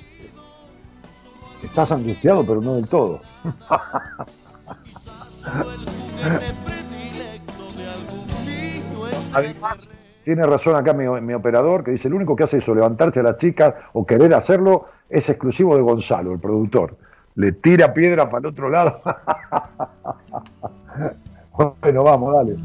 estás 1.63 1.91
angustiado, 1.91 2.45
pero 2.45 2.61
no 2.61 2.75
del 2.75 2.87
todo. 2.87 3.21
Además, 9.33 9.89
tiene 10.23 10.45
razón 10.45 10.75
acá 10.75 10.93
mi, 10.93 11.33
operador 11.33 11.83
que 11.83 11.91
dice, 11.91 12.07
el 12.07 12.13
único 12.13 12.35
que 12.35 12.43
hace 12.43 12.57
eso, 12.57 12.75
levantarse 12.75 13.21
a 13.21 13.23
las 13.23 13.37
chicas 13.37 13.73
o 13.93 14.05
querer 14.05 14.33
hacerlo, 14.33 14.85
es 15.09 15.29
exclusivo 15.29 15.75
de 15.75 15.81
Gonzalo, 15.81 16.33
el 16.33 16.39
productor. 16.39 16.95
Le 17.35 17.53
tira 17.53 17.93
piedra 17.93 18.29
para 18.29 18.39
el 18.39 18.45
otro 18.47 18.69
lado. 18.69 19.01
Bueno, 21.81 22.03
vamos, 22.03 22.33
dale. 22.33 22.55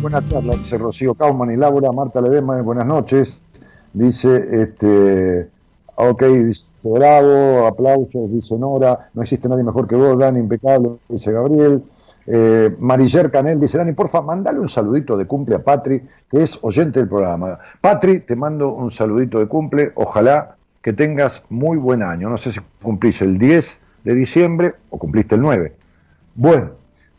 Buenas 0.00 0.24
tardes, 0.28 0.58
dice 0.58 0.78
Rocío 0.78 1.14
Kauman 1.14 1.50
y 1.50 1.56
Laura, 1.56 1.90
Marta 1.92 2.20
Ledema, 2.20 2.60
buenas 2.62 2.86
noches. 2.86 3.40
Dice, 3.94 4.62
este, 4.62 5.48
ok, 5.98 6.22
dice 6.24 6.64
bravo, 6.82 7.66
aplausos, 7.66 8.30
dice 8.30 8.56
Nora, 8.56 9.10
no 9.14 9.22
existe 9.22 9.48
nadie 9.48 9.64
mejor 9.64 9.88
que 9.88 9.96
vos, 9.96 10.18
Dani, 10.18 10.38
impecable, 10.38 10.90
dice 11.08 11.32
Gabriel. 11.32 11.82
Eh, 12.30 12.76
Mariller 12.78 13.30
Canel 13.30 13.58
dice, 13.58 13.78
Dani, 13.78 13.92
porfa, 13.92 14.20
mandale 14.20 14.60
un 14.60 14.68
saludito 14.68 15.16
de 15.16 15.26
cumple 15.26 15.56
a 15.56 15.58
Patri, 15.60 16.02
que 16.30 16.42
es 16.42 16.58
oyente 16.62 17.00
del 17.00 17.08
programa. 17.08 17.58
Patri, 17.80 18.20
te 18.20 18.36
mando 18.36 18.72
un 18.72 18.90
saludito 18.90 19.38
de 19.38 19.46
cumple, 19.46 19.92
ojalá 19.94 20.56
que 20.82 20.92
tengas 20.92 21.42
muy 21.48 21.78
buen 21.78 22.02
año. 22.02 22.30
No 22.30 22.36
sé 22.36 22.52
si 22.52 22.60
cumplís 22.82 23.20
el 23.22 23.38
10 23.38 23.80
de 24.04 24.14
diciembre 24.14 24.74
o 24.90 24.98
cumpliste 24.98 25.34
el 25.34 25.40
9. 25.40 25.72
Bueno, 26.34 26.70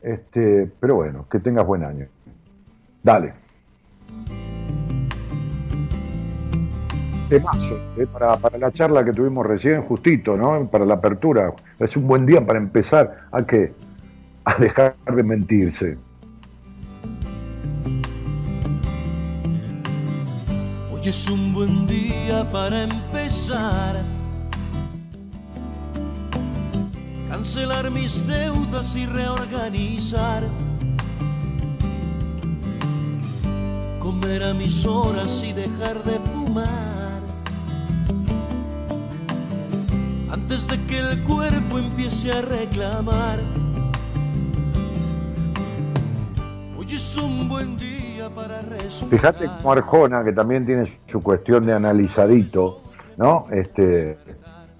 este, 0.02 0.72
pero 0.80 0.96
bueno, 0.96 1.26
que 1.30 1.40
tengas 1.40 1.66
buen 1.66 1.84
año. 1.84 2.08
Dale. 3.04 3.34
Temazo, 7.30 7.78
eh, 7.96 8.08
para, 8.12 8.40
la 8.58 8.72
charla 8.72 9.06
que 9.06 9.14
tuvimos 9.14 9.46
recién, 9.46 9.84
justito, 9.84 10.36
¿no? 10.36 10.68
Para 10.68 10.84
la 10.84 10.96
apertura. 10.96 11.54
Es 11.78 11.96
un 11.96 12.08
buen 12.08 12.26
día 12.26 12.44
para 12.44 12.58
empezar 12.58 13.28
a 13.32 13.44
que 13.44 13.72
a 14.46 14.56
dejar 14.56 14.96
de 15.06 15.24
mentirse. 15.24 15.98
Hoy 20.92 21.02
es 21.04 21.30
un 21.30 21.54
buen 21.54 21.86
día 21.86 22.50
para 22.52 22.82
empezar. 22.82 24.04
Cancelar 27.30 27.92
mis 27.92 28.26
deudas 28.26 28.96
y 28.96 29.06
reorganizar. 29.06 30.42
Comer 34.00 34.44
a 34.46 34.54
mis 34.56 34.84
horas 34.84 35.44
y 35.44 35.54
dejar 35.54 36.04
de 36.04 36.18
fumar. 36.32 36.99
Antes 40.50 40.68
de 40.68 40.84
que 40.88 41.00
el 41.00 41.24
cuerpo 41.26 41.78
empiece 41.78 42.32
a 42.32 42.41
reclamar. 42.41 43.38
Hoy 46.76 46.88
es 46.89 47.18
un 47.18 47.47
buen 47.47 47.78
día 47.78 48.32
Fíjate 49.12 49.45
como 49.45 49.74
Arjona, 49.74 50.24
que 50.24 50.32
también 50.34 50.66
tiene 50.66 50.88
su 51.06 51.22
cuestión 51.22 51.68
de 51.68 51.74
analizadito, 51.74 52.82
¿no? 53.18 53.45
Este, 53.52 54.18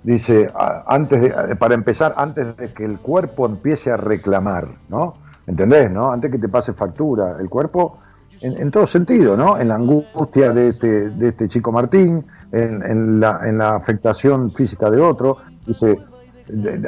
dice, 0.02 0.52
antes 0.88 1.22
de, 1.22 1.56
para 1.56 1.76
empezar, 1.76 2.16
antes 2.18 2.58
de 2.58 2.74
que 2.74 2.84
el 2.84 2.98
cuerpo 2.98 3.46
empiece 3.46 3.92
a 3.92 3.98
reclamar, 3.98 4.70
¿no? 4.88 5.18
¿Entendés, 5.46 5.92
no? 5.92 6.12
Antes 6.12 6.32
que 6.32 6.40
te 6.40 6.50
pase 6.50 6.74
factura, 6.74 7.38
el 7.40 7.48
cuerpo, 7.48 8.00
en, 8.42 8.72
todo 8.72 8.88
sentido, 8.88 9.38
¿no? 9.38 9.60
En 9.60 9.68
la 9.68 9.76
angustia 9.76 10.52
de 10.52 10.70
este, 10.70 11.12
de 11.12 11.28
este 11.28 11.48
chico 11.48 11.72
Martín, 11.72 12.26
en, 12.52 13.20
la, 13.20 13.42
en 13.44 13.58
la 13.58 13.76
afectación 13.76 14.52
física 14.52 14.90
de 14.90 15.00
otro, 15.00 15.38
dice, 15.66 16.00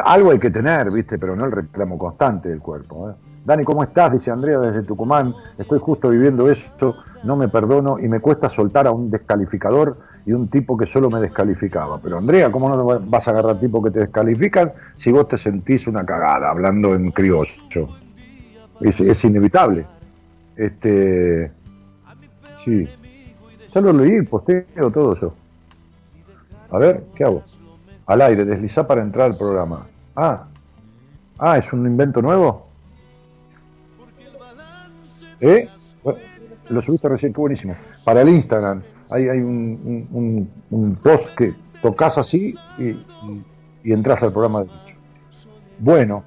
algo 0.03 0.31
hay 0.31 0.39
que 0.39 0.49
tener, 0.49 0.91
¿viste? 0.91 1.17
Pero 1.17 1.35
no 1.35 1.45
el 1.45 1.51
reclamo 1.51 1.97
constante 1.97 2.49
del 2.49 2.59
cuerpo, 2.59 3.09
¿eh? 3.09 3.13
Dani, 3.43 3.63
¿cómo 3.63 3.81
estás? 3.81 4.11
Dice 4.11 4.29
Andrea 4.29 4.59
desde 4.59 4.83
Tucumán. 4.83 5.33
Estoy 5.57 5.79
justo 5.79 6.09
viviendo 6.09 6.49
esto, 6.49 6.95
no 7.23 7.35
me 7.35 7.47
perdono 7.47 7.97
y 7.99 8.07
me 8.07 8.19
cuesta 8.19 8.47
soltar 8.49 8.85
a 8.85 8.91
un 8.91 9.09
descalificador 9.09 9.97
y 10.27 10.33
un 10.33 10.47
tipo 10.47 10.77
que 10.77 10.85
solo 10.85 11.09
me 11.09 11.19
descalificaba. 11.19 11.99
Pero 11.99 12.19
Andrea, 12.19 12.51
¿cómo 12.51 12.69
no 12.69 12.99
vas 12.99 13.27
a 13.27 13.31
agarrar 13.31 13.59
tipo 13.59 13.81
que 13.81 13.89
te 13.89 14.01
descalifican 14.01 14.73
si 14.95 15.11
vos 15.11 15.27
te 15.27 15.37
sentís 15.37 15.87
una 15.87 16.05
cagada 16.05 16.51
hablando 16.51 16.93
en 16.93 17.09
criollo? 17.11 17.89
Es, 18.79 19.25
inevitable. 19.25 19.87
Este, 20.55 21.51
sí. 22.55 22.87
Ya 23.69 23.81
lo 23.81 23.93
leí, 23.93 24.21
posteo, 24.21 24.91
todo 24.91 25.13
eso. 25.13 25.33
A 26.71 26.77
ver, 26.77 27.03
¿qué 27.15 27.23
hago? 27.23 27.43
Al 28.05 28.21
aire, 28.21 28.45
deslizar 28.45 28.87
para 28.87 29.01
entrar 29.01 29.31
al 29.31 29.37
programa. 29.37 29.87
Ah, 30.15 30.47
ah, 31.37 31.57
¿es 31.57 31.71
un 31.73 31.85
invento 31.85 32.21
nuevo? 32.21 32.67
¿Eh? 35.39 35.67
lo 36.69 36.81
subiste 36.81 37.09
recién, 37.09 37.33
qué 37.33 37.41
buenísimo. 37.41 37.75
Para 38.05 38.21
el 38.21 38.29
Instagram 38.29 38.81
hay, 39.09 39.27
hay 39.27 39.39
un, 39.39 40.97
post 41.03 41.35
que 41.35 41.53
tocas 41.81 42.17
así 42.17 42.55
y, 42.77 42.95
entras 43.91 44.23
al 44.23 44.31
programa 44.31 44.63
de 44.63 44.69
Bueno, 45.79 46.23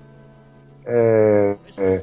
eh, 0.87 1.57
eh, 1.79 2.03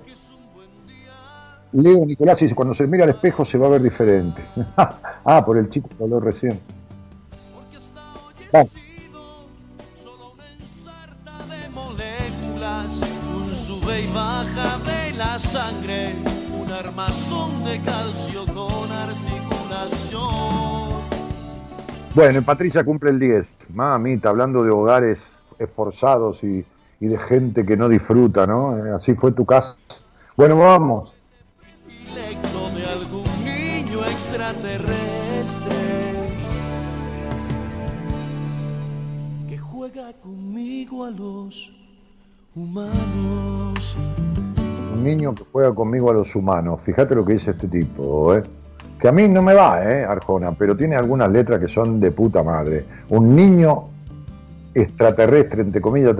Leo 1.73 2.05
Nicolás 2.05 2.39
dice, 2.39 2.55
cuando 2.55 2.73
se 2.73 2.87
mira 2.87 3.03
al 3.03 3.11
espejo 3.11 3.45
se 3.45 3.57
va 3.57 3.67
a 3.67 3.71
ver 3.71 3.81
diferente. 3.81 4.41
ah, 5.25 5.45
por 5.45 5.57
el 5.57 5.69
chico 5.69 5.89
que 5.95 6.03
habló 6.03 6.19
recién. 6.19 6.59
Vamos. 8.51 8.75
sube 13.53 14.01
y 14.01 14.07
baja 14.13 14.77
de 14.79 15.17
la 15.17 15.37
sangre 15.37 16.15
armazón 16.71 17.63
de 17.63 17.79
calcio 17.81 18.45
con 18.53 18.91
articulación. 18.91 20.89
Bueno, 22.15 22.41
Patricia 22.41 22.83
cumple 22.83 23.11
el 23.11 23.19
10. 23.19 23.55
Mamita, 23.73 24.29
hablando 24.29 24.63
de 24.63 24.71
hogares 24.71 25.43
esforzados 25.59 26.43
y, 26.43 26.65
de 26.99 27.17
gente 27.17 27.65
que 27.65 27.77
no 27.77 27.89
disfruta, 27.89 28.45
¿no? 28.45 28.77
Eh, 28.77 28.91
así 28.91 29.15
fue 29.15 29.31
tu 29.31 29.45
casa. 29.45 29.75
Bueno, 30.35 30.57
vamos. 30.57 31.15
Un 44.93 45.03
niño 45.03 45.33
que 45.33 45.43
juega 45.51 45.73
conmigo 45.73 46.09
a 46.09 46.13
los 46.13 46.35
humanos. 46.35 46.81
Fíjate 46.81 47.15
lo 47.15 47.25
que 47.25 47.33
dice 47.33 47.51
este 47.51 47.67
tipo, 47.67 48.35
¿eh? 48.35 48.43
Que 48.99 49.07
a 49.07 49.11
mí 49.11 49.27
no 49.27 49.41
me 49.41 49.53
va, 49.55 49.83
¿eh, 49.83 50.03
Arjona? 50.03 50.51
Pero 50.51 50.77
tiene 50.77 50.95
algunas 50.95 51.31
letras 51.31 51.59
que 51.59 51.67
son 51.67 51.99
de 51.99 52.11
puta 52.11 52.43
madre. 52.43 52.85
Un 53.09 53.35
niño 53.35 53.85
extraterrestre, 54.75 55.63
entre 55.63 55.81
comillas, 55.81 56.15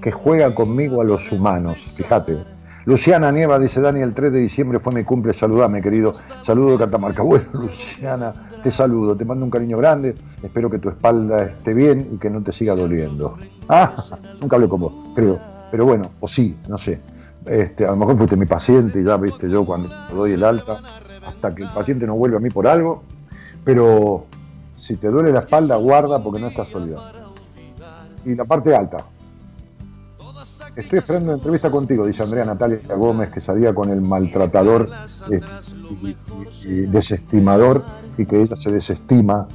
que 0.00 0.10
juega 0.10 0.54
conmigo 0.54 1.02
a 1.02 1.04
los 1.04 1.30
humanos. 1.30 1.76
Fíjate. 1.76 2.55
Luciana 2.86 3.32
Nieva 3.32 3.58
dice, 3.58 3.80
Dani, 3.80 4.00
el 4.00 4.14
3 4.14 4.32
de 4.32 4.38
diciembre 4.38 4.78
fue 4.78 4.94
mi 4.94 5.02
cumple, 5.02 5.32
saludame, 5.32 5.82
querido. 5.82 6.14
Saludo 6.40 6.70
de 6.70 6.78
Catamarca. 6.78 7.22
Bueno, 7.26 7.46
Luciana, 7.52 8.32
te 8.62 8.70
saludo, 8.70 9.16
te 9.16 9.24
mando 9.24 9.44
un 9.44 9.50
cariño 9.50 9.76
grande. 9.76 10.14
Espero 10.40 10.70
que 10.70 10.78
tu 10.78 10.88
espalda 10.88 11.42
esté 11.42 11.74
bien 11.74 12.10
y 12.12 12.16
que 12.18 12.30
no 12.30 12.42
te 12.42 12.52
siga 12.52 12.74
doliendo. 12.74 13.36
Ah, 13.68 13.96
nunca 14.40 14.54
hablé 14.54 14.68
con 14.68 14.80
vos, 14.80 14.92
creo. 15.16 15.40
Pero 15.72 15.84
bueno, 15.84 16.12
o 16.20 16.28
sí, 16.28 16.56
no 16.68 16.78
sé. 16.78 17.00
Este, 17.44 17.84
a 17.84 17.90
lo 17.90 17.96
mejor 17.96 18.16
fuiste 18.16 18.36
mi 18.36 18.46
paciente 18.46 19.00
y 19.00 19.04
ya 19.04 19.16
viste 19.16 19.50
yo 19.50 19.64
cuando 19.64 19.88
doy 20.14 20.32
el 20.32 20.44
alta, 20.44 20.80
hasta 21.26 21.52
que 21.52 21.64
el 21.64 21.70
paciente 21.70 22.06
no 22.06 22.14
vuelve 22.14 22.36
a 22.36 22.40
mí 22.40 22.48
por 22.48 22.68
algo. 22.68 23.02
Pero 23.64 24.26
si 24.76 24.94
te 24.94 25.08
duele 25.08 25.32
la 25.32 25.40
espalda, 25.40 25.74
guarda 25.74 26.22
porque 26.22 26.40
no 26.40 26.46
estás 26.46 26.68
sólida. 26.68 27.12
Y 28.24 28.36
la 28.36 28.44
parte 28.44 28.76
alta, 28.76 28.98
Estoy 30.76 30.98
esperando 30.98 31.28
una 31.28 31.36
entrevista 31.36 31.70
contigo, 31.70 32.06
dice 32.06 32.22
Andrea 32.22 32.44
Natalia 32.44 32.78
Gómez, 32.94 33.30
que 33.30 33.40
salía 33.40 33.74
con 33.74 33.90
el 33.90 34.02
maltratador 34.02 34.90
eh, 35.30 35.40
y, 36.64 36.80
desestimador 36.82 37.82
y 38.18 38.26
que 38.26 38.42
ella 38.42 38.56
se 38.56 38.70
desestima 38.70 39.48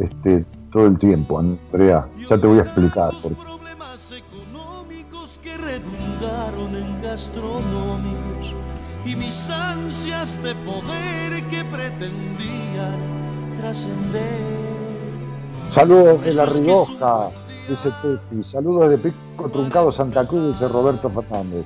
este, 0.00 0.44
todo 0.72 0.86
el 0.86 0.98
tiempo. 0.98 1.38
Andrea, 1.38 2.08
ya 2.28 2.36
te 2.36 2.46
voy 2.48 2.58
a 2.58 2.62
explicar. 2.62 3.12
Saludos 15.68 16.24
de 16.24 16.32
la 16.32 16.46
Rioja 16.46 17.30
dice 17.68 17.90
Tefi. 18.02 18.42
Saludos 18.42 18.90
de 18.90 18.98
Pico 18.98 19.48
Truncado 19.50 19.90
Santa 19.90 20.24
Cruz, 20.26 20.52
dice 20.54 20.68
Roberto 20.68 21.10
Fernández. 21.10 21.64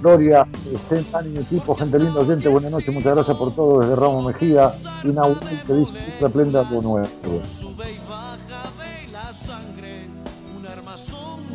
Gloria, 0.00 0.46
estén 0.72 1.04
tan 1.04 1.26
en 1.26 1.38
equipo, 1.38 1.74
gente 1.74 1.98
linda, 1.98 2.24
gente, 2.24 2.48
buenas 2.48 2.70
noches, 2.70 2.92
muchas 2.92 3.14
gracias 3.14 3.36
por 3.36 3.54
todo 3.54 3.80
desde 3.80 3.96
Ramos 3.96 4.24
Mejía 4.26 4.72
y 5.02 5.08
Nahuel 5.08 5.38
que 5.66 5.72
dice 5.72 5.98
siempre 5.98 6.26
aprende 6.26 6.58
algo 6.58 6.82
nuevo. 6.82 7.08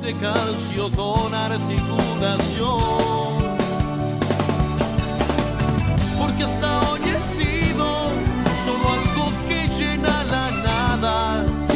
de 0.01 0.13
calcio 0.15 0.89
con 0.95 1.34
articulación. 1.34 2.80
Porque 6.17 6.43
hasta 6.43 6.80
hoy 6.91 6.99
he 7.01 7.20
sido 7.20 7.86
solo 8.65 8.89
algo 8.93 9.09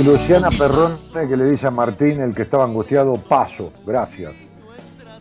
Luciana 0.06 0.50
Perrone 0.50 0.98
que 1.30 1.38
le 1.38 1.46
dice 1.46 1.68
a 1.68 1.72
Martín, 1.72 2.20
el 2.20 2.36
que 2.36 2.42
estaba 2.42 2.66
angustiado, 2.66 3.14
paso, 3.14 3.72
gracias. 3.86 4.34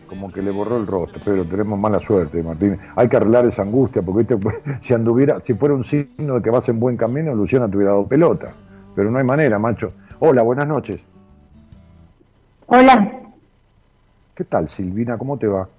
Como 0.07 0.29
que 0.29 0.41
le 0.41 0.51
borró 0.51 0.75
el 0.75 0.85
rostro, 0.85 1.21
pero 1.23 1.45
tenemos 1.45 1.79
mala 1.79 2.01
suerte, 2.01 2.43
Martín. 2.43 2.77
Hay 2.97 3.07
que 3.07 3.15
arreglar 3.15 3.45
esa 3.45 3.61
angustia, 3.61 4.01
porque 4.01 4.37
si 4.81 4.93
anduviera, 4.93 5.39
si 5.39 5.53
fuera 5.53 5.73
un 5.73 5.85
signo 5.85 6.35
de 6.35 6.41
que 6.41 6.49
vas 6.49 6.67
en 6.67 6.81
buen 6.81 6.97
camino, 6.97 7.33
Luciana 7.33 7.69
te 7.69 7.77
hubiera 7.77 7.93
dado 7.93 8.07
pelota. 8.07 8.51
Pero 8.93 9.09
no 9.09 9.19
hay 9.19 9.23
manera, 9.23 9.57
macho. 9.57 9.93
Hola, 10.19 10.41
buenas 10.41 10.67
noches. 10.67 11.07
Hola. 12.67 13.21
¿Qué 14.35 14.43
tal, 14.43 14.67
Silvina? 14.67 15.17
¿Cómo 15.17 15.37
te 15.37 15.47
va? 15.47 15.69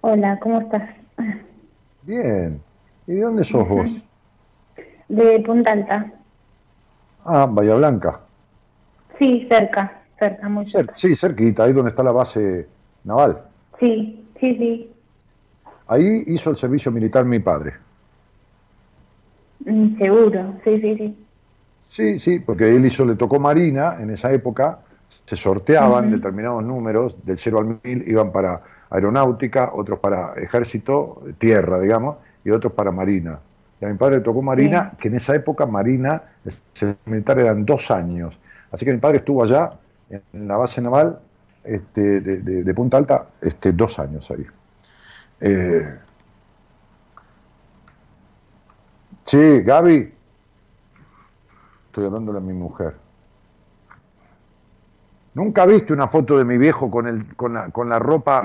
Hola, 0.00 0.38
¿cómo 0.40 0.60
estás? 0.60 0.88
Bien. 2.02 2.58
¿Y 3.06 3.12
de 3.12 3.20
dónde 3.20 3.44
sos 3.44 3.68
vos? 3.68 3.90
De 5.08 5.40
Punta 5.40 5.72
Alta. 5.72 6.17
Ah, 7.30 7.46
Bahía 7.46 7.74
Blanca. 7.74 8.20
Sí, 9.18 9.46
cerca, 9.50 10.00
cerca, 10.18 10.48
muy 10.48 10.64
cerca. 10.64 10.94
Sí, 10.94 11.14
cerquita, 11.14 11.64
ahí 11.64 11.74
donde 11.74 11.90
está 11.90 12.02
la 12.02 12.12
base 12.12 12.66
naval. 13.04 13.42
Sí, 13.78 14.24
sí, 14.40 14.56
sí. 14.56 14.92
Ahí 15.88 16.24
hizo 16.26 16.50
el 16.50 16.56
servicio 16.56 16.90
militar 16.90 17.26
mi 17.26 17.38
padre. 17.38 17.74
Mm, 19.60 19.98
seguro, 19.98 20.54
sí, 20.64 20.80
sí, 20.80 20.96
sí. 20.96 21.26
Sí, 21.82 22.18
sí, 22.18 22.40
porque 22.40 22.74
él 22.74 22.86
hizo, 22.86 23.04
le 23.04 23.16
tocó 23.16 23.38
Marina 23.38 23.98
en 24.00 24.10
esa 24.10 24.32
época, 24.32 24.78
se 25.26 25.36
sorteaban 25.36 26.10
determinados 26.10 26.64
números, 26.64 27.16
del 27.24 27.36
0 27.36 27.58
al 27.58 27.78
1000 27.82 28.08
iban 28.08 28.32
para 28.32 28.62
aeronáutica, 28.88 29.72
otros 29.74 29.98
para 29.98 30.32
ejército, 30.34 31.22
tierra, 31.38 31.78
digamos, 31.78 32.16
y 32.44 32.50
otros 32.50 32.72
para 32.72 32.90
Marina. 32.90 33.38
Y 33.80 33.84
a 33.84 33.88
mi 33.88 33.94
padre 33.96 34.16
le 34.16 34.22
tocó 34.22 34.42
Marina, 34.42 34.92
que 34.98 35.08
en 35.08 35.14
esa 35.14 35.34
época 35.34 35.66
Marina, 35.66 36.22
el 36.80 36.96
militar 37.04 37.38
eran 37.38 37.64
dos 37.64 37.90
años. 37.90 38.36
Así 38.72 38.84
que 38.84 38.92
mi 38.92 38.98
padre 38.98 39.18
estuvo 39.18 39.42
allá, 39.42 39.72
en 40.10 40.48
la 40.48 40.56
base 40.56 40.80
naval 40.80 41.20
este, 41.64 42.20
de, 42.20 42.74
Punta 42.74 42.96
Alta, 42.96 43.26
este, 43.40 43.72
dos 43.72 43.98
años 43.98 44.30
ahí. 44.30 44.46
Eh, 45.40 45.98
sí, 49.24 49.60
Gaby. 49.62 50.14
Estoy 51.86 52.04
hablándole 52.04 52.38
a 52.38 52.42
mi 52.42 52.52
mujer. 52.52 52.94
¿Nunca 55.34 55.66
viste 55.66 55.92
una 55.92 56.08
foto 56.08 56.36
de 56.36 56.44
mi 56.44 56.58
viejo 56.58 56.90
con, 56.90 57.06
el, 57.06 57.36
con, 57.36 57.54
la, 57.54 57.70
con 57.70 57.88
la 57.88 57.98
ropa 57.98 58.42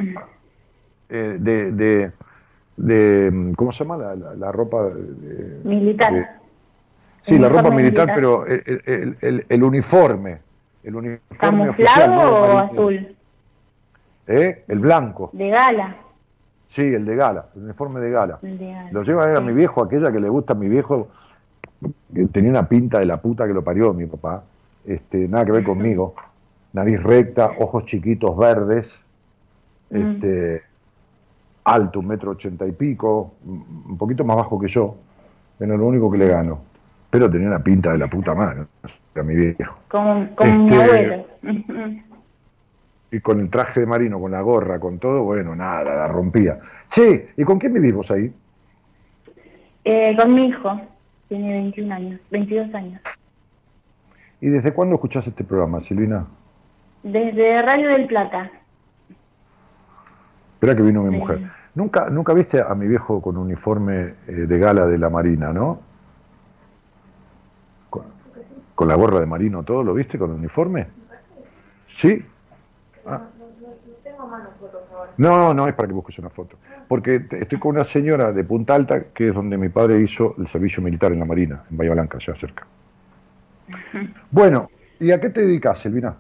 eh, 1.10 1.38
de 1.40 1.72
de 1.72 2.12
¿cómo 3.56 3.72
se 3.72 3.84
llama 3.84 4.16
la, 4.38 4.52
ropa 4.52 4.90
militar? 5.64 6.40
sí, 7.22 7.38
la 7.38 7.50
ropa 7.50 7.72
militar, 7.72 8.12
pero 8.16 8.46
el, 8.46 9.46
el, 9.48 9.64
uniforme, 9.64 10.40
el 10.84 10.96
uniforme 10.96 11.38
¿Camuflado 11.38 12.32
o 12.32 12.58
azul? 12.58 13.16
¿Eh? 14.28 14.64
El 14.68 14.80
blanco. 14.80 15.30
De 15.34 15.50
gala. 15.50 15.98
Sí, 16.68 16.82
el 16.82 17.06
de 17.06 17.16
gala, 17.16 17.46
el 17.56 17.64
uniforme 17.64 18.00
de 18.00 18.10
gala. 18.10 18.40
Lo 18.92 19.04
lleva 19.04 19.24
a 19.24 19.28
ver 19.28 19.38
a 19.38 19.42
mi 19.42 19.54
viejo, 19.54 19.84
aquella 19.84 20.12
que 20.12 20.20
le 20.20 20.30
gusta 20.30 20.54
a 20.54 20.56
mi 20.56 20.68
viejo, 20.68 21.10
que 22.14 22.26
tenía 22.28 22.50
una 22.50 22.68
pinta 22.68 23.00
de 23.00 23.06
la 23.06 23.18
puta 23.18 23.46
que 23.46 23.54
lo 23.54 23.64
parió 23.64 23.94
mi 23.94 24.08
papá, 24.08 24.44
este, 24.86 25.28
nada 25.28 25.46
que 25.46 25.52
ver 25.52 25.64
conmigo, 25.66 26.16
nariz 26.72 27.02
recta, 27.04 27.52
ojos 27.60 27.86
chiquitos 27.86 28.36
verdes, 28.36 29.06
mm. 29.92 30.20
Alto, 31.64 32.00
un 32.00 32.08
metro 32.08 32.32
ochenta 32.32 32.66
y 32.66 32.72
pico, 32.72 33.34
un 33.46 33.98
poquito 33.98 34.24
más 34.24 34.38
bajo 34.38 34.60
que 34.60 34.68
yo, 34.68 34.96
pero 35.58 35.78
lo 35.78 35.88
único 35.88 36.12
que 36.12 36.18
le 36.18 36.28
gano. 36.28 36.60
Pero 37.10 37.30
tenía 37.30 37.48
una 37.48 37.64
pinta 37.64 37.92
de 37.92 38.00
la 38.00 38.08
puta 38.08 38.34
madre, 38.34 38.64
a 39.16 39.24
mi 39.24 39.36
viejo. 39.36 39.78
Como, 39.88 40.16
mi 40.16 40.26
este, 40.26 40.84
abuelo. 40.84 41.26
y 43.12 43.20
con 43.20 43.40
el 43.40 43.50
traje 43.50 43.82
de 43.82 43.86
marino, 43.86 44.20
con 44.20 44.32
la 44.32 44.42
gorra, 44.42 44.80
con 44.80 44.98
todo, 44.98 45.24
bueno, 45.24 45.56
nada, 45.56 45.96
la 45.96 46.08
rompía. 46.08 46.60
Sí, 46.88 47.26
¿y 47.38 47.44
con 47.44 47.60
quién 47.60 47.74
vivimos 47.74 48.10
ahí? 48.10 48.34
Eh, 49.86 50.16
con 50.18 50.34
mi 50.34 50.46
hijo, 50.46 50.82
tiene 51.28 51.54
21 51.54 51.94
años, 51.94 52.20
22 52.32 52.74
años. 52.74 53.02
¿Y 54.42 54.48
desde 54.48 54.74
cuándo 54.74 54.96
escuchás 54.96 55.28
este 55.28 55.44
programa, 55.44 55.80
Silvina? 55.82 56.26
Desde 57.04 57.62
Radio 57.62 57.90
del 57.90 58.08
Plata. 58.08 58.52
Espera 60.64 60.78
que 60.78 60.84
vino 60.84 61.04
mi 61.04 61.18
mujer. 61.18 61.42
¿Nunca, 61.76 62.10
nunca 62.10 62.34
viste 62.34 62.62
a 62.62 62.74
mi 62.74 62.88
viejo 62.88 63.22
con 63.22 63.36
uniforme 63.36 64.14
eh, 64.30 64.32
de 64.32 64.60
gala 64.60 64.88
de 64.88 64.98
la 64.98 65.10
Marina, 65.10 65.52
no? 65.52 65.82
Con, 67.90 68.88
la 68.88 68.96
gorra 68.96 69.20
de 69.20 69.26
marino, 69.26 69.64
todo, 69.64 69.84
¿lo 69.84 69.94
viste 69.94 70.18
con 70.18 70.30
el 70.30 70.38
uniforme? 70.38 70.88
¿Sí? 71.86 72.26
Ah. 73.06 73.24
No, 75.18 75.54
no 75.54 75.68
es 75.68 75.74
para 75.74 75.88
que 75.90 75.94
busques 75.94 76.18
una 76.20 76.30
foto. 76.30 76.56
Porque 76.88 77.26
estoy 77.32 77.60
con 77.60 77.72
una 77.72 77.84
señora 77.84 78.32
de 78.32 78.46
Punta 78.46 78.74
Alta, 78.74 79.08
que 79.08 79.28
es 79.28 79.36
donde 79.36 79.58
mi 79.58 79.68
padre 79.68 80.00
hizo 80.00 80.34
el 80.38 80.48
servicio 80.48 80.82
militar 80.82 81.12
en 81.12 81.20
la 81.20 81.26
Marina, 81.26 81.66
en 81.70 81.76
Bahía 81.76 81.92
Blanca, 81.92 82.20
allá 82.20 82.36
cerca. 82.36 82.66
Bueno, 84.32 84.70
¿y 84.98 85.12
a 85.12 85.20
qué 85.20 85.30
te 85.30 85.42
dedicas, 85.42 85.80
Silvina? 85.80 86.16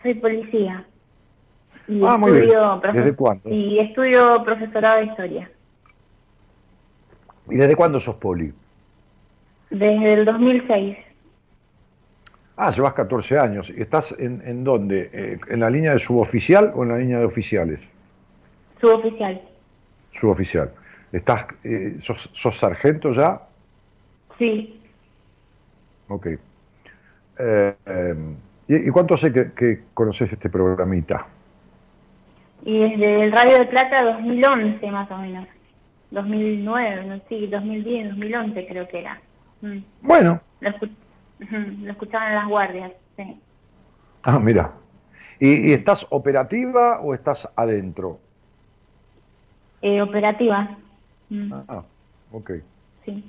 Soy 0.00 0.14
policía. 0.14 0.86
Y 1.90 2.00
ah, 2.06 2.16
muy 2.16 2.30
bien. 2.30 2.50
¿Desde 2.94 3.14
cuándo? 3.16 3.50
Y 3.50 3.80
estudio 3.80 4.44
profesorado 4.44 4.98
de 4.98 5.06
historia. 5.06 5.50
¿Y 7.48 7.56
desde 7.56 7.74
cuándo 7.74 7.98
sos 7.98 8.14
poli? 8.14 8.52
Desde 9.70 10.12
el 10.12 10.24
2006. 10.24 10.96
Ah, 12.56 12.70
llevas 12.70 12.94
14 12.94 13.38
años. 13.40 13.72
¿Y 13.76 13.82
estás 13.82 14.14
en, 14.20 14.40
en 14.44 14.62
dónde? 14.62 15.10
Eh, 15.12 15.40
¿En 15.48 15.60
la 15.60 15.68
línea 15.68 15.92
de 15.92 15.98
suboficial 15.98 16.70
o 16.76 16.84
en 16.84 16.90
la 16.90 16.98
línea 16.98 17.18
de 17.18 17.24
oficiales? 17.24 17.90
Suboficial. 18.80 19.40
Suboficial. 20.12 20.70
¿Estás, 21.10 21.46
eh, 21.64 21.96
sos, 21.98 22.56
sargento 22.56 23.10
ya? 23.10 23.40
Sí. 24.38 24.80
Ok. 26.06 26.28
Eh, 27.40 27.74
¿y, 28.68 28.90
cuánto 28.90 29.16
sé 29.16 29.32
que, 29.32 29.50
que 29.52 29.80
conoces 29.92 30.32
este 30.32 30.48
programita? 30.48 31.26
Y 32.64 32.78
desde 32.78 33.22
el 33.22 33.32
Radio 33.32 33.58
de 33.58 33.66
Plata 33.66 34.02
2011 34.02 34.90
más 34.90 35.10
o 35.10 35.18
menos. 35.18 35.46
2009, 36.10 37.04
no 37.06 37.20
sí, 37.28 37.46
2010, 37.46 38.08
2011 38.10 38.66
creo 38.66 38.88
que 38.88 38.98
era. 38.98 39.20
Mm. 39.60 39.78
Bueno. 40.02 40.40
Lo, 40.60 40.70
escuchaban 41.90 42.28
en 42.28 42.34
las 42.34 42.48
guardias, 42.48 42.92
sí. 43.16 43.40
Ah, 44.22 44.38
mira. 44.38 44.72
¿Y, 45.38 45.72
estás 45.72 46.06
operativa 46.10 47.00
o 47.00 47.14
estás 47.14 47.48
adentro? 47.56 48.18
Eh, 49.80 50.02
operativa. 50.02 50.76
Mm. 51.30 51.52
Ah, 51.68 51.82
ok. 52.32 52.50
Sí. 53.04 53.24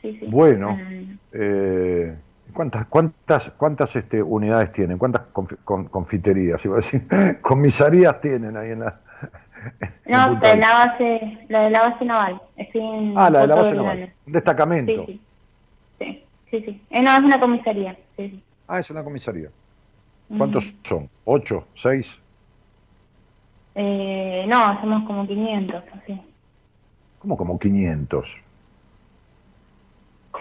Sí, 0.00 0.16
sí. 0.18 0.26
Bueno, 0.28 0.76
mm. 0.76 1.18
eh, 1.32 2.16
¿cuántas 2.52 2.86
cuántas 2.86 3.50
cuántas 3.56 3.96
este, 3.96 4.22
unidades 4.22 4.72
tienen? 4.72 4.98
¿Cuántas 4.98 5.22
confiterías? 5.64 6.64
Iba 6.64 6.74
a 6.74 6.76
decir, 6.76 7.06
comisarías 7.42 8.20
tienen 8.20 8.56
ahí 8.56 8.70
en 8.72 8.80
la, 8.80 9.00
no, 10.06 10.34
de 10.36 10.56
la 10.56 10.70
base, 10.72 11.38
la 11.48 11.60
de 11.64 11.70
la 11.70 11.88
base 11.88 12.04
naval. 12.04 12.40
ah, 13.16 13.30
la 13.30 13.40
de 13.40 13.46
la 13.46 13.54
base 13.54 13.74
naval. 13.74 14.14
Un 14.26 14.32
destacamento. 14.32 15.06
Sí, 15.06 15.20
sí. 15.98 16.24
sí, 16.50 16.62
sí, 16.64 16.86
eh, 16.90 17.02
no, 17.02 17.12
es 17.12 17.20
una 17.20 17.40
comisaría. 17.40 17.96
Sí, 18.16 18.42
Ah, 18.66 18.78
es 18.78 18.90
una 18.90 19.02
comisaría. 19.02 19.50
¿Cuántos 20.38 20.72
son? 20.84 21.08
¿Ocho? 21.24 21.66
¿Seis? 21.74 22.20
Eh, 23.74 24.44
no, 24.46 24.80
somos 24.80 25.04
como 25.06 25.26
500, 25.26 25.82
así. 25.92 26.20
¿Cómo 27.18 27.36
como 27.36 27.58
500? 27.58 28.38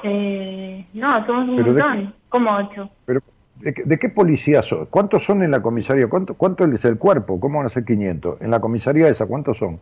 Eh, 0.03 0.85
no, 0.93 1.25
somos 1.25 1.49
un 1.49 1.61
montón. 1.61 2.13
como 2.29 2.51
ocho. 2.51 2.89
Pero, 3.05 3.21
¿De, 3.59 3.99
qué 3.99 4.07
policía 4.07 4.61
son? 4.61 4.85
¿Cuántos 4.85 5.25
son 5.25 5.43
en 5.43 5.51
la 5.51 5.61
comisaría? 5.61 6.07
¿Cuánto, 6.07 6.33
¿Cuánto 6.33 6.63
es 6.63 6.85
el 6.85 6.97
cuerpo? 6.97 7.39
¿Cómo 7.41 7.57
van 7.57 7.65
a 7.65 7.69
ser 7.69 7.83
500? 7.83 8.41
En 8.41 8.51
la 8.51 8.61
comisaría 8.61 9.09
esa, 9.09 9.25
¿cuántos 9.25 9.57
son? 9.57 9.79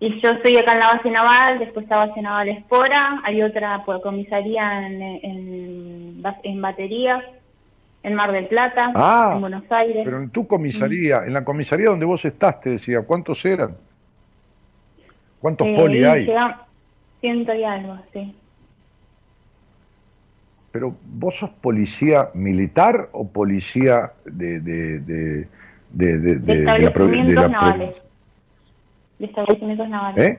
Y 0.00 0.18
yo 0.22 0.30
estoy 0.30 0.56
acá 0.56 0.72
en 0.72 0.78
la 0.80 0.94
base 0.94 1.10
naval, 1.10 1.58
después 1.58 1.86
la 1.90 2.06
base 2.06 2.22
naval 2.22 2.48
Espora, 2.48 3.20
hay 3.22 3.42
otra 3.42 3.82
pues, 3.84 4.00
comisaría 4.02 4.86
en, 4.86 5.02
en, 5.02 6.22
en 6.42 6.62
batería, 6.62 7.22
en 8.02 8.14
Mar 8.14 8.32
del 8.32 8.46
Plata, 8.46 8.92
ah, 8.94 9.32
en 9.34 9.42
Buenos 9.42 9.64
Aires. 9.68 10.00
Pero 10.02 10.16
en 10.16 10.30
tu 10.30 10.46
comisaría, 10.46 11.24
en 11.26 11.34
la 11.34 11.44
comisaría 11.44 11.90
donde 11.90 12.06
vos 12.06 12.24
estás, 12.24 12.60
te 12.60 12.70
decía, 12.70 13.02
¿cuántos 13.02 13.44
eran? 13.44 13.76
¿Cuántos 15.38 15.66
eh, 15.66 15.74
poli 15.76 16.04
hay? 16.04 16.32
Ciento 17.20 17.52
y 17.52 17.64
algo, 17.64 17.98
sí. 18.14 18.34
Pero 20.72 20.94
vos 21.04 21.36
sos 21.38 21.50
policía 21.50 22.30
militar 22.34 23.08
o 23.12 23.26
policía 23.26 24.12
de, 24.24 24.60
de, 24.60 25.00
de, 25.00 25.48
de, 25.90 26.18
de, 26.18 26.38
de 26.38 26.62
establecimientos 26.62 27.50
navales. 27.50 28.06
De 29.18 29.26
establecimientos 29.26 29.88
navales. 29.88 30.24
¿Eh? 30.24 30.38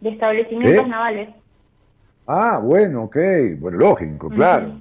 De 0.00 0.10
establecimientos 0.10 0.88
navales. 0.88 1.28
Ah, 2.26 2.60
bueno, 2.62 3.04
ok. 3.04 3.16
Bueno, 3.58 3.78
lógico, 3.78 4.28
claro. 4.28 4.72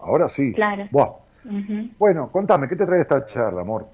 Ahora 0.00 0.28
sí. 0.28 0.52
Claro. 0.54 0.88
Bueno, 1.98 2.30
contame, 2.32 2.66
¿qué 2.68 2.76
te 2.76 2.86
trae 2.86 3.02
esta 3.02 3.26
charla, 3.26 3.60
amor? 3.60 3.86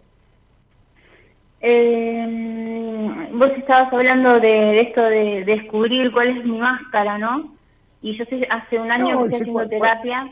Eh, 1.61 3.29
vos 3.35 3.51
estabas 3.57 3.93
hablando 3.93 4.39
de, 4.39 4.81
esto 4.81 5.03
de 5.03 5.45
descubrir 5.45 6.13
cuál 6.13 6.39
es 6.39 6.45
mi 6.45 6.59
máscara, 6.59 7.19
¿no? 7.19 7.53
Y 8.03 8.17
yo 8.17 8.25
hace 8.49 8.79
un 8.79 8.91
año 8.91 9.19
que 9.19 9.37
estoy 9.37 9.41
haciendo 9.41 9.69
terapia 9.69 10.31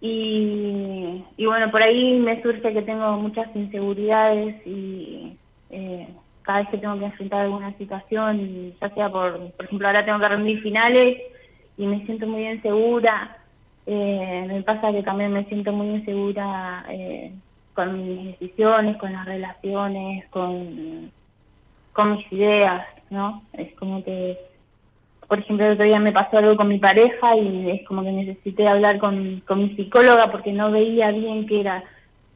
y, 0.00 1.24
y, 1.36 1.46
bueno, 1.46 1.70
por 1.70 1.82
ahí 1.82 2.18
me 2.18 2.42
surge 2.42 2.72
que 2.72 2.82
tengo 2.82 3.12
muchas 3.16 3.48
inseguridades 3.54 4.66
y 4.66 5.36
eh, 5.70 6.08
cada 6.42 6.60
vez 6.60 6.68
que 6.68 6.78
tengo 6.78 6.98
que 6.98 7.06
enfrentar 7.06 7.40
alguna 7.40 7.76
situación, 7.78 8.74
ya 8.80 8.88
sea 8.90 9.10
por, 9.10 9.50
por 9.52 9.64
ejemplo, 9.64 9.88
ahora 9.88 10.04
tengo 10.04 10.20
que 10.20 10.28
rendir 10.28 10.62
finales 10.62 11.18
y 11.76 11.86
me 11.86 12.04
siento 12.04 12.26
muy 12.26 12.46
insegura. 12.46 13.38
Eh, 13.86 14.44
me 14.48 14.62
pasa 14.62 14.92
que 14.92 15.02
también 15.02 15.32
me 15.32 15.44
siento 15.44 15.72
muy 15.72 15.88
insegura 15.88 16.84
eh, 16.88 17.32
con 17.74 17.96
mis 17.96 18.38
decisiones, 18.38 18.96
con 18.96 19.12
las 19.12 19.24
relaciones, 19.24 20.26
con, 20.28 21.10
con 21.92 22.16
mis 22.16 22.32
ideas, 22.32 22.86
¿no? 23.10 23.42
Es 23.52 23.72
como 23.74 24.02
que 24.04 24.38
por 25.28 25.40
ejemplo, 25.40 25.66
el 25.66 25.72
otro 25.72 25.84
día 25.84 25.98
me 25.98 26.12
pasó 26.12 26.38
algo 26.38 26.56
con 26.56 26.68
mi 26.68 26.78
pareja 26.78 27.36
y 27.36 27.70
es 27.70 27.86
como 27.86 28.02
que 28.02 28.12
necesité 28.12 28.68
hablar 28.68 28.98
con, 28.98 29.42
con 29.46 29.58
mi 29.58 29.74
psicóloga 29.74 30.30
porque 30.30 30.52
no 30.52 30.70
veía 30.70 31.10
bien 31.10 31.46
que 31.46 31.60
era, 31.60 31.82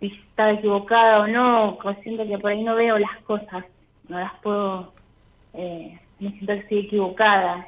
si 0.00 0.06
estaba 0.28 0.50
equivocada 0.50 1.20
o 1.20 1.26
no, 1.26 1.78
siento 2.02 2.26
que 2.26 2.38
por 2.38 2.50
ahí 2.50 2.62
no 2.62 2.74
veo 2.74 2.98
las 2.98 3.16
cosas, 3.24 3.64
no 4.08 4.18
las 4.18 4.32
puedo, 4.42 4.92
eh, 5.54 5.98
me 6.18 6.30
siento 6.30 6.52
que 6.54 6.58
estoy 6.58 6.78
equivocada. 6.78 7.66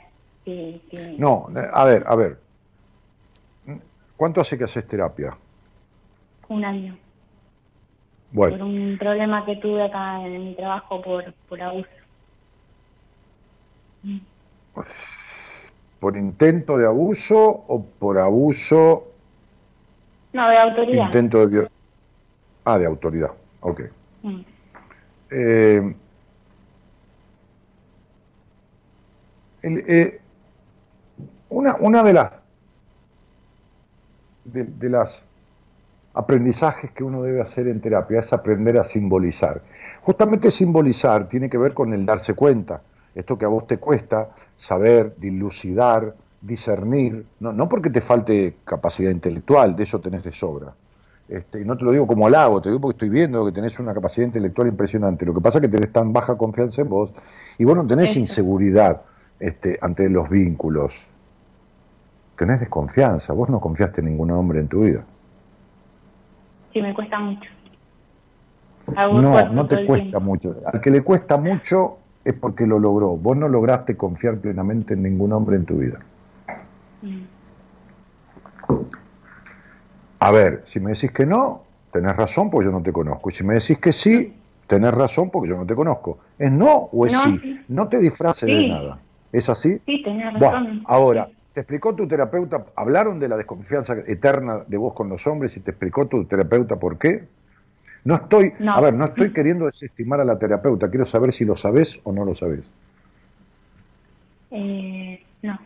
No, 1.18 1.46
a 1.72 1.84
ver, 1.84 2.02
a 2.04 2.16
ver, 2.16 2.38
¿cuánto 4.16 4.40
hace 4.40 4.58
que 4.58 4.64
haces 4.64 4.88
terapia? 4.88 5.36
Un 6.48 6.64
año. 6.64 6.96
Bueno. 8.32 8.58
Por 8.58 8.66
un 8.66 8.96
problema 8.98 9.44
que 9.44 9.56
tuve 9.56 9.84
acá 9.84 10.26
en 10.26 10.46
mi 10.46 10.54
trabajo 10.54 11.00
por, 11.00 11.32
por 11.48 11.62
abuso. 11.62 11.88
¿Por 16.00 16.16
intento 16.16 16.78
de 16.78 16.86
abuso 16.86 17.38
o 17.38 17.84
por 17.84 18.18
abuso? 18.18 19.08
No, 20.32 20.48
de 20.48 20.58
autoridad. 20.58 21.06
Intento 21.06 21.46
de... 21.46 21.68
Ah, 22.64 22.78
de 22.78 22.86
autoridad, 22.86 23.30
ok. 23.60 23.80
Mm. 24.22 24.40
Eh, 25.30 25.94
eh, 29.62 30.20
una, 31.48 31.76
una 31.80 32.02
de 32.02 32.12
las 32.12 32.42
de, 34.44 34.64
de, 34.64 34.90
las 34.90 35.26
aprendizajes 36.14 36.90
que 36.90 37.04
uno 37.04 37.22
debe 37.22 37.40
hacer 37.40 37.68
en 37.68 37.80
terapia 37.80 38.20
es 38.20 38.32
aprender 38.32 38.76
a 38.78 38.84
simbolizar. 38.84 39.62
Justamente 40.02 40.50
simbolizar 40.50 41.28
tiene 41.28 41.48
que 41.48 41.58
ver 41.58 41.74
con 41.74 41.92
el 41.94 42.04
darse 42.04 42.34
cuenta. 42.34 42.82
Esto 43.14 43.38
que 43.38 43.44
a 43.44 43.48
vos 43.48 43.66
te 43.66 43.78
cuesta, 43.78 44.30
saber, 44.62 45.16
dilucidar, 45.18 46.14
discernir, 46.40 47.26
no, 47.40 47.52
no 47.52 47.68
porque 47.68 47.90
te 47.90 48.00
falte 48.00 48.58
capacidad 48.64 49.10
intelectual, 49.10 49.74
de 49.74 49.82
eso 49.82 50.00
tenés 50.00 50.22
de 50.22 50.30
sobra. 50.30 50.72
Este, 51.28 51.62
y 51.62 51.64
no 51.64 51.76
te 51.76 51.84
lo 51.84 51.90
digo 51.90 52.06
como 52.06 52.28
halago, 52.28 52.62
te 52.62 52.68
digo 52.68 52.80
porque 52.80 52.94
estoy 52.94 53.08
viendo 53.08 53.44
que 53.44 53.50
tenés 53.50 53.76
una 53.80 53.92
capacidad 53.92 54.24
intelectual 54.24 54.68
impresionante. 54.68 55.26
Lo 55.26 55.34
que 55.34 55.40
pasa 55.40 55.58
es 55.58 55.62
que 55.62 55.68
tenés 55.68 55.92
tan 55.92 56.12
baja 56.12 56.36
confianza 56.36 56.80
en 56.80 56.88
vos 56.90 57.10
y 57.58 57.64
vos 57.64 57.76
no 57.76 57.84
tenés 57.84 58.16
inseguridad 58.16 59.02
este, 59.40 59.80
ante 59.82 60.08
los 60.08 60.30
vínculos. 60.30 61.08
Tenés 62.38 62.60
desconfianza, 62.60 63.32
vos 63.32 63.48
no 63.48 63.58
confiaste 63.58 64.00
en 64.00 64.06
ningún 64.06 64.30
hombre 64.30 64.60
en 64.60 64.68
tu 64.68 64.82
vida. 64.82 65.02
Sí, 66.72 66.80
me 66.80 66.94
cuesta 66.94 67.18
mucho. 67.18 67.50
no, 68.96 69.48
no 69.48 69.66
te 69.66 69.84
cuesta 69.86 70.20
mucho. 70.20 70.54
Al 70.72 70.80
que 70.80 70.90
le 70.90 71.02
cuesta 71.02 71.36
mucho 71.36 71.98
es 72.24 72.34
porque 72.34 72.66
lo 72.66 72.78
logró. 72.78 73.16
Vos 73.16 73.36
no 73.36 73.48
lograste 73.48 73.96
confiar 73.96 74.38
plenamente 74.38 74.94
en 74.94 75.02
ningún 75.02 75.32
hombre 75.32 75.56
en 75.56 75.64
tu 75.64 75.78
vida. 75.78 75.98
A 80.20 80.30
ver, 80.30 80.60
si 80.64 80.78
me 80.78 80.92
decís 80.92 81.10
que 81.10 81.26
no, 81.26 81.62
tenés 81.92 82.16
razón 82.16 82.48
porque 82.50 82.66
yo 82.66 82.72
no 82.72 82.82
te 82.82 82.92
conozco. 82.92 83.28
Y 83.30 83.32
si 83.32 83.44
me 83.44 83.54
decís 83.54 83.78
que 83.78 83.92
sí, 83.92 84.36
tenés 84.68 84.94
razón 84.94 85.30
porque 85.30 85.50
yo 85.50 85.56
no 85.56 85.66
te 85.66 85.74
conozco. 85.74 86.18
¿Es 86.38 86.52
no 86.52 86.88
o 86.92 87.06
es 87.06 87.12
sí? 87.12 87.60
No 87.68 87.88
te 87.88 87.98
disfraces 87.98 88.48
de 88.48 88.68
nada. 88.68 88.98
¿Es 89.32 89.48
así? 89.48 89.80
Sí, 89.86 90.02
tenés 90.04 90.34
razón. 90.34 90.82
ahora, 90.86 91.28
¿te 91.54 91.60
explicó 91.60 91.94
tu 91.94 92.06
terapeuta? 92.06 92.66
¿Hablaron 92.76 93.18
de 93.18 93.28
la 93.28 93.36
desconfianza 93.36 93.96
eterna 94.06 94.60
de 94.66 94.76
vos 94.76 94.92
con 94.92 95.08
los 95.08 95.26
hombres 95.26 95.56
y 95.56 95.60
te 95.60 95.72
explicó 95.72 96.06
tu 96.06 96.24
terapeuta 96.24 96.76
por 96.76 96.98
qué? 96.98 97.24
No 98.04 98.16
estoy, 98.16 98.52
a 98.66 98.80
ver, 98.80 98.94
no 98.94 99.04
estoy 99.04 99.32
queriendo 99.32 99.66
desestimar 99.66 100.20
a 100.20 100.24
la 100.24 100.36
terapeuta, 100.38 100.90
quiero 100.90 101.04
saber 101.04 101.32
si 101.32 101.44
lo 101.44 101.54
sabes 101.54 102.00
o 102.02 102.12
no 102.12 102.24
lo 102.24 102.34
sabes. 102.34 102.68
Eh, 104.50 105.24
no. 105.42 105.58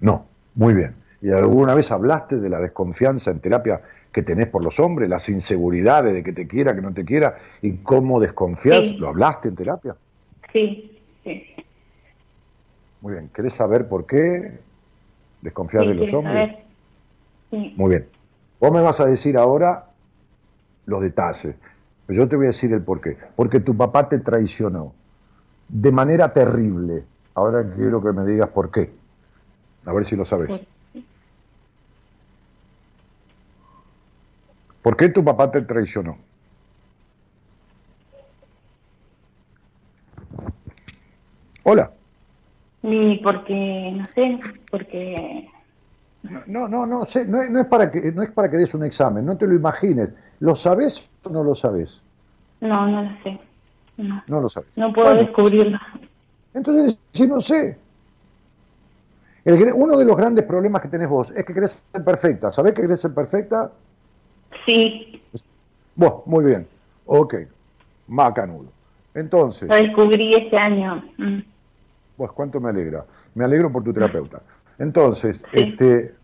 No, 0.00 0.26
muy 0.54 0.74
bien. 0.74 0.94
¿Y 1.20 1.30
alguna 1.30 1.74
vez 1.74 1.90
hablaste 1.90 2.36
de 2.36 2.48
la 2.50 2.60
desconfianza 2.60 3.30
en 3.30 3.40
terapia 3.40 3.80
que 4.12 4.22
tenés 4.22 4.48
por 4.48 4.62
los 4.62 4.78
hombres, 4.78 5.08
las 5.08 5.28
inseguridades 5.28 6.12
de 6.12 6.22
que 6.22 6.32
te 6.32 6.46
quiera, 6.46 6.74
que 6.74 6.82
no 6.82 6.92
te 6.92 7.04
quiera, 7.04 7.38
y 7.62 7.78
cómo 7.78 8.20
desconfías? 8.20 8.92
¿Lo 8.98 9.08
hablaste 9.08 9.48
en 9.48 9.56
terapia? 9.56 9.96
Sí, 10.52 11.02
sí. 11.24 11.42
Muy 13.00 13.14
bien. 13.14 13.30
¿Querés 13.34 13.54
saber 13.54 13.88
por 13.88 14.06
qué 14.06 14.60
desconfías 15.40 15.86
de 15.86 15.94
los 15.94 16.12
hombres? 16.12 16.54
Sí. 17.50 17.72
Muy 17.76 17.90
bien. 17.90 18.08
Vos 18.60 18.72
me 18.72 18.82
vas 18.82 19.00
a 19.00 19.06
decir 19.06 19.36
ahora 19.38 19.87
los 20.88 21.02
detalles. 21.02 21.54
Pero 22.06 22.22
yo 22.22 22.28
te 22.28 22.36
voy 22.36 22.46
a 22.46 22.48
decir 22.48 22.72
el 22.72 22.82
por 22.82 23.00
qué. 23.00 23.16
Porque 23.36 23.60
tu 23.60 23.76
papá 23.76 24.08
te 24.08 24.18
traicionó 24.18 24.94
de 25.68 25.92
manera 25.92 26.32
terrible. 26.32 27.04
Ahora 27.34 27.70
quiero 27.76 28.02
que 28.02 28.12
me 28.12 28.24
digas 28.24 28.48
por 28.48 28.70
qué. 28.70 28.90
A 29.84 29.92
ver 29.92 30.04
si 30.04 30.16
lo 30.16 30.24
sabes. 30.24 30.64
¿Por 34.82 34.96
qué 34.96 35.10
tu 35.10 35.22
papá 35.22 35.50
te 35.50 35.60
traicionó? 35.62 36.16
Hola. 41.64 41.92
Y 42.82 43.18
porque, 43.22 43.92
no 43.94 44.04
sé, 44.06 44.38
porque... 44.70 45.46
No, 46.46 46.68
no, 46.68 46.86
no, 46.86 47.04
sé, 47.04 47.26
no, 47.26 47.46
no, 47.48 47.60
es 47.60 47.66
para 47.66 47.90
que, 47.90 48.10
no 48.12 48.22
es 48.22 48.30
para 48.30 48.50
que 48.50 48.56
des 48.56 48.72
un 48.74 48.84
examen, 48.84 49.24
no 49.24 49.36
te 49.36 49.46
lo 49.46 49.54
imagines. 49.54 50.08
¿Lo 50.40 50.54
sabes 50.54 51.10
o 51.24 51.30
no 51.30 51.42
lo 51.42 51.54
sabes? 51.54 52.02
No, 52.60 52.86
no 52.86 53.02
lo 53.02 53.22
sé. 53.22 53.40
No, 53.96 54.22
no 54.28 54.40
lo 54.40 54.48
sabes. 54.48 54.68
No 54.76 54.92
puedo 54.92 55.14
descubrirlo. 55.14 55.78
Entonces, 56.54 56.98
si 57.12 57.26
no 57.26 57.40
sé. 57.40 57.76
El, 59.44 59.72
uno 59.74 59.96
de 59.96 60.04
los 60.04 60.16
grandes 60.16 60.44
problemas 60.44 60.82
que 60.82 60.88
tenés 60.88 61.08
vos 61.08 61.30
es 61.30 61.44
que 61.44 61.54
querés 61.54 61.82
ser 61.92 62.04
perfecta. 62.04 62.52
¿Sabés 62.52 62.74
que 62.74 62.82
querés 62.82 63.00
ser 63.00 63.14
perfecta? 63.14 63.72
Sí. 64.66 65.22
Bueno, 65.94 66.22
muy 66.26 66.44
bien. 66.44 66.68
Ok. 67.06 67.34
Macanudo. 68.06 68.68
Entonces. 69.14 69.68
Lo 69.68 69.74
descubrí 69.74 70.34
este 70.34 70.56
año. 70.56 71.02
Mm. 71.16 71.40
Pues 72.16 72.30
cuánto 72.32 72.60
me 72.60 72.70
alegra. 72.70 73.04
Me 73.34 73.44
alegro 73.44 73.72
por 73.72 73.82
tu 73.82 73.92
terapeuta. 73.92 74.42
Entonces, 74.78 75.44
este, 75.52 76.14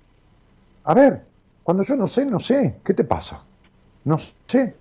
a 0.84 0.94
ver, 0.94 1.22
cuando 1.64 1.82
yo 1.82 1.96
no 1.96 2.06
sé, 2.06 2.26
no 2.26 2.38
sé. 2.38 2.76
¿Qué 2.84 2.94
te 2.94 3.04
pasa? 3.04 3.44
No 4.04 4.18
sé. 4.18 4.74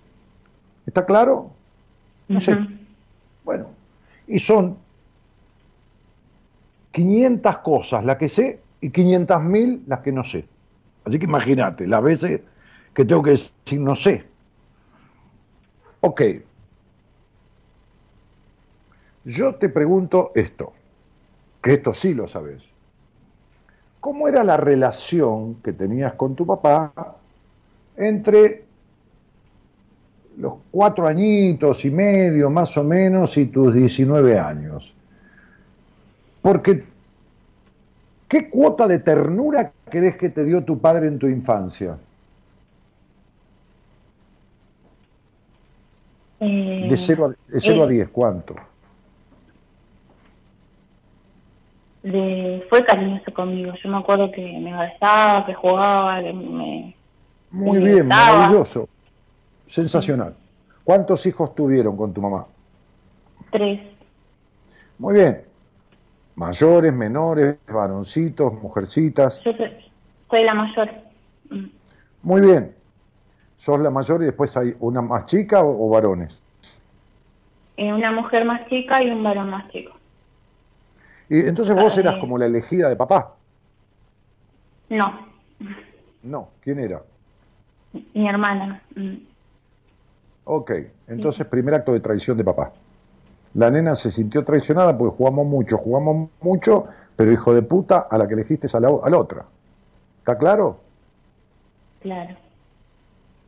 ¿Está 0.86 1.04
claro? 1.04 1.50
No 2.28 2.40
sé. 2.40 2.56
Bueno, 3.44 3.70
y 4.26 4.38
son 4.38 4.78
500 6.92 7.58
cosas 7.58 8.04
las 8.04 8.16
que 8.16 8.28
sé 8.28 8.60
y 8.80 8.90
500 8.90 9.42
mil 9.42 9.82
las 9.86 10.00
que 10.00 10.12
no 10.12 10.24
sé. 10.24 10.46
Así 11.04 11.18
que 11.18 11.24
imagínate, 11.24 11.86
las 11.86 12.02
veces 12.02 12.40
que 12.94 13.04
tengo 13.04 13.22
que 13.22 13.30
decir 13.30 13.80
no 13.80 13.96
sé. 13.96 14.26
Ok. 16.00 16.22
Yo 19.24 19.54
te 19.54 19.70
pregunto 19.70 20.32
esto, 20.34 20.74
que 21.62 21.74
esto 21.74 21.92
sí 21.94 22.14
lo 22.14 22.26
sabes. 22.26 22.74
¿Cómo 24.00 24.28
era 24.28 24.44
la 24.44 24.58
relación 24.58 25.56
que 25.56 25.72
tenías 25.72 26.12
con 26.12 26.36
tu 26.36 26.46
papá 26.46 26.92
entre 27.96 28.63
los 30.36 30.54
cuatro 30.70 31.06
añitos 31.06 31.84
y 31.84 31.90
medio 31.90 32.50
más 32.50 32.76
o 32.76 32.84
menos 32.84 33.36
y 33.36 33.46
tus 33.46 33.74
19 33.74 34.38
años? 34.38 34.92
Porque, 36.42 36.84
¿qué 38.28 38.50
cuota 38.50 38.86
de 38.86 38.98
ternura 38.98 39.72
crees 39.88 40.16
que 40.16 40.28
te 40.28 40.44
dio 40.44 40.62
tu 40.64 40.78
padre 40.78 41.06
en 41.06 41.18
tu 41.18 41.26
infancia? 41.26 41.96
Eh, 46.40 46.86
de 46.90 46.96
0 46.96 47.32
a, 47.82 47.86
10, 47.86 48.08
¿cuánto? 48.10 48.54
fue 52.68 52.84
cariñoso 52.84 53.32
conmigo. 53.32 53.72
Yo 53.82 53.88
me 53.88 53.96
acuerdo 53.96 54.30
que 54.30 54.42
me 54.42 54.74
abrazaba, 54.74 55.46
que 55.46 55.54
jugaba, 55.54 56.20
que 56.20 56.32
me... 56.32 56.94
Muy 57.50 57.78
bien, 57.78 58.08
maravilloso. 58.08 58.88
Sensacional. 59.66 60.34
¿Cuántos 60.84 61.24
hijos 61.26 61.54
tuvieron 61.54 61.96
con 61.96 62.12
tu 62.12 62.20
mamá? 62.20 62.46
Tres. 63.50 63.80
Muy 64.98 65.14
bien. 65.14 65.42
Mayores, 66.36 66.92
menores, 66.92 67.56
varoncitos, 67.66 68.52
mujercitas. 68.54 69.42
Yo 69.44 69.52
soy 70.30 70.44
la 70.44 70.54
mayor. 70.54 70.90
Mm. 71.50 71.66
Muy 72.22 72.40
bien. 72.40 72.74
¿Sos 73.56 73.80
la 73.80 73.90
mayor 73.90 74.22
y 74.22 74.26
después 74.26 74.56
hay 74.56 74.74
una 74.80 75.00
más 75.00 75.26
chica 75.26 75.62
o, 75.62 75.88
varones? 75.88 76.42
Eh, 77.76 77.92
una 77.92 78.12
mujer 78.12 78.44
más 78.44 78.68
chica 78.68 79.02
y 79.02 79.10
un 79.10 79.22
varón 79.22 79.50
más 79.50 79.70
chico. 79.70 79.92
Y 81.28 81.40
entonces 81.40 81.74
vos 81.74 81.96
eras 81.96 82.16
como 82.18 82.36
la 82.36 82.46
elegida 82.46 82.88
de 82.88 82.96
papá. 82.96 83.34
No. 84.90 85.26
No, 86.22 86.48
¿quién 86.60 86.78
era? 86.80 87.02
Mi 88.12 88.28
hermana. 88.28 88.82
Ok, 90.44 90.72
entonces 91.08 91.46
primer 91.46 91.74
acto 91.74 91.92
de 91.92 92.00
traición 92.00 92.36
de 92.36 92.44
papá. 92.44 92.72
La 93.54 93.70
nena 93.70 93.94
se 93.94 94.10
sintió 94.10 94.44
traicionada 94.44 94.96
porque 94.96 95.16
jugamos 95.16 95.46
mucho, 95.46 95.78
jugamos 95.78 96.28
mucho, 96.40 96.86
pero 97.16 97.32
hijo 97.32 97.54
de 97.54 97.62
puta, 97.62 98.06
a 98.10 98.18
la 98.18 98.26
que 98.26 98.34
elegiste 98.34 98.66
a 98.72 98.80
la, 98.80 98.88
a 98.88 99.10
la 99.10 99.18
otra. 99.18 99.44
¿Está 100.18 100.36
claro? 100.36 100.80
Claro. 102.00 102.34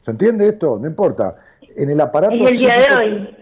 ¿Se 0.01 0.13
entiende 0.13 0.49
esto? 0.49 0.79
No 0.79 0.87
importa. 0.87 1.37
En 1.75 1.91
el 1.91 2.01
aparato. 2.01 2.35
Es 2.35 2.53
el 2.53 2.59
día 2.59 2.79
de 2.79 2.95
hoy. 2.95 3.37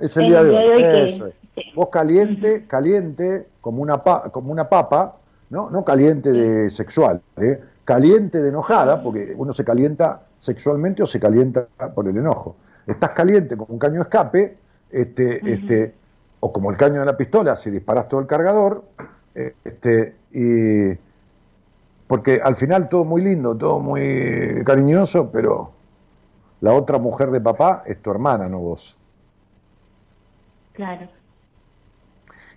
Es 0.00 0.16
el, 0.16 0.26
día, 0.26 0.42
de 0.42 0.50
hoy. 0.50 1.32
Vos 1.74 1.88
caliente, 1.88 2.66
caliente, 2.66 3.46
como 3.60 3.82
una, 3.82 3.98
como 3.98 4.50
una 4.50 4.68
papa, 4.68 5.16
¿no? 5.50 5.70
No 5.70 5.84
caliente 5.84 6.32
de 6.32 6.70
sexual, 6.70 7.20
¿eh? 7.36 7.60
caliente 7.84 8.40
de 8.40 8.48
enojada, 8.48 9.02
porque 9.02 9.34
uno 9.36 9.52
se 9.52 9.64
calienta 9.64 10.22
sexualmente 10.38 11.02
o 11.02 11.06
se 11.06 11.18
calienta 11.18 11.66
por 11.94 12.08
el 12.08 12.16
enojo. 12.16 12.56
Estás 12.86 13.10
caliente 13.10 13.56
como 13.56 13.72
un 13.72 13.78
caño 13.78 13.94
de 13.94 14.02
escape, 14.02 14.56
este, 14.90 15.52
este, 15.52 15.94
o 16.40 16.52
como 16.52 16.70
el 16.70 16.76
caño 16.76 17.00
de 17.00 17.06
la 17.06 17.16
pistola 17.16 17.56
si 17.56 17.70
disparas 17.70 18.08
todo 18.08 18.20
el 18.20 18.26
cargador, 18.26 18.84
eh, 19.34 19.54
este, 19.64 20.16
y 20.32 20.98
porque 22.06 22.40
al 22.42 22.56
final 22.56 22.88
todo 22.88 23.04
muy 23.04 23.22
lindo, 23.22 23.56
todo 23.56 23.78
muy 23.78 24.64
cariñoso, 24.64 25.30
pero 25.30 25.70
la 26.60 26.72
otra 26.72 26.98
mujer 26.98 27.30
de 27.30 27.40
papá 27.40 27.84
es 27.86 28.02
tu 28.02 28.10
hermana, 28.10 28.46
no 28.46 28.58
vos. 28.58 28.98
Claro. 30.72 31.08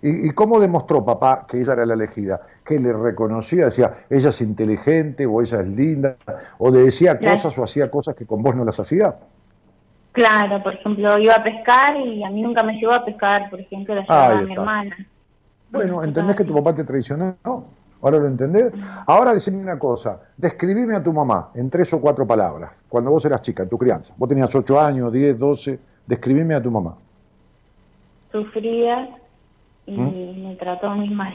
¿Y, 0.06 0.30
cómo 0.32 0.60
demostró 0.60 1.02
papá 1.02 1.46
que 1.48 1.60
ella 1.60 1.72
era 1.72 1.86
la 1.86 1.94
elegida? 1.94 2.42
¿Que 2.62 2.78
le 2.78 2.92
reconocía? 2.92 3.66
Decía, 3.66 4.04
ella 4.10 4.28
es 4.28 4.40
inteligente 4.42 5.24
o 5.24 5.40
ella 5.40 5.60
es 5.60 5.68
linda, 5.68 6.16
o 6.58 6.70
le 6.70 6.80
decía 6.80 7.18
cosas 7.18 7.56
o 7.56 7.64
hacía 7.64 7.90
cosas 7.90 8.14
que 8.14 8.26
con 8.26 8.42
vos 8.42 8.54
no 8.54 8.66
las 8.66 8.78
hacía. 8.78 9.16
Claro, 10.14 10.62
por 10.62 10.74
ejemplo, 10.74 11.18
iba 11.18 11.34
a 11.34 11.42
pescar 11.42 11.96
y 11.96 12.22
a 12.22 12.30
mí 12.30 12.40
nunca 12.40 12.62
me 12.62 12.74
llevó 12.74 12.92
a 12.92 13.04
pescar, 13.04 13.50
por 13.50 13.60
ejemplo, 13.60 13.96
la 13.96 14.02
llevaba 14.02 14.38
a 14.38 14.42
mi 14.42 14.52
hermana. 14.52 14.96
Bueno, 15.70 16.04
¿entendés 16.04 16.36
que 16.36 16.44
tu 16.44 16.54
papá 16.54 16.72
te 16.72 16.84
traicionó? 16.84 17.36
¿Ahora 18.00 18.18
lo 18.18 18.28
entendés? 18.28 18.72
Ahora 19.06 19.34
decime 19.34 19.60
una 19.60 19.76
cosa, 19.76 20.20
describime 20.36 20.94
a 20.94 21.02
tu 21.02 21.12
mamá 21.12 21.50
en 21.56 21.68
tres 21.68 21.92
o 21.94 22.00
cuatro 22.00 22.24
palabras, 22.24 22.84
cuando 22.88 23.10
vos 23.10 23.24
eras 23.24 23.42
chica, 23.42 23.64
en 23.64 23.68
tu 23.68 23.76
crianza. 23.76 24.14
Vos 24.16 24.28
tenías 24.28 24.54
ocho 24.54 24.80
años, 24.80 25.12
diez, 25.12 25.36
doce, 25.36 25.80
describime 26.06 26.54
a 26.54 26.62
tu 26.62 26.70
mamá. 26.70 26.94
Sufría 28.30 29.18
y 29.86 29.98
¿Mm? 29.98 30.48
me 30.48 30.54
trató 30.54 30.90
muy 30.90 31.10
mal. 31.10 31.34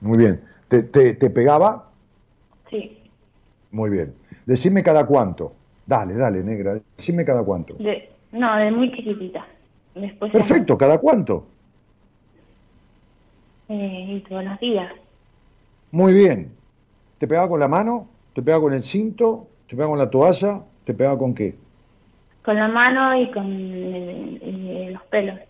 Muy 0.00 0.18
bien. 0.18 0.40
¿Te, 0.66 0.82
te, 0.82 1.30
pegaba? 1.30 1.88
Sí. 2.68 2.98
Muy 3.70 3.90
bien. 3.90 4.12
Decime 4.46 4.82
cada 4.82 5.06
cuánto. 5.06 5.52
Dale, 5.90 6.14
dale, 6.14 6.44
negra. 6.44 6.80
Decime 6.96 7.24
cada 7.24 7.42
cuánto. 7.42 7.74
no, 8.30 8.56
de 8.56 8.70
muy 8.70 8.92
chiquitita. 8.92 9.44
Después 9.96 10.30
Perfecto, 10.30 10.78
¿cada 10.78 10.98
cuánto? 10.98 11.48
Eh, 13.68 14.22
todos 14.28 14.44
los 14.44 14.60
días. 14.60 14.92
Muy 15.90 16.14
bien. 16.14 16.52
¿Te 17.18 17.26
pegaba 17.26 17.48
con 17.48 17.58
la 17.58 17.66
mano? 17.66 18.06
¿Te 18.34 18.40
pegaba 18.40 18.62
con 18.62 18.72
el 18.72 18.84
cinto? 18.84 19.48
¿Te 19.66 19.74
pegaba 19.74 19.90
con 19.90 19.98
la 19.98 20.08
toalla? 20.08 20.60
¿Te 20.84 20.94
pegaba 20.94 21.18
con 21.18 21.34
qué? 21.34 21.56
Con 22.44 22.54
la 22.54 22.68
mano 22.68 23.20
y 23.20 23.28
con 23.32 24.92
los 24.92 25.02
pelos. 25.10 25.40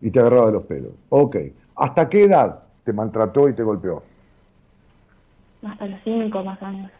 Y 0.00 0.10
te 0.12 0.20
agarraba 0.20 0.46
de 0.46 0.52
los 0.52 0.62
pelos. 0.66 0.92
Ok. 1.08 1.36
¿Hasta 1.74 2.08
qué 2.08 2.22
edad 2.22 2.62
te 2.84 2.92
maltrató 2.92 3.48
y 3.48 3.54
te 3.54 3.64
golpeó? 3.64 4.04
Hasta 5.66 5.84
los 5.84 5.98
cinco, 6.04 6.44
más 6.44 6.62
o 6.62 6.66
menos. 6.66 6.92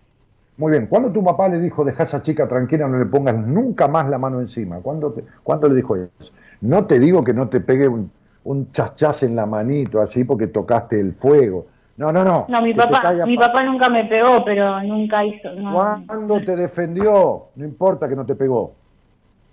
Muy 0.59 0.73
bien. 0.73 0.89
¿Cuándo 0.89 1.13
tu 1.13 1.23
papá 1.23 1.49
le 1.49 1.61
dijo, 1.61 1.85
deja 1.85 2.03
a 2.03 2.07
esa 2.07 2.21
chica 2.21 2.49
tranquila, 2.49 2.89
no 2.89 2.99
le 2.99 3.07
pongas 3.07 3.37
nunca 3.37 3.87
más 3.87 4.09
la 4.09 4.19
mano 4.19 4.41
encima? 4.41 4.81
¿Cuándo, 4.81 5.13
te, 5.13 5.69
le 5.69 5.75
dijo 5.75 5.97
eso? 5.97 6.33
No 6.61 6.85
te 6.85 6.99
digo 6.99 7.23
que 7.23 7.33
no 7.33 7.49
te 7.49 7.61
pegue 7.61 7.87
un, 7.87 8.11
un 8.43 8.73
chachas 8.73 9.23
en 9.23 9.37
la 9.37 9.47
manito 9.47 10.01
así 10.01 10.25
porque 10.25 10.49
tocaste 10.49 11.01
el 11.01 11.13
fuego. 11.13 11.67
No, 11.97 12.11
no, 12.13 12.25
no. 12.25 12.47
No, 12.49 12.61
mi 12.61 12.75
papá, 12.75 13.15
mi 13.25 13.39
papá 13.39 13.63
nunca 13.63 13.89
me 13.89 14.05
pegó, 14.05 14.45
pero 14.45 14.83
nunca 14.83 15.25
hizo. 15.25 15.49
¿Cuándo 15.73 16.41
te 16.41 16.57
defendió? 16.57 17.47
No 17.55 17.65
importa 17.65 18.09
que 18.09 18.17
no 18.17 18.27
te 18.27 18.35
pegó. 18.35 18.75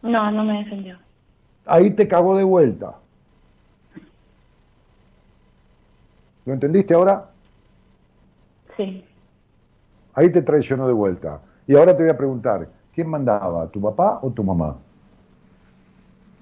No, 0.01 0.31
no 0.31 0.43
me 0.43 0.57
defendió. 0.63 0.97
Ahí 1.67 1.91
te 1.91 2.07
cagó 2.07 2.35
de 2.35 2.43
vuelta. 2.43 2.95
¿Lo 6.45 6.53
entendiste 6.53 6.95
ahora? 6.95 7.29
Sí. 8.75 9.03
Ahí 10.15 10.31
te 10.31 10.41
traicionó 10.41 10.87
de 10.87 10.93
vuelta. 10.93 11.41
Y 11.67 11.75
ahora 11.75 11.95
te 11.95 12.03
voy 12.03 12.11
a 12.11 12.17
preguntar, 12.17 12.69
¿quién 12.93 13.09
mandaba? 13.09 13.67
¿Tu 13.67 13.79
papá 13.79 14.19
o 14.21 14.31
tu 14.31 14.43
mamá? 14.43 14.75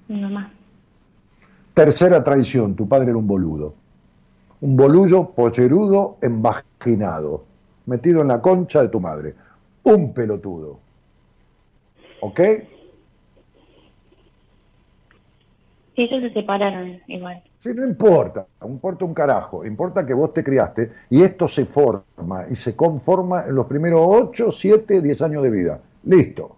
Mi 0.08 0.20
mamá. 0.20 0.52
Tercera 1.74 2.22
traición, 2.22 2.74
tu 2.74 2.88
padre 2.88 3.10
era 3.10 3.18
un 3.18 3.26
boludo 3.26 3.74
un 4.64 4.76
bolullo 4.76 5.30
pocherudo 5.32 6.16
embaginado, 6.22 7.44
metido 7.84 8.22
en 8.22 8.28
la 8.28 8.40
concha 8.40 8.80
de 8.80 8.88
tu 8.88 8.98
madre. 8.98 9.34
Un 9.82 10.14
pelotudo. 10.14 10.78
¿Ok? 12.22 12.40
Sí, 15.94 16.02
ellos 16.02 16.22
se 16.22 16.32
separaron 16.32 17.00
igual. 17.06 17.42
Sí, 17.58 17.72
no 17.72 17.84
importa, 17.84 18.46
no 18.60 18.68
importa 18.68 19.04
un 19.04 19.14
carajo, 19.14 19.64
importa 19.64 20.04
que 20.04 20.12
vos 20.12 20.32
te 20.32 20.42
criaste 20.42 20.90
y 21.10 21.22
esto 21.22 21.46
se 21.46 21.66
forma 21.66 22.46
y 22.50 22.56
se 22.56 22.74
conforma 22.74 23.44
en 23.46 23.54
los 23.54 23.66
primeros 23.66 24.00
8, 24.04 24.50
7, 24.50 25.00
10 25.00 25.22
años 25.22 25.42
de 25.42 25.50
vida. 25.50 25.80
Listo, 26.04 26.56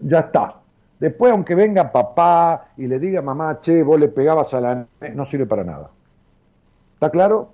ya 0.00 0.20
está. 0.20 0.60
Después, 0.98 1.32
aunque 1.32 1.54
venga 1.54 1.92
papá 1.92 2.68
y 2.78 2.86
le 2.86 2.98
diga 2.98 3.20
mamá, 3.20 3.60
che, 3.60 3.82
vos 3.82 4.00
le 4.00 4.08
pegabas 4.08 4.54
a 4.54 4.60
la... 4.60 4.86
no 5.14 5.24
sirve 5.26 5.44
para 5.44 5.64
nada. 5.64 5.90
¿Está 6.94 7.10
claro? 7.10 7.50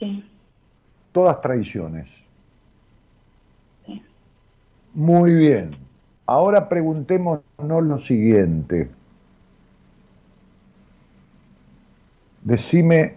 Sí. 0.00 0.28
Todas 1.12 1.40
traiciones. 1.40 2.28
Muy 4.94 5.34
bien. 5.34 5.76
Ahora 6.26 6.68
preguntémonos 6.68 7.42
lo 7.58 7.98
siguiente. 7.98 8.90
Decime 12.44 13.16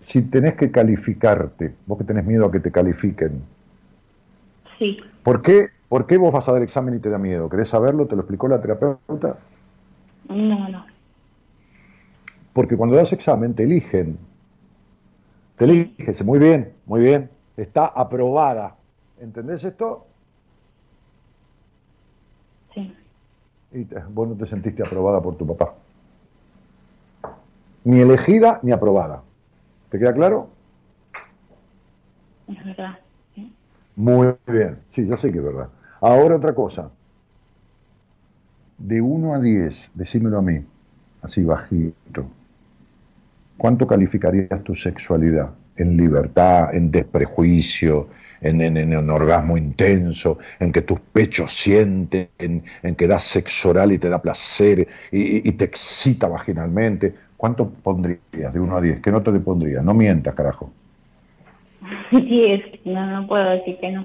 si 0.00 0.22
tenés 0.22 0.54
que 0.54 0.70
calificarte, 0.70 1.74
vos 1.86 1.98
que 1.98 2.04
tenés 2.04 2.24
miedo 2.24 2.46
a 2.46 2.52
que 2.52 2.60
te 2.60 2.70
califiquen. 2.70 3.42
Sí. 4.78 4.96
¿Por 5.22 5.42
qué, 5.42 5.66
¿Por 5.88 6.06
qué 6.06 6.18
vos 6.18 6.32
vas 6.32 6.48
a 6.48 6.52
dar 6.52 6.62
examen 6.62 6.94
y 6.94 6.98
te 6.98 7.08
da 7.08 7.18
miedo? 7.18 7.48
¿Querés 7.48 7.68
saberlo? 7.68 8.06
¿Te 8.06 8.14
lo 8.14 8.22
explicó 8.22 8.48
la 8.48 8.60
terapeuta? 8.60 9.38
No, 10.28 10.68
no. 10.68 10.84
Porque 12.52 12.76
cuando 12.76 12.96
das 12.96 13.12
examen 13.12 13.54
te 13.54 13.64
eligen. 13.64 14.18
Te 15.56 15.64
eligen. 15.64 16.26
Muy 16.26 16.38
bien, 16.38 16.72
muy 16.86 17.00
bien. 17.00 17.30
Está 17.56 17.86
aprobada. 17.86 18.76
¿Entendés 19.20 19.64
esto? 19.64 20.06
Sí. 22.74 22.94
Y 23.72 23.84
vos 24.10 24.28
no 24.28 24.34
te 24.34 24.46
sentiste 24.46 24.82
aprobada 24.82 25.20
por 25.20 25.36
tu 25.36 25.46
papá. 25.46 25.74
Ni 27.88 28.00
elegida 28.00 28.60
ni 28.62 28.72
aprobada. 28.72 29.22
¿Te 29.88 29.98
queda 29.98 30.12
claro? 30.14 30.50
Es 32.48 32.64
verdad. 32.64 32.98
Sí. 33.34 33.52
Muy 33.96 34.34
bien, 34.46 34.78
sí, 34.86 35.06
yo 35.06 35.16
sé 35.16 35.30
que 35.32 35.38
es 35.38 35.44
verdad. 35.44 35.68
Ahora 36.00 36.36
otra 36.36 36.54
cosa. 36.54 36.90
De 38.78 39.00
1 39.02 39.34
a 39.34 39.40
10, 39.40 39.90
decímelo 39.94 40.38
a 40.38 40.42
mí, 40.42 40.64
así 41.20 41.42
bajito. 41.44 42.30
¿Cuánto 43.56 43.86
calificarías 43.86 44.62
tu 44.62 44.74
sexualidad? 44.74 45.50
En 45.76 45.96
libertad, 45.96 46.74
en 46.74 46.90
desprejuicio, 46.90 48.08
en, 48.40 48.60
en- 48.60 48.76
en 48.76 48.96
un 48.96 49.10
orgasmo 49.10 49.56
intenso, 49.56 50.38
en 50.60 50.72
que 50.72 50.82
tus 50.82 51.00
pechos 51.00 51.52
sienten, 51.52 52.28
en, 52.38 52.62
en 52.82 52.94
que 52.94 53.06
das 53.06 53.24
sexo 53.24 53.70
oral 53.70 53.92
y 53.92 53.98
te 53.98 54.08
da 54.08 54.20
placer 54.22 54.86
y, 55.12 55.20
y- 55.38 55.42
y 55.44 55.52
te 55.52 55.64
excita 55.64 56.28
vaginalmente. 56.28 57.14
¿Cuánto 57.38 57.70
pondrías 57.70 58.52
de 58.52 58.58
1 58.58 58.76
a 58.76 58.80
10? 58.80 59.00
¿Qué 59.00 59.12
nota 59.12 59.32
te 59.32 59.38
pondrías? 59.38 59.82
No 59.84 59.94
mientas, 59.94 60.34
carajo. 60.34 60.70
Sí, 62.10 62.44
es, 62.46 62.84
no, 62.84 63.06
no 63.06 63.26
puedo 63.28 63.48
decir 63.50 63.78
que 63.78 63.92
no. 63.92 64.04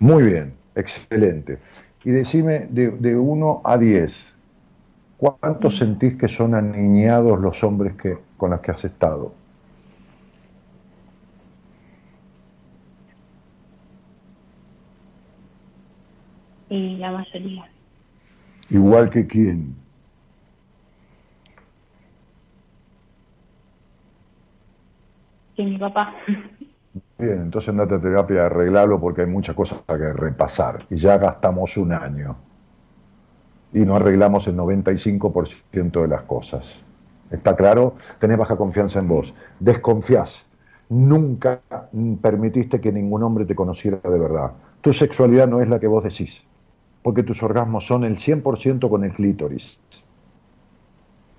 Muy 0.00 0.24
bien, 0.24 0.54
excelente. 0.74 1.58
Y 2.02 2.10
decime 2.10 2.66
de, 2.68 2.90
de 2.90 3.16
1 3.16 3.60
a 3.62 3.78
10, 3.78 4.34
¿cuánto 5.16 5.70
sentís 5.70 6.16
que 6.16 6.26
son 6.26 6.54
aniñados 6.54 7.38
los 7.38 7.62
hombres 7.62 7.94
que, 7.94 8.18
con 8.36 8.50
los 8.50 8.60
que 8.60 8.72
has 8.72 8.84
estado? 8.84 9.32
Y 16.68 16.96
la 16.96 17.12
mayoría. 17.12 17.70
Igual 18.70 19.08
que 19.10 19.26
quién. 19.26 19.85
Mi 25.56 25.78
papá. 25.78 26.14
Bien, 27.18 27.40
entonces 27.40 27.70
andate 27.70 27.94
a 27.94 28.00
terapia 28.00 28.42
a 28.42 28.46
arreglarlo 28.46 29.00
porque 29.00 29.22
hay 29.22 29.26
muchas 29.26 29.54
cosas 29.54 29.78
que 29.86 30.12
repasar. 30.12 30.84
Y 30.90 30.96
ya 30.96 31.16
gastamos 31.18 31.76
un 31.76 31.92
año. 31.92 32.36
Y 33.72 33.84
no 33.84 33.96
arreglamos 33.96 34.46
el 34.48 34.56
95% 34.56 36.02
de 36.02 36.08
las 36.08 36.22
cosas. 36.22 36.84
¿Está 37.30 37.56
claro? 37.56 37.94
Tenés 38.18 38.36
baja 38.36 38.56
confianza 38.56 39.00
en 39.00 39.08
vos. 39.08 39.34
Desconfías. 39.60 40.46
Nunca 40.88 41.60
permitiste 42.20 42.80
que 42.80 42.92
ningún 42.92 43.22
hombre 43.22 43.44
te 43.44 43.54
conociera 43.54 43.98
de 44.02 44.18
verdad. 44.18 44.52
Tu 44.80 44.92
sexualidad 44.92 45.48
no 45.48 45.60
es 45.60 45.68
la 45.68 45.80
que 45.80 45.86
vos 45.86 46.04
decís. 46.04 46.44
Porque 47.02 47.22
tus 47.22 47.42
orgasmos 47.42 47.86
son 47.86 48.04
el 48.04 48.16
100% 48.16 48.88
con 48.88 49.04
el 49.04 49.12
clítoris. 49.12 49.80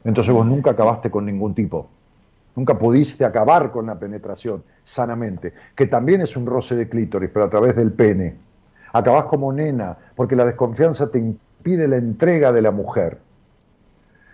Entonces 0.04 0.34
vos 0.34 0.46
nunca 0.46 0.72
acabaste 0.72 1.10
con 1.12 1.26
ningún 1.26 1.54
tipo. 1.54 1.90
Nunca 2.58 2.76
pudiste 2.76 3.24
acabar 3.24 3.72
con 3.72 3.86
la 3.86 4.00
penetración 4.00 4.64
sanamente, 4.84 5.54
que 5.76 5.86
también 5.86 6.22
es 6.22 6.36
un 6.36 6.48
roce 6.48 6.76
de 6.76 6.90
clítoris, 6.90 7.30
pero 7.32 7.46
a 7.46 7.50
través 7.52 7.76
del 7.76 7.92
pene. 7.92 8.36
Acabás 8.94 9.26
como 9.26 9.54
nena, 9.54 9.96
porque 10.16 10.36
la 10.36 10.44
desconfianza 10.44 11.12
te 11.12 11.20
impide 11.20 11.88
la 11.88 11.98
entrega 11.98 12.52
de 12.52 12.64
la 12.64 12.72
mujer. 12.72 13.20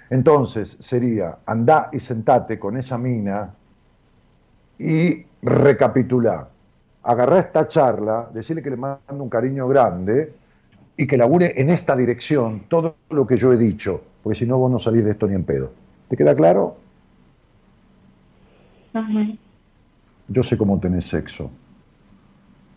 Entonces 0.10 0.78
sería, 0.80 1.40
andá 1.46 1.90
y 1.92 2.00
sentate 2.00 2.58
con 2.58 2.78
esa 2.78 2.98
mina 2.98 3.54
y 4.80 5.26
recapitulá. 5.42 6.48
Agarrá 7.04 7.40
esta 7.40 7.68
charla, 7.68 8.30
decirle 8.34 8.64
que 8.64 8.70
le 8.70 8.78
mando 8.78 9.02
un 9.10 9.30
cariño 9.30 9.68
grande 9.68 10.34
y 10.96 11.08
que 11.08 11.18
labure 11.18 11.60
en 11.60 11.70
esta 11.70 11.94
dirección 11.94 12.68
todo 12.70 12.96
lo 13.10 13.28
que 13.28 13.36
yo 13.36 13.52
he 13.52 13.58
dicho, 13.58 14.02
porque 14.24 14.40
si 14.40 14.46
no 14.46 14.58
vos 14.58 14.72
no 14.72 14.80
salís 14.80 15.04
de 15.04 15.12
esto 15.12 15.28
ni 15.28 15.36
en 15.36 15.44
pedo. 15.44 15.72
¿Te 16.08 16.16
queda 16.16 16.34
claro? 16.34 16.83
Yo 20.28 20.44
sé 20.44 20.58
cómo 20.58 20.80
tenés 20.80 21.08
sexo. 21.08 21.50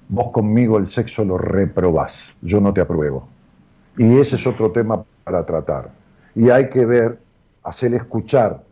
Vos 0.09 0.29
conmigo 0.29 0.79
el 0.79 0.87
sexo 0.87 1.25
lo 1.25 1.37
reprobás. 1.37 2.35
Yo 2.43 2.61
no 2.61 2.73
te 2.73 2.81
apruebo. 2.81 3.29
Y 3.97 4.19
ese 4.19 4.37
es 4.37 4.47
otro 4.47 4.73
tema 4.73 5.05
para 5.25 5.45
tratar. 5.45 5.91
Y 6.35 6.51
hay 6.51 6.69
que 6.69 6.87
ver, 6.87 7.19
hacerle 7.63 7.99
escuchar 7.99 8.63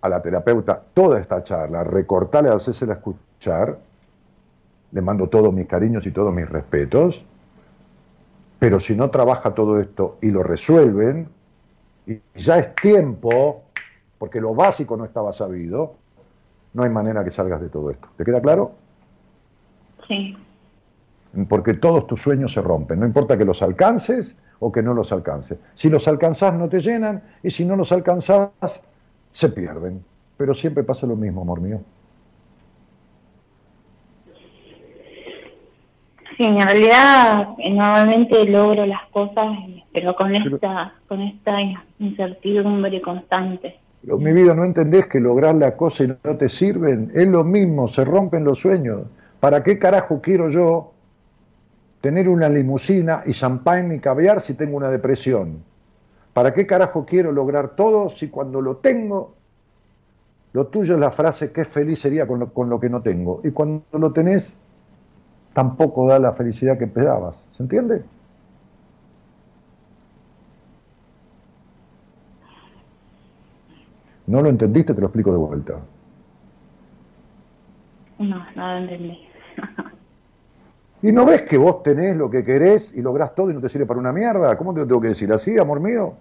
a 0.00 0.08
la 0.08 0.20
terapeuta 0.20 0.82
toda 0.92 1.20
esta 1.20 1.42
charla, 1.42 1.84
recortarle, 1.84 2.50
hacérsela 2.50 2.94
escuchar. 2.94 3.78
Le 4.92 5.02
mando 5.02 5.28
todos 5.28 5.52
mis 5.52 5.66
cariños 5.66 6.06
y 6.06 6.10
todos 6.10 6.34
mis 6.34 6.48
respetos. 6.48 7.24
Pero 8.58 8.80
si 8.80 8.96
no 8.96 9.10
trabaja 9.10 9.54
todo 9.54 9.80
esto 9.80 10.18
y 10.22 10.30
lo 10.30 10.42
resuelven, 10.42 11.28
y 12.06 12.20
ya 12.34 12.58
es 12.58 12.74
tiempo, 12.74 13.62
porque 14.18 14.40
lo 14.40 14.54
básico 14.54 14.96
no 14.96 15.04
estaba 15.04 15.32
sabido, 15.32 15.96
no 16.74 16.82
hay 16.82 16.90
manera 16.90 17.24
que 17.24 17.30
salgas 17.30 17.60
de 17.60 17.68
todo 17.68 17.90
esto. 17.90 18.08
¿Te 18.16 18.24
queda 18.24 18.42
claro? 18.42 18.72
Sí. 20.06 20.36
Porque 21.48 21.74
todos 21.74 22.06
tus 22.06 22.20
sueños 22.20 22.52
se 22.52 22.60
rompen, 22.60 23.00
no 23.00 23.06
importa 23.06 23.38
que 23.38 23.44
los 23.44 23.62
alcances 23.62 24.38
o 24.60 24.70
que 24.70 24.82
no 24.82 24.94
los 24.94 25.10
alcances. 25.12 25.58
Si 25.74 25.88
los 25.88 26.06
alcanzás 26.06 26.54
no 26.54 26.68
te 26.68 26.80
llenan 26.80 27.22
y 27.42 27.50
si 27.50 27.64
no 27.64 27.76
los 27.76 27.90
alcanzás 27.92 28.82
se 29.28 29.48
pierden. 29.48 30.04
Pero 30.36 30.54
siempre 30.54 30.84
pasa 30.84 31.06
lo 31.06 31.16
mismo, 31.16 31.42
amor 31.42 31.60
mío. 31.60 31.80
Sí, 36.36 36.44
en 36.44 36.62
realidad 36.62 37.48
normalmente 37.70 38.44
logro 38.46 38.84
las 38.86 39.06
cosas, 39.10 39.56
pero 39.92 40.16
con 40.16 40.34
esta, 40.34 40.94
con 41.06 41.20
esta 41.20 41.56
incertidumbre 42.00 43.00
constante. 43.00 43.78
Mi 44.06 44.32
vida, 44.34 44.54
¿no 44.54 44.64
entendés 44.64 45.06
que 45.06 45.18
lograr 45.18 45.54
la 45.54 45.76
cosa 45.76 46.04
y 46.04 46.08
no 46.08 46.36
te 46.36 46.48
sirven? 46.48 47.10
Es 47.14 47.26
lo 47.26 47.42
mismo, 47.42 47.88
se 47.88 48.04
rompen 48.04 48.44
los 48.44 48.58
sueños. 48.58 49.02
¿Para 49.40 49.62
qué 49.62 49.78
carajo 49.78 50.20
quiero 50.20 50.50
yo 50.50 50.92
tener 52.02 52.28
una 52.28 52.50
limusina 52.50 53.22
y 53.24 53.32
champán 53.32 53.92
y 53.92 54.00
caviar 54.00 54.42
si 54.42 54.54
tengo 54.54 54.76
una 54.76 54.90
depresión? 54.90 55.62
¿Para 56.34 56.52
qué 56.52 56.66
carajo 56.66 57.06
quiero 57.06 57.32
lograr 57.32 57.76
todo 57.76 58.10
si 58.10 58.28
cuando 58.28 58.60
lo 58.60 58.76
tengo, 58.76 59.34
lo 60.52 60.66
tuyo 60.66 60.94
es 60.94 61.00
la 61.00 61.10
frase 61.10 61.50
qué 61.52 61.64
feliz 61.64 62.00
sería 62.00 62.26
con 62.26 62.40
lo, 62.40 62.52
con 62.52 62.68
lo 62.68 62.78
que 62.78 62.90
no 62.90 63.00
tengo? 63.00 63.40
Y 63.42 63.52
cuando 63.52 63.84
lo 63.92 64.12
tenés, 64.12 64.58
tampoco 65.54 66.06
da 66.08 66.18
la 66.18 66.32
felicidad 66.32 66.76
que 66.76 66.84
esperabas. 66.84 67.46
¿Se 67.48 67.62
entiende? 67.62 68.02
¿No 74.26 74.42
lo 74.42 74.48
entendiste? 74.48 74.94
Te 74.94 75.00
lo 75.00 75.08
explico 75.08 75.32
de 75.32 75.38
vuelta. 75.38 75.74
No, 78.18 78.44
no 78.54 78.68
lo 78.68 78.76
entendí. 78.78 79.18
¿Y 81.02 81.12
no 81.12 81.26
ves 81.26 81.42
que 81.42 81.58
vos 81.58 81.82
tenés 81.82 82.16
lo 82.16 82.30
que 82.30 82.44
querés 82.44 82.94
y 82.94 83.02
lográs 83.02 83.34
todo 83.34 83.50
y 83.50 83.54
no 83.54 83.60
te 83.60 83.68
sirve 83.68 83.84
para 83.84 84.00
una 84.00 84.12
mierda? 84.12 84.56
¿Cómo 84.56 84.72
te 84.72 84.80
lo 84.80 84.86
tengo 84.86 85.02
que 85.02 85.08
decir 85.08 85.30
así, 85.32 85.58
amor 85.58 85.80
mío? 85.80 86.14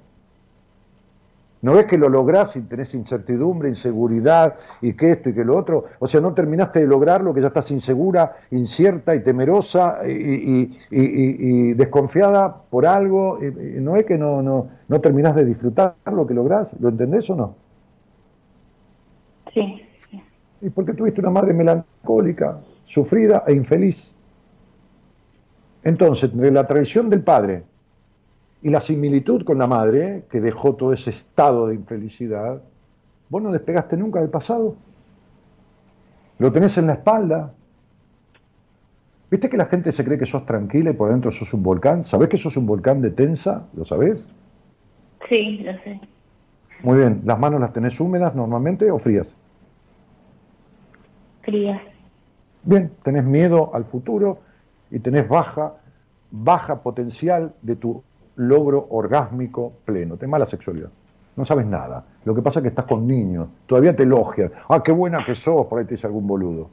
¿No 1.62 1.76
ves 1.76 1.86
que 1.86 1.98
lo 1.98 2.10
lográs 2.10 2.58
y 2.58 2.64
tenés 2.64 2.94
incertidumbre, 2.94 3.70
inseguridad 3.70 4.56
y 4.82 4.92
que 4.92 5.12
esto 5.12 5.30
y 5.30 5.34
que 5.34 5.46
lo 5.46 5.56
otro? 5.56 5.86
O 6.00 6.08
sea, 6.08 6.20
no 6.20 6.34
terminaste 6.34 6.82
de 6.82 6.88
lograrlo, 6.88 7.34
que 7.34 7.40
ya 7.40 7.48
estás 7.48 7.72
insegura, 7.72 8.36
incierta 8.52 9.16
y 9.16 9.22
temerosa 9.22 10.00
y, 10.06 11.74
desconfiada 11.76 12.54
por 12.70 12.86
algo. 12.86 13.40
¿No 13.80 13.96
es 13.96 14.04
que 14.04 14.18
no, 14.18 14.42
no, 14.42 14.68
no 14.90 15.00
terminás 15.00 15.36
de 15.38 15.46
disfrutar 15.46 15.96
lo 16.12 16.28
que 16.28 16.34
lográs? 16.34 16.76
¿Lo 16.82 16.90
entendés 16.90 17.30
o 17.30 17.38
no? 17.38 17.63
Sí. 19.54 19.86
¿Y 20.62 20.70
por 20.70 20.86
qué 20.86 20.94
tuviste 20.94 21.20
una 21.20 21.30
madre 21.30 21.54
melancólica, 21.54 22.60
sufrida 22.86 23.44
e 23.46 23.54
infeliz? 23.54 24.16
Entonces, 25.84 26.32
entre 26.32 26.52
la 26.52 26.66
traición 26.66 27.10
del 27.10 27.22
padre 27.22 27.64
y 28.62 28.70
la 28.70 28.80
similitud 28.80 29.44
con 29.44 29.58
la 29.58 29.68
madre, 29.68 30.24
que 30.32 30.40
dejó 30.40 30.76
todo 30.76 30.94
ese 30.94 31.10
estado 31.10 31.68
de 31.68 31.76
infelicidad, 31.76 32.62
vos 33.30 33.42
no 33.42 33.52
despegaste 33.52 33.98
nunca 33.98 34.22
del 34.22 34.30
pasado. 34.30 34.76
Lo 36.40 36.52
tenés 36.52 36.78
en 36.78 36.88
la 36.88 36.94
espalda. 36.94 37.54
¿Viste 39.30 39.50
que 39.50 39.58
la 39.58 39.66
gente 39.66 39.92
se 39.92 40.06
cree 40.06 40.18
que 40.18 40.26
sos 40.26 40.46
tranquila 40.46 40.92
y 40.92 40.94
por 40.94 41.10
dentro 41.10 41.32
sos 41.32 41.54
un 41.54 41.64
volcán? 41.64 42.04
¿Sabés 42.04 42.30
que 42.30 42.38
sos 42.38 42.56
un 42.56 42.66
volcán 42.66 43.02
de 43.02 43.10
tensa? 43.10 43.66
¿Lo 43.76 43.84
sabés? 43.84 44.30
Sí, 45.28 45.58
lo 45.58 45.74
sé. 45.84 46.00
Muy 46.84 47.00
bien. 47.00 47.22
¿Las 47.26 47.38
manos 47.38 47.60
las 47.60 47.74
tenés 47.74 48.00
húmedas 48.00 48.34
normalmente 48.34 48.90
o 48.92 48.98
frías? 48.98 49.36
Frías. 51.44 51.82
Bien, 52.64 52.92
tenés 53.04 53.24
miedo 53.24 53.72
al 53.74 53.86
futuro 53.86 54.40
y 54.90 55.00
tenés 55.00 55.28
baja, 55.28 55.74
baja 56.32 56.82
potencial 56.82 57.54
de 57.62 57.76
tu 57.76 58.02
logro 58.36 58.88
orgásmico 58.90 59.74
pleno, 59.86 60.18
te 60.18 60.28
mala 60.28 60.46
sexualidad. 60.46 60.90
No 61.36 61.46
sabes 61.46 61.66
nada. 61.66 62.06
Lo 62.26 62.34
que 62.34 62.42
pasa 62.42 62.60
es 62.60 62.64
que 62.64 62.70
estás 62.70 62.86
con 62.86 63.06
niños, 63.06 63.48
todavía 63.66 63.96
te 63.96 64.04
elogian. 64.04 64.52
Ah, 64.70 64.82
qué 64.84 64.92
buena 64.92 65.26
que 65.26 65.36
sos, 65.36 65.66
por 65.66 65.80
ahí 65.80 65.86
te 65.86 65.96
dice 65.96 66.08
algún 66.08 66.28
boludo. 66.28 66.70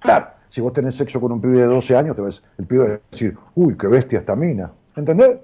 Claro, 0.00 0.28
si 0.48 0.60
vos 0.60 0.72
tenés 0.72 0.94
sexo 0.94 1.20
con 1.20 1.32
un 1.32 1.40
pibe 1.40 1.56
de 1.56 1.66
12 1.66 1.96
años, 1.96 2.16
te 2.16 2.22
ves, 2.22 2.42
el 2.58 2.66
pibe 2.66 2.88
va 2.88 2.94
a 2.94 3.00
decir, 3.10 3.36
uy, 3.54 3.76
qué 3.76 3.88
bestia 3.88 4.20
esta 4.20 4.36
mina. 4.36 4.70
¿Entendés? 4.94 5.36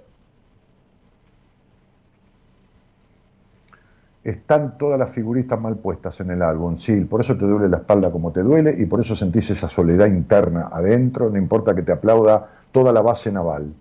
Están 4.25 4.79
todas 4.79 4.99
las 4.99 5.11
figuritas 5.11 5.61
mal 5.61 5.77
puestas 5.77 6.21
en 6.21 6.31
el 6.31 6.43
álbum, 6.43 6.79
sí, 6.79 7.01
por 7.05 7.21
eso 7.21 7.37
te 7.37 7.45
duele 7.45 7.69
la 7.69 7.79
espalda 7.79 8.11
como 8.13 8.31
te 8.31 8.43
duele 8.43 8.73
y 8.79 8.87
por 8.87 9.01
eso 9.01 9.17
sentís 9.17 9.51
esa 9.51 9.69
soledad 9.69 10.07
interna 10.07 10.69
adentro, 10.73 11.29
no 11.29 11.39
importa 11.39 11.75
que 11.75 11.83
te 11.83 11.91
aplauda 11.91 12.49
toda 12.71 12.93
la 12.93 13.01
base 13.01 13.33
naval. 13.33 13.73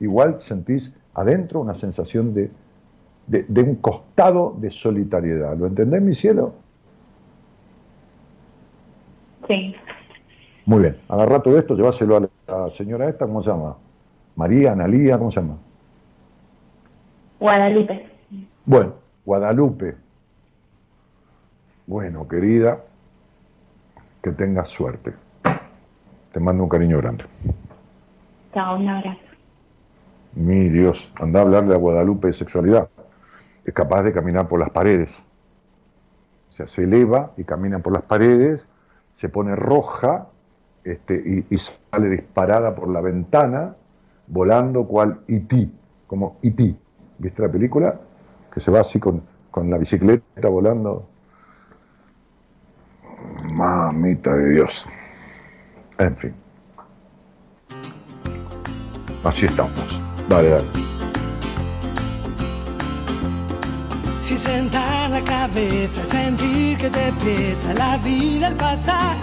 Igual 0.00 0.40
sentís 0.40 0.92
adentro 1.14 1.60
una 1.60 1.74
sensación 1.74 2.34
de, 2.34 2.50
de, 3.28 3.62
un 3.62 3.76
costado 3.76 4.56
de 4.58 4.70
solitariedad. 4.70 5.56
¿Lo 5.56 5.66
entendés, 5.66 6.02
mi 6.02 6.12
cielo? 6.12 6.54
Sí. 9.48 9.74
Muy 10.66 10.82
bien, 10.82 10.96
agarra 11.08 11.40
todo 11.40 11.56
esto, 11.56 11.76
lleváselo 11.76 12.16
a 12.16 12.20
la 12.48 12.70
señora 12.70 13.08
esta, 13.08 13.26
¿cómo 13.26 13.42
se 13.42 13.50
llama? 13.50 13.76
María, 14.34 14.72
Analía, 14.72 15.18
¿cómo 15.18 15.30
se 15.30 15.40
llama? 15.40 15.56
Guadalupe. 17.38 18.06
Bueno, 18.64 18.94
Guadalupe. 19.24 19.96
Bueno, 21.86 22.28
querida, 22.28 22.82
que 24.22 24.30
tengas 24.32 24.68
suerte. 24.68 25.14
Te 26.32 26.40
mando 26.40 26.62
un 26.62 26.68
cariño 26.68 26.98
grande. 26.98 27.24
Chao, 28.52 28.76
un 28.76 28.88
abrazo. 28.88 29.20
Mi 30.34 30.68
Dios, 30.68 31.12
anda 31.20 31.40
a 31.40 31.42
hablarle 31.42 31.74
a 31.74 31.78
Guadalupe 31.78 32.28
de 32.28 32.32
sexualidad. 32.32 32.88
Es 33.64 33.72
capaz 33.72 34.02
de 34.02 34.12
caminar 34.12 34.48
por 34.48 34.58
las 34.60 34.70
paredes. 34.70 35.28
O 36.50 36.52
sea, 36.52 36.66
se 36.66 36.84
eleva 36.84 37.32
y 37.36 37.44
camina 37.44 37.78
por 37.78 37.92
las 37.92 38.02
paredes, 38.02 38.68
se 39.12 39.28
pone 39.28 39.56
roja 39.56 40.28
este, 40.84 41.44
y, 41.50 41.58
sale 41.58 42.08
disparada 42.08 42.74
por 42.74 42.88
la 42.88 43.00
ventana, 43.00 43.74
volando 44.26 44.86
cual 44.86 45.20
E.T., 45.28 45.70
como 46.06 46.36
E.T. 46.42 46.76
¿Viste 47.18 47.42
la 47.42 47.50
película? 47.50 48.00
Que 48.54 48.60
se 48.60 48.70
va 48.70 48.80
así 48.80 49.00
con, 49.00 49.22
con 49.50 49.68
la 49.70 49.78
bicicleta 49.78 50.48
volando. 50.48 51.08
Mamita 53.52 54.34
de 54.36 54.50
Dios. 54.50 54.86
En 55.98 56.16
fin. 56.16 56.34
Así 59.24 59.46
estamos. 59.46 60.00
Dale, 60.28 60.50
dale. 60.50 60.64
Si 64.20 64.36
sentar 64.36 65.10
la 65.10 65.22
cabeza, 65.22 66.02
sentir 66.04 66.78
que 66.78 66.88
te 66.88 67.12
pesa 67.12 67.74
la 67.74 67.98
vida 67.98 68.46
al 68.46 68.54
pasar. 68.54 69.16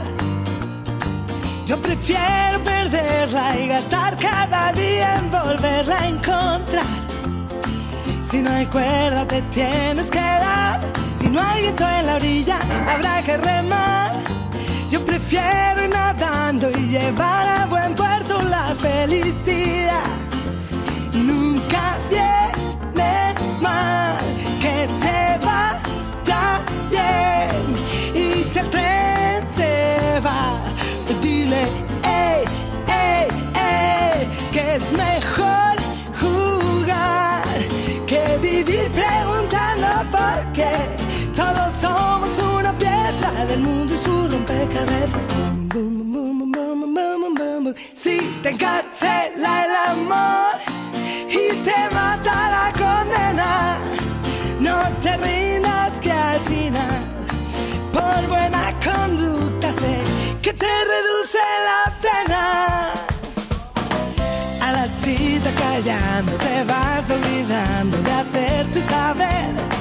Yo 1.65 1.77
prefiero 1.81 2.59
perderla 2.63 3.57
y 3.57 3.67
gastar 3.67 4.15
cada 4.17 4.71
día 4.73 5.17
en 5.17 5.31
volverla 5.31 5.99
a 5.99 6.07
encontrar. 6.07 7.00
Si 8.31 8.41
no 8.41 8.49
hay 8.49 8.65
cuerda, 8.67 9.27
te 9.27 9.41
tienes 9.41 10.09
que 10.09 10.17
dar. 10.17 10.79
Si 11.19 11.29
no 11.29 11.41
hay 11.41 11.63
viento 11.63 11.85
en 11.85 12.05
la 12.05 12.15
orilla, 12.15 12.59
habrá 12.87 13.21
que 13.23 13.35
remar. 13.35 14.13
Yo 14.89 15.03
prefiero 15.03 15.83
ir 15.83 15.89
nadando 15.89 16.69
y 16.71 16.87
llevar 16.87 17.47
a 17.49 17.65
buen 17.65 17.93
puerto 17.93 18.41
la 18.41 18.73
felicidad 18.75 20.05
nunca 21.13 21.97
viene 22.09 23.33
mal 23.59 24.17
que 24.61 24.87
te 25.01 25.45
vaya 25.45 26.61
bien. 26.89 27.75
Y 28.15 28.43
si 28.49 28.59
el 28.59 28.67
tren 28.69 29.47
se 29.53 30.21
va, 30.25 30.57
dile, 31.21 31.63
ey, 32.03 32.43
ey, 32.87 33.27
ey, 33.55 34.29
que 34.53 34.75
es 34.75 34.91
mejor 34.93 35.10
qué. 40.53 40.71
Todos 41.35 41.73
somos 41.81 42.37
una 42.39 42.77
pieza 42.77 43.45
del 43.47 43.61
mundo 43.61 43.93
y 43.93 43.97
su 43.97 44.27
rompecabezas. 44.27 45.27
Si 47.93 48.19
te 48.43 48.49
encarcela 48.49 49.65
el 49.65 49.75
amor 49.91 50.55
y 51.29 51.55
te 51.63 51.79
mata 51.93 52.33
la 52.55 52.73
condena. 52.73 53.77
No 54.59 54.77
te 55.01 55.15
rindas 55.17 55.99
que 56.01 56.11
al 56.11 56.39
final, 56.41 57.01
por 57.93 58.27
buena 58.27 58.73
conducta 58.83 59.71
sé 59.71 60.01
que 60.41 60.53
te 60.53 60.73
reduce 60.93 61.43
la 61.69 61.83
pena. 62.05 62.93
A 64.61 64.71
la 64.73 64.87
cita 65.01 65.51
callando 65.51 66.31
te 66.37 66.63
vas 66.65 67.09
olvidando 67.09 67.97
de 67.97 68.11
hacerte 68.11 68.81
saber 68.89 69.80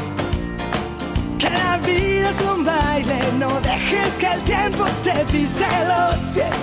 que 1.41 1.49
la 1.49 1.79
vida 1.79 2.31
es 2.31 2.41
un 2.43 2.65
baile, 2.65 3.19
no 3.39 3.61
dejes 3.61 4.13
que 4.19 4.27
el 4.27 4.43
tiempo 4.43 4.85
te 5.03 5.25
pise 5.33 5.67
los 5.89 6.17
pies. 6.35 6.61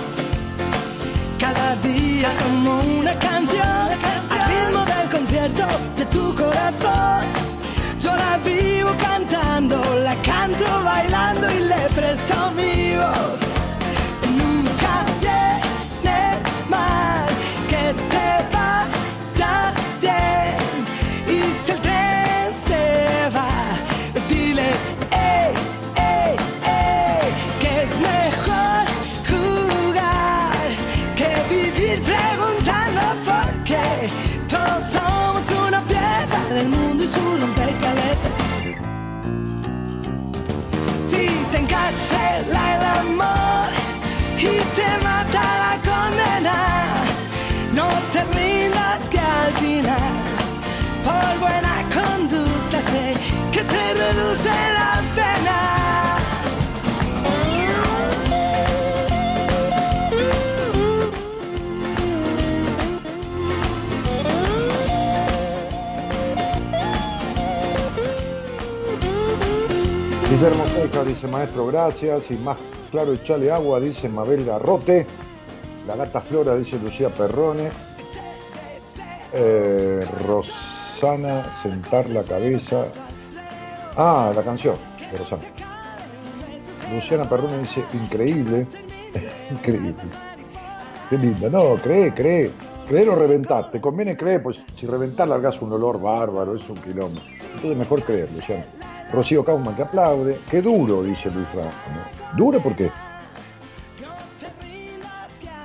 Cada 1.38 1.74
día 1.76 2.30
es 2.30 2.38
como 2.44 2.80
una 3.00 3.14
canción 3.18 3.87
Dice 70.78 71.26
maestro, 71.26 71.66
gracias. 71.66 72.30
Y 72.30 72.36
más 72.36 72.56
claro, 72.92 73.12
echale 73.12 73.50
agua, 73.50 73.80
dice 73.80 74.08
Mabel 74.08 74.44
Garrote. 74.44 75.06
La 75.88 75.96
gata 75.96 76.20
Flora, 76.20 76.54
dice 76.54 76.78
Lucía 76.78 77.10
Perrone. 77.10 77.68
Eh, 79.32 80.00
Rosana, 80.24 81.52
sentar 81.60 82.08
la 82.10 82.22
cabeza. 82.22 82.86
Ah, 83.96 84.30
la 84.32 84.42
canción 84.44 84.76
de 85.10 85.18
Rosana. 85.18 85.42
Luciana 86.94 87.28
Perrone 87.28 87.58
dice, 87.58 87.84
increíble. 87.92 88.68
increíble. 89.50 89.94
Qué 91.10 91.18
lindo. 91.18 91.50
No, 91.50 91.74
cree, 91.74 92.14
cree. 92.14 92.52
Creer 92.86 93.08
o 93.08 93.16
reventar. 93.16 93.72
Te 93.72 93.80
conviene 93.80 94.16
creer, 94.16 94.44
pues 94.44 94.60
si 94.76 94.86
reventar 94.86 95.26
largas 95.26 95.60
un 95.60 95.72
olor 95.72 96.00
bárbaro, 96.00 96.54
es 96.54 96.68
un 96.68 96.76
kilómetro. 96.76 97.24
Entonces 97.56 97.76
mejor 97.76 98.02
creer, 98.04 98.28
Luciana. 98.32 98.64
Rocío 99.12 99.44
Kaufman 99.44 99.74
que 99.74 99.82
aplaude. 99.82 100.38
Qué 100.50 100.62
duro, 100.62 101.02
dice 101.02 101.30
Luis 101.30 101.46
Ramos. 101.54 101.72
¿Duro 102.36 102.60
por 102.60 102.76
qué? 102.76 102.90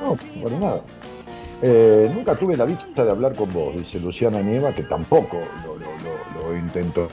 No, 0.02 0.18
bueno, 0.42 0.60
nada. 0.60 0.82
Eh, 1.62 2.12
nunca 2.14 2.36
tuve 2.36 2.58
la 2.58 2.66
dicha 2.66 3.06
de 3.06 3.10
hablar 3.10 3.36
con 3.36 3.52
vos, 3.54 3.74
dice 3.74 4.00
Luciana 4.00 4.42
Nieva, 4.42 4.74
que 4.74 4.84
tampoco 4.84 5.38
lo, 5.64 5.78
lo, 5.78 6.50
lo, 6.50 6.58
intentó 6.58 7.08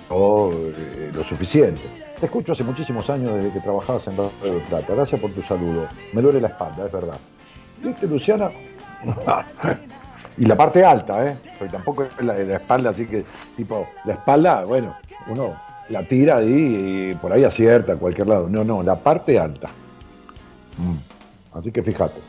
eh, 0.52 1.12
lo 1.14 1.22
suficiente. 1.22 1.82
Te 2.18 2.26
escucho 2.26 2.52
hace 2.52 2.64
muchísimos 2.64 3.08
años 3.10 3.34
desde 3.34 3.52
que 3.52 3.60
trabajabas 3.60 4.08
en 4.08 4.16
Radio 4.16 4.60
Plata. 4.68 4.94
Gracias 4.94 5.20
por 5.20 5.30
tu 5.30 5.40
saludo. 5.42 5.86
Me 6.12 6.20
duele 6.20 6.40
la 6.40 6.48
espalda, 6.48 6.84
es 6.84 6.92
verdad. 6.92 7.16
¿Viste, 7.80 8.08
Luciana? 8.08 8.50
y 10.36 10.44
la 10.44 10.56
parte 10.56 10.84
alta, 10.84 11.26
¿eh? 11.26 11.36
Porque 11.56 11.72
tampoco 11.72 12.02
es 12.02 12.20
la 12.20 12.36
espalda, 12.36 12.90
así 12.90 13.06
que, 13.06 13.24
tipo, 13.56 13.86
la 14.04 14.14
espalda, 14.14 14.64
bueno, 14.64 14.96
uno 15.28 15.54
la 15.90 16.04
tira 16.04 16.36
ahí 16.36 17.10
y 17.10 17.14
por 17.16 17.32
ahí 17.32 17.44
acierta 17.44 17.92
a 17.92 17.96
cualquier 17.96 18.28
lado. 18.28 18.48
No, 18.48 18.64
no, 18.64 18.82
la 18.82 18.96
parte 18.96 19.38
alta. 19.38 19.68
Mm. 20.78 21.58
Así 21.58 21.72
que 21.72 21.82
fíjate. 21.82 22.20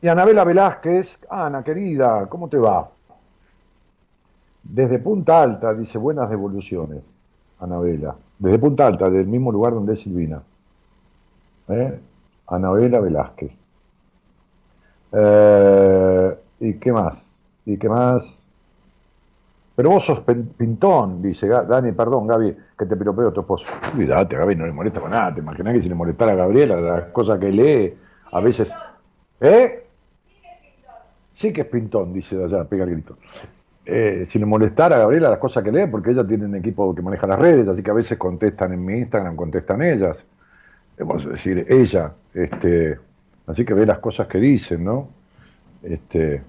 Y 0.00 0.08
Anabela 0.08 0.44
Velázquez, 0.44 1.18
Ana 1.30 1.64
querida, 1.64 2.26
¿cómo 2.26 2.48
te 2.48 2.58
va? 2.58 2.90
Desde 4.62 4.98
Punta 4.98 5.40
Alta, 5.40 5.72
dice 5.72 5.96
buenas 5.96 6.28
devoluciones, 6.28 7.02
Anabela. 7.60 8.14
Desde 8.38 8.58
Punta 8.58 8.86
Alta, 8.86 9.08
del 9.08 9.26
mismo 9.26 9.50
lugar 9.50 9.72
donde 9.72 9.94
es 9.94 10.00
Silvina. 10.00 10.42
¿Eh? 11.68 11.98
Anabela 12.46 13.00
Velázquez. 13.00 13.52
Eh, 15.12 16.38
¿Y 16.60 16.74
qué 16.74 16.92
más? 16.92 17.40
¿Y 17.64 17.76
qué 17.76 17.88
más? 17.88 18.46
Pero 19.76 19.90
vos 19.90 20.04
sos 20.04 20.20
pintón, 20.20 21.20
dice 21.20 21.48
Dani, 21.48 21.90
perdón, 21.92 22.28
Gaby, 22.28 22.56
que 22.78 22.86
te 22.86 22.96
piropeo 22.96 23.32
tu 23.32 23.40
esposo. 23.40 23.66
Cuidate, 23.94 24.36
Gaby 24.36 24.54
no 24.54 24.66
le 24.66 24.72
molesta 24.72 25.00
con 25.00 25.10
nada. 25.10 25.34
Te 25.34 25.40
imaginas 25.40 25.74
que 25.74 25.82
si 25.82 25.88
le 25.88 25.96
molestara 25.96 26.32
a 26.32 26.36
Gabriela, 26.36 26.80
las 26.80 27.04
cosas 27.06 27.40
que 27.40 27.50
lee, 27.50 27.94
a 28.30 28.40
veces. 28.40 28.72
¿Eh? 29.40 29.86
Sí 31.32 31.52
que 31.52 31.62
es 31.62 31.66
pintón, 31.66 32.12
dice 32.12 32.42
allá, 32.42 32.64
pega 32.64 32.84
el 32.84 32.90
grito. 32.90 33.16
Eh, 33.84 34.22
si 34.24 34.38
le 34.38 34.46
a 34.46 34.88
Gabriela 34.88 35.28
las 35.28 35.38
cosas 35.38 35.64
que 35.64 35.72
lee, 35.72 35.86
porque 35.90 36.12
ella 36.12 36.24
tiene 36.24 36.44
un 36.44 36.54
equipo 36.54 36.94
que 36.94 37.02
maneja 37.02 37.26
las 37.26 37.38
redes, 37.38 37.68
así 37.68 37.82
que 37.82 37.90
a 37.90 37.94
veces 37.94 38.16
contestan 38.16 38.72
en 38.72 38.84
mi 38.84 38.98
Instagram, 38.98 39.34
contestan 39.34 39.82
ellas. 39.82 40.24
Vamos 40.98 41.26
a 41.26 41.30
decir, 41.30 41.66
ella. 41.68 42.12
Este, 42.32 42.98
así 43.46 43.64
que 43.64 43.74
ve 43.74 43.86
las 43.86 43.98
cosas 43.98 44.26
que 44.26 44.38
dicen, 44.38 44.84
¿no? 44.84 45.08
Este, 45.82 46.42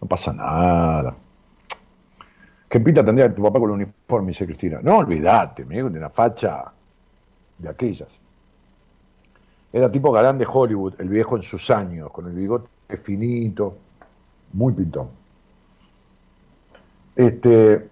no 0.00 0.08
pasa 0.08 0.32
nada. 0.32 1.14
¿Qué 2.68 2.80
pinta 2.80 3.04
tendría 3.04 3.34
tu 3.34 3.42
papá 3.42 3.58
con 3.58 3.70
el 3.70 3.74
uniforme? 3.74 4.28
Dice 4.28 4.46
Cristina. 4.46 4.80
No, 4.82 4.98
olvídate, 4.98 5.64
me 5.64 5.76
de 5.76 5.98
una 5.98 6.10
facha 6.10 6.72
de 7.58 7.68
aquellas. 7.68 8.20
Era 9.72 9.90
tipo 9.90 10.10
galán 10.12 10.38
de 10.38 10.46
Hollywood, 10.48 10.94
el 10.98 11.08
viejo 11.08 11.36
en 11.36 11.42
sus 11.42 11.70
años, 11.70 12.10
con 12.10 12.26
el 12.26 12.32
bigote 12.32 12.68
finito 12.96 13.76
muy 14.52 14.72
pintón. 14.72 15.08
Este, 17.14 17.88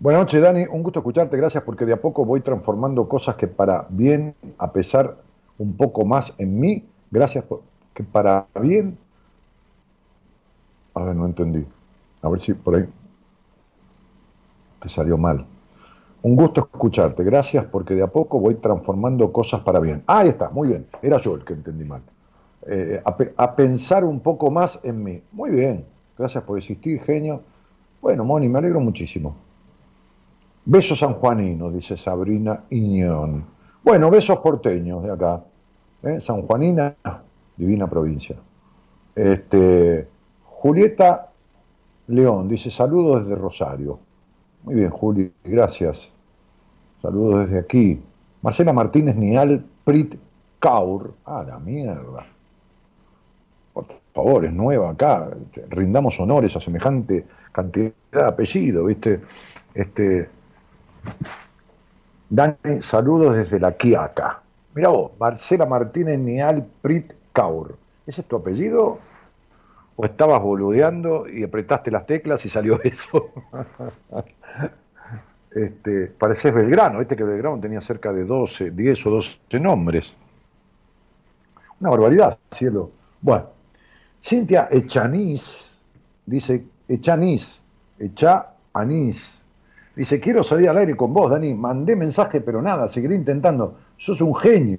buenas 0.00 0.22
noches, 0.22 0.42
Dani. 0.42 0.66
Un 0.70 0.82
gusto 0.82 1.00
escucharte. 1.00 1.36
Gracias 1.36 1.62
porque 1.64 1.84
de 1.84 1.92
a 1.92 2.00
poco 2.00 2.24
voy 2.24 2.40
transformando 2.40 3.08
cosas 3.08 3.36
que 3.36 3.46
para 3.46 3.86
bien, 3.88 4.34
a 4.58 4.72
pesar 4.72 5.16
un 5.58 5.76
poco 5.76 6.04
más 6.04 6.34
en 6.38 6.58
mí. 6.58 6.84
Gracias 7.10 7.44
por 7.44 7.62
que 7.94 8.04
para 8.04 8.46
bien. 8.60 8.96
A 10.94 11.02
ver, 11.02 11.16
no 11.16 11.26
entendí. 11.26 11.66
A 12.22 12.28
ver 12.28 12.40
si 12.40 12.54
por 12.54 12.76
ahí 12.76 12.84
te 14.80 14.88
salió 14.88 15.18
mal. 15.18 15.46
Un 16.22 16.36
gusto 16.36 16.68
escucharte. 16.72 17.24
Gracias 17.24 17.64
porque 17.66 17.94
de 17.94 18.02
a 18.02 18.06
poco 18.06 18.38
voy 18.40 18.56
transformando 18.56 19.32
cosas 19.32 19.60
para 19.62 19.80
bien. 19.80 20.02
Ah, 20.06 20.20
ahí 20.20 20.28
está, 20.28 20.50
muy 20.50 20.68
bien. 20.68 20.86
Era 21.02 21.18
yo 21.18 21.34
el 21.34 21.44
que 21.44 21.54
entendí 21.54 21.84
mal. 21.84 22.02
Eh, 22.66 23.00
a, 23.36 23.56
pensar 23.56 24.04
un 24.04 24.20
poco 24.20 24.50
más 24.50 24.80
en 24.82 25.02
mí. 25.02 25.22
Muy 25.32 25.50
bien, 25.50 25.86
gracias 26.18 26.44
por 26.44 26.58
existir, 26.58 27.00
genio. 27.02 27.40
Bueno, 28.02 28.24
Moni, 28.24 28.48
me 28.48 28.58
alegro 28.58 28.80
muchísimo. 28.80 29.47
Besos 30.70 30.98
sanjuaninos, 30.98 31.72
dice 31.72 31.96
Sabrina 31.96 32.64
Iñón. 32.68 33.42
Bueno, 33.82 34.10
besos 34.10 34.38
porteños 34.40 35.02
de 35.02 35.10
acá. 35.10 35.42
¿eh? 36.02 36.20
San 36.20 36.42
Juanina, 36.42 36.94
divina 37.56 37.88
provincia. 37.88 38.36
Este, 39.14 40.06
Julieta 40.44 41.30
León 42.08 42.48
dice 42.48 42.70
saludos 42.70 43.22
desde 43.22 43.40
Rosario. 43.40 43.98
Muy 44.64 44.74
bien, 44.74 44.90
Juli, 44.90 45.32
gracias. 45.42 46.12
Saludos 47.00 47.46
desde 47.46 47.60
aquí. 47.60 48.02
Marcela 48.42 48.74
Martínez 48.74 49.16
Nial 49.16 49.64
Prit 49.84 50.16
Kaur. 50.58 51.14
Ah, 51.24 51.46
la 51.48 51.58
mierda 51.58 52.26
por 53.72 53.86
favor, 54.12 54.44
es 54.44 54.52
nueva 54.52 54.90
acá, 54.90 55.30
rindamos 55.68 56.18
honores 56.18 56.56
a 56.56 56.60
semejante 56.60 57.24
cantidad 57.52 57.92
de 58.10 58.24
apellido, 58.24 58.86
¿viste? 58.86 59.20
Este, 59.74 60.28
Dani, 62.30 62.82
saludos 62.82 63.36
desde 63.36 63.58
la 63.58 63.72
Quiaca. 63.72 64.42
Mira 64.74 64.90
vos, 64.90 65.12
Marcela 65.18 65.66
Martínez 65.66 66.18
Nial 66.18 66.66
Prit 66.82 67.12
Kaur. 67.32 67.76
¿Ese 68.06 68.20
es 68.20 68.26
tu 68.28 68.36
apellido? 68.36 68.98
¿O 69.96 70.04
estabas 70.04 70.40
boludeando 70.40 71.28
y 71.28 71.42
apretaste 71.42 71.90
las 71.90 72.06
teclas 72.06 72.44
y 72.44 72.48
salió 72.48 72.80
eso? 72.84 73.30
este, 75.50 76.06
pareces 76.06 76.54
Belgrano, 76.54 77.00
este 77.00 77.16
que 77.16 77.24
Belgrano 77.24 77.58
tenía 77.60 77.80
cerca 77.80 78.12
de 78.12 78.24
12, 78.24 78.70
10 78.70 79.06
o 79.06 79.10
12 79.10 79.60
nombres. 79.60 80.16
Una 81.80 81.90
barbaridad, 81.90 82.38
cielo. 82.50 82.90
Bueno, 83.20 83.46
Cintia 84.22 84.68
Echanís 84.70 85.80
dice, 86.26 86.64
Echanís, 86.88 87.62
Echa 87.98 88.54
Anís. 88.72 89.37
Dice, 89.98 90.20
quiero 90.20 90.44
salir 90.44 90.68
al 90.68 90.76
aire 90.76 90.96
con 90.96 91.12
vos, 91.12 91.28
Dani. 91.28 91.54
Mandé 91.54 91.96
mensaje, 91.96 92.40
pero 92.40 92.62
nada, 92.62 92.86
seguiré 92.86 93.16
intentando. 93.16 93.78
Sos 93.96 94.20
un 94.20 94.32
genio. 94.32 94.78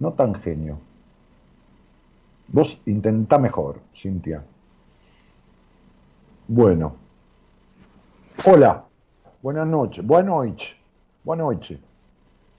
No 0.00 0.12
tan 0.14 0.34
genio. 0.34 0.80
Vos 2.48 2.80
intentá 2.86 3.38
mejor, 3.38 3.78
Cintia. 3.94 4.42
Bueno. 6.48 6.96
Hola. 8.44 8.84
Buenas 9.42 9.68
noches. 9.68 10.04
Buenas 10.04 10.28
noches. 10.28 10.76
Buenas 11.22 11.46
noches. 11.46 11.78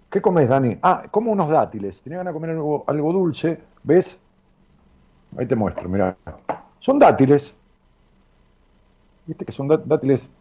¿Qué 0.10 0.22
comes, 0.22 0.48
Dani? 0.48 0.78
Ah, 0.82 1.04
como 1.12 1.34
unos 1.34 1.50
dátiles. 1.50 2.02
Tenía 2.02 2.20
ganas 2.20 2.34
de 2.34 2.40
comer 2.40 2.52
algo, 2.52 2.86
algo 2.88 3.12
dulce. 3.12 3.60
¿Ves? 3.84 4.18
Ahí 5.38 5.46
te 5.46 5.58
muestro, 5.58 5.90
mira. 5.90 6.16
Son 6.80 6.98
dátiles. 6.98 7.58
Viste 9.28 9.44
que 9.44 9.52
son 9.52 9.68
dátiles 9.68 10.32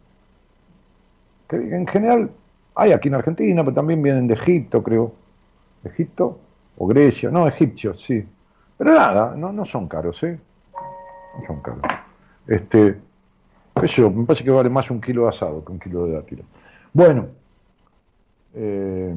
en 1.51 1.87
general 1.87 2.29
hay 2.75 2.91
aquí 2.91 3.07
en 3.07 3.15
Argentina, 3.15 3.63
pero 3.63 3.75
también 3.75 4.01
vienen 4.01 4.27
de 4.27 4.35
Egipto, 4.35 4.83
creo. 4.83 5.13
Egipto 5.83 6.39
o 6.77 6.87
Grecia, 6.87 7.29
no, 7.29 7.47
egipcios, 7.47 8.01
sí. 8.01 8.25
Pero 8.77 8.93
nada, 8.93 9.33
no, 9.35 9.51
no 9.51 9.65
son 9.65 9.87
caros, 9.87 10.21
¿eh? 10.23 10.39
No 11.37 11.45
son 11.45 11.61
caros. 11.61 11.81
Este, 12.47 12.97
eso, 13.81 14.09
me 14.09 14.25
parece 14.25 14.43
que 14.43 14.51
vale 14.51 14.69
más 14.69 14.89
un 14.89 15.01
kilo 15.01 15.23
de 15.23 15.29
asado 15.29 15.63
que 15.63 15.71
un 15.71 15.79
kilo 15.79 16.05
de 16.05 16.13
dátiles. 16.13 16.45
Bueno, 16.93 17.27
eh, 18.53 19.13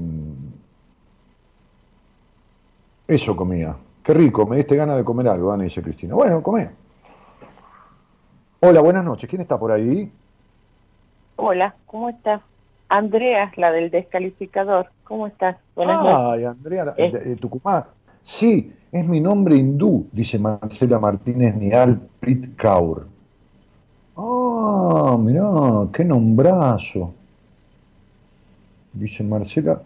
eso 3.07 3.37
comía. 3.37 3.77
Qué 4.03 4.15
rico, 4.15 4.47
me 4.47 4.57
diste 4.57 4.77
ganas 4.77 4.97
de 4.97 5.05
comer 5.05 5.29
algo, 5.29 5.51
Dani, 5.51 5.65
dice 5.65 5.83
Cristina. 5.83 6.15
Bueno, 6.15 6.43
come. 6.43 6.71
Hola, 8.61 8.81
buenas 8.81 9.05
noches. 9.05 9.29
¿Quién 9.29 9.43
está 9.43 9.59
por 9.59 9.71
ahí? 9.73 10.11
Hola, 11.45 11.75
¿cómo 11.87 12.09
estás? 12.09 12.41
Andrea, 12.89 13.51
la 13.57 13.73
del 13.73 13.91
descalificador. 13.91 14.93
¿Cómo 15.03 15.27
estás? 15.27 15.57
Buenas 15.75 15.99
Ay, 16.07 16.45
Andrea, 16.45 16.85
de, 16.85 17.35
Tucumán. 17.35 17.83
Sí, 18.23 18.73
es 18.93 19.05
mi 19.05 19.19
nombre 19.19 19.57
hindú, 19.57 20.07
dice 20.13 20.39
Marcela 20.39 21.01
Martínez 21.01 21.57
Nial 21.57 22.01
Prit 22.21 22.55
Kaur. 22.55 23.09
Ah, 24.17 25.17
mirá, 25.19 25.89
qué 25.93 26.05
nombrazo. 26.05 27.13
Dice 28.93 29.25
Marcela, 29.25 29.83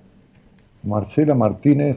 Marcela 0.83 1.35
Martínez. 1.35 1.97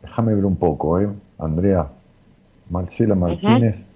Déjame 0.00 0.34
ver 0.34 0.46
un 0.46 0.56
poco, 0.56 0.98
¿eh? 0.98 1.10
Andrea. 1.38 1.90
Marcela 2.70 3.14
Martínez. 3.14 3.87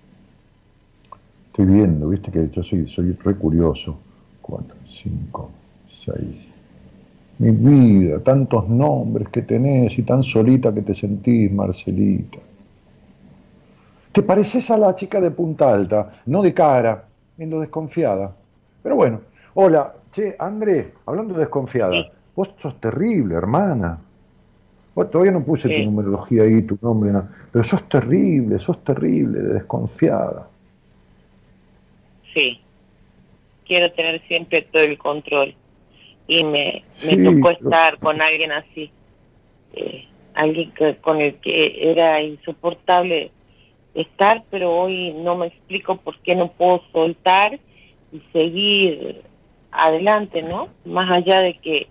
Estoy 1.52 1.66
viendo, 1.66 2.08
viste 2.08 2.30
que 2.30 2.48
yo 2.48 2.62
soy, 2.62 2.88
soy 2.88 3.12
re 3.12 3.34
curioso. 3.34 3.94
Cuatro, 4.40 4.74
cinco, 4.86 5.50
seis. 5.86 6.48
Mi 7.36 7.50
vida, 7.50 8.20
tantos 8.20 8.70
nombres 8.70 9.28
que 9.28 9.42
tenés 9.42 9.98
y 9.98 10.02
tan 10.02 10.22
solita 10.22 10.72
que 10.72 10.80
te 10.80 10.94
sentís, 10.94 11.52
Marcelita. 11.52 12.38
Te 14.12 14.22
pareces 14.22 14.70
a 14.70 14.78
la 14.78 14.94
chica 14.94 15.20
de 15.20 15.30
punta 15.30 15.70
alta, 15.70 16.22
no 16.24 16.40
de 16.40 16.54
cara, 16.54 17.04
en 17.36 17.50
lo 17.50 17.60
desconfiada. 17.60 18.34
Pero 18.82 18.96
bueno, 18.96 19.20
hola, 19.52 19.92
che, 20.10 20.34
André, 20.38 20.94
hablando 21.04 21.34
de 21.34 21.40
desconfiada, 21.40 22.12
vos 22.34 22.54
sos 22.56 22.80
terrible, 22.80 23.34
hermana. 23.34 23.98
todavía 24.94 25.32
no 25.32 25.44
puse 25.44 25.68
tu 25.68 25.84
numerología 25.84 26.44
ahí, 26.44 26.62
tu 26.62 26.78
nombre, 26.80 27.12
pero 27.50 27.62
sos 27.62 27.86
terrible, 27.90 28.58
sos 28.58 28.82
terrible, 28.82 29.38
de 29.38 29.52
desconfiada. 29.52 30.48
Sí, 32.34 32.60
quiero 33.66 33.90
tener 33.92 34.20
siempre 34.26 34.62
todo 34.62 34.82
el 34.82 34.98
control 34.98 35.54
y 36.26 36.44
me, 36.44 36.82
tocó 37.24 37.50
estar 37.50 37.98
con 37.98 38.22
alguien 38.22 38.52
así, 38.52 38.90
eh, 39.74 40.06
alguien 40.34 40.72
que, 40.72 40.96
con 40.96 41.20
el 41.20 41.34
que 41.36 41.90
era 41.90 42.22
insoportable 42.22 43.30
estar, 43.94 44.44
pero 44.50 44.72
hoy 44.74 45.12
no 45.12 45.36
me 45.36 45.48
explico 45.48 45.96
por 45.96 46.18
qué 46.20 46.34
no 46.34 46.50
puedo 46.52 46.82
soltar 46.92 47.58
y 48.12 48.20
seguir 48.32 49.22
adelante, 49.70 50.42
¿no? 50.42 50.68
Más 50.84 51.18
allá 51.18 51.40
de 51.40 51.58
que 51.58 51.88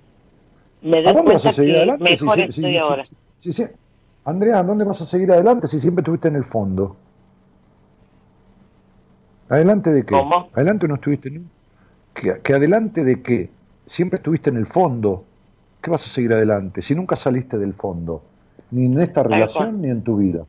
me 0.81 1.01
doy 1.01 1.13
cuenta 1.13 1.53
que 1.53 1.97
mejor 1.99 2.39
estoy 2.39 2.77
ahora. 2.77 3.03
Sí, 3.39 3.51
Andrea, 4.23 4.63
¿dónde 4.63 4.85
vas 4.85 5.01
a 5.01 5.05
seguir 5.05 5.31
adelante 5.31 5.67
si 5.67 5.79
siempre 5.79 6.01
estuviste 6.01 6.27
en 6.27 6.35
el 6.35 6.45
fondo? 6.45 6.95
¿Adelante 9.51 9.91
de 9.91 10.05
qué? 10.05 10.15
¿Cómo? 10.15 10.49
¿Adelante 10.53 10.87
no 10.87 10.95
estuviste 10.95 11.41
¿Que, 12.13 12.39
¿Que 12.41 12.53
adelante 12.53 13.03
de 13.03 13.21
qué? 13.21 13.49
Siempre 13.85 14.15
estuviste 14.15 14.49
en 14.49 14.55
el 14.55 14.65
fondo. 14.65 15.25
¿Qué 15.81 15.91
vas 15.91 16.05
a 16.05 16.09
seguir 16.09 16.31
adelante 16.31 16.81
si 16.81 16.95
nunca 16.95 17.17
saliste 17.17 17.57
del 17.57 17.73
fondo? 17.73 18.23
Ni 18.71 18.85
en 18.85 19.01
esta 19.01 19.23
relación 19.23 19.81
ni 19.81 19.89
en 19.89 20.03
tu 20.03 20.15
vida. 20.15 20.45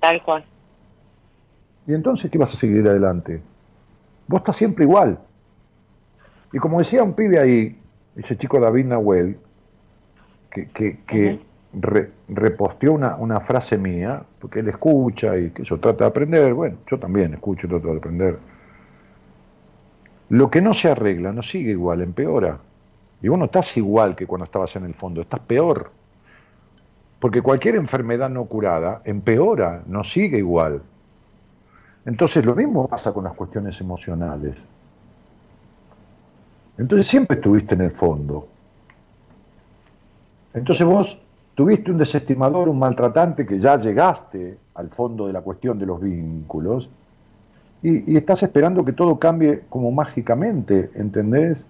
Tal 0.00 0.22
cual. 0.22 0.44
¿Y 1.86 1.92
entonces 1.92 2.30
qué 2.30 2.38
vas 2.38 2.54
a 2.54 2.56
seguir 2.56 2.88
adelante? 2.88 3.42
Vos 4.26 4.38
estás 4.38 4.56
siempre 4.56 4.86
igual. 4.86 5.18
Y 6.54 6.58
como 6.58 6.78
decía 6.78 7.02
un 7.02 7.12
pibe 7.12 7.38
ahí, 7.38 7.78
ese 8.16 8.38
chico 8.38 8.58
David 8.58 8.86
Nahuel, 8.86 9.36
que, 10.50 10.68
que, 11.06 11.40
reposteó 12.28 12.92
una, 12.92 13.16
una, 13.16 13.40
frase 13.40 13.76
mía, 13.76 14.22
porque 14.40 14.60
él 14.60 14.68
escucha 14.68 15.36
y 15.36 15.50
que 15.50 15.64
yo 15.64 15.78
trata 15.78 16.04
de 16.04 16.08
aprender, 16.08 16.54
bueno, 16.54 16.76
yo 16.90 16.98
también 16.98 17.34
escucho 17.34 17.66
y 17.66 17.70
trato 17.70 17.88
de 17.88 17.96
aprender. 17.98 18.38
Lo 20.28 20.50
que 20.50 20.60
no 20.60 20.74
se 20.74 20.90
arregla 20.90 21.32
no 21.32 21.42
sigue 21.42 21.72
igual, 21.72 22.00
empeora. 22.00 22.58
Y 23.22 23.28
vos 23.28 23.38
no 23.38 23.46
estás 23.46 23.76
igual 23.76 24.16
que 24.16 24.26
cuando 24.26 24.44
estabas 24.44 24.74
en 24.76 24.84
el 24.84 24.94
fondo, 24.94 25.20
estás 25.20 25.40
peor. 25.40 25.90
Porque 27.20 27.40
cualquier 27.40 27.76
enfermedad 27.76 28.28
no 28.28 28.44
curada 28.44 29.00
empeora, 29.04 29.82
no 29.86 30.04
sigue 30.04 30.38
igual. 30.38 30.82
Entonces 32.06 32.44
lo 32.44 32.54
mismo 32.54 32.86
pasa 32.86 33.12
con 33.12 33.24
las 33.24 33.32
cuestiones 33.34 33.80
emocionales. 33.80 34.56
Entonces 36.76 37.06
siempre 37.06 37.36
estuviste 37.36 37.74
en 37.74 37.82
el 37.82 37.90
fondo. 37.92 38.48
Entonces 40.52 40.86
vos 40.86 41.20
tuviste 41.54 41.90
un 41.90 41.98
desestimador, 41.98 42.68
un 42.68 42.78
maltratante 42.78 43.46
que 43.46 43.58
ya 43.58 43.76
llegaste 43.76 44.58
al 44.74 44.90
fondo 44.90 45.26
de 45.26 45.32
la 45.32 45.40
cuestión 45.40 45.78
de 45.78 45.86
los 45.86 46.00
vínculos 46.00 46.88
y, 47.82 48.12
y, 48.12 48.16
estás 48.16 48.42
esperando 48.42 48.84
que 48.84 48.92
todo 48.92 49.18
cambie 49.18 49.62
como 49.68 49.92
mágicamente, 49.92 50.90
¿entendés? 50.94 51.66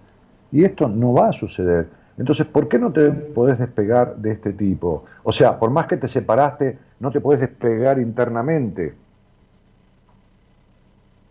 Y 0.51 0.63
esto 0.63 0.87
no 0.87 1.13
va 1.13 1.29
a 1.29 1.33
suceder. 1.33 1.89
Entonces, 2.17 2.45
¿por 2.45 2.69
qué 2.69 2.79
no 2.79 2.93
te 2.93 3.11
podés 3.11 3.59
despegar 3.59 4.15
de 4.15 4.31
este 4.31 4.53
tipo? 4.53 5.03
O 5.23 5.31
sea, 5.31 5.59
por 5.59 5.69
más 5.69 5.87
que 5.87 5.97
te 5.97 6.07
separaste, 6.07 6.79
no 6.99 7.11
te 7.11 7.19
podés 7.19 7.41
despegar 7.41 7.99
internamente. 7.99 8.95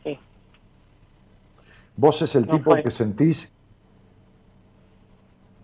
Sí. 0.02 0.18
Vos 1.97 2.20
es 2.20 2.35
el 2.35 2.47
tipo 2.47 2.74
que 2.74 2.90
sentís... 2.90 3.48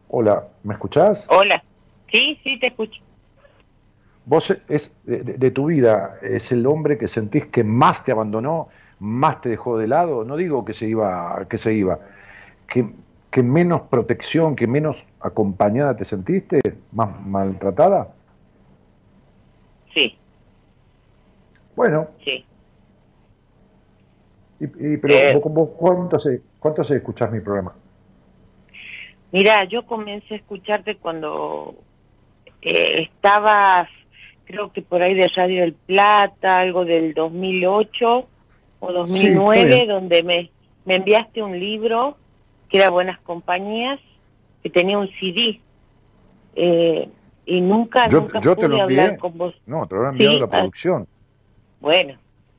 Hola, 0.09 0.49
¿me 0.65 0.75
escuchás? 0.75 1.27
Hola, 1.29 1.63
sí, 2.11 2.39
sí, 2.43 2.59
te 2.59 2.69
escucho. 2.69 3.01
Vos 4.27 4.57
es 4.69 4.95
de, 5.05 5.51
tu 5.51 5.67
vida, 5.67 6.19
es 6.23 6.53
el 6.53 6.67
hombre 6.67 6.99
que 6.99 7.09
sentís 7.09 7.47
que 7.47 7.65
más 7.65 8.05
te 8.05 8.13
abandonó, 8.13 8.69
más 9.01 9.41
te 9.41 9.49
dejó 9.49 9.79
de 9.79 9.89
lado. 9.89 10.25
No 10.25 10.37
digo 10.37 10.65
que 10.65 10.73
se 10.73 10.87
iba, 10.87 11.47
que 11.49 11.59
se 11.59 11.73
iba, 11.73 11.99
que 12.69 12.87
que 13.31 13.43
menos 13.43 13.83
protección, 13.83 14.57
que 14.57 14.67
menos 14.67 15.07
acompañada 15.21 15.97
te 15.97 16.05
sentiste, 16.05 16.61
más 16.93 17.21
maltratada? 17.25 18.09
Sí. 19.95 20.17
Bueno. 21.77 22.09
Sí. 22.25 22.45
Y, 24.59 24.97
pero 24.99 25.15
eh. 25.15 25.41
vos, 25.43 25.71
¿cuánto, 25.77 26.17
hace, 26.17 26.43
¿cuánto 26.59 26.83
hace 26.83 26.97
escuchás 26.97 27.31
mi 27.31 27.41
programa? 27.41 27.75
Mira, 29.33 29.65
yo 29.65 29.87
comencé 29.87 30.35
a 30.35 30.37
escucharte 30.37 30.97
cuando 30.97 31.77
eh, 32.63 33.03
estabas, 33.03 33.89
creo 34.45 34.73
que 34.73 34.83
por 34.83 35.03
ahí 35.03 35.15
de 35.15 35.29
Radio 35.29 35.65
El 35.65 35.75
Plata, 35.75 36.59
algo 36.59 36.85
del 36.85 37.15
2008 37.15 38.29
o 38.81 38.93
2009, 38.93 39.87
donde 39.87 40.23
me, 40.23 40.51
me 40.85 40.97
enviaste 40.97 41.43
un 41.43 41.59
libro 41.59 42.17
que 42.69 42.79
era 42.79 42.91
Buenas 42.91 43.19
Compañías, 43.21 44.01
que 44.63 44.71
tenía 44.71 44.99
un 44.99 45.09
CD. 45.19 45.61
Eh, 46.55 47.09
y 47.47 47.61
nunca, 47.61 48.09
yo, 48.09 48.21
nunca 48.21 48.41
yo 48.41 48.57
te 48.57 48.69
lo 48.69 48.83
hablar 48.83 49.19
con 49.19 49.37
vos. 49.37 49.55
No, 49.67 49.87
te 49.87 49.95
lo 49.95 50.07
había 50.07 50.11
enviado 50.11 50.39
la 50.39 50.45
ah, 50.47 50.51
producción. 50.51 51.07
bueno, 51.81 52.15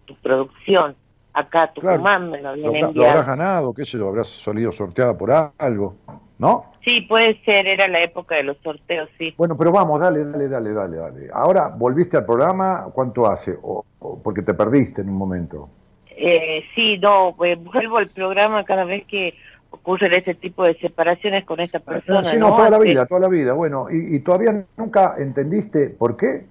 tu 0.05 0.15
producción. 0.15 0.95
Acá 1.33 1.71
tu 1.73 1.81
mamá 1.81 2.19
me 2.19 2.41
lo 2.41 2.53
enviado. 2.53 2.91
Lo 2.93 3.05
habrás 3.07 3.27
ganado, 3.27 3.73
qué 3.73 3.85
sé 3.85 3.97
yo, 3.97 4.09
habrás 4.09 4.27
salido 4.27 4.71
sorteada 4.71 5.17
por 5.17 5.31
algo, 5.57 5.95
¿no? 6.37 6.65
Sí, 6.83 7.01
puede 7.01 7.39
ser, 7.45 7.67
era 7.67 7.87
la 7.87 8.01
época 8.01 8.35
de 8.35 8.43
los 8.43 8.57
sorteos, 8.57 9.09
sí. 9.17 9.33
Bueno, 9.37 9.55
pero 9.57 9.71
vamos, 9.71 10.01
dale, 10.01 10.25
dale, 10.25 10.49
dale, 10.49 10.73
dale, 10.73 10.97
dale. 10.97 11.29
Ahora, 11.33 11.69
¿volviste 11.69 12.17
al 12.17 12.25
programa? 12.25 12.87
¿Cuánto 12.93 13.27
hace? 13.27 13.57
O, 13.61 13.85
porque 14.23 14.41
te 14.41 14.53
perdiste 14.53 15.01
en 15.01 15.09
un 15.09 15.15
momento. 15.15 15.69
Eh, 16.09 16.63
sí, 16.75 16.97
no, 16.97 17.33
pues, 17.37 17.57
vuelvo 17.63 17.97
al 17.97 18.09
programa 18.09 18.65
cada 18.65 18.83
vez 18.83 19.05
que 19.05 19.35
ocurren 19.69 20.13
ese 20.13 20.35
tipo 20.35 20.63
de 20.65 20.77
separaciones 20.79 21.45
con 21.45 21.59
esta 21.61 21.79
persona. 21.79 22.25
Sí, 22.25 22.37
no, 22.37 22.55
toda 22.55 22.69
la 22.69 22.79
vida, 22.79 23.05
toda 23.05 23.21
la 23.21 23.29
vida. 23.29 23.53
Bueno, 23.53 23.87
y, 23.89 24.19
todavía 24.19 24.65
nunca 24.75 25.15
entendiste 25.17 25.89
por 25.89 26.17
qué. 26.17 26.45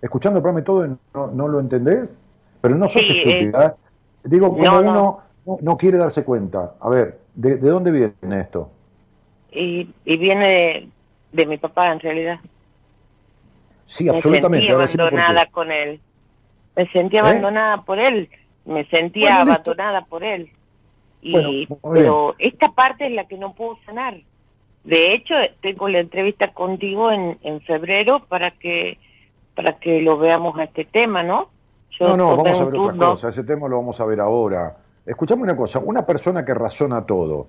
Escuchando 0.00 0.38
el 0.38 0.42
programa 0.42 0.60
y 0.60 0.64
todo, 0.64 0.98
no, 1.34 1.48
lo 1.48 1.60
entendés, 1.60 2.22
pero 2.60 2.74
no 2.76 2.88
sos 2.88 3.02
estúpida. 3.02 3.66
¿eh? 3.66 3.85
Digo, 4.26 4.50
como 4.50 4.78
uno 4.78 5.20
no. 5.62 5.76
quiere 5.76 5.98
darse 5.98 6.24
cuenta. 6.24 6.74
A 6.80 6.88
ver, 6.88 7.18
¿de, 7.34 7.56
dónde 7.58 7.92
viene 7.92 8.40
esto? 8.40 8.70
Y, 9.52 9.88
y 10.04 10.16
viene 10.16 10.90
de, 11.32 11.46
mi 11.46 11.56
papá, 11.58 11.92
en 11.92 12.00
realidad. 12.00 12.40
Sí, 13.86 14.08
absolutamente. 14.08 14.74
Me 14.74 14.86
sentía 14.86 15.04
abandonada 15.04 15.46
con 15.46 15.70
él. 15.72 16.00
Me 16.74 16.86
sentía 16.90 17.20
¿Eh? 17.20 17.22
abandonada 17.22 17.82
por 17.82 17.98
él. 17.98 18.28
Me 18.64 18.84
sentía 18.86 19.40
abandonada 19.40 20.02
por 20.02 20.24
él. 20.24 20.50
Y, 21.22 21.66
pero 21.82 22.34
esta 22.38 22.68
parte 22.72 23.06
es 23.06 23.12
la 23.12 23.26
que 23.26 23.36
no 23.36 23.54
puedo 23.54 23.78
sanar. 23.86 24.16
De 24.84 25.12
hecho, 25.12 25.34
tengo 25.60 25.88
la 25.88 25.98
entrevista 25.98 26.52
contigo 26.52 27.10
en, 27.10 27.38
en 27.42 27.60
febrero 27.62 28.24
para 28.28 28.52
que 28.52 28.98
para 29.56 29.78
que 29.78 30.02
lo 30.02 30.18
veamos 30.18 30.56
a 30.58 30.64
este 30.64 30.84
tema, 30.84 31.22
¿no? 31.22 31.48
No, 32.00 32.16
no, 32.16 32.36
vamos 32.36 32.60
a 32.60 32.64
ver 32.64 32.74
otra 32.76 33.06
cosa. 33.06 33.28
Ese 33.28 33.44
tema 33.44 33.68
lo 33.68 33.76
vamos 33.76 34.00
a 34.00 34.06
ver 34.06 34.20
ahora. 34.20 34.76
Escuchame 35.04 35.42
una 35.42 35.56
cosa. 35.56 35.78
Una 35.78 36.04
persona 36.04 36.44
que 36.44 36.54
razona 36.54 37.04
todo 37.04 37.48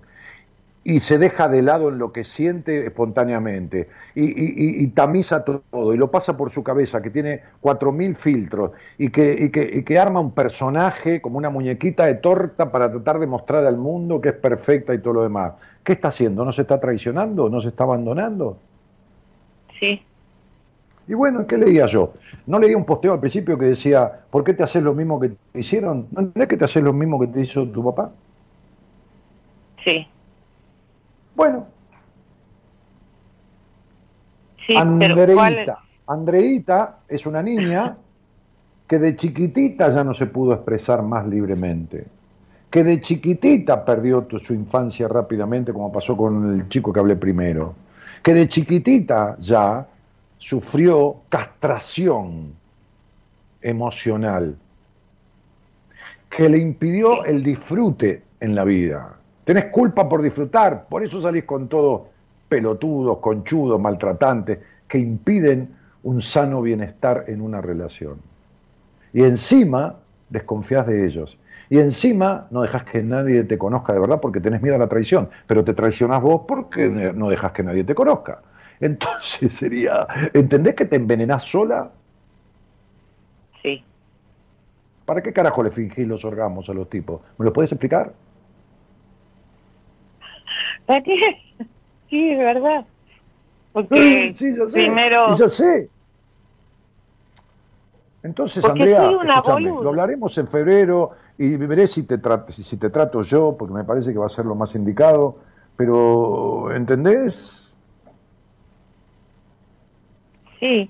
y 0.88 1.02
se 1.02 1.18
deja 1.18 1.50
de 1.50 1.62
lado 1.62 1.90
en 1.90 1.98
lo 1.98 2.14
que 2.14 2.24
siente 2.24 2.86
espontáneamente 2.86 3.90
y, 4.16 4.88
tamiza 4.88 5.44
todo 5.44 5.94
y 5.94 5.98
lo 5.98 6.10
pasa 6.10 6.38
por 6.38 6.50
su 6.50 6.64
cabeza, 6.64 7.02
que 7.02 7.10
tiene 7.10 7.42
cuatro 7.60 7.92
mil 7.92 8.16
filtros 8.16 8.72
y 8.98 9.10
que, 9.10 9.52
que, 9.52 9.84
que, 9.84 10.00
arma 10.00 10.22
un 10.22 10.32
personaje 10.32 11.20
como 11.20 11.40
una 11.40 11.50
muñequita 11.50 12.06
de 12.06 12.16
torta 12.16 12.72
para 12.72 12.90
tratar 12.90 13.20
de 13.20 13.28
mostrar 13.28 13.66
al 13.66 13.76
mundo 13.76 14.22
que 14.22 14.30
es 14.30 14.36
perfecta 14.36 14.94
y 14.94 15.00
todo 15.00 15.16
lo 15.16 15.24
demás. 15.24 15.56
¿Qué 15.84 15.92
está 15.92 16.08
haciendo? 16.08 16.46
¿No 16.46 16.54
se 16.54 16.62
está 16.62 16.80
traicionando? 16.80 17.50
¿No 17.50 17.60
se 17.60 17.68
está 17.68 17.84
abandonando? 17.84 18.58
Sí. 19.78 20.02
Y 21.08 21.14
bueno, 21.14 21.48
¿qué 21.48 21.58
leía 21.58 21.86
yo? 21.86 22.14
No 22.46 22.60
leía 22.60 22.76
un 22.76 22.86
posteo 22.86 23.14
al 23.14 23.20
principio 23.20 23.58
que 23.58 23.66
decía, 23.66 24.12
¿por 24.30 24.44
qué 24.44 24.54
te 24.54 24.64
haces 24.64 24.84
lo 24.84 24.94
mismo 24.94 25.20
que 25.20 25.30
te 25.30 25.60
hicieron? 25.60 26.08
¿No 26.12 26.22
entendés 26.22 26.48
que 26.50 26.58
te 26.58 26.66
haces 26.66 26.84
lo 26.84 26.92
mismo 26.92 27.20
que 27.20 27.28
te 27.28 27.42
hizo 27.42 27.68
tu 27.70 27.84
papá? 27.84 28.12
Sí. 29.84 30.06
Bueno. 31.36 31.66
Andreita. 34.76 35.80
Andreita 36.08 37.00
es 37.08 37.26
una 37.26 37.42
niña 37.42 37.96
que 38.88 39.00
de 39.00 39.16
chiquitita 39.16 39.90
ya 39.90 40.04
no 40.04 40.14
se 40.14 40.26
pudo 40.28 40.54
expresar 40.54 41.04
más 41.04 41.26
libremente, 41.28 42.06
que 42.70 42.84
de 42.84 43.00
chiquitita 43.00 43.84
perdió 43.84 44.28
su 44.44 44.54
infancia 44.54 45.08
rápidamente, 45.08 45.72
como 45.72 45.92
pasó 45.92 46.18
con 46.18 46.60
el 46.60 46.70
chico 46.70 46.92
que 46.92 47.00
hablé 47.00 47.16
primero, 47.16 47.76
que 48.24 48.34
de 48.34 48.48
chiquitita 48.48 49.38
ya 49.40 49.86
sufrió 50.38 51.18
castración 51.30 52.54
emocional, 53.62 54.58
que 56.30 56.50
le 56.50 56.58
impidió 56.58 57.26
el 57.26 57.44
disfrute 57.44 58.24
en 58.40 58.56
la 58.56 58.64
vida. 58.64 59.16
Tenés 59.44 59.66
culpa 59.66 60.08
por 60.08 60.22
disfrutar, 60.22 60.88
por 60.88 61.04
eso 61.04 61.22
salís 61.22 61.46
con 61.46 61.68
todos 61.68 62.02
pelotudos, 62.50 63.18
conchudos, 63.20 63.80
maltratantes, 63.80 64.60
que 64.88 65.00
impiden 65.00 65.76
un 66.04 66.22
sano 66.22 66.62
bienestar 66.62 67.26
en 67.28 67.42
una 67.42 67.62
relación. 67.62 68.18
Y 69.14 69.24
encima 69.24 69.96
desconfías 70.30 70.88
de 70.88 71.06
ellos. 71.06 71.38
Y 71.70 71.80
encima 71.80 72.48
no 72.50 72.62
dejas 72.62 72.84
que 72.84 73.04
nadie 73.04 73.44
te 73.44 73.58
conozca 73.58 73.94
de 73.94 74.00
verdad 74.00 74.22
porque 74.22 74.40
tenés 74.40 74.62
miedo 74.62 74.76
a 74.76 74.80
la 74.80 74.88
traición, 74.88 75.30
pero 75.48 75.64
te 75.64 75.74
traicionas 75.74 76.22
vos 76.22 76.44
porque 76.48 76.88
no 76.90 77.30
dejas 77.30 77.52
que 77.52 77.64
nadie 77.64 77.84
te 77.84 77.94
conozca. 77.94 78.40
Entonces 78.80 79.54
sería, 79.58 80.08
¿entendés 80.34 80.76
que 80.76 80.86
te 80.86 80.96
envenenás 80.96 81.44
sola? 81.44 81.92
Sí. 83.62 83.84
¿Para 85.06 85.22
qué 85.22 85.34
carajo 85.34 85.64
le 85.64 85.72
fingís 85.72 86.08
los 86.08 86.24
orgasmos 86.26 86.70
a 86.70 86.74
los 86.74 86.90
tipos? 86.90 87.22
¿Me 87.38 87.46
lo 87.46 87.54
puedes 87.54 87.72
explicar? 87.72 88.14
¿Para 90.86 91.02
qué? 91.02 91.14
Sí, 92.10 92.32
es 92.32 92.38
verdad. 92.38 92.86
Porque 93.74 94.34
sí, 94.36 94.56
sé. 94.56 94.74
primero... 94.74 95.32
Y 95.32 95.36
sé. 95.36 95.90
Entonces, 98.24 98.66
Andrea, 98.66 99.10
lo 99.10 99.90
hablaremos 99.90 100.38
en 100.38 100.48
febrero 100.48 101.12
y 101.38 101.56
veré 101.56 101.88
si 101.88 102.04
te, 102.04 102.18
trato, 102.18 102.52
si 102.52 102.76
te 102.76 102.90
trato 102.90 103.22
yo, 103.22 103.56
porque 103.58 103.74
me 103.74 103.86
parece 103.86 104.12
que 104.12 104.20
va 104.20 104.26
a 104.26 104.30
ser 104.30 104.46
lo 104.46 104.56
más 104.56 104.76
indicado, 104.76 105.38
pero 105.78 106.74
¿entendés? 106.74 107.67
Sí. 110.60 110.90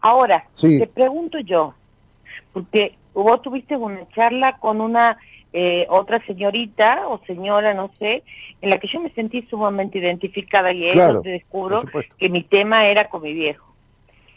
Ahora, 0.00 0.44
te 0.60 0.86
pregunto 0.86 1.38
yo, 1.40 1.74
porque 2.52 2.96
vos 3.14 3.42
tuviste 3.42 3.76
una 3.76 4.06
charla 4.08 4.56
con 4.58 4.80
una 4.80 5.18
eh, 5.52 5.86
otra 5.88 6.24
señorita 6.26 7.08
o 7.08 7.20
señora, 7.26 7.72
no 7.72 7.90
sé, 7.94 8.22
en 8.60 8.70
la 8.70 8.78
que 8.78 8.88
yo 8.92 9.00
me 9.00 9.10
sentí 9.10 9.42
sumamente 9.42 9.98
identificada 9.98 10.72
y 10.72 10.88
ahí 10.88 10.98
donde 10.98 11.30
descubro 11.30 11.84
que 12.18 12.28
mi 12.28 12.42
tema 12.42 12.86
era 12.86 13.08
con 13.08 13.22
mi 13.22 13.32
viejo. 13.32 13.66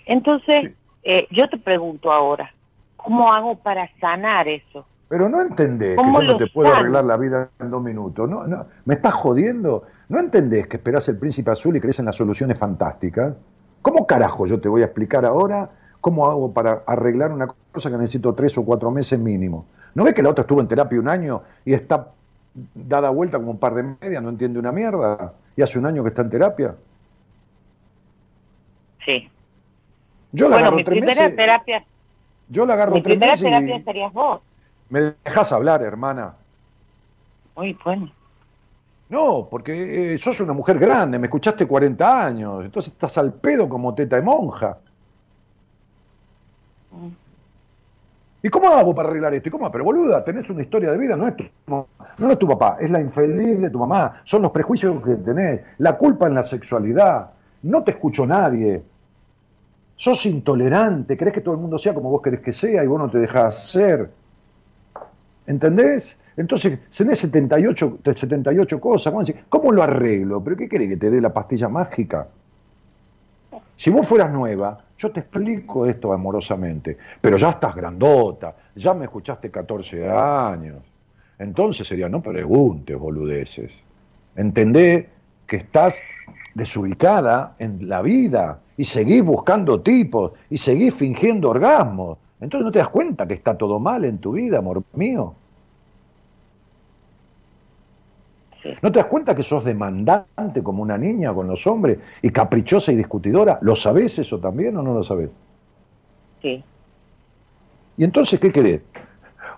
Entonces, 0.05 0.71
eh, 1.03 1.27
yo 1.31 1.49
te 1.49 1.57
pregunto 1.57 2.11
ahora, 2.11 2.53
¿cómo 2.95 3.31
hago 3.31 3.55
para 3.55 3.89
sanar 3.99 4.47
eso? 4.47 4.85
Pero 5.09 5.27
no 5.27 5.41
entendés 5.41 5.97
que 5.97 6.03
yo 6.03 6.21
no 6.21 6.37
te 6.37 6.47
puedo 6.47 6.73
arreglar 6.73 7.03
la 7.03 7.17
vida 7.17 7.49
en 7.59 7.71
dos 7.71 7.81
minutos. 7.81 8.29
No, 8.29 8.45
no, 8.45 8.67
¿Me 8.85 8.93
estás 8.93 9.13
jodiendo? 9.13 9.83
¿No 10.07 10.19
entendés 10.19 10.67
que 10.67 10.77
esperás 10.77 11.09
el 11.09 11.17
príncipe 11.17 11.51
azul 11.51 11.75
y 11.75 11.81
crees 11.81 11.99
en 11.99 12.05
las 12.05 12.15
soluciones 12.15 12.57
fantásticas? 12.57 13.33
¿Cómo 13.81 14.05
carajo 14.07 14.45
yo 14.45 14.59
te 14.59 14.67
voy 14.69 14.81
a 14.81 14.85
explicar 14.85 15.25
ahora 15.25 15.69
cómo 16.01 16.27
hago 16.27 16.53
para 16.53 16.83
arreglar 16.85 17.31
una 17.31 17.47
cosa 17.71 17.89
que 17.89 17.97
necesito 17.97 18.33
tres 18.35 18.57
o 18.57 18.65
cuatro 18.65 18.91
meses 18.91 19.19
mínimo? 19.19 19.65
¿No 19.95 20.03
ves 20.03 20.13
que 20.13 20.21
la 20.23 20.29
otra 20.29 20.41
estuvo 20.43 20.61
en 20.61 20.67
terapia 20.67 20.99
un 20.99 21.07
año 21.09 21.41
y 21.65 21.73
está 21.73 22.11
dada 22.73 23.09
vuelta 23.09 23.37
como 23.37 23.51
un 23.51 23.57
par 23.59 23.73
de 23.73 23.83
media, 24.01 24.21
no 24.21 24.29
entiende 24.29 24.59
una 24.59 24.71
mierda? 24.71 25.33
Y 25.55 25.61
hace 25.61 25.79
un 25.79 25.85
año 25.85 26.03
que 26.03 26.09
está 26.09 26.21
en 26.21 26.29
terapia. 26.29 26.75
Sí. 29.05 29.29
Yo 30.31 30.47
la 30.49 30.57
bueno, 30.57 30.67
agarro 30.67 30.77
mi 30.77 30.83
tres 30.83 30.99
primera 30.99 31.21
meses. 31.23 31.35
terapia. 31.35 31.85
Yo 32.47 32.65
la 32.65 32.73
agarro 32.73 32.93
Mi 32.93 33.01
tres 33.01 33.17
primera 33.17 33.31
meses 33.33 33.43
terapia 33.43 33.75
y 33.75 33.79
serías 33.79 34.13
vos. 34.13 34.41
me 34.89 35.13
dejas 35.23 35.51
hablar, 35.51 35.81
hermana. 35.81 36.35
Muy 37.55 37.77
bueno. 37.83 38.11
No, 39.09 39.47
porque 39.49 40.13
eh, 40.13 40.17
sos 40.19 40.39
una 40.39 40.53
mujer 40.53 40.77
grande, 40.77 41.17
me 41.17 41.27
escuchaste 41.27 41.65
40 41.65 42.25
años, 42.25 42.63
entonces 42.63 42.93
estás 42.93 43.17
al 43.17 43.33
pedo 43.33 43.67
como 43.67 43.95
teta 43.95 44.15
de 44.15 44.21
monja. 44.21 44.77
Mm. 46.91 47.07
¿Y 48.41 48.49
cómo 48.49 48.69
hago 48.69 48.95
para 48.95 49.09
arreglar 49.09 49.33
esto? 49.33 49.49
¿Y 49.49 49.51
cómo? 49.51 49.69
Pero 49.71 49.83
boluda, 49.83 50.23
tenés 50.23 50.49
una 50.49 50.61
historia 50.61 50.91
de 50.91 50.97
vida, 50.97 51.15
no 51.15 51.27
es 51.27 51.35
tu, 51.35 51.43
no, 51.67 51.87
no 52.19 52.31
es 52.31 52.39
tu 52.39 52.47
papá, 52.47 52.77
es 52.79 52.89
la 52.89 53.01
infeliz 53.01 53.59
de 53.59 53.69
tu 53.69 53.79
mamá, 53.79 54.21
son 54.23 54.43
los 54.43 54.51
prejuicios 54.51 55.03
que 55.03 55.15
tenés, 55.15 55.61
la 55.79 55.97
culpa 55.97 56.27
en 56.27 56.35
la 56.35 56.43
sexualidad, 56.43 57.31
no 57.63 57.83
te 57.83 57.91
escucho 57.91 58.25
nadie, 58.25 58.81
sos 59.95 60.25
intolerante, 60.27 61.17
crees 61.17 61.33
que 61.33 61.41
todo 61.41 61.55
el 61.55 61.59
mundo 61.59 61.77
sea 61.77 61.93
como 61.93 62.09
vos 62.09 62.21
querés 62.21 62.39
que 62.39 62.53
sea 62.53 62.83
y 62.83 62.87
vos 62.87 62.99
no 62.99 63.09
te 63.09 63.17
dejás 63.17 63.69
ser. 63.69 64.09
¿Entendés? 65.45 66.17
Entonces, 66.39 66.79
tenés 66.89 67.19
78, 67.19 67.99
78 68.01 68.79
cosas, 68.79 69.13
¿cómo, 69.49 69.73
lo 69.73 69.83
arreglo? 69.83 70.41
¿Pero 70.41 70.55
qué 70.55 70.69
querés 70.69 70.87
que 70.87 70.95
te 70.95 71.09
dé 71.09 71.19
la 71.19 71.33
pastilla 71.33 71.67
mágica? 71.67 72.29
Si 73.75 73.89
vos 73.89 74.07
fueras 74.07 74.31
nueva, 74.31 74.79
yo 74.97 75.11
te 75.11 75.19
explico 75.19 75.85
esto 75.85 76.13
amorosamente, 76.13 76.97
pero 77.19 77.35
ya 77.35 77.49
estás 77.49 77.75
grandota, 77.75 78.55
ya 78.73 78.93
me 78.93 79.03
escuchaste 79.03 79.51
14 79.51 80.09
años. 80.09 80.77
Entonces 81.37 81.85
sería, 81.85 82.07
no 82.07 82.21
preguntes 82.21 82.97
boludeces. 82.97 83.83
Entendé 84.37 85.09
que 85.45 85.57
estás 85.57 86.01
desubicada 86.53 87.55
en 87.59 87.89
la 87.89 88.01
vida 88.01 88.61
y 88.77 88.85
seguís 88.85 89.23
buscando 89.23 89.81
tipos 89.81 90.31
y 90.49 90.57
seguís 90.57 90.93
fingiendo 90.95 91.49
orgasmos. 91.49 92.17
Entonces 92.39 92.63
no 92.63 92.71
te 92.71 92.79
das 92.79 92.87
cuenta 92.87 93.27
que 93.27 93.33
está 93.33 93.57
todo 93.57 93.77
mal 93.77 94.05
en 94.05 94.19
tu 94.19 94.31
vida, 94.31 94.59
amor 94.59 94.81
mío. 94.93 95.35
¿No 98.81 98.91
te 98.91 98.99
das 98.99 99.07
cuenta 99.07 99.35
que 99.35 99.43
sos 99.43 99.63
demandante 99.63 100.61
como 100.63 100.83
una 100.83 100.97
niña 100.97 101.33
con 101.33 101.47
los 101.47 101.65
hombres 101.67 101.99
y 102.21 102.29
caprichosa 102.29 102.91
y 102.91 102.95
discutidora? 102.95 103.57
¿Lo 103.61 103.75
sabés 103.75 104.19
eso 104.19 104.39
también 104.39 104.75
o 104.77 104.81
no 104.81 104.93
lo 104.93 105.03
sabés? 105.03 105.29
Sí. 106.41 106.63
¿Y 107.97 108.03
entonces 108.03 108.39
qué 108.39 108.51
querés? 108.51 108.81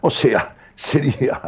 O 0.02 0.10
sea, 0.10 0.56
sería, 0.76 1.41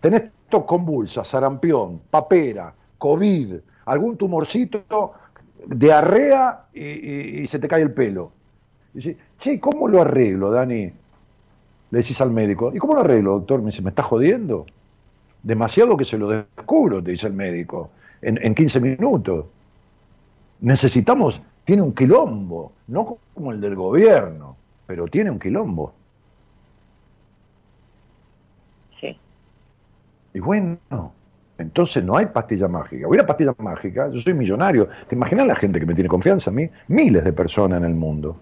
tenés 0.00 0.24
tos 0.48 0.64
convulsas, 0.64 1.26
sarampión, 1.28 2.00
papera, 2.10 2.72
COVID, 2.98 3.54
algún 3.86 4.16
tumorcito, 4.16 5.12
diarrea 5.66 6.66
y, 6.72 6.84
y- 6.84 7.40
y 7.42 7.46
se 7.46 7.58
te 7.58 7.68
cae 7.68 7.82
el 7.82 7.92
pelo. 7.92 8.32
Y 8.94 8.98
dice, 8.98 9.16
che, 9.38 9.60
¿cómo 9.60 9.88
lo 9.88 10.00
arreglo, 10.00 10.50
Dani? 10.50 10.84
Le 11.90 11.98
decís 11.98 12.20
al 12.20 12.30
médico, 12.30 12.72
¿y 12.74 12.78
cómo 12.78 12.94
lo 12.94 13.00
arreglo, 13.00 13.32
doctor? 13.32 13.60
Me 13.60 13.66
dice, 13.66 13.82
¿me 13.82 13.90
estás 13.90 14.06
jodiendo? 14.06 14.66
Demasiado 15.46 15.96
que 15.96 16.04
se 16.04 16.18
lo 16.18 16.26
descubro, 16.26 17.00
te 17.00 17.12
dice 17.12 17.28
el 17.28 17.32
médico, 17.32 17.90
en, 18.20 18.36
en 18.44 18.52
15 18.52 18.80
minutos. 18.80 19.44
Necesitamos, 20.60 21.40
tiene 21.62 21.82
un 21.82 21.94
quilombo, 21.94 22.72
no 22.88 23.18
como 23.32 23.52
el 23.52 23.60
del 23.60 23.76
gobierno, 23.76 24.56
pero 24.88 25.06
tiene 25.06 25.30
un 25.30 25.38
quilombo. 25.38 25.92
Sí. 29.00 29.16
Y 30.34 30.40
bueno, 30.40 31.12
entonces 31.58 32.02
no 32.02 32.16
hay 32.16 32.26
pastilla 32.26 32.66
mágica. 32.66 33.06
Voy 33.06 33.16
a 33.18 33.20
la 33.20 33.26
pastilla 33.28 33.54
mágica, 33.58 34.10
yo 34.10 34.18
soy 34.18 34.34
millonario. 34.34 34.88
¿Te 35.06 35.14
imaginas 35.14 35.46
la 35.46 35.54
gente 35.54 35.78
que 35.78 35.86
me 35.86 35.94
tiene 35.94 36.08
confianza 36.08 36.50
a 36.50 36.52
mí? 36.52 36.68
Miles 36.88 37.22
de 37.22 37.32
personas 37.32 37.78
en 37.78 37.84
el 37.84 37.94
mundo. 37.94 38.36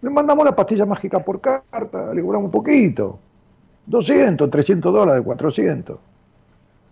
Le 0.00 0.08
mandamos 0.08 0.44
la 0.44 0.54
pastilla 0.54 0.86
mágica 0.86 1.18
por 1.18 1.40
carta, 1.40 2.14
le 2.14 2.22
cobramos 2.22 2.46
un 2.46 2.52
poquito. 2.52 3.18
200, 3.86 4.48
300 4.48 4.92
dólares, 4.92 5.24
400. 5.24 6.11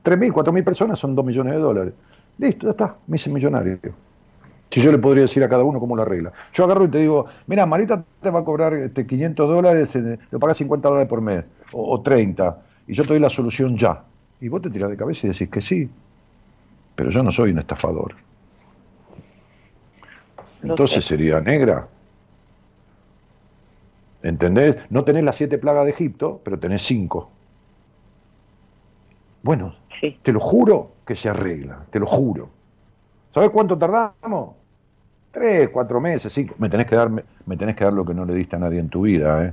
3.000, 0.04 0.32
4.000 0.32 0.64
personas 0.64 0.98
son 0.98 1.14
2 1.14 1.24
millones 1.24 1.54
de 1.54 1.58
dólares. 1.58 1.94
Listo, 2.38 2.66
ya 2.66 2.70
está, 2.70 2.96
me 3.06 3.16
hice 3.16 3.30
millonario. 3.30 3.78
Si 4.70 4.80
yo 4.80 4.92
le 4.92 4.98
podría 4.98 5.22
decir 5.22 5.42
a 5.42 5.48
cada 5.48 5.64
uno 5.64 5.80
cómo 5.80 5.96
lo 5.96 6.02
arregla. 6.02 6.32
Yo 6.52 6.64
agarro 6.64 6.84
y 6.84 6.88
te 6.88 6.98
digo, 6.98 7.26
mira, 7.46 7.66
Marita 7.66 8.04
te 8.20 8.30
va 8.30 8.40
a 8.40 8.44
cobrar 8.44 8.72
este, 8.74 9.06
500 9.06 9.48
dólares, 9.48 9.96
eh, 9.96 10.18
le 10.30 10.38
pagas 10.38 10.56
50 10.58 10.88
dólares 10.88 11.08
por 11.08 11.20
mes, 11.20 11.44
o, 11.72 11.94
o 11.94 12.00
30, 12.00 12.62
y 12.86 12.94
yo 12.94 13.02
te 13.02 13.10
doy 13.10 13.18
la 13.18 13.28
solución 13.28 13.76
ya. 13.76 14.04
Y 14.40 14.48
vos 14.48 14.62
te 14.62 14.70
tirás 14.70 14.88
de 14.88 14.96
cabeza 14.96 15.26
y 15.26 15.30
decís 15.30 15.48
que 15.50 15.60
sí. 15.60 15.90
Pero 16.94 17.10
yo 17.10 17.22
no 17.22 17.32
soy 17.32 17.50
un 17.50 17.58
estafador. 17.58 18.14
Entonces 20.62 21.04
sería 21.04 21.40
negra. 21.40 21.88
¿Entendés? 24.22 24.76
No 24.90 25.04
tenés 25.04 25.24
las 25.24 25.36
siete 25.36 25.58
plagas 25.58 25.84
de 25.84 25.92
Egipto, 25.92 26.40
pero 26.44 26.58
tenés 26.58 26.82
cinco. 26.82 27.30
Bueno, 29.42 29.74
te 30.22 30.32
lo 30.32 30.40
juro 30.40 30.92
que 31.06 31.16
se 31.16 31.28
arregla, 31.28 31.84
te 31.90 31.98
lo 31.98 32.06
juro. 32.06 32.48
¿Sabes 33.30 33.50
cuánto 33.50 33.78
tardamos? 33.78 34.54
Tres, 35.30 35.68
cuatro 35.70 36.00
meses, 36.00 36.32
cinco. 36.32 36.54
Me 36.58 36.68
tenés 36.68 36.86
que 36.86 36.96
dar, 36.96 37.10
me 37.10 37.56
tenés 37.56 37.76
que 37.76 37.84
dar 37.84 37.92
lo 37.92 38.04
que 38.04 38.14
no 38.14 38.24
le 38.24 38.34
diste 38.34 38.56
a 38.56 38.58
nadie 38.58 38.80
en 38.80 38.88
tu 38.88 39.02
vida, 39.02 39.44
¿eh? 39.46 39.50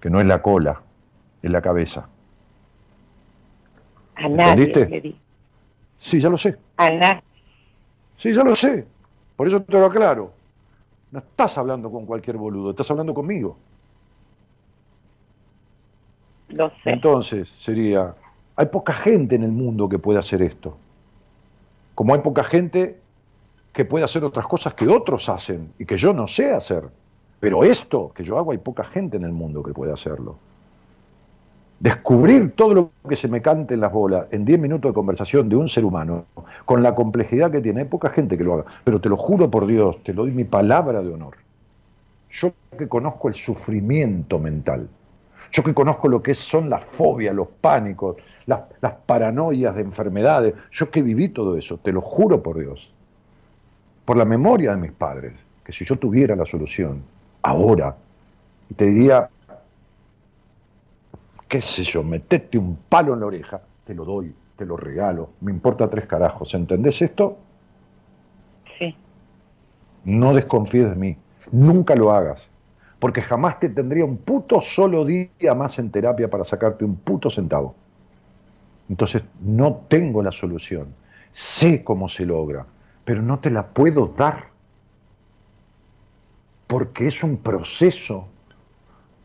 Que 0.00 0.10
no 0.10 0.20
es 0.20 0.26
la 0.26 0.40
cola, 0.40 0.80
es 1.42 1.50
la 1.50 1.60
cabeza. 1.60 2.08
A 4.14 4.28
nadie 4.28 5.14
Sí, 5.98 6.18
ya 6.18 6.30
lo 6.30 6.38
sé. 6.38 6.56
A 6.78 6.90
nadie. 6.90 7.22
Sí, 8.16 8.32
ya 8.32 8.42
lo 8.42 8.56
sé. 8.56 8.86
Por 9.36 9.46
eso 9.46 9.62
te 9.62 9.72
lo 9.72 9.86
aclaro. 9.86 10.32
No 11.10 11.18
estás 11.18 11.58
hablando 11.58 11.90
con 11.90 12.06
cualquier 12.06 12.36
boludo, 12.36 12.70
estás 12.70 12.90
hablando 12.90 13.12
conmigo. 13.12 13.56
Entonces, 16.84 17.48
sería, 17.58 18.14
hay 18.56 18.66
poca 18.66 18.92
gente 18.92 19.34
en 19.34 19.44
el 19.44 19.52
mundo 19.52 19.88
que 19.88 19.98
pueda 19.98 20.18
hacer 20.18 20.42
esto. 20.42 20.76
Como 21.94 22.14
hay 22.14 22.20
poca 22.20 22.44
gente 22.44 22.98
que 23.72 23.84
puede 23.84 24.04
hacer 24.04 24.24
otras 24.24 24.46
cosas 24.46 24.74
que 24.74 24.88
otros 24.88 25.28
hacen 25.28 25.72
y 25.78 25.84
que 25.84 25.96
yo 25.96 26.12
no 26.12 26.26
sé 26.26 26.52
hacer. 26.52 26.84
Pero 27.38 27.64
esto 27.64 28.12
que 28.14 28.24
yo 28.24 28.38
hago, 28.38 28.52
hay 28.52 28.58
poca 28.58 28.84
gente 28.84 29.16
en 29.16 29.24
el 29.24 29.32
mundo 29.32 29.62
que 29.62 29.72
puede 29.72 29.92
hacerlo. 29.92 30.36
Descubrir 31.78 32.52
todo 32.52 32.74
lo 32.74 32.90
que 33.08 33.16
se 33.16 33.28
me 33.28 33.40
cante 33.40 33.72
en 33.72 33.80
las 33.80 33.90
bolas 33.90 34.26
en 34.30 34.44
10 34.44 34.60
minutos 34.60 34.90
de 34.90 34.94
conversación 34.94 35.48
de 35.48 35.56
un 35.56 35.66
ser 35.66 35.86
humano, 35.86 36.26
con 36.66 36.82
la 36.82 36.94
complejidad 36.94 37.50
que 37.50 37.62
tiene, 37.62 37.80
hay 37.80 37.86
poca 37.86 38.10
gente 38.10 38.36
que 38.36 38.44
lo 38.44 38.54
haga. 38.54 38.64
Pero 38.84 39.00
te 39.00 39.08
lo 39.08 39.16
juro 39.16 39.50
por 39.50 39.66
Dios, 39.66 40.02
te 40.02 40.12
lo 40.12 40.22
doy 40.22 40.32
mi 40.32 40.44
palabra 40.44 41.00
de 41.00 41.14
honor. 41.14 41.36
Yo 42.28 42.52
que 42.76 42.86
conozco 42.86 43.28
el 43.28 43.34
sufrimiento 43.34 44.38
mental, 44.38 44.88
yo 45.50 45.64
que 45.64 45.74
conozco 45.74 46.08
lo 46.08 46.22
que 46.22 46.34
son 46.34 46.70
las 46.70 46.84
fobias, 46.84 47.34
los 47.34 47.48
pánicos, 47.48 48.16
las, 48.46 48.60
paranoias 49.06 49.74
de 49.74 49.82
enfermedades, 49.82 50.54
yo 50.70 50.90
que 50.90 51.02
viví 51.02 51.28
todo 51.28 51.56
eso, 51.56 51.78
te 51.78 51.92
lo 51.92 52.00
juro 52.00 52.42
por 52.42 52.58
Dios, 52.58 52.92
por 54.04 54.16
la 54.16 54.24
memoria 54.24 54.70
de 54.72 54.76
mis 54.76 54.92
padres, 54.92 55.44
que 55.64 55.72
si 55.72 55.84
yo 55.84 55.96
tuviera 55.96 56.36
la 56.36 56.46
solución, 56.46 57.02
ahora, 57.42 57.96
te 58.76 58.86
diría, 58.86 59.28
qué 61.48 61.60
sé 61.60 61.82
yo, 61.82 62.04
metete 62.04 62.56
un 62.56 62.76
palo 62.88 63.14
en 63.14 63.20
la 63.20 63.26
oreja, 63.26 63.60
te 63.84 63.94
lo 63.94 64.04
doy, 64.04 64.32
te 64.56 64.64
lo 64.64 64.76
regalo, 64.76 65.30
me 65.40 65.50
importa 65.50 65.88
tres 65.90 66.06
carajos, 66.06 66.54
¿entendés 66.54 67.02
esto? 67.02 67.38
Sí. 68.78 68.94
No 70.04 70.32
desconfíes 70.32 70.90
de 70.90 70.96
mí, 70.96 71.16
nunca 71.50 71.96
lo 71.96 72.12
hagas 72.12 72.50
porque 73.00 73.22
jamás 73.22 73.58
te 73.58 73.70
tendría 73.70 74.04
un 74.04 74.18
puto 74.18 74.60
solo 74.60 75.04
día 75.04 75.54
más 75.56 75.78
en 75.78 75.90
terapia 75.90 76.28
para 76.28 76.44
sacarte 76.44 76.84
un 76.84 76.96
puto 76.96 77.30
centavo. 77.30 77.74
Entonces 78.88 79.22
no 79.40 79.82
tengo 79.88 80.22
la 80.22 80.30
solución, 80.30 80.94
sé 81.32 81.82
cómo 81.82 82.08
se 82.08 82.26
logra, 82.26 82.66
pero 83.04 83.22
no 83.22 83.38
te 83.38 83.50
la 83.50 83.68
puedo 83.68 84.06
dar, 84.08 84.50
porque 86.66 87.08
es 87.08 87.22
un 87.22 87.38
proceso 87.38 88.28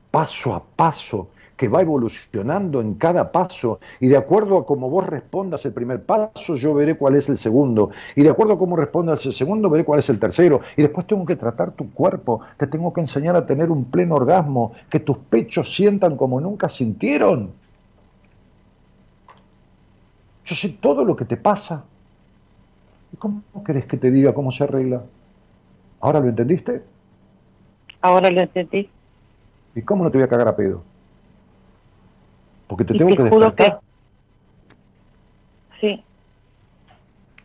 paso 0.09 0.55
a 0.55 0.63
paso 0.63 1.27
que 1.55 1.69
va 1.69 1.81
evolucionando 1.81 2.81
en 2.81 2.95
cada 2.95 3.31
paso 3.31 3.79
y 3.99 4.07
de 4.07 4.17
acuerdo 4.17 4.57
a 4.57 4.65
cómo 4.65 4.89
vos 4.89 5.05
respondas 5.05 5.65
el 5.65 5.73
primer 5.73 6.03
paso, 6.03 6.55
yo 6.55 6.73
veré 6.73 6.95
cuál 6.95 7.15
es 7.15 7.29
el 7.29 7.37
segundo 7.37 7.91
y 8.15 8.23
de 8.23 8.29
acuerdo 8.29 8.53
a 8.53 8.57
cómo 8.57 8.75
respondas 8.75 9.25
el 9.25 9.33
segundo, 9.33 9.69
veré 9.69 9.85
cuál 9.85 9.99
es 9.99 10.09
el 10.09 10.19
tercero 10.19 10.61
y 10.75 10.81
después 10.81 11.07
tengo 11.07 11.25
que 11.25 11.35
tratar 11.35 11.71
tu 11.71 11.91
cuerpo, 11.91 12.41
te 12.57 12.67
tengo 12.67 12.91
que 12.91 13.01
enseñar 13.01 13.35
a 13.35 13.45
tener 13.45 13.71
un 13.71 13.85
pleno 13.85 14.15
orgasmo, 14.15 14.73
que 14.89 14.99
tus 14.99 15.17
pechos 15.17 15.73
sientan 15.73 16.17
como 16.17 16.41
nunca 16.41 16.67
sintieron. 16.67 17.51
Yo 20.45 20.55
sé 20.55 20.69
todo 20.69 21.03
lo 21.03 21.15
que 21.15 21.25
te 21.25 21.37
pasa. 21.37 21.83
¿Y 23.11 23.17
cómo 23.17 23.41
querés 23.65 23.85
que 23.85 23.97
te 23.97 24.11
diga 24.11 24.33
cómo 24.33 24.51
se 24.51 24.63
arregla? 24.63 25.01
¿Ahora 26.01 26.19
lo 26.19 26.27
entendiste? 26.27 26.83
Ahora 28.01 28.29
lo 28.29 28.41
entendí. 28.41 28.89
¿Y 29.73 29.81
cómo 29.81 30.03
no 30.03 30.11
te 30.11 30.17
voy 30.17 30.25
a 30.25 30.29
cagar 30.29 30.47
a 30.47 30.55
pedo? 30.55 30.83
Porque 32.67 32.85
te 32.85 32.93
tengo 32.95 33.15
que 33.15 33.23
despertar. 33.23 33.79
Sí. 35.79 36.03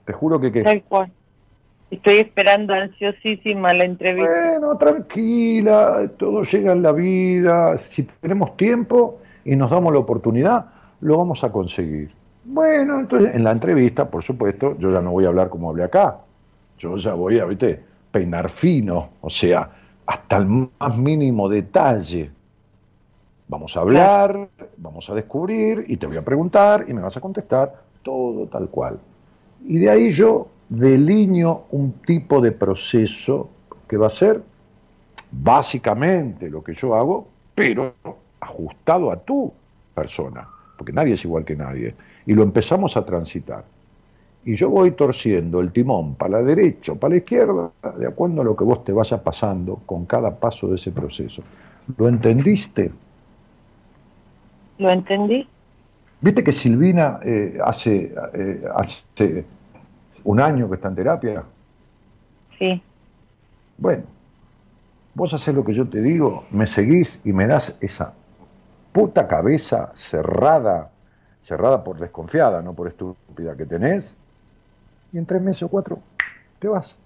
Te 0.05 0.13
juro 0.13 0.41
que 0.41 0.53
qué. 0.53 0.63
Tal 0.63 0.83
cual. 0.85 1.13
Estoy 1.91 2.19
esperando 2.19 2.73
ansiosísima 2.73 3.75
la 3.75 3.85
entrevista. 3.85 4.31
Bueno, 4.31 4.79
tranquila, 4.79 6.09
todo 6.17 6.45
llega 6.45 6.73
en 6.73 6.83
la 6.83 6.93
vida. 6.93 7.79
Si 7.79 8.05
tenemos 8.21 8.57
tiempo 8.57 9.19
y 9.45 9.57
nos 9.57 9.71
damos 9.71 9.93
la 9.93 9.99
oportunidad, 9.99 10.67
lo 11.01 11.19
vamos 11.19 11.43
a 11.43 11.51
conseguir. 11.51 12.13
Bueno, 12.45 13.01
entonces 13.01 13.35
en 13.35 13.43
la 13.43 13.51
entrevista, 13.51 14.09
por 14.09 14.23
supuesto, 14.23 14.77
yo 14.79 14.93
ya 14.93 15.01
no 15.01 15.11
voy 15.11 15.25
a 15.25 15.29
hablar 15.29 15.49
como 15.49 15.71
hablé 15.71 15.85
acá. 15.85 16.19
Yo 16.79 16.97
ya 16.97 17.15
voy 17.15 17.41
a, 17.41 17.45
viste, 17.45 17.83
peinar 18.13 18.51
fino, 18.51 19.11
o 19.21 19.29
sea, 19.31 19.69
hasta 20.07 20.37
el 20.39 20.47
más 20.47 20.97
mínimo 20.97 21.49
detalle. 21.49 22.31
Vamos 23.51 23.77
a 23.77 23.81
hablar, 23.81 24.49
vamos 24.77 25.11
a 25.11 25.15
descubrir 25.15 25.85
y 25.89 25.97
te 25.97 26.07
voy 26.07 26.17
a 26.17 26.25
preguntar 26.25 26.85
y 26.87 26.95
me 26.95 27.03
vas 27.03 27.17
a 27.17 27.21
contestar 27.21 27.83
todo 28.05 28.47
tal 28.47 28.69
cual. 28.69 29.01
Y 29.67 29.81
de 29.81 29.91
ahí 29.91 30.13
yo 30.13 30.47
delineo 30.69 31.65
un 31.71 31.95
tipo 32.07 32.41
de 32.41 32.53
proceso 32.53 33.51
que 33.89 33.97
va 33.97 34.07
a 34.07 34.11
ser 34.11 34.41
básicamente 35.33 36.49
lo 36.49 36.63
que 36.63 36.75
yo 36.75 36.95
hago, 36.95 37.27
pero 37.57 37.93
ajustado 38.39 39.11
a 39.11 39.17
tu 39.17 39.53
persona, 39.97 40.47
porque 40.79 40.93
nadie 40.93 41.15
es 41.15 41.25
igual 41.25 41.45
que 41.45 41.57
nadie. 41.57 41.97
Y 42.27 42.35
lo 42.35 42.45
empezamos 42.45 42.97
a 42.97 43.05
transitar. 43.05 43.65
Y 44.45 44.55
yo 44.55 44.71
voy 44.71 44.93
torciendo 44.93 45.59
el 45.59 45.73
timón 45.73 46.15
para 46.15 46.39
la 46.39 46.43
derecha 46.45 46.93
o 46.93 46.95
para 46.95 47.15
la 47.15 47.17
izquierda, 47.17 47.73
de 47.99 48.07
acuerdo 48.07 48.43
a 48.43 48.45
lo 48.45 48.55
que 48.55 48.63
vos 48.63 48.85
te 48.85 48.93
vayas 48.93 49.21
pasando 49.23 49.81
con 49.87 50.07
cada 50.07 50.37
paso 50.37 50.69
de 50.69 50.77
ese 50.77 50.93
proceso. 50.93 51.43
¿Lo 51.99 52.07
entendiste? 52.07 52.93
¿Lo 54.81 54.91
entendí? 54.91 55.47
¿Viste 56.23 56.43
que 56.43 56.53
Silvina 56.53 57.21
eh, 57.23 57.59
hace, 57.63 58.15
eh, 58.33 58.65
hace 58.75 59.45
un 60.25 60.41
año 60.41 60.71
que 60.71 60.77
está 60.77 60.89
en 60.89 60.95
terapia? 60.95 61.45
Sí. 62.59 62.83
Bueno, 63.77 64.05
vos 65.15 65.35
haces 65.35 65.55
lo 65.55 65.63
que 65.65 65.75
yo 65.75 65.87
te 65.87 66.01
digo, 66.01 66.47
me 66.51 66.67
seguís 66.67 67.21
y 67.25 67.33
me 67.35 67.47
das 67.47 67.77
esa 67.83 68.15
puta 68.93 69.29
cabeza 69.29 69.93
cerrada, 69.95 70.91
cerrada 71.43 71.85
por 71.85 71.99
desconfiada, 71.99 72.63
no 72.63 72.73
por 72.73 72.89
estúpida 72.89 73.55
que 73.55 73.67
tenés, 73.67 74.17
y 75.13 75.19
en 75.19 75.27
tres 75.27 75.43
meses 75.43 75.65
o 75.65 75.69
cuatro 75.69 75.99
te 76.59 76.69
vas, 76.69 76.97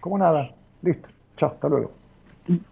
como 0.00 0.16
nada, 0.16 0.50
listo, 0.80 1.08
chao, 1.36 1.50
hasta 1.50 1.68
luego. 1.68 1.90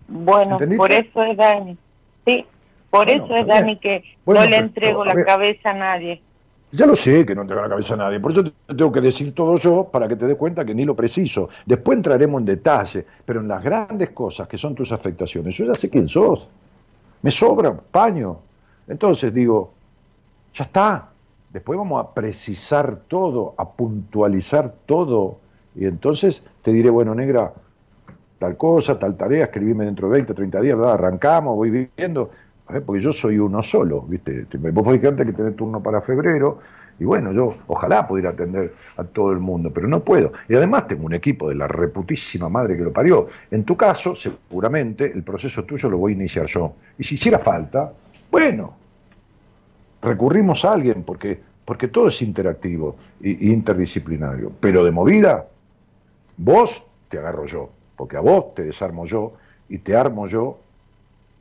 Bueno, 0.08 0.58
por 0.78 0.90
eso 0.90 1.22
es 1.24 1.36
Dani. 1.36 1.76
Sí, 2.24 2.46
por 2.90 3.10
eso 3.10 3.34
es, 3.36 3.46
Dani, 3.46 3.78
que 3.78 4.04
no 4.26 4.44
le 4.44 4.56
entrego 4.56 5.04
la 5.04 5.24
cabeza 5.24 5.70
a 5.70 5.74
nadie. 5.74 6.22
Ya 6.72 6.84
lo 6.84 6.96
sé 6.96 7.24
que 7.24 7.34
no 7.34 7.42
entrego 7.42 7.62
la 7.62 7.68
cabeza 7.68 7.94
a 7.94 7.96
nadie, 7.96 8.20
por 8.20 8.32
eso 8.32 8.44
te 8.44 8.74
tengo 8.74 8.90
que 8.90 9.00
decir 9.00 9.34
todo 9.34 9.56
yo 9.56 9.88
para 9.90 10.08
que 10.08 10.16
te 10.16 10.26
des 10.26 10.36
cuenta 10.36 10.64
que 10.64 10.74
ni 10.74 10.84
lo 10.84 10.96
preciso. 10.96 11.48
Después 11.64 11.96
entraremos 11.96 12.40
en 12.40 12.46
detalle, 12.46 13.06
pero 13.24 13.40
en 13.40 13.48
las 13.48 13.62
grandes 13.62 14.10
cosas 14.10 14.48
que 14.48 14.58
son 14.58 14.74
tus 14.74 14.92
afectaciones, 14.92 15.54
yo 15.54 15.64
ya 15.64 15.74
sé 15.74 15.88
quién 15.88 16.08
sos. 16.08 16.48
Me 17.22 17.30
sobra 17.30 17.72
paño. 17.74 18.38
Entonces 18.88 19.32
digo, 19.32 19.72
ya 20.54 20.64
está. 20.64 21.08
Después 21.52 21.78
vamos 21.78 22.04
a 22.04 22.12
precisar 22.12 22.96
todo, 23.08 23.54
a 23.56 23.70
puntualizar 23.70 24.74
todo. 24.86 25.38
Y 25.74 25.86
entonces 25.86 26.42
te 26.62 26.72
diré, 26.72 26.90
bueno, 26.90 27.14
negra, 27.14 27.52
tal 28.38 28.56
cosa, 28.56 28.98
tal 28.98 29.16
tarea, 29.16 29.44
escribime 29.44 29.84
dentro 29.84 30.08
de 30.08 30.14
20, 30.14 30.34
30 30.34 30.60
días, 30.60 30.76
¿verdad? 30.76 30.94
arrancamos, 30.94 31.56
voy 31.56 31.70
viviendo 31.70 32.30
porque 32.66 33.00
yo 33.00 33.12
soy 33.12 33.38
uno 33.38 33.62
solo, 33.62 34.02
¿viste? 34.02 34.46
Vos 34.72 34.92
fijate 34.92 35.24
que 35.24 35.32
tenés 35.32 35.56
turno 35.56 35.82
para 35.82 36.00
febrero, 36.00 36.58
y 36.98 37.04
bueno, 37.04 37.32
yo 37.32 37.54
ojalá 37.66 38.08
pudiera 38.08 38.30
atender 38.30 38.74
a 38.96 39.04
todo 39.04 39.30
el 39.30 39.38
mundo, 39.38 39.70
pero 39.72 39.86
no 39.86 40.00
puedo. 40.00 40.32
Y 40.48 40.54
además 40.54 40.88
tengo 40.88 41.04
un 41.04 41.12
equipo 41.12 41.48
de 41.48 41.54
la 41.54 41.68
reputísima 41.68 42.48
madre 42.48 42.76
que 42.76 42.82
lo 42.82 42.92
parió. 42.92 43.28
En 43.50 43.64
tu 43.64 43.76
caso, 43.76 44.16
seguramente 44.16 45.12
el 45.12 45.22
proceso 45.22 45.64
tuyo 45.64 45.90
lo 45.90 45.98
voy 45.98 46.12
a 46.12 46.16
iniciar 46.16 46.46
yo. 46.46 46.74
Y 46.98 47.04
si 47.04 47.16
hiciera 47.16 47.38
falta, 47.38 47.92
bueno, 48.30 48.74
recurrimos 50.00 50.64
a 50.64 50.72
alguien, 50.72 51.02
porque, 51.02 51.38
porque 51.64 51.88
todo 51.88 52.08
es 52.08 52.22
interactivo 52.22 52.96
e 53.22 53.30
interdisciplinario. 53.40 54.52
Pero 54.58 54.82
de 54.82 54.90
movida, 54.90 55.46
vos 56.38 56.82
te 57.10 57.18
agarro 57.18 57.44
yo, 57.44 57.70
porque 57.94 58.16
a 58.16 58.20
vos 58.20 58.54
te 58.54 58.62
desarmo 58.62 59.04
yo 59.04 59.34
y 59.68 59.78
te 59.78 59.94
armo 59.94 60.26
yo 60.26 60.60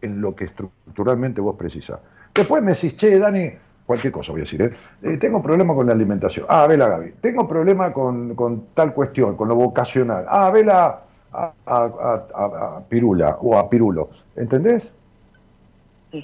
en 0.06 0.22
lo 0.22 0.34
que 0.36 0.46
estructuralmente 0.46 1.42
vos 1.42 1.56
precisás. 1.58 2.00
Después 2.34 2.64
me 2.64 2.72
decís, 2.72 2.96
che, 2.96 3.20
Dani, 3.20 3.52
cualquier 3.86 4.14
cosa 4.14 4.32
voy 4.32 4.42
a 4.42 4.44
decir, 4.44 4.62
¿eh? 4.62 4.72
Eh, 5.04 5.18
tengo 5.18 5.42
problema 5.42 5.74
con 5.74 5.88
la 5.88 5.94
alimentación. 5.94 6.46
Ah, 6.50 6.66
vela 6.68 6.88
Gaby. 6.88 7.14
Tengo 7.22 7.48
problema 7.48 7.92
con, 7.92 8.36
con 8.36 8.68
tal 8.74 8.94
cuestión, 8.94 9.36
con 9.36 9.48
lo 9.48 9.56
vocacional. 9.56 10.26
Ah, 10.28 10.50
vela 10.52 11.02
a, 11.32 11.52
a, 11.66 12.24
a, 12.34 12.78
a 12.78 12.80
Pirula 12.88 13.38
o 13.42 13.58
a 13.58 13.70
Pirulo. 13.70 14.10
¿Entendés? 14.36 14.92
Sí. 16.12 16.24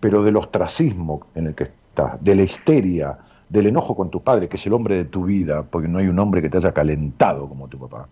Pero 0.00 0.22
del 0.22 0.36
ostracismo 0.36 1.26
en 1.34 1.48
el 1.48 1.54
que 1.54 1.64
estás, 1.64 2.22
de 2.22 2.34
la 2.34 2.42
histeria, 2.42 3.18
del 3.48 3.66
enojo 3.66 3.96
con 3.96 4.10
tu 4.10 4.22
padre, 4.22 4.48
que 4.48 4.56
es 4.56 4.66
el 4.66 4.72
hombre 4.72 4.94
de 4.94 5.04
tu 5.04 5.24
vida, 5.24 5.62
porque 5.62 5.88
no 5.88 5.98
hay 5.98 6.06
un 6.06 6.18
hombre 6.18 6.40
que 6.40 6.48
te 6.48 6.56
haya 6.56 6.72
calentado 6.72 7.48
como 7.48 7.66
tu 7.66 7.78
papá, 7.78 8.06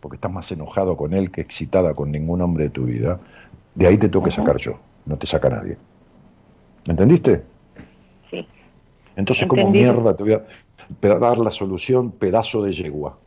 porque 0.00 0.16
estás 0.16 0.30
más 0.30 0.52
enojado 0.52 0.96
con 0.96 1.14
él 1.14 1.30
que 1.30 1.40
excitada 1.40 1.94
con 1.94 2.12
ningún 2.12 2.42
hombre 2.42 2.64
de 2.64 2.70
tu 2.70 2.84
vida, 2.84 3.18
de 3.76 3.86
ahí 3.86 3.96
te 3.96 4.08
tengo 4.08 4.24
que 4.24 4.32
sacar 4.32 4.56
yo, 4.56 4.78
no 5.04 5.16
te 5.16 5.26
saca 5.26 5.48
nadie. 5.48 5.76
¿Entendiste? 6.86 7.44
Sí. 8.30 8.46
Entonces, 9.14 9.46
como 9.46 9.62
Entendido. 9.62 9.94
mierda 9.94 10.16
te 10.16 10.22
voy 10.22 10.32
a 10.32 11.18
dar 11.18 11.38
la 11.38 11.50
solución, 11.50 12.10
pedazo 12.10 12.62
de 12.62 12.72
yegua? 12.72 13.18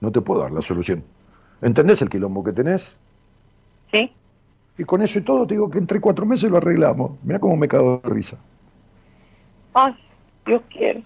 No 0.00 0.12
te 0.12 0.20
puedo 0.20 0.42
dar 0.42 0.52
la 0.52 0.62
solución. 0.62 1.02
¿Entendés 1.62 2.02
el 2.02 2.10
quilombo 2.10 2.44
que 2.44 2.52
tenés? 2.52 2.98
Sí. 3.90 4.12
Y 4.76 4.84
con 4.84 5.02
eso 5.02 5.18
y 5.18 5.22
todo 5.22 5.46
te 5.46 5.54
digo 5.54 5.70
que 5.70 5.78
entre 5.78 6.00
cuatro 6.00 6.26
meses 6.26 6.50
lo 6.50 6.58
arreglamos. 6.58 7.12
Mira 7.22 7.38
cómo 7.38 7.56
me 7.56 7.68
cago 7.68 8.00
de 8.04 8.10
risa. 8.10 8.36
Ay, 9.72 9.94
Dios 10.44 10.62
quiere. 10.68 11.02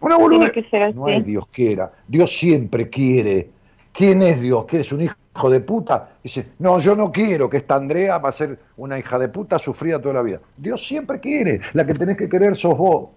Una. 0.00 0.16
Tiene 0.16 0.50
que 0.50 0.62
ser 0.64 0.82
así. 0.82 0.96
No 0.96 1.06
hay 1.06 1.22
Dios 1.22 1.46
quiera. 1.48 1.92
Dios 2.06 2.36
siempre 2.36 2.88
quiere. 2.88 3.50
¿Quién 3.92 4.22
es 4.22 4.40
Dios? 4.40 4.64
¿Qué 4.66 4.80
es 4.80 4.92
un 4.92 5.02
hijo 5.02 5.50
de 5.50 5.60
puta? 5.60 6.10
Dice, 6.22 6.48
no, 6.58 6.78
yo 6.78 6.96
no 6.96 7.12
quiero 7.12 7.48
que 7.50 7.58
esta 7.58 7.74
Andrea 7.74 8.18
va 8.18 8.30
a 8.30 8.32
ser 8.32 8.58
una 8.76 8.98
hija 8.98 9.18
de 9.18 9.28
puta 9.28 9.58
sufrida 9.58 10.00
toda 10.00 10.14
la 10.14 10.22
vida. 10.22 10.40
Dios 10.56 10.86
siempre 10.86 11.20
quiere. 11.20 11.60
La 11.74 11.84
que 11.86 11.94
tenés 11.94 12.16
que 12.16 12.28
querer 12.28 12.56
sos 12.56 12.76
vos. 12.76 13.10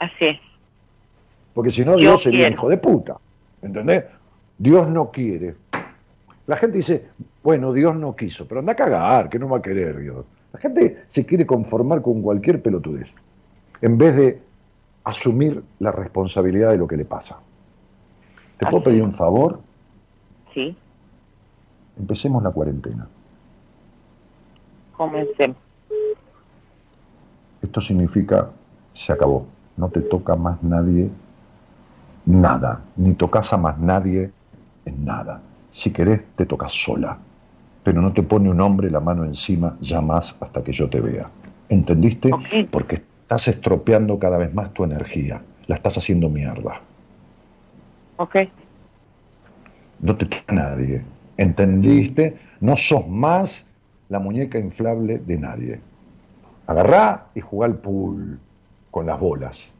Así 0.00 0.26
es. 0.26 0.38
Porque 1.54 1.70
si 1.70 1.84
no, 1.84 1.92
Yo 1.92 1.98
Dios 1.98 2.22
sería 2.22 2.40
quiero. 2.40 2.54
hijo 2.54 2.68
de 2.68 2.76
puta. 2.78 3.16
¿Entendés? 3.62 4.04
Dios 4.58 4.88
no 4.88 5.10
quiere. 5.10 5.54
La 6.46 6.56
gente 6.56 6.78
dice, 6.78 7.06
bueno, 7.42 7.72
Dios 7.72 7.94
no 7.94 8.16
quiso, 8.16 8.46
pero 8.48 8.60
anda 8.60 8.72
a 8.72 8.76
cagar, 8.76 9.28
que 9.28 9.38
no 9.38 9.48
va 9.48 9.58
a 9.58 9.62
querer 9.62 9.98
Dios. 9.98 10.24
La 10.52 10.58
gente 10.58 11.04
se 11.06 11.24
quiere 11.24 11.46
conformar 11.46 12.02
con 12.02 12.22
cualquier 12.22 12.60
pelotudez, 12.60 13.14
en 13.80 13.96
vez 13.96 14.16
de 14.16 14.40
asumir 15.04 15.62
la 15.78 15.92
responsabilidad 15.92 16.72
de 16.72 16.78
lo 16.78 16.88
que 16.88 16.96
le 16.96 17.04
pasa. 17.04 17.38
¿Te 18.60 18.66
puedo 18.66 18.84
pedir 18.84 19.02
un 19.02 19.14
favor? 19.14 19.58
Sí. 20.52 20.76
Empecemos 21.98 22.42
la 22.42 22.50
cuarentena. 22.50 23.08
Comencemos. 24.94 25.56
Esto 27.62 27.80
significa, 27.80 28.50
se 28.92 29.12
acabó. 29.12 29.46
No 29.78 29.88
te 29.88 30.02
toca 30.02 30.36
más 30.36 30.62
nadie 30.62 31.10
nada, 32.26 32.82
ni 32.96 33.14
tocas 33.14 33.50
a 33.54 33.56
más 33.56 33.78
nadie 33.78 34.30
en 34.84 35.04
nada. 35.06 35.40
Si 35.70 35.90
querés, 35.90 36.20
te 36.36 36.44
tocas 36.44 36.72
sola, 36.72 37.16
pero 37.82 38.02
no 38.02 38.12
te 38.12 38.22
pone 38.22 38.50
un 38.50 38.60
hombre 38.60 38.90
la 38.90 39.00
mano 39.00 39.24
encima 39.24 39.74
ya 39.80 40.02
más 40.02 40.36
hasta 40.38 40.62
que 40.62 40.72
yo 40.72 40.90
te 40.90 41.00
vea. 41.00 41.30
¿Entendiste? 41.70 42.30
Porque 42.70 42.96
estás 42.96 43.48
estropeando 43.48 44.18
cada 44.18 44.36
vez 44.36 44.52
más 44.52 44.74
tu 44.74 44.84
energía, 44.84 45.40
la 45.66 45.76
estás 45.76 45.96
haciendo 45.96 46.28
mierda. 46.28 46.82
Ok. 48.20 48.36
No 50.00 50.14
te 50.14 50.26
toca 50.26 50.52
nadie. 50.52 51.02
¿Entendiste? 51.38 52.36
No 52.60 52.76
sos 52.76 53.08
más 53.08 53.66
la 54.10 54.18
muñeca 54.18 54.58
inflable 54.58 55.16
de 55.16 55.38
nadie. 55.38 55.80
Agarrá 56.66 57.28
y 57.34 57.40
jugá 57.40 57.66
al 57.66 57.76
pool 57.76 58.38
con 58.90 59.06
las 59.06 59.18
bolas. 59.18 59.70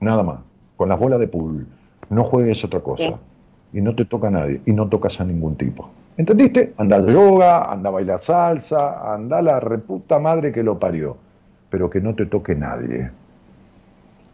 Nada 0.00 0.24
más. 0.24 0.40
Con 0.76 0.88
las 0.88 0.98
bolas 0.98 1.20
de 1.20 1.28
pool. 1.28 1.68
No 2.08 2.24
juegues 2.24 2.64
otra 2.64 2.80
cosa. 2.80 3.04
Sí. 3.04 3.78
Y 3.78 3.80
no 3.80 3.94
te 3.94 4.04
toca 4.04 4.26
a 4.26 4.32
nadie. 4.32 4.60
Y 4.66 4.72
no 4.72 4.88
tocas 4.88 5.20
a 5.20 5.24
ningún 5.24 5.54
tipo. 5.54 5.88
¿Entendiste? 6.16 6.74
Anda 6.76 6.96
a 6.96 7.06
yoga, 7.06 7.70
anda 7.70 7.88
a 7.90 7.92
bailar 7.92 8.18
salsa, 8.18 9.14
anda 9.14 9.38
a 9.38 9.42
la 9.42 9.60
reputa 9.60 10.18
madre 10.18 10.50
que 10.50 10.64
lo 10.64 10.76
parió. 10.80 11.16
Pero 11.70 11.88
que 11.88 12.00
no 12.00 12.16
te 12.16 12.26
toque 12.26 12.56
nadie. 12.56 13.12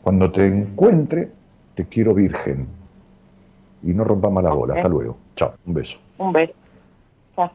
Cuando 0.02 0.32
te 0.32 0.46
encuentre, 0.46 1.28
te 1.74 1.84
quiero 1.84 2.14
virgen. 2.14 2.75
Y 3.82 3.92
no 3.92 4.04
rompa 4.04 4.30
más 4.30 4.44
la 4.44 4.52
bola. 4.52 4.74
Ok. 4.74 4.78
Hasta 4.78 4.88
luego. 4.88 5.16
Chao. 5.36 5.54
Un 5.66 5.74
beso. 5.74 5.98
Un 6.18 6.32
beso. 6.32 6.52
Chao. 7.36 7.50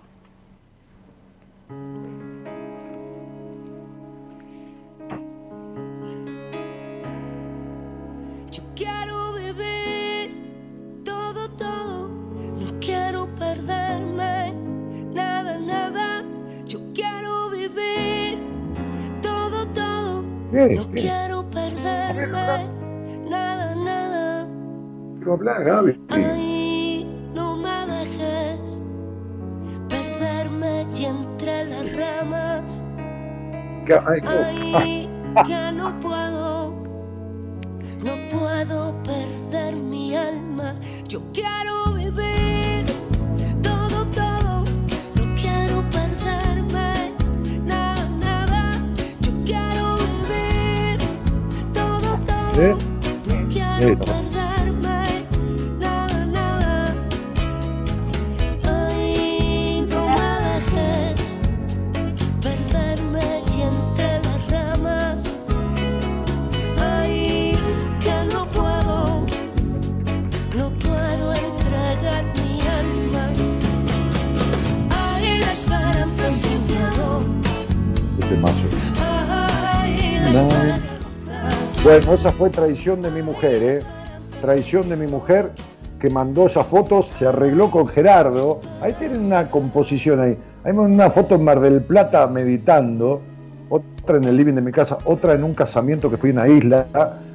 Yo 8.51 8.63
quiero 8.75 9.33
vivir 9.33 11.03
todo, 11.03 11.49
todo. 11.51 12.07
No 12.07 12.79
quiero 12.79 13.27
perderme 13.35 14.53
nada, 15.13 15.57
nada. 15.57 16.23
Yo 16.65 16.79
quiero 16.93 17.49
vivir 17.49 18.37
todo, 19.21 19.65
todo. 19.67 20.23
No 20.51 20.91
quiero 20.93 21.49
perderme. 21.49 22.80
Gaby. 25.23 26.01
Ay, 26.09 27.05
no 27.35 27.55
me 27.55 27.85
dejes 27.85 28.81
perderme 29.87 30.87
y 30.95 31.05
entre 31.05 31.65
las 31.65 31.95
ramas. 31.95 32.83
Ay, 34.07 35.07
ya 35.47 35.71
no 35.71 35.99
puedo, 35.99 36.73
no 38.03 38.13
puedo 38.31 38.95
perder 39.03 39.75
mi 39.75 40.15
alma. 40.15 40.75
Yo 41.07 41.21
quiero 41.33 41.93
vivir 41.93 42.85
todo, 43.61 44.03
todo. 44.15 44.63
No 45.15 45.35
quiero 45.39 45.83
perderme 45.91 47.11
nada, 47.63 48.09
nada. 48.19 48.85
Yo 49.21 49.31
quiero 49.45 49.97
vivir 49.97 50.99
todo, 51.73 52.17
todo. 52.25 52.61
¿Eh? 52.61 52.75
No 53.27 53.47
quiero 53.49 54.20
Bueno, 81.83 82.13
esa 82.13 82.29
fue 82.29 82.51
traición 82.51 83.01
de 83.01 83.09
mi 83.09 83.23
mujer, 83.23 83.63
¿eh? 83.63 83.79
Traición 84.39 84.87
de 84.87 84.95
mi 84.95 85.07
mujer 85.07 85.51
que 85.99 86.11
mandó 86.11 86.45
esas 86.45 86.67
fotos, 86.67 87.07
se 87.07 87.25
arregló 87.25 87.71
con 87.71 87.87
Gerardo. 87.87 88.61
Ahí 88.81 88.93
tienen 88.93 89.25
una 89.25 89.49
composición 89.49 90.19
ahí. 90.19 90.37
Hay 90.63 90.73
una 90.73 91.09
foto 91.09 91.33
en 91.33 91.43
Mar 91.43 91.59
del 91.59 91.81
Plata 91.81 92.27
meditando, 92.27 93.21
otra 93.69 94.17
en 94.17 94.25
el 94.25 94.37
living 94.37 94.53
de 94.53 94.61
mi 94.61 94.71
casa, 94.71 94.99
otra 95.05 95.33
en 95.33 95.43
un 95.43 95.55
casamiento 95.55 96.11
que 96.11 96.17
fui 96.17 96.29
en 96.29 96.37
una 96.37 96.47
isla 96.49 96.85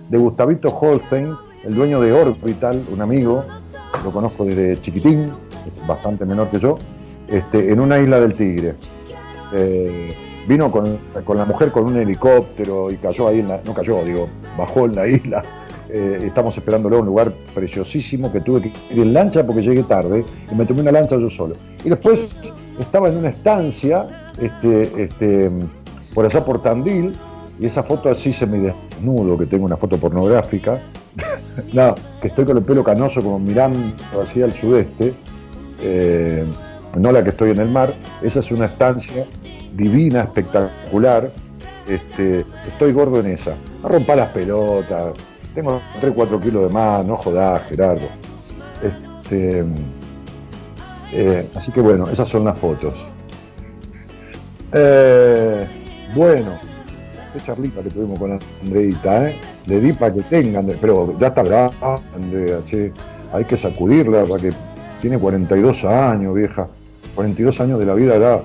de 0.08 0.16
Gustavito 0.16 0.68
Holstein, 0.68 1.34
el 1.64 1.74
dueño 1.74 2.00
de 2.00 2.12
Orbital, 2.12 2.84
un 2.92 3.02
amigo, 3.02 3.44
lo 4.04 4.12
conozco 4.12 4.44
desde 4.44 4.80
chiquitín, 4.80 5.32
es 5.66 5.84
bastante 5.88 6.24
menor 6.24 6.50
que 6.50 6.60
yo, 6.60 6.78
este, 7.26 7.72
en 7.72 7.80
una 7.80 7.98
isla 7.98 8.20
del 8.20 8.34
Tigre. 8.34 8.76
Eh, 9.52 10.14
vino 10.46 10.70
con, 10.70 10.98
con 11.24 11.36
la 11.36 11.44
mujer 11.44 11.70
con 11.70 11.84
un 11.84 11.96
helicóptero 11.96 12.90
y 12.90 12.96
cayó 12.96 13.28
ahí, 13.28 13.40
en 13.40 13.48
la, 13.48 13.60
no 13.64 13.74
cayó, 13.74 14.04
digo, 14.04 14.28
bajó 14.56 14.86
en 14.86 14.94
la 14.94 15.06
isla. 15.06 15.42
Eh, 15.88 16.24
estamos 16.26 16.56
esperándolo 16.56 16.96
a 16.96 17.00
un 17.00 17.06
lugar 17.06 17.32
preciosísimo 17.54 18.32
que 18.32 18.40
tuve 18.40 18.62
que 18.62 18.72
ir 18.92 19.02
en 19.02 19.14
lancha 19.14 19.46
porque 19.46 19.62
llegué 19.62 19.84
tarde 19.84 20.24
y 20.50 20.54
me 20.54 20.66
tomé 20.66 20.82
una 20.82 20.92
lancha 20.92 21.16
yo 21.16 21.30
solo. 21.30 21.54
Y 21.84 21.88
después 21.88 22.34
estaba 22.78 23.08
en 23.08 23.16
una 23.16 23.28
estancia 23.28 24.32
este, 24.40 25.02
este, 25.02 25.50
por 26.14 26.24
allá 26.24 26.44
por 26.44 26.60
Tandil 26.60 27.14
y 27.58 27.66
esa 27.66 27.82
foto 27.82 28.10
así 28.10 28.30
desnudo, 28.30 29.38
que 29.38 29.46
tengo 29.46 29.64
una 29.64 29.76
foto 29.76 29.96
pornográfica, 29.96 30.80
no, 31.72 31.94
que 32.20 32.28
estoy 32.28 32.44
con 32.44 32.56
el 32.56 32.64
pelo 32.64 32.84
canoso 32.84 33.22
como 33.22 33.38
mirando 33.38 33.94
hacia 34.22 34.44
el 34.44 34.52
sudeste, 34.52 35.14
eh, 35.80 36.44
no 36.98 37.12
la 37.12 37.22
que 37.22 37.30
estoy 37.30 37.50
en 37.50 37.60
el 37.60 37.68
mar, 37.68 37.94
esa 38.22 38.40
es 38.40 38.50
una 38.50 38.66
estancia 38.66 39.24
divina, 39.76 40.22
espectacular. 40.22 41.30
Este, 41.86 42.44
estoy 42.66 42.92
gordo 42.92 43.20
en 43.20 43.26
esa. 43.26 43.54
No 43.82 43.88
rompa 43.88 44.16
las 44.16 44.30
pelotas. 44.30 45.14
Tengo 45.54 45.80
3, 46.00 46.12
4 46.14 46.40
kilos 46.40 46.62
de 46.64 46.68
más, 46.68 47.04
no 47.04 47.14
jodás, 47.14 47.62
Gerardo. 47.68 48.08
Este, 48.82 49.64
eh, 51.12 51.48
así 51.54 51.72
que 51.72 51.80
bueno, 51.80 52.08
esas 52.10 52.28
son 52.28 52.44
las 52.44 52.58
fotos. 52.58 52.94
Eh, 54.72 55.66
bueno, 56.14 56.50
qué 57.32 57.40
charlita 57.40 57.82
que 57.82 57.90
tuvimos 57.90 58.18
con 58.18 58.38
Andreita, 58.62 59.30
¿eh? 59.30 59.36
Le 59.66 59.80
di 59.80 59.92
para 59.92 60.12
que 60.12 60.22
tengan, 60.22 60.66
pero 60.80 61.18
ya 61.18 61.28
está 61.28 61.42
brava, 61.42 62.00
Andrea, 62.14 62.58
che, 62.64 62.92
hay 63.32 63.44
que 63.44 63.56
sacudirla 63.56 64.24
para 64.24 64.42
que 64.42 64.52
tiene 65.00 65.18
42 65.18 65.84
años, 65.84 66.34
vieja. 66.34 66.68
42 67.14 67.60
años 67.60 67.78
de 67.78 67.86
la 67.86 67.94
vida 67.94 68.14
era, 68.14 68.42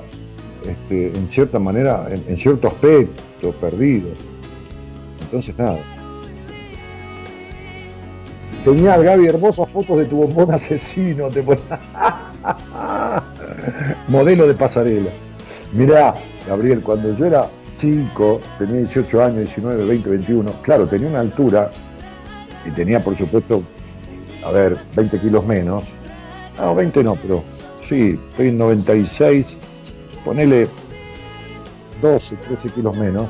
este, 0.65 1.07
en 1.07 1.29
cierta 1.29 1.59
manera, 1.59 2.07
en, 2.09 2.37
cierto 2.37 2.67
aspecto, 2.67 3.51
perdido. 3.59 4.09
Entonces, 5.21 5.57
nada. 5.57 5.79
Genial, 8.63 9.03
Gaby, 9.03 9.27
hermosas 9.27 9.71
fotos 9.71 9.97
de 9.97 10.05
tu 10.05 10.17
bombón 10.17 10.53
asesino. 10.53 11.29
Te 11.29 11.43
Modelo 14.07 14.47
de 14.47 14.53
pasarela. 14.53 15.09
Mirá, 15.73 16.13
Gabriel, 16.47 16.81
cuando 16.81 17.13
yo 17.13 17.25
era 17.25 17.47
chico, 17.77 18.39
tenía 18.59 18.77
18 18.77 19.23
años, 19.23 19.39
19, 19.39 19.85
20, 19.85 20.09
21, 20.09 20.51
claro, 20.61 20.87
tenía 20.87 21.07
una 21.07 21.21
altura 21.21 21.71
y 22.65 22.71
tenía, 22.71 23.03
por 23.03 23.17
supuesto, 23.17 23.63
a 24.45 24.51
ver, 24.51 24.77
20 24.95 25.19
kilos 25.19 25.45
menos. 25.45 25.83
No, 26.57 26.75
20 26.75 27.03
no, 27.03 27.15
pero 27.15 27.43
sí, 27.89 28.19
estoy 28.31 28.49
en 28.49 28.57
96, 28.57 29.57
ponele 30.23 30.67
12, 32.01 32.35
13 32.35 32.69
kilos 32.69 32.97
menos. 32.97 33.27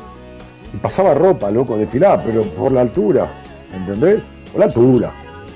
Y 0.73 0.77
pasaba 0.77 1.13
ropa, 1.13 1.51
loco, 1.51 1.77
desfilaba, 1.77 2.23
pero 2.23 2.43
por 2.43 2.71
la 2.71 2.81
altura, 2.81 3.29
¿entendés? 3.73 4.29
Por 4.51 4.59
la 4.59 4.65
altura. 4.67 5.11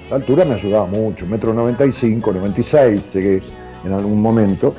La 0.09 0.17
altura 0.17 0.45
me 0.45 0.53
ayudaba 0.53 0.85
mucho, 0.85 1.25
metro 1.25 1.53
95, 1.53 2.33
96 2.33 3.13
llegué 3.13 3.41
en 3.83 3.93
algún 3.93 4.21
momento. 4.21 4.73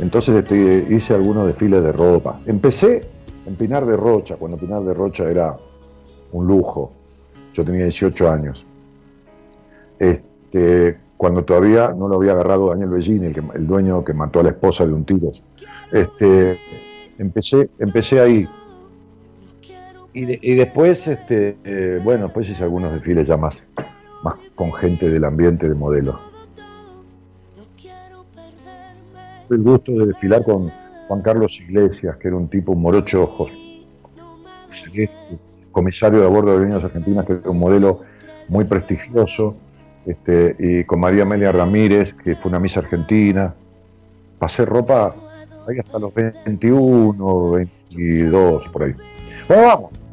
Entonces 0.00 0.44
hice 0.90 1.14
algunos 1.14 1.46
desfiles 1.46 1.82
de 1.82 1.92
ropa. 1.92 2.40
Empecé 2.44 3.00
en 3.46 3.54
Pinar 3.54 3.86
de 3.86 3.96
Rocha, 3.96 4.36
cuando 4.36 4.58
Pinar 4.58 4.82
de 4.82 4.92
Rocha 4.92 5.30
era 5.30 5.56
un 6.32 6.46
lujo. 6.46 6.92
Yo 7.54 7.64
tenía 7.64 7.84
18 7.84 8.30
años. 8.30 8.66
Este, 9.98 10.98
cuando 11.16 11.44
todavía 11.44 11.92
no 11.96 12.08
lo 12.08 12.16
había 12.16 12.32
agarrado 12.32 12.70
Daniel 12.70 12.90
Bellini, 12.90 13.26
el, 13.26 13.42
el 13.54 13.66
dueño 13.66 14.04
que 14.04 14.12
mató 14.12 14.40
a 14.40 14.42
la 14.42 14.50
esposa 14.50 14.86
de 14.86 14.92
un 14.92 15.04
tiro. 15.04 15.32
Este, 15.90 16.58
empecé, 17.18 17.70
empecé 17.78 18.20
ahí. 18.20 18.48
Y, 20.18 20.54
después, 20.54 21.06
este, 21.08 21.58
eh, 21.62 22.00
bueno, 22.02 22.24
después 22.24 22.48
hice 22.48 22.62
algunos 22.62 22.90
desfiles 22.90 23.28
ya 23.28 23.36
más, 23.36 23.66
más 24.22 24.36
con 24.54 24.72
gente 24.72 25.10
del 25.10 25.24
ambiente 25.24 25.68
de 25.68 25.74
modelo. 25.74 26.18
el 29.50 29.62
gusto 29.62 29.92
de 29.92 30.06
desfilar 30.06 30.42
con 30.42 30.70
Juan 31.06 31.22
Carlos 31.22 31.60
Iglesias, 31.60 32.16
que 32.16 32.28
era 32.28 32.36
un 32.36 32.48
tipo, 32.48 32.72
un 32.72 32.82
morocho 32.82 33.22
ojos, 33.22 33.50
comisario 35.70 36.20
de 36.20 36.26
a 36.26 36.28
bordo 36.28 36.58
de 36.58 36.64
Líneas 36.64 36.84
Argentinas, 36.84 37.26
que 37.26 37.34
era 37.34 37.50
un 37.50 37.58
modelo 37.58 38.00
muy 38.48 38.64
prestigioso, 38.64 39.56
este, 40.06 40.56
y 40.58 40.84
con 40.84 41.00
María 41.00 41.24
Amelia 41.24 41.52
Ramírez, 41.52 42.14
que 42.14 42.36
fue 42.36 42.48
una 42.50 42.60
misa 42.60 42.80
argentina. 42.80 43.54
Pasé 44.38 44.64
ropa 44.64 45.14
ahí 45.68 45.78
hasta 45.78 45.98
los 45.98 46.14
21, 46.14 47.50
22, 47.50 48.68
por 48.68 48.82
ahí. 48.84 48.94
Bueno, 49.48 49.62
vamos. 49.64 50.05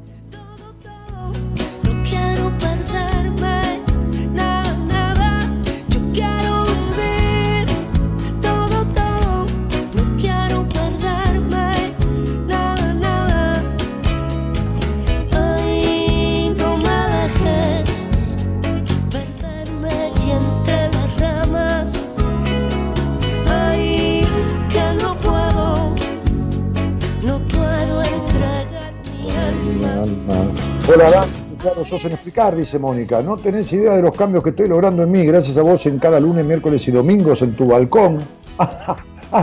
Hola, 30.85 31.26
claro, 31.60 31.85
sos 31.85 32.03
en 32.03 32.11
explicar, 32.11 32.57
dice 32.57 32.77
Mónica. 32.77 33.22
No 33.22 33.38
tenés 33.38 33.72
idea 33.72 33.95
de 33.95 34.01
los 34.01 34.15
cambios 34.18 34.43
que 34.43 34.49
estoy 34.49 34.68
logrando 34.68 35.03
en 35.03 35.11
mí, 35.11 35.26
gracias 35.26 35.57
a 35.57 35.61
vos 35.61 35.85
en 35.85 35.97
cada 35.97 36.19
lunes, 36.19 36.45
miércoles 36.45 36.85
y 36.89 36.91
domingos 36.91 37.41
en 37.41 37.55
tu 37.55 37.68
balcón. 37.68 38.19
ah, 38.57 38.97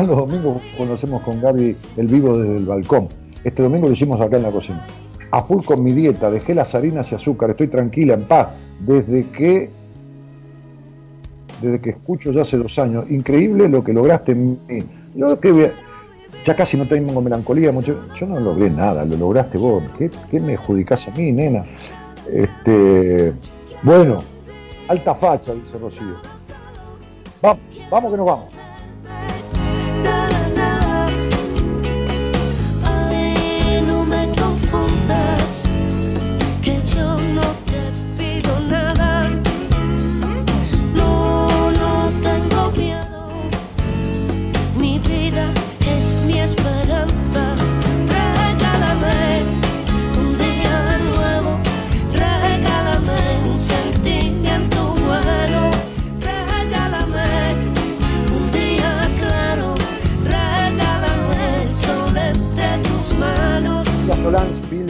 los 0.06 0.16
domingos 0.18 0.60
conocemos 0.76 1.22
con 1.22 1.40
Gaby 1.40 1.74
el 1.96 2.06
vivo 2.08 2.36
desde 2.36 2.56
el 2.56 2.66
balcón. 2.66 3.08
Este 3.42 3.62
domingo 3.62 3.86
lo 3.86 3.94
hicimos 3.94 4.20
acá 4.20 4.36
en 4.36 4.42
la 4.42 4.50
cocina. 4.50 4.86
A 5.30 5.42
full 5.42 5.64
con 5.64 5.82
mi 5.82 5.92
dieta, 5.92 6.30
dejé 6.30 6.54
las 6.54 6.74
harinas 6.74 7.10
y 7.10 7.14
azúcar, 7.14 7.50
estoy 7.50 7.68
tranquila, 7.68 8.14
en 8.14 8.24
paz, 8.24 8.48
desde 8.80 9.26
que 9.30 9.70
desde 11.62 11.80
que 11.80 11.90
escucho 11.90 12.32
ya 12.32 12.42
hace 12.42 12.58
dos 12.58 12.78
años. 12.78 13.10
Increíble 13.10 13.66
lo 13.66 13.82
que 13.82 13.94
lograste 13.94 14.32
en 14.32 14.58
mí. 14.68 14.84
Yo 15.14 15.40
que 15.40 15.72
ya 16.44 16.54
casi 16.54 16.76
no 16.76 16.86
tengo 16.86 17.20
melancolía, 17.20 17.72
mucho. 17.72 18.04
Yo 18.18 18.26
no 18.26 18.40
logré 18.40 18.70
nada, 18.70 19.04
lo 19.04 19.16
lograste 19.16 19.58
vos. 19.58 19.82
¿Qué, 19.98 20.40
me 20.40 20.54
adjudicás 20.54 21.08
a 21.08 21.10
mí, 21.12 21.32
nena? 21.32 21.64
Este, 22.32 23.32
bueno, 23.82 24.18
alta 24.88 25.14
facha, 25.14 25.54
dice 25.54 25.78
Rocío. 25.78 26.16
Vamos, 27.42 27.62
vamos 27.90 28.10
que 28.10 28.16
nos 28.16 28.26
vamos. 28.26 28.59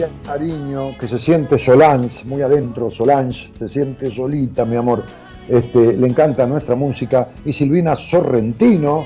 Solange 0.01 0.29
Ariño, 0.29 0.97
que 0.97 1.07
se 1.07 1.19
siente 1.19 1.59
Solange, 1.59 2.25
muy 2.25 2.41
adentro, 2.41 2.89
Solange, 2.89 3.51
se 3.57 3.69
siente 3.69 4.09
solita, 4.09 4.65
mi 4.65 4.75
amor. 4.75 5.03
Este, 5.47 5.93
le 5.93 6.07
encanta 6.07 6.47
nuestra 6.47 6.75
música. 6.75 7.27
Y 7.45 7.53
Silvina 7.53 7.95
Sorrentino, 7.95 9.05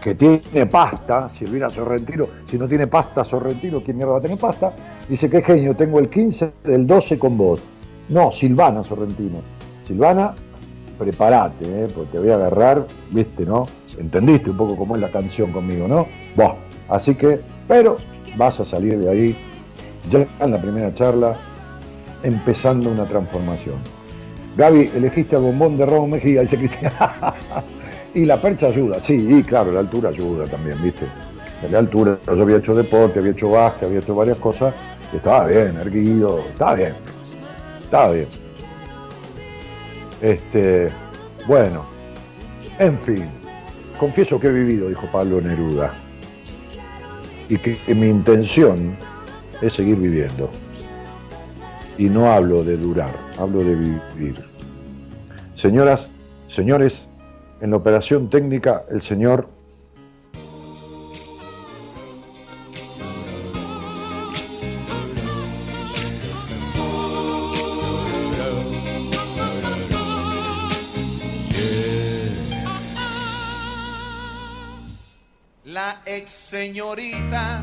que 0.00 0.14
tiene 0.14 0.66
pasta, 0.66 1.28
Silvina 1.28 1.68
Sorrentino, 1.68 2.26
si 2.46 2.58
no 2.58 2.68
tiene 2.68 2.86
pasta 2.86 3.24
Sorrentino, 3.24 3.82
¿quién 3.82 3.96
mierda 3.96 4.12
va 4.12 4.18
a 4.18 4.22
tener 4.22 4.38
pasta? 4.38 4.72
Dice 5.08 5.28
que 5.28 5.42
genio, 5.42 5.74
tengo 5.74 5.98
el 5.98 6.08
15 6.08 6.52
del 6.62 6.86
12 6.86 7.18
con 7.18 7.36
vos. 7.36 7.60
No, 8.08 8.30
Silvana 8.30 8.84
Sorrentino. 8.84 9.38
Silvana, 9.82 10.34
prepárate, 10.96 11.64
¿eh? 11.64 11.88
porque 11.92 12.12
te 12.12 12.18
voy 12.20 12.30
a 12.30 12.34
agarrar, 12.34 12.86
viste, 13.10 13.44
¿no? 13.44 13.66
Entendiste 13.98 14.50
un 14.50 14.56
poco 14.56 14.76
cómo 14.76 14.94
es 14.94 15.00
la 15.00 15.10
canción 15.10 15.50
conmigo, 15.50 15.88
¿no? 15.88 16.06
Bueno, 16.36 16.56
así 16.88 17.16
que, 17.16 17.40
pero 17.66 17.96
vas 18.36 18.60
a 18.60 18.64
salir 18.64 18.96
de 18.98 19.10
ahí 19.10 19.49
ya 20.08 20.26
en 20.40 20.50
la 20.50 20.60
primera 20.60 20.92
charla, 20.94 21.36
empezando 22.22 22.90
una 22.90 23.04
transformación. 23.04 23.76
Gaby, 24.56 24.90
elegiste 24.94 25.36
al 25.36 25.42
bombón 25.42 25.76
de 25.76 25.86
Ramón 25.86 26.10
Mejía, 26.10 26.42
dice 26.42 26.58
Cristina. 26.58 26.92
y 28.14 28.24
la 28.24 28.40
percha 28.40 28.66
ayuda, 28.66 29.00
sí, 29.00 29.26
y 29.28 29.42
claro, 29.42 29.72
la 29.72 29.80
altura 29.80 30.10
ayuda 30.10 30.46
también, 30.46 30.82
¿viste? 30.82 31.06
La 31.70 31.78
altura, 31.78 32.18
yo 32.26 32.42
había 32.42 32.56
hecho 32.56 32.74
deporte, 32.74 33.18
había 33.18 33.32
hecho 33.32 33.50
básquet, 33.50 33.84
había 33.84 34.00
hecho 34.00 34.14
varias 34.14 34.38
cosas, 34.38 34.74
estaba 35.14 35.46
bien, 35.46 35.76
erguido, 35.76 36.40
estaba 36.48 36.74
bien, 36.74 36.94
estaba 37.80 38.12
bien. 38.12 38.26
Este, 40.22 40.88
bueno, 41.46 41.84
en 42.78 42.98
fin, 42.98 43.24
confieso 43.98 44.40
que 44.40 44.48
he 44.48 44.52
vivido, 44.52 44.88
dijo 44.88 45.06
Pablo 45.12 45.40
Neruda, 45.40 45.92
y 47.48 47.58
que 47.58 47.78
mi 47.94 48.08
intención 48.08 48.96
es 49.60 49.72
seguir 49.72 49.96
viviendo. 49.96 50.50
Y 51.98 52.08
no 52.08 52.32
hablo 52.32 52.64
de 52.64 52.76
durar, 52.76 53.14
hablo 53.38 53.62
de 53.62 53.74
vivir. 53.74 54.36
Señoras, 55.54 56.10
señores, 56.46 57.08
en 57.60 57.70
la 57.70 57.76
operación 57.76 58.30
técnica 58.30 58.84
el 58.90 59.00
señor 59.00 59.48
La 75.64 76.02
ex 76.04 76.32
señorita 76.32 77.62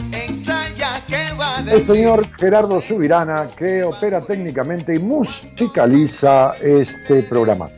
El 1.67 1.81
señor 1.83 2.27
Gerardo 2.37 2.81
Subirana, 2.81 3.49
que 3.55 3.83
opera 3.83 4.21
técnicamente 4.21 4.95
y 4.95 4.99
musicaliza 4.99 6.53
este 6.61 7.23
programa. 7.23 7.69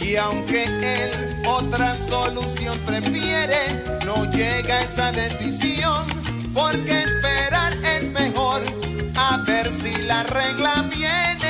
Y 0.00 0.16
aunque 0.16 0.64
él 0.64 1.42
otra 1.48 1.94
solución 1.96 2.78
prefiere, 2.84 3.82
no 4.04 4.24
llega 4.30 4.78
a 4.78 4.82
esa 4.82 5.12
decisión, 5.12 6.06
porque 6.52 7.02
esperar 7.02 7.72
es 7.84 8.10
mejor, 8.10 8.62
a 9.16 9.38
ver 9.46 9.66
si 9.72 10.02
la 10.02 10.22
regla 10.24 10.88
viene. 10.90 11.45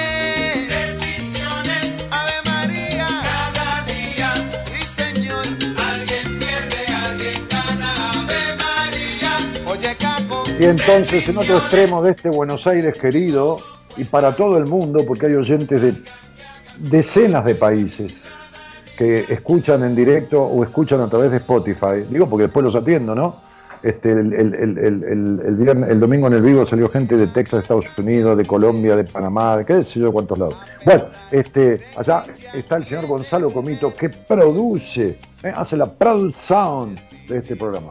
Y 10.58 10.64
entonces, 10.64 11.28
en 11.28 11.36
otro 11.36 11.58
extremo 11.58 12.02
de 12.02 12.12
este 12.12 12.30
Buenos 12.30 12.66
Aires 12.66 12.98
querido, 12.98 13.56
y 13.96 14.04
para 14.04 14.34
todo 14.34 14.56
el 14.56 14.66
mundo, 14.66 15.04
porque 15.06 15.26
hay 15.26 15.34
oyentes 15.34 15.80
de 15.82 15.94
decenas 16.78 17.44
de 17.44 17.54
países 17.54 18.24
que 18.96 19.20
escuchan 19.28 19.82
en 19.84 19.94
directo 19.94 20.42
o 20.42 20.64
escuchan 20.64 21.00
a 21.00 21.08
través 21.08 21.30
de 21.30 21.36
Spotify, 21.38 22.04
digo 22.08 22.28
porque 22.28 22.44
después 22.44 22.64
los 22.64 22.74
atiendo, 22.74 23.14
¿no? 23.14 23.44
Este, 23.82 24.12
el, 24.12 24.32
el- 24.32 24.54
el- 24.54 24.78
el- 25.44 25.56
viernes- 25.56 26.00
domingo 26.00 26.26
en 26.28 26.32
el 26.32 26.42
vivo 26.42 26.66
salió 26.66 26.88
gente 26.88 27.16
de 27.16 27.26
Texas, 27.26 27.62
Estados 27.62 27.86
Unidos, 27.98 28.36
de 28.36 28.44
Colombia, 28.46 28.96
de 28.96 29.04
Panamá, 29.04 29.58
de 29.58 29.66
qué 29.66 29.82
sé 29.82 30.00
yo, 30.00 30.10
cuántos 30.10 30.38
lados. 30.38 30.56
Bueno, 30.84 31.04
este, 31.30 31.80
allá 31.96 32.24
está 32.54 32.76
el 32.76 32.84
señor 32.86 33.06
Gonzalo 33.06 33.50
Comito 33.50 33.94
que 33.94 34.08
produce, 34.08 35.18
¿eh? 35.42 35.52
hace 35.54 35.76
la 35.76 35.86
proud 35.92 36.32
sound 36.32 36.98
de 37.28 37.36
este 37.36 37.54
programa. 37.54 37.90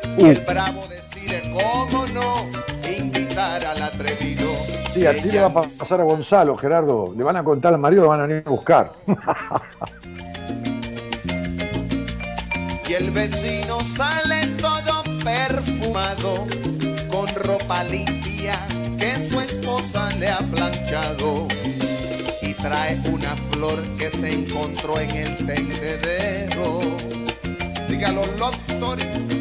y 0.17 0.25
el 0.25 0.39
bravo 0.41 0.87
decide 0.87 1.41
cómo 1.53 2.05
no 2.07 2.49
invitar 2.97 3.65
al 3.65 3.81
atrevido. 3.81 4.49
Sí, 4.93 5.05
así 5.05 5.31
le 5.31 5.39
va 5.39 5.47
a 5.47 5.53
pasar 5.53 6.01
a 6.01 6.03
Gonzalo, 6.03 6.57
Gerardo. 6.57 7.13
Le 7.15 7.23
van 7.23 7.37
a 7.37 7.43
contar 7.43 7.73
al 7.73 7.79
marido, 7.79 8.03
lo 8.03 8.09
van 8.09 8.21
a 8.21 8.27
venir 8.27 8.43
a 8.45 8.49
buscar. 8.49 8.91
Y 12.91 12.93
el 12.93 13.09
vecino 13.11 13.79
sale 13.95 14.47
todo 14.57 15.01
perfumado 15.23 16.45
con 17.09 17.25
ropa 17.45 17.85
limpia 17.85 18.59
que 18.99 19.29
su 19.29 19.39
esposa 19.39 20.09
le 20.19 20.27
ha 20.27 20.39
planchado 20.39 21.47
y 22.41 22.53
trae 22.53 22.99
una 23.09 23.33
flor 23.49 23.81
que 23.97 24.11
se 24.11 24.33
encontró 24.33 24.99
en 24.99 25.09
el 25.11 25.37
tendedero. 25.37 26.81
Dígalo, 27.87 28.25
love 28.37 28.57
story. 28.57 29.40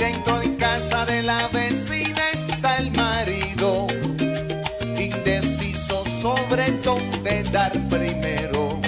Dentro 0.00 0.38
de 0.38 0.56
casa 0.56 1.04
de 1.04 1.22
la 1.22 1.46
vecina 1.48 2.22
está 2.32 2.78
el 2.78 2.90
marido, 2.92 3.86
indeciso 4.98 6.06
sobre 6.06 6.70
dónde 6.82 7.42
dar 7.52 7.70
primero, 7.90 8.80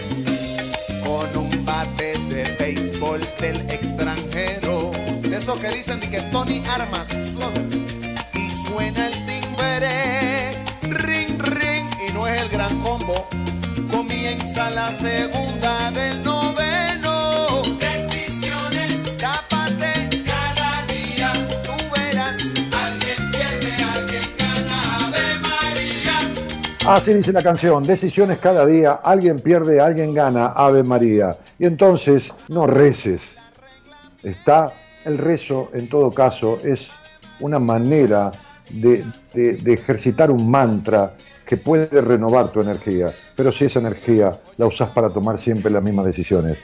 con 1.05 1.37
un 1.37 1.65
bate 1.67 2.19
de 2.31 2.57
béisbol 2.59 3.21
del 3.39 3.61
extranjero, 3.71 4.91
de 5.21 5.37
esos 5.37 5.61
que 5.61 5.69
dicen 5.69 6.01
de 6.01 6.09
que 6.09 6.23
Tony 6.33 6.63
Armas, 6.67 7.09
slugger, 7.09 7.69
y 8.33 8.51
suena 8.67 9.09
el 9.09 9.27
timbre, 9.27 10.57
ring, 10.81 11.39
ring, 11.39 11.91
y 12.09 12.13
no 12.15 12.27
es 12.27 12.41
el 12.41 12.49
gran 12.49 12.81
combo, 12.81 13.29
comienza 13.91 14.71
la 14.71 14.91
segunda 14.95 15.91
del 15.91 16.23
noveno. 16.23 16.72
Así 26.93 27.15
dice 27.15 27.33
la 27.33 27.43
canción, 27.43 27.83
decisiones 27.85 28.37
cada 28.37 28.67
día, 28.67 29.01
alguien 29.03 29.39
pierde, 29.39 29.81
alguien 29.81 30.13
gana, 30.13 30.49
Ave 30.49 30.83
María. 30.83 31.39
Y 31.59 31.65
entonces 31.65 32.35
no 32.49 32.67
reces. 32.67 33.39
Está 34.23 34.75
el 35.07 35.17
rezo, 35.17 35.71
en 35.73 35.89
todo 35.89 36.11
caso, 36.11 36.59
es 36.63 36.93
una 37.41 37.59
manera 37.59 38.31
de, 38.69 39.07
ejercitar 39.35 40.31
un 40.31 40.51
mantra 40.51 41.15
que 41.47 41.57
puede 41.57 42.03
renovar 42.03 42.53
tu 42.53 42.61
energía. 42.61 43.11
Pero 43.35 43.51
si 43.51 43.65
esa 43.65 43.81
energía 43.81 44.39
la 44.59 44.67
usás 44.67 44.91
para 44.91 45.09
tomar 45.09 45.39
siempre 45.39 45.73
las 45.73 45.83
mismas 45.83 46.05
decisiones 46.05 46.59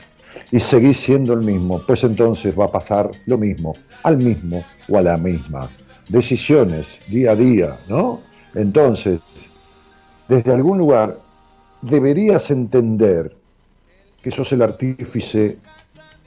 y 0.52 0.60
seguís 0.60 0.98
siendo 0.98 1.32
el 1.32 1.40
mismo, 1.40 1.80
pues 1.86 2.04
entonces 2.04 2.54
va 2.54 2.66
a 2.66 2.70
pasar 2.70 3.10
lo 3.24 3.38
mismo, 3.38 3.72
al 4.02 4.18
mismo 4.18 4.62
o 4.90 4.98
a 4.98 5.00
la 5.00 5.16
misma. 5.16 5.70
Decisiones 6.06 7.00
día 7.08 7.30
a 7.30 7.34
día, 7.34 7.78
¿no? 7.88 8.20
Entonces, 8.54 9.20
desde 10.28 10.52
algún 10.52 10.78
lugar 10.78 11.18
deberías 11.82 12.50
entender 12.50 13.34
que 14.22 14.30
sos 14.30 14.52
el 14.52 14.62
artífice 14.62 15.58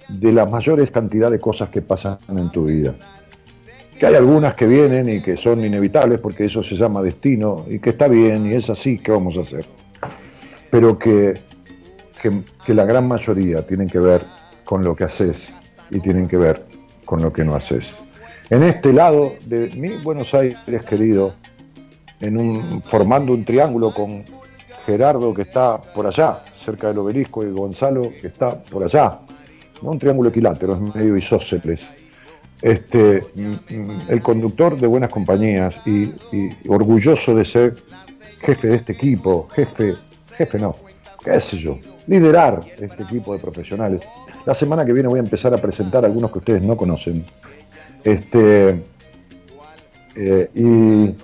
de 0.08 0.32
la 0.32 0.46
mayores 0.46 0.92
cantidad 0.92 1.30
de 1.30 1.40
cosas 1.40 1.70
que 1.70 1.82
pasan 1.82 2.18
en 2.30 2.52
tu 2.52 2.66
vida. 2.66 2.96
Que 3.98 4.08
hay 4.08 4.16
algunas 4.16 4.56
que 4.56 4.66
vienen 4.66 5.10
y 5.10 5.22
que 5.22 5.38
son 5.38 5.64
inevitables 5.64 6.20
porque 6.20 6.46
eso 6.46 6.64
se 6.64 6.76
llama 6.76 7.04
destino 7.04 7.66
y 7.70 7.80
que 7.80 7.92
está 7.92 8.08
bien 8.08 8.48
y 8.48 8.56
es 8.56 8.70
así 8.70 8.98
que 8.98 9.12
vamos 9.12 9.38
a 9.38 9.42
hacer. 9.42 9.66
Pero 10.72 10.98
que, 10.98 11.40
que, 12.22 12.42
que 12.66 12.74
la 12.74 12.86
gran 12.86 13.08
mayoría 13.08 13.66
tienen 13.66 13.88
que 13.88 14.00
ver 14.00 14.26
con 14.64 14.84
lo 14.84 14.96
que 14.96 15.04
haces 15.04 15.54
y 15.92 16.00
tienen 16.00 16.28
que 16.28 16.38
ver 16.38 16.66
con 17.06 17.22
lo 17.22 17.32
que 17.32 17.44
no 17.44 17.54
haces. 17.54 18.02
En 18.50 18.64
este 18.64 18.92
lado 18.92 19.34
de 19.46 19.70
mi 19.76 19.90
Buenos 19.98 20.34
Aires 20.34 20.84
querido, 20.84 21.36
formando 22.86 23.34
un 23.34 23.44
triángulo 23.44 23.94
con 23.94 24.24
Gerardo 24.86 25.34
que 25.34 25.44
está 25.44 25.80
por 25.80 26.08
allá, 26.08 26.44
cerca 26.54 26.88
del 26.88 27.00
obelisco, 27.00 27.44
y 27.46 27.52
Gonzalo 27.52 28.12
que 28.22 28.28
está 28.28 28.58
por 28.64 28.84
allá. 28.84 29.20
¿no? 29.82 29.92
Un 29.92 30.00
triángulo 30.00 30.30
equilátero, 30.30 30.76
es 30.76 30.96
medio 30.96 31.18
isósceles. 31.18 31.94
Este, 32.62 33.24
mm, 33.34 33.76
mm, 33.76 34.02
el 34.10 34.22
conductor 34.22 34.78
de 34.78 34.86
buenas 34.86 35.10
compañías 35.10 35.80
y, 35.88 36.14
y 36.32 36.50
orgulloso 36.68 37.34
de 37.34 37.44
ser 37.44 37.76
jefe 38.40 38.68
de 38.68 38.76
este 38.76 38.94
equipo, 38.94 39.48
jefe, 39.56 39.96
jefe 40.38 40.60
no, 40.60 40.76
qué 41.24 41.40
sé 41.40 41.58
yo, 41.58 41.78
liderar 42.08 42.62
este 42.80 43.04
equipo 43.04 43.34
de 43.34 43.40
profesionales. 43.40 44.02
La 44.46 44.54
semana 44.54 44.86
que 44.86 44.94
viene 44.94 45.08
voy 45.08 45.20
a 45.20 45.24
empezar 45.24 45.54
a 45.54 45.58
presentar 45.58 46.04
algunos 46.06 46.32
que 46.32 46.40
ustedes 46.40 46.62
no 46.62 46.76
conocen. 46.76 47.24
Este, 48.04 48.84
eh, 50.16 50.50
y 50.56 51.16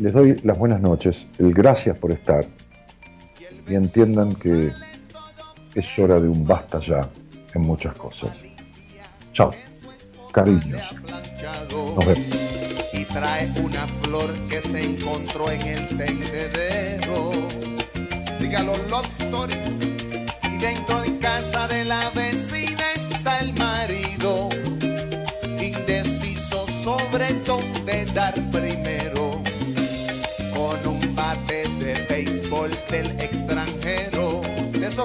les 0.00 0.14
doy 0.14 0.40
las 0.44 0.58
buenas 0.58 0.80
noches, 0.80 1.26
el 1.38 1.52
gracias 1.52 1.98
por 1.98 2.10
estar 2.10 2.46
y 3.68 3.74
entiendan 3.74 4.34
que 4.34 4.72
es 5.74 5.98
hora 5.98 6.18
de 6.18 6.26
un 6.28 6.46
basta 6.46 6.80
ya 6.80 7.08
en 7.54 7.60
muchas 7.60 7.94
cosas. 7.94 8.30
Chao, 9.34 9.50
cariños, 10.32 10.80
nos 11.94 12.06
vemos. 12.06 12.26
y 12.94 13.04
trae 13.04 13.52
una 13.62 13.86
flor 14.02 14.32
que 14.48 14.62
se 14.62 14.82
encontró 14.82 15.50
en 15.50 15.60
el 15.60 15.86
tendedero. 15.88 17.30
Dígalo, 18.40 18.72
love 18.88 19.06
story. 19.08 19.54
Y 20.50 20.58
dentro 20.58 21.00
de 21.02 21.18
casa 21.18 21.68
de 21.68 21.84
la 21.84 22.10
vecina 22.10 22.84
está 22.96 23.40
el 23.40 23.52
marido, 23.52 24.48
indeciso 25.62 26.66
sobre 26.66 27.34
dónde 27.44 28.06
dar 28.14 28.34
primero, 28.50 29.19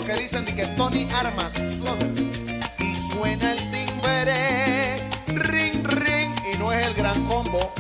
dicen 0.04 0.44
de 0.44 0.54
que 0.54 0.66
Tony 0.76 1.08
Armas, 1.14 1.54
y 1.58 2.96
suena 3.12 3.54
el 3.54 3.72
timbre, 3.72 4.98
ring, 5.28 5.88
ring, 5.88 6.36
y 6.54 6.58
no 6.58 6.74
es 6.74 6.86
el 6.86 6.94
gran 6.96 7.26
combo. 7.26 7.74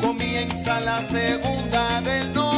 Comienza 0.00 0.80
la 0.80 1.02
segunda 1.02 2.00
del 2.00 2.32
noveno. 2.32 2.49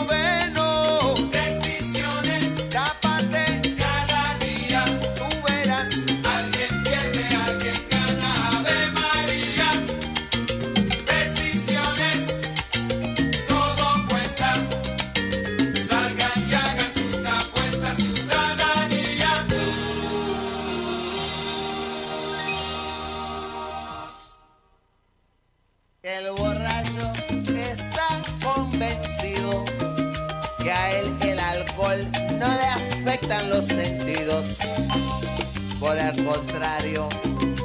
Contrario, 36.33 37.09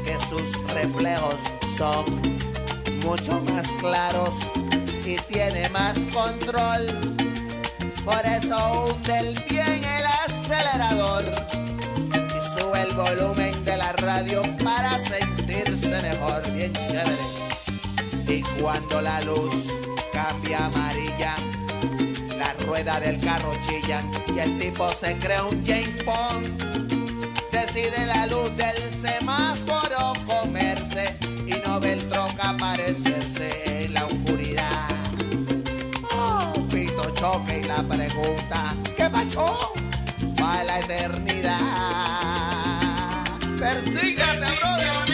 que 0.03 0.17
sus 0.27 0.51
reflejos 0.73 1.41
son 1.77 2.03
mucho 3.01 3.39
más 3.51 3.65
claros 3.79 4.33
y 5.05 5.15
tiene 5.31 5.69
más 5.69 5.97
control. 6.13 6.81
Por 8.03 8.25
eso 8.25 8.57
hunde 8.85 9.19
el 9.19 9.43
bien 9.49 9.81
el 9.83 10.05
acelerador 10.25 11.23
y 12.11 12.59
sube 12.59 12.81
el 12.81 12.95
volumen 12.95 13.63
de 13.63 13.77
la 13.77 13.93
radio 13.93 14.41
para 14.63 14.99
sentirse 15.05 16.01
mejor, 16.01 16.51
bien 16.51 16.73
chévere. 16.73 17.27
Y 18.27 18.41
cuando 18.61 19.01
la 19.01 19.21
luz 19.21 19.79
cambia 20.11 20.65
amarilla, 20.65 21.35
la 22.37 22.53
rueda 22.65 22.99
del 22.99 23.17
carro 23.19 23.53
chilla 23.65 24.03
y 24.35 24.39
el 24.39 24.57
tipo 24.57 24.91
se 24.91 25.15
crea 25.17 25.45
un 25.45 25.65
James 25.65 26.03
Bond. 26.05 26.96
Decide 27.65 28.05
la 28.05 28.27
luz 28.27 28.55
del 28.55 28.77
semáforo 29.01 30.13
comerse 30.27 31.17
y 31.47 31.53
no 31.65 31.79
ve 31.79 31.93
el 31.93 32.07
troca 32.07 32.51
aparecerse 32.51 33.85
en 33.85 33.95
la 33.95 34.05
oscuridad. 34.05 34.87
Oh, 36.13 36.53
pito 36.69 37.09
choque 37.15 37.61
y 37.61 37.63
la 37.63 37.81
pregunta, 37.81 38.75
¿qué 38.95 39.09
pasó? 39.09 39.73
Va 40.39 40.63
la 40.65 40.79
eternidad. 40.81 41.57
Persígase, 43.57 44.45
brother. 44.61 45.06